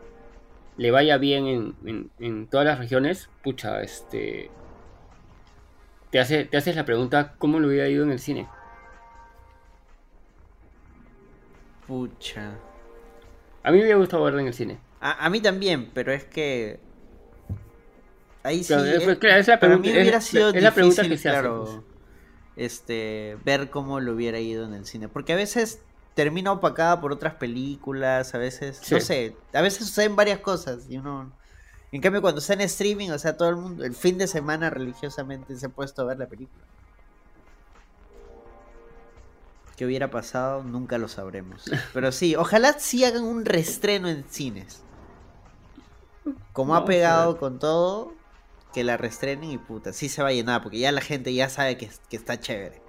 le 0.78 0.92
vaya 0.92 1.18
bien 1.18 1.48
en, 1.48 1.76
en- 1.86 2.12
en 2.20 2.48
todas 2.48 2.66
las 2.66 2.78
regiones, 2.80 3.30
pucha, 3.44 3.82
este, 3.82 4.52
te, 6.12 6.20
hace, 6.20 6.46
te 6.46 6.58
haces 6.58 6.76
la 6.76 6.86
pregunta, 6.86 7.34
¿cómo 7.38 7.60
le 7.60 7.68
hubiera 7.68 7.88
ido 7.90 8.04
en 8.04 8.12
el 8.12 8.20
cine? 8.20 8.48
Pucha. 11.88 12.52
A 13.64 13.72
mí 13.72 13.78
me 13.78 13.84
hubiera 13.84 13.98
gustado 13.98 14.24
verla 14.24 14.42
en 14.42 14.48
el 14.48 14.54
cine. 14.54 14.80
A, 15.00 15.26
a 15.26 15.30
mí 15.30 15.42
también, 15.42 15.90
pero 15.94 16.12
es 16.12 16.26
que. 16.26 16.80
Ahí 18.44 18.64
sí. 18.64 18.74
Claro, 18.74 18.86
es- 18.86 19.08
eh, 19.08 19.18
claro, 19.20 19.40
es 19.40 19.48
la 19.48 19.60
para 19.60 19.78
mí 19.78 19.90
hubiera 19.90 20.18
es- 20.18 20.26
sido 20.26 20.50
es 20.50 20.62
la 20.64 20.74
pregunta 20.74 21.02
difícil, 21.02 21.12
que 21.12 21.18
se 21.22 21.30
hace, 21.30 21.40
claro, 21.40 21.64
pues. 21.66 21.82
este, 22.56 23.38
ver 23.46 23.70
cómo 23.70 24.00
lo 24.00 24.14
hubiera 24.14 24.40
ido 24.40 24.66
en 24.66 24.74
el 24.74 24.86
cine. 24.86 25.08
Porque 25.10 25.34
a 25.34 25.36
veces 25.36 25.82
termina 26.18 26.52
opacada 26.52 27.00
por 27.00 27.12
otras 27.12 27.36
películas, 27.36 28.34
a 28.34 28.40
veces, 28.40 28.82
no 28.92 29.00
sé, 29.00 29.38
a 29.54 29.62
veces 29.62 29.86
suceden 29.86 30.16
varias 30.16 30.40
cosas 30.40 30.90
y 30.90 30.98
uno... 30.98 31.32
En 31.92 32.02
cambio, 32.02 32.22
cuando 32.24 32.40
está 32.40 32.54
en 32.54 32.62
streaming, 32.62 33.12
o 33.12 33.20
sea, 33.20 33.38
todo 33.38 33.50
el 33.50 33.56
mundo, 33.56 33.86
el 33.86 33.94
fin 33.94 34.18
de 34.18 34.26
semana 34.26 34.72
religiosamente 34.72 35.56
se 35.56 35.68
ha 35.68 35.70
puesto 35.70 36.02
a 36.02 36.06
ver 36.06 36.18
la 36.18 36.26
película. 36.26 36.66
¿Qué 39.78 39.86
hubiera 39.86 40.10
pasado? 40.10 40.64
Nunca 40.64 40.98
lo 40.98 41.08
sabremos. 41.08 41.66
Pero 41.94 42.12
sí, 42.12 42.36
ojalá 42.36 42.74
sí 42.80 43.06
hagan 43.06 43.24
un 43.24 43.46
restreno 43.46 44.10
en 44.10 44.26
cines. 44.28 44.82
Como 46.52 46.76
ha 46.76 46.84
pegado 46.84 47.38
con 47.38 47.60
todo, 47.60 48.16
que 48.74 48.84
la 48.84 48.98
restrenen 48.98 49.52
y 49.52 49.60
puta, 49.60 49.94
sí 49.94 50.10
se 50.10 50.24
va 50.24 50.30
a 50.30 50.34
llenar, 50.34 50.64
porque 50.64 50.80
ya 50.80 50.92
la 50.92 51.02
gente 51.02 51.32
ya 51.32 51.48
sabe 51.48 51.78
que, 51.78 51.92
que 52.10 52.18
está 52.18 52.40
chévere. 52.40 52.87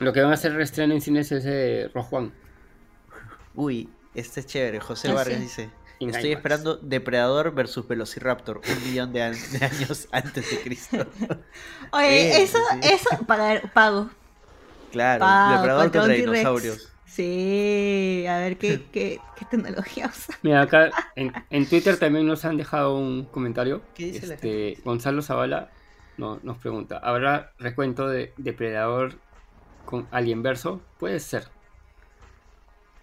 Lo 0.00 0.12
que 0.12 0.20
van 0.22 0.30
a 0.30 0.34
hacer 0.34 0.54
reestreno 0.54 0.94
en 0.94 1.00
cines 1.00 1.30
es 1.30 1.44
de 1.44 1.90
Rogue 1.94 2.08
One. 2.10 2.30
Uy, 3.54 3.88
este 4.14 4.40
es 4.40 4.46
chévere. 4.46 4.80
José 4.80 5.08
Ah, 5.08 5.14
Vargas 5.14 5.34
sí. 5.36 5.42
dice: 5.42 5.62
Estoy 6.00 6.08
IMAX. 6.08 6.24
esperando 6.24 6.76
Depredador 6.76 7.54
versus 7.54 7.86
Velociraptor, 7.86 8.60
un 8.66 8.84
millón 8.90 9.12
de, 9.12 9.22
an- 9.22 9.36
de 9.52 9.64
años 9.64 10.08
antes 10.12 10.50
de 10.50 10.60
Cristo. 10.62 11.06
Oye, 11.92 12.38
Eh, 12.38 12.42
eso, 12.42 12.58
sí. 12.72 12.78
eso, 12.82 13.24
pagar, 13.26 13.70
pago. 13.72 14.08
Claro, 14.90 15.20
pago 15.20 15.52
Depredador 15.56 15.82
contra, 15.92 16.06
dinosaurios. 16.06 16.88
Sí, 17.04 18.24
a 18.28 18.38
ver 18.38 18.56
qué, 18.56 18.82
qué, 18.92 19.20
qué 19.36 19.44
tecnología 19.50 20.06
usa. 20.06 20.34
Mira, 20.42 20.62
acá 20.62 20.90
en, 21.16 21.32
en 21.50 21.66
Twitter 21.68 21.98
también 21.98 22.26
nos 22.26 22.44
han 22.44 22.56
dejado 22.56 22.96
un 22.96 23.24
comentario. 23.26 23.82
¿Qué 23.94 24.06
dice 24.06 24.26
la 24.28 24.34
este, 24.34 24.78
Gonzalo 24.84 25.20
Zavala 25.20 25.70
no- 26.16 26.40
nos 26.42 26.56
pregunta: 26.58 26.98
¿habrá 27.02 27.52
recuento 27.58 28.08
de 28.08 28.32
Depredador 28.38 29.14
con 29.84 30.06
Alien 30.10 30.42
Verso? 30.42 30.80
Puede 30.98 31.20
ser. 31.20 31.48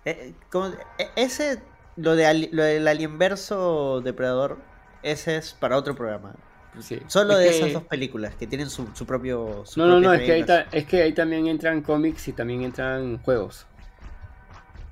Eh, 0.05 0.33
como- 0.51 0.67
eh, 0.97 1.09
ese, 1.15 1.61
lo, 1.97 2.15
de 2.15 2.25
ali- 2.25 2.49
lo 2.51 2.63
del 2.63 2.87
Alienverso 2.87 4.01
Depredador, 4.01 4.57
ese 5.03 5.37
es 5.37 5.53
para 5.53 5.77
otro 5.77 5.95
programa. 5.95 6.33
Sí. 6.79 7.01
Solo 7.07 7.33
Es 7.33 7.39
de 7.39 7.45
que- 7.49 7.57
esas 7.57 7.73
dos 7.73 7.83
películas 7.83 8.35
que 8.35 8.47
tienen 8.47 8.69
su, 8.69 8.87
su 8.93 9.05
propio. 9.05 9.63
su 9.65 9.79
No, 9.79 9.87
no, 9.87 9.99
no, 9.99 10.13
es 10.13 10.21
que, 10.21 10.31
ahí 10.31 10.43
ta- 10.45 10.67
es 10.71 10.85
que 10.85 11.01
ahí 11.01 11.13
también 11.13 11.47
entran 11.47 11.81
cómics 11.81 12.27
y 12.27 12.33
también 12.33 12.61
entran 12.63 13.17
juegos. 13.23 13.65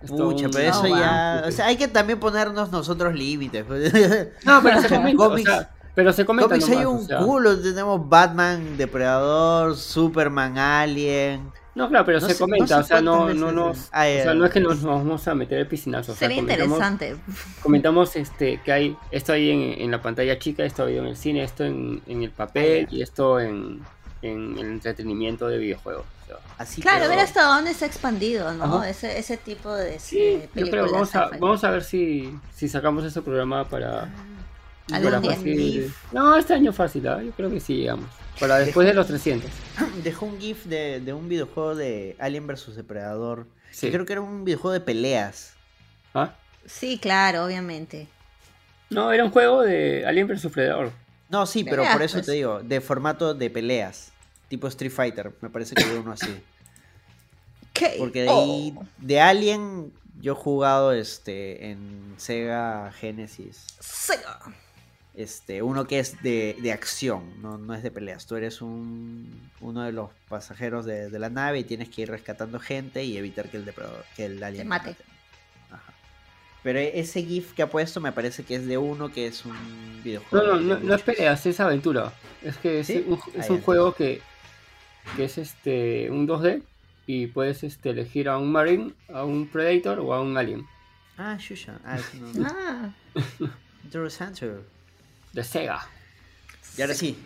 Pucha, 0.08 0.48
pero 0.52 0.70
eso 0.70 0.88
ya. 0.88 1.44
O 1.48 1.52
sea, 1.52 1.68
hay 1.68 1.78
que 1.78 1.88
también 1.88 2.20
ponernos 2.20 2.72
nosotros 2.72 3.14
límites. 3.16 3.64
pues. 3.66 3.92
No, 4.44 4.62
pero 4.62 4.82
se 4.82 4.90
comenta, 4.96 5.24
o 5.24 5.30
Cómics- 5.30 5.50
sea, 5.50 5.72
pero 5.96 6.12
se 6.14 6.26
comenta 6.26 6.50
Cómics 6.50 6.70
hay 6.70 6.86
un 6.86 6.98
o 6.98 7.02
sea. 7.02 7.20
culo. 7.20 7.60
Tenemos 7.60 8.08
Batman, 8.10 8.78
Depredador, 8.78 9.76
Superman, 9.78 10.58
Alien. 10.58 11.52
No, 11.76 11.90
claro, 11.90 12.06
pero 12.06 12.20
No 12.22 12.28
se 12.28 12.38
comenta, 12.38 12.76
no 12.78 12.82
o 12.82 12.84
sea, 12.86 13.02
no, 13.02 13.34
no 13.34 13.52
nos, 13.52 13.78
es. 13.78 13.86
O 13.88 14.24
sea, 14.24 14.34
no 14.34 14.46
es 14.46 14.52
que 14.52 14.62
nos, 14.62 14.82
nos 14.82 14.98
vamos 15.04 15.28
a 15.28 15.36
meter 15.36 15.60
el 15.60 15.68
piscinazo, 15.68 16.14
o 16.14 16.16
sea, 16.16 16.28
Sería 16.30 16.42
comentamos, 16.42 16.80
interesante. 16.80 17.16
comentamos 17.62 18.16
este 18.16 18.62
que 18.64 18.72
hay 18.72 18.98
esto 19.12 19.34
ahí 19.34 19.50
en, 19.52 19.82
en 19.82 19.92
la 19.92 20.02
pantalla 20.02 20.40
chica, 20.40 20.64
esto 20.64 20.86
ahí 20.86 20.98
en 20.98 21.06
el 21.06 21.18
cine, 21.18 21.44
esto 21.44 21.66
en, 21.66 22.02
en 22.08 22.24
el 22.24 22.32
papel 22.32 22.88
y 22.90 23.02
esto 23.02 23.40
en, 23.42 23.82
en 24.22 24.58
el 24.58 24.66
entretenimiento 24.68 25.48
de 25.50 25.58
videojuegos. 25.58 26.06
o 26.24 26.28
sea. 26.28 26.38
Así 26.58 26.82
Claro, 26.82 27.00
pero- 27.00 27.10
ver 27.10 27.20
hasta 27.20 27.44
dónde 27.44 27.74
se 27.74 27.84
ha 27.84 27.88
expandido, 27.90 28.54
¿no? 28.54 28.82
Ese, 28.84 29.20
ese 29.20 29.36
tipo 29.36 29.74
de, 29.76 30.00
Sí, 30.00 30.18
de 30.18 30.50
yo 30.56 30.70
creo, 30.70 30.90
vamos 30.90 31.14
a, 31.14 31.30
vamos 31.40 31.64
a 31.66 31.72
ver 31.72 31.84
si, 31.84 32.34
si 32.56 32.70
sacamos 32.70 33.04
ese 33.04 33.22
programa 33.22 33.66
para... 33.66 34.08
Algún 34.92 35.12
para 35.12 35.20
día. 35.22 35.32
fácil- 35.36 35.94
No, 36.12 36.38
este 36.38 36.54
año 36.54 36.72
fácil, 36.74 37.08
¿ah? 37.08 37.22
yo 37.24 37.32
creo 37.32 37.50
que 37.50 37.60
sí 37.60 37.78
llegamos. 37.78 38.10
Para 38.40 38.60
después 38.60 38.86
de 38.88 38.94
los 38.94 39.08
300. 39.08 39.50
Dejó 40.04 40.26
un 40.26 40.40
GIF 40.40 40.66
de, 40.66 41.00
de 41.00 41.14
un 41.14 41.28
videojuego 41.30 41.74
de 41.76 42.16
Alien 42.20 42.46
vs 42.48 42.76
Depredador. 42.76 43.48
Sí. 43.72 43.88
que 43.88 43.94
Creo 43.94 44.06
que 44.06 44.14
era 44.14 44.22
un 44.22 44.46
videojuego 44.46 44.74
de 44.74 44.80
peleas. 44.82 45.54
¿Ah? 46.14 46.34
Sí, 46.66 46.98
claro, 47.00 47.46
obviamente. 47.46 48.08
No, 48.90 49.12
era 49.12 49.24
un 49.26 49.32
juego 49.32 49.62
de 49.64 50.06
Alien 50.06 50.28
vs 50.28 50.48
Predator. 50.52 50.92
No, 51.30 51.46
sí, 51.48 51.64
pero 51.64 51.78
Peleas, 51.78 51.94
por 51.94 52.02
eso 52.04 52.14
pues. 52.18 52.26
te 52.28 52.32
digo, 52.34 52.60
de 52.62 52.82
formato 52.82 53.34
de 53.34 53.50
peleas. 53.50 54.12
Tipo 54.48 54.68
Street 54.68 54.92
Fighter, 54.92 55.34
me 55.42 55.50
parece 55.50 55.74
que 55.74 55.84
había 55.84 56.00
uno 56.00 56.12
así. 56.12 56.28
¿Qué? 57.74 57.96
Porque 57.98 58.22
de 58.24 58.30
Oh. 58.30 58.44
ahí, 58.44 58.76
de 59.00 59.20
Alien, 59.22 59.92
yo 60.22 60.34
he 60.34 60.36
jugado 60.36 60.94
este 60.94 61.72
en 61.72 62.14
Sega 62.18 62.92
Genesis. 63.00 63.66
Sega. 63.80 64.40
Este, 65.18 65.62
uno 65.62 65.88
que 65.88 66.00
es 66.00 66.22
de, 66.24 66.58
de 66.62 66.74
acción, 66.74 67.42
no, 67.42 67.58
no 67.58 67.74
es 67.74 67.82
de 67.84 67.90
peleas. 67.92 68.26
Tú 68.26 68.36
eres 68.36 68.62
un, 68.62 69.50
uno 69.62 69.84
de 69.84 69.94
los 69.94 70.10
pasajeros 70.28 70.86
de, 70.86 71.10
de 71.10 71.20
la 71.20 71.30
nave 71.30 71.60
y 71.60 71.64
tienes 71.64 71.88
que 71.90 72.02
ir 72.02 72.10
rescatando 72.10 72.60
gente 72.60 73.04
y 73.06 73.18
evitar 73.18 73.50
que 73.50 73.58
el 73.58 73.66
depredador, 73.66 74.04
que 74.16 74.26
el 74.26 74.44
alien 74.44 74.64
Te 74.64 74.70
mate. 74.70 74.96
Ajá. 75.72 75.94
Pero 76.64 76.80
ese 76.80 77.24
GIF 77.24 77.54
que 77.54 77.62
ha 77.62 77.70
puesto 77.70 78.02
me 78.02 78.12
parece 78.12 78.44
que 78.44 78.56
es 78.56 78.68
de 78.68 78.78
uno 78.78 79.12
que 79.12 79.28
es 79.28 79.46
un 79.46 79.56
videojuego. 80.04 80.58
no, 80.58 80.60
no, 80.60 80.80
no 80.80 80.94
es 80.96 81.02
peleas, 81.02 81.46
es 81.46 81.60
aventura. 81.62 82.12
Es 82.44 82.58
que 82.58 82.82
es 82.82 82.88
¿Sí? 82.88 83.06
un, 83.08 83.18
es 83.36 83.48
ya, 83.48 83.54
un 83.54 83.62
juego 83.62 83.94
que, 83.96 84.22
que 85.16 85.24
es 85.24 85.38
este 85.38 86.12
un 86.12 86.28
2D 86.28 86.62
y 87.08 87.28
puedes 87.28 87.64
este, 87.64 87.92
elegir 87.92 88.28
a 88.28 88.38
un 88.38 88.52
Marine, 88.52 88.94
a 89.14 89.24
un 89.24 89.48
Predator 89.48 90.00
o 90.00 90.14
a 90.14 90.22
un 90.22 90.38
Alien. 90.38 90.66
Ah, 91.18 91.38
Shusha. 91.40 91.80
Ah, 91.86 92.00
no. 92.34 92.46
Ah, 92.50 92.90
Interesante. 93.84 94.75
De 95.36 95.44
Sega. 95.44 95.86
Y 96.78 96.82
ahora 96.82 96.94
sí. 96.94 97.18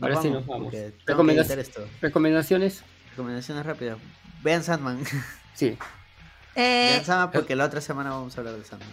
Ahora 0.00 0.20
sí 0.22 0.30
nos 0.30 0.46
vamos. 0.46 0.72
Recomendac- 1.06 1.58
esto. 1.58 1.86
¿Recomendaciones? 2.00 2.82
Recomendaciones 3.10 3.64
rápidas. 3.66 3.98
Vean 4.42 4.62
Sandman. 4.62 5.02
Sí. 5.54 5.76
eh, 6.56 6.88
Vean 6.94 7.04
Sandman 7.04 7.30
porque 7.30 7.54
la 7.56 7.64
otra 7.64 7.80
semana 7.80 8.10
vamos 8.10 8.36
a 8.36 8.40
hablar 8.40 8.56
de 8.56 8.64
Sandman. 8.64 8.88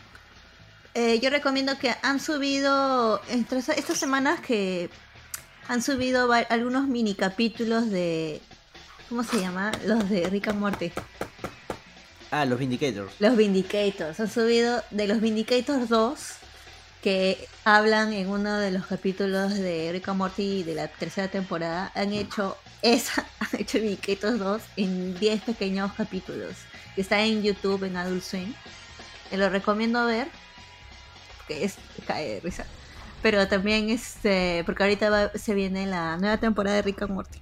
eh, 0.93 1.19
yo 1.19 1.29
recomiendo 1.31 1.77
que 1.79 1.93
han 2.03 2.19
subido 2.19 3.19
entre 3.29 3.59
estas 3.59 3.97
semanas 3.97 4.39
que 4.41 4.89
han 5.67 5.81
subido 5.81 6.31
algunos 6.49 6.87
mini 6.87 7.15
capítulos 7.15 7.89
de 7.89 8.41
¿cómo 9.09 9.23
se 9.23 9.39
llama? 9.41 9.71
Los 9.85 10.07
de 10.09 10.29
Rick 10.29 10.49
and 10.49 10.59
Morty. 10.59 10.91
Ah, 12.29 12.45
los 12.45 12.59
Vindicators. 12.59 13.13
Los 13.19 13.35
Vindicators. 13.35 14.19
Han 14.19 14.29
subido 14.29 14.83
de 14.91 15.07
los 15.07 15.19
Vindicators 15.19 15.89
2, 15.89 16.19
que 17.01 17.47
hablan 17.65 18.13
en 18.13 18.29
uno 18.29 18.57
de 18.57 18.71
los 18.71 18.85
capítulos 18.85 19.53
de 19.55 19.89
Rick 19.91 20.07
and 20.09 20.17
Morty 20.17 20.63
de 20.63 20.75
la 20.75 20.87
tercera 20.87 21.27
temporada. 21.27 21.91
Han 21.95 22.13
hecho 22.13 22.57
esa, 22.81 23.25
han 23.39 23.59
hecho 23.61 23.79
Vindicators 23.79 24.39
2 24.39 24.61
en 24.77 25.19
10 25.19 25.41
pequeños 25.41 25.91
capítulos. 25.93 26.55
Que 26.95 27.01
está 27.01 27.21
en 27.23 27.41
YouTube, 27.41 27.83
en 27.85 27.97
Adult 27.97 28.21
Swim. 28.23 28.53
Te 29.29 29.37
lo 29.37 29.49
recomiendo 29.49 30.05
ver. 30.05 30.27
Porque 31.37 31.63
es 31.63 31.75
cae 32.05 32.35
de 32.35 32.39
risa. 32.41 32.65
Pero 33.21 33.47
también 33.47 33.89
este. 33.89 34.63
Porque 34.65 34.83
ahorita 34.83 35.09
va- 35.09 35.31
se 35.35 35.53
viene 35.53 35.85
la 35.87 36.17
nueva 36.17 36.37
temporada 36.37 36.75
de 36.77 36.81
Rick 36.83 37.01
and 37.03 37.11
Morty. 37.13 37.39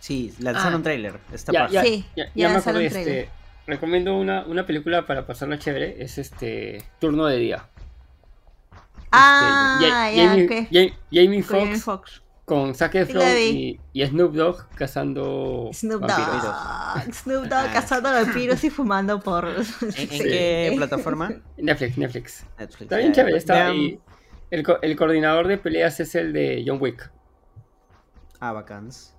Sí, 0.00 0.34
lanzaron 0.38 0.74
Ah. 0.74 0.76
un 0.76 0.82
trailer. 0.82 1.18
Está 1.32 1.52
Ya, 1.52 1.60
paja. 1.60 1.72
ya, 1.72 1.82
Sí, 1.82 2.04
ya, 2.14 2.24
ya 2.26 2.30
ya 2.34 2.48
me 2.50 2.60
trailer. 2.60 2.84
este, 2.86 3.30
recomiendo 3.66 4.14
una, 4.16 4.44
una 4.44 4.66
película 4.66 5.06
para 5.06 5.26
pasarla 5.26 5.58
chévere, 5.58 6.02
es 6.02 6.18
este 6.18 6.84
Turno 7.00 7.24
de 7.26 7.38
Día. 7.38 7.64
Ah, 9.16 9.78
Este, 9.80 9.90
Ja- 9.90 10.68
ya. 10.70 10.88
Ja- 10.88 10.94
Jamie 11.12 11.42
Foxx 11.42 12.22
con 12.44 12.74
Zac 12.74 12.94
Efron 12.96 13.22
y, 13.38 13.80
y 13.94 14.06
Snoop 14.06 14.34
Dogg 14.34 14.68
cazando 14.74 15.70
Snoop 15.72 16.02
vampiros. 16.02 16.42
Dogg. 16.42 17.14
Snoop 17.14 17.44
Dogg 17.44 17.52
Ah. 17.68 17.70
cazando 17.72 18.10
vampiros 18.12 18.62
y 18.64 18.70
fumando 18.70 19.18
por. 19.20 19.46
¿En, 19.96 19.98
en 19.98 20.08
qué 20.08 20.72
plataforma? 20.76 21.30
Netflix, 21.56 21.96
Netflix. 21.96 22.46
Netflix. 22.58 22.82
Está 22.82 22.96
bien 22.98 23.12
chévere, 23.12 23.36
está 23.38 23.72
y 23.74 23.98
el, 24.50 24.62
co- 24.62 24.78
el 24.82 24.94
coordinador 24.96 25.48
de 25.48 25.56
peleas 25.58 25.98
es 26.00 26.14
el 26.14 26.32
de 26.34 26.62
John 26.66 26.78
Wick. 26.80 27.10
Ah, 28.40 28.52
bacanas. 28.52 29.14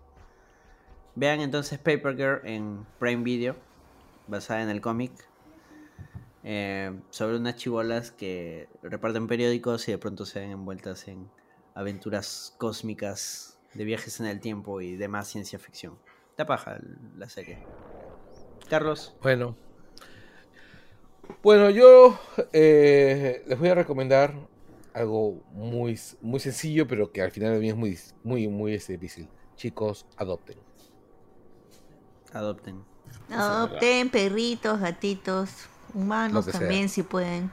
Vean 1.16 1.40
entonces 1.42 1.80
Paper 1.80 2.16
Girl 2.16 2.42
en 2.44 2.86
Prime 3.00 3.24
Video, 3.24 3.56
basada 4.28 4.62
en 4.62 4.70
el 4.70 4.82
cómic, 4.82 5.12
eh, 6.48 6.92
sobre 7.10 7.38
unas 7.38 7.56
chibolas 7.56 8.12
que 8.12 8.70
reparten 8.84 9.28
periódicos 9.28 9.88
y 9.88 9.94
de 9.94 9.98
pronto 9.98 10.28
se 10.28 10.42
ven 10.42 10.52
envueltas 10.52 11.08
en 11.08 11.28
aventuras 11.74 12.54
cósmicas 12.60 13.60
de 13.74 13.84
viajes 13.84 14.20
en 14.20 14.28
el 14.28 14.40
tiempo 14.40 14.80
y 14.80 14.96
demás 14.96 15.28
ciencia 15.28 15.58
ficción. 15.58 15.98
Está 16.30 16.46
paja 16.46 16.80
la 17.18 17.28
serie. 17.30 17.66
Carlos, 18.70 19.16
Bueno. 19.24 19.56
Bueno, 21.42 21.72
yo 21.72 22.20
eh, 22.54 23.44
les 23.48 23.58
voy 23.58 23.70
a 23.70 23.76
recomendar 23.76 24.36
algo 24.94 25.44
muy, 25.52 26.00
muy 26.22 26.40
sencillo, 26.40 26.88
pero 26.88 27.12
que 27.12 27.24
al 27.24 27.32
final 27.32 27.54
también 27.54 27.74
es 27.74 27.80
muy, 27.80 28.00
muy, 28.24 28.48
muy 28.48 28.74
este, 28.76 28.94
difícil. 28.94 29.28
Chicos, 29.56 30.06
adopten. 30.16 30.58
adopten. 32.34 32.86
Adopten 33.32 34.12
perritos, 34.12 34.80
gatitos, 34.80 35.68
humanos 35.96 36.46
sea. 36.52 36.54
también 36.60 36.90
si 36.90 37.04
pueden. 37.04 37.52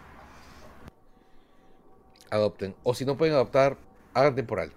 Adopten. 2.30 2.74
O 2.82 2.94
si 2.94 3.04
no 3.04 3.16
pueden 3.16 3.34
adoptar, 3.34 3.78
hagan 4.12 4.34
temporal. 4.34 4.76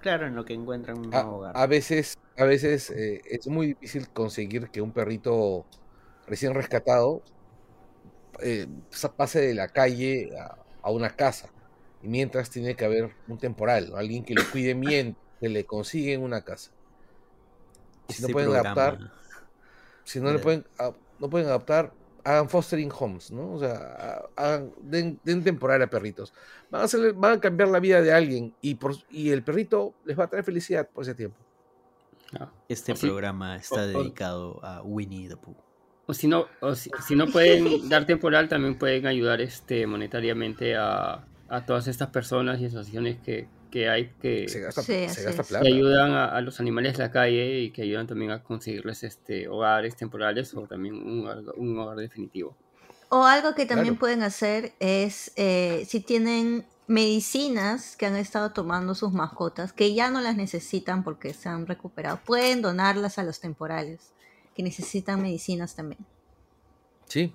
Claro, 0.00 0.26
en 0.26 0.34
lo 0.34 0.44
que 0.44 0.54
encuentran 0.54 0.98
un 0.98 1.10
A, 1.10 1.20
nuevo 1.20 1.36
hogar. 1.38 1.54
a 1.54 1.66
veces, 1.66 2.14
a 2.36 2.44
veces 2.44 2.90
eh, 2.90 3.20
es 3.24 3.46
muy 3.48 3.68
difícil 3.68 4.10
conseguir 4.12 4.70
que 4.70 4.80
un 4.82 4.92
perrito 4.92 5.66
recién 6.26 6.54
rescatado 6.54 7.22
eh, 8.42 8.66
pase 9.16 9.40
de 9.40 9.54
la 9.54 9.68
calle 9.68 10.30
a, 10.38 10.56
a 10.82 10.90
una 10.90 11.14
casa. 11.16 11.50
Y 12.00 12.08
mientras 12.08 12.50
tiene 12.50 12.76
que 12.76 12.84
haber 12.84 13.16
un 13.26 13.38
temporal, 13.38 13.90
¿no? 13.90 13.96
alguien 13.96 14.24
que 14.24 14.34
lo 14.34 14.42
cuide 14.50 14.74
mientras 14.74 15.22
que 15.40 15.48
le 15.48 15.66
consiguen 15.66 16.22
una 16.22 16.42
casa. 16.42 16.70
Si 18.08 18.22
no 18.22 18.30
pueden 18.30 18.50
programa. 18.50 18.82
adaptar, 18.82 18.98
si 20.04 20.20
no 20.20 20.32
le 20.32 20.38
pueden, 20.38 20.64
a- 20.78 20.92
no 21.18 21.28
pueden 21.30 21.46
adaptar, 21.48 21.92
hagan 22.24 22.48
fostering 22.48 22.90
homes, 22.98 23.30
¿no? 23.30 23.52
O 23.52 23.58
sea, 23.58 23.74
ha- 23.74 24.28
hagan, 24.36 24.72
den, 24.80 25.20
den 25.24 25.44
temporal 25.44 25.80
a 25.82 25.86
perritos. 25.88 26.32
Van 26.70 26.82
a, 26.82 26.84
hacerle- 26.84 27.12
van 27.12 27.34
a 27.34 27.40
cambiar 27.40 27.68
la 27.68 27.78
vida 27.80 28.00
de 28.02 28.12
alguien 28.12 28.54
y, 28.60 28.74
por, 28.74 28.94
y 29.10 29.30
el 29.30 29.42
perrito 29.44 29.94
les 30.04 30.18
va 30.18 30.24
a 30.24 30.28
traer 30.28 30.44
felicidad 30.44 30.88
por 30.88 31.02
ese 31.04 31.14
tiempo. 31.14 31.36
¿no? 32.38 32.50
Este 32.68 32.92
O 32.92 32.96
si- 32.96 33.06
programa 33.06 33.56
está 33.56 33.76
o- 33.76 33.78
o- 33.84 33.86
dedicado 33.86 34.64
a 34.64 34.82
Winnie 34.82 35.28
the 35.28 35.36
Pooh. 35.36 35.54
O 36.08 36.14
si 36.14 36.28
no, 36.28 36.46
o 36.60 36.74
si, 36.74 36.90
si 37.06 37.16
no 37.16 37.26
pueden 37.26 37.64
dar 37.88 38.06
temporal, 38.06 38.48
también 38.48 38.76
pueden 38.78 39.06
ayudar 39.06 39.40
este 39.40 39.86
monetariamente 39.86 40.76
a, 40.76 41.24
a 41.48 41.64
todas 41.66 41.86
estas 41.88 42.08
personas 42.10 42.60
y 42.60 42.66
asociaciones 42.66 43.18
que, 43.20 43.48
que 43.76 43.90
hay 43.90 44.08
que, 44.22 44.48
Se 44.48 44.60
gasta, 44.60 44.80
Sí, 44.80 44.92
se 44.92 45.04
así 45.06 45.22
gasta 45.22 45.42
es. 45.42 45.48
plata. 45.48 45.64
que 45.66 45.72
ayudan 45.74 46.12
a, 46.12 46.24
a 46.26 46.40
los 46.40 46.60
animales 46.60 46.94
de 46.96 46.98
la 47.00 47.10
calle 47.10 47.60
y 47.60 47.72
que 47.72 47.82
ayudan 47.82 48.06
también 48.06 48.30
a 48.30 48.42
conseguirles 48.42 49.02
este 49.02 49.48
hogares 49.48 49.94
temporales 49.96 50.54
o 50.54 50.62
también 50.62 50.94
un, 50.94 51.24
hogar- 51.26 51.52
un 51.58 51.78
hogar 51.78 51.98
definitivo. 51.98 52.56
O 53.10 53.24
algo 53.24 53.54
que 53.54 53.66
también 53.66 53.96
Claro. 53.96 54.00
pueden 54.00 54.22
hacer 54.22 54.72
es, 54.80 55.30
eh, 55.36 55.84
si 55.86 56.00
tienen 56.00 56.64
medicinas 56.86 57.96
que 57.96 58.06
han 58.06 58.16
estado 58.16 58.52
tomando 58.52 58.94
sus 58.94 59.12
mascotas, 59.12 59.74
que 59.74 59.92
ya 59.94 60.10
no 60.10 60.22
las 60.22 60.36
necesitan 60.36 61.04
porque 61.04 61.34
se 61.34 61.50
han 61.50 61.66
recuperado, 61.66 62.18
pueden 62.24 62.62
donarlas 62.62 63.18
a 63.18 63.24
los 63.24 63.40
temporales, 63.40 64.12
que 64.54 64.62
necesitan 64.62 65.20
medicinas 65.20 65.76
también. 65.76 66.00
Sí. 67.08 67.32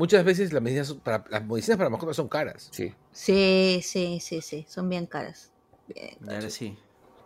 Muchas 0.00 0.24
veces 0.24 0.50
las 0.50 0.62
medicinas, 0.62 0.94
para, 0.94 1.22
las 1.28 1.44
medicinas 1.44 1.76
para 1.76 1.90
mascotas 1.90 2.16
son 2.16 2.26
caras. 2.26 2.70
Sí. 2.72 2.90
Sí, 3.12 3.80
sí, 3.82 4.18
sí, 4.18 4.40
sí, 4.40 4.64
son 4.66 4.88
bien 4.88 5.06
caras. 5.06 5.52
Bien 5.86 6.16
ahora 6.26 6.48
sí. 6.48 6.74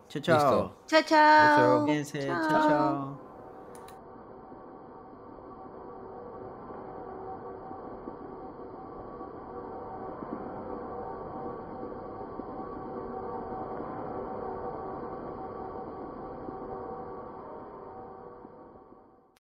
Chao, 0.08 0.20
Listo. 0.20 0.26
chao. 0.26 0.76
Chao, 0.88 1.02
chao. 1.06 1.56
chao. 1.56 1.84
Cuídense. 1.84 2.18
Chao. 2.18 2.40
chao. 2.48 2.66
chao. 2.66 3.33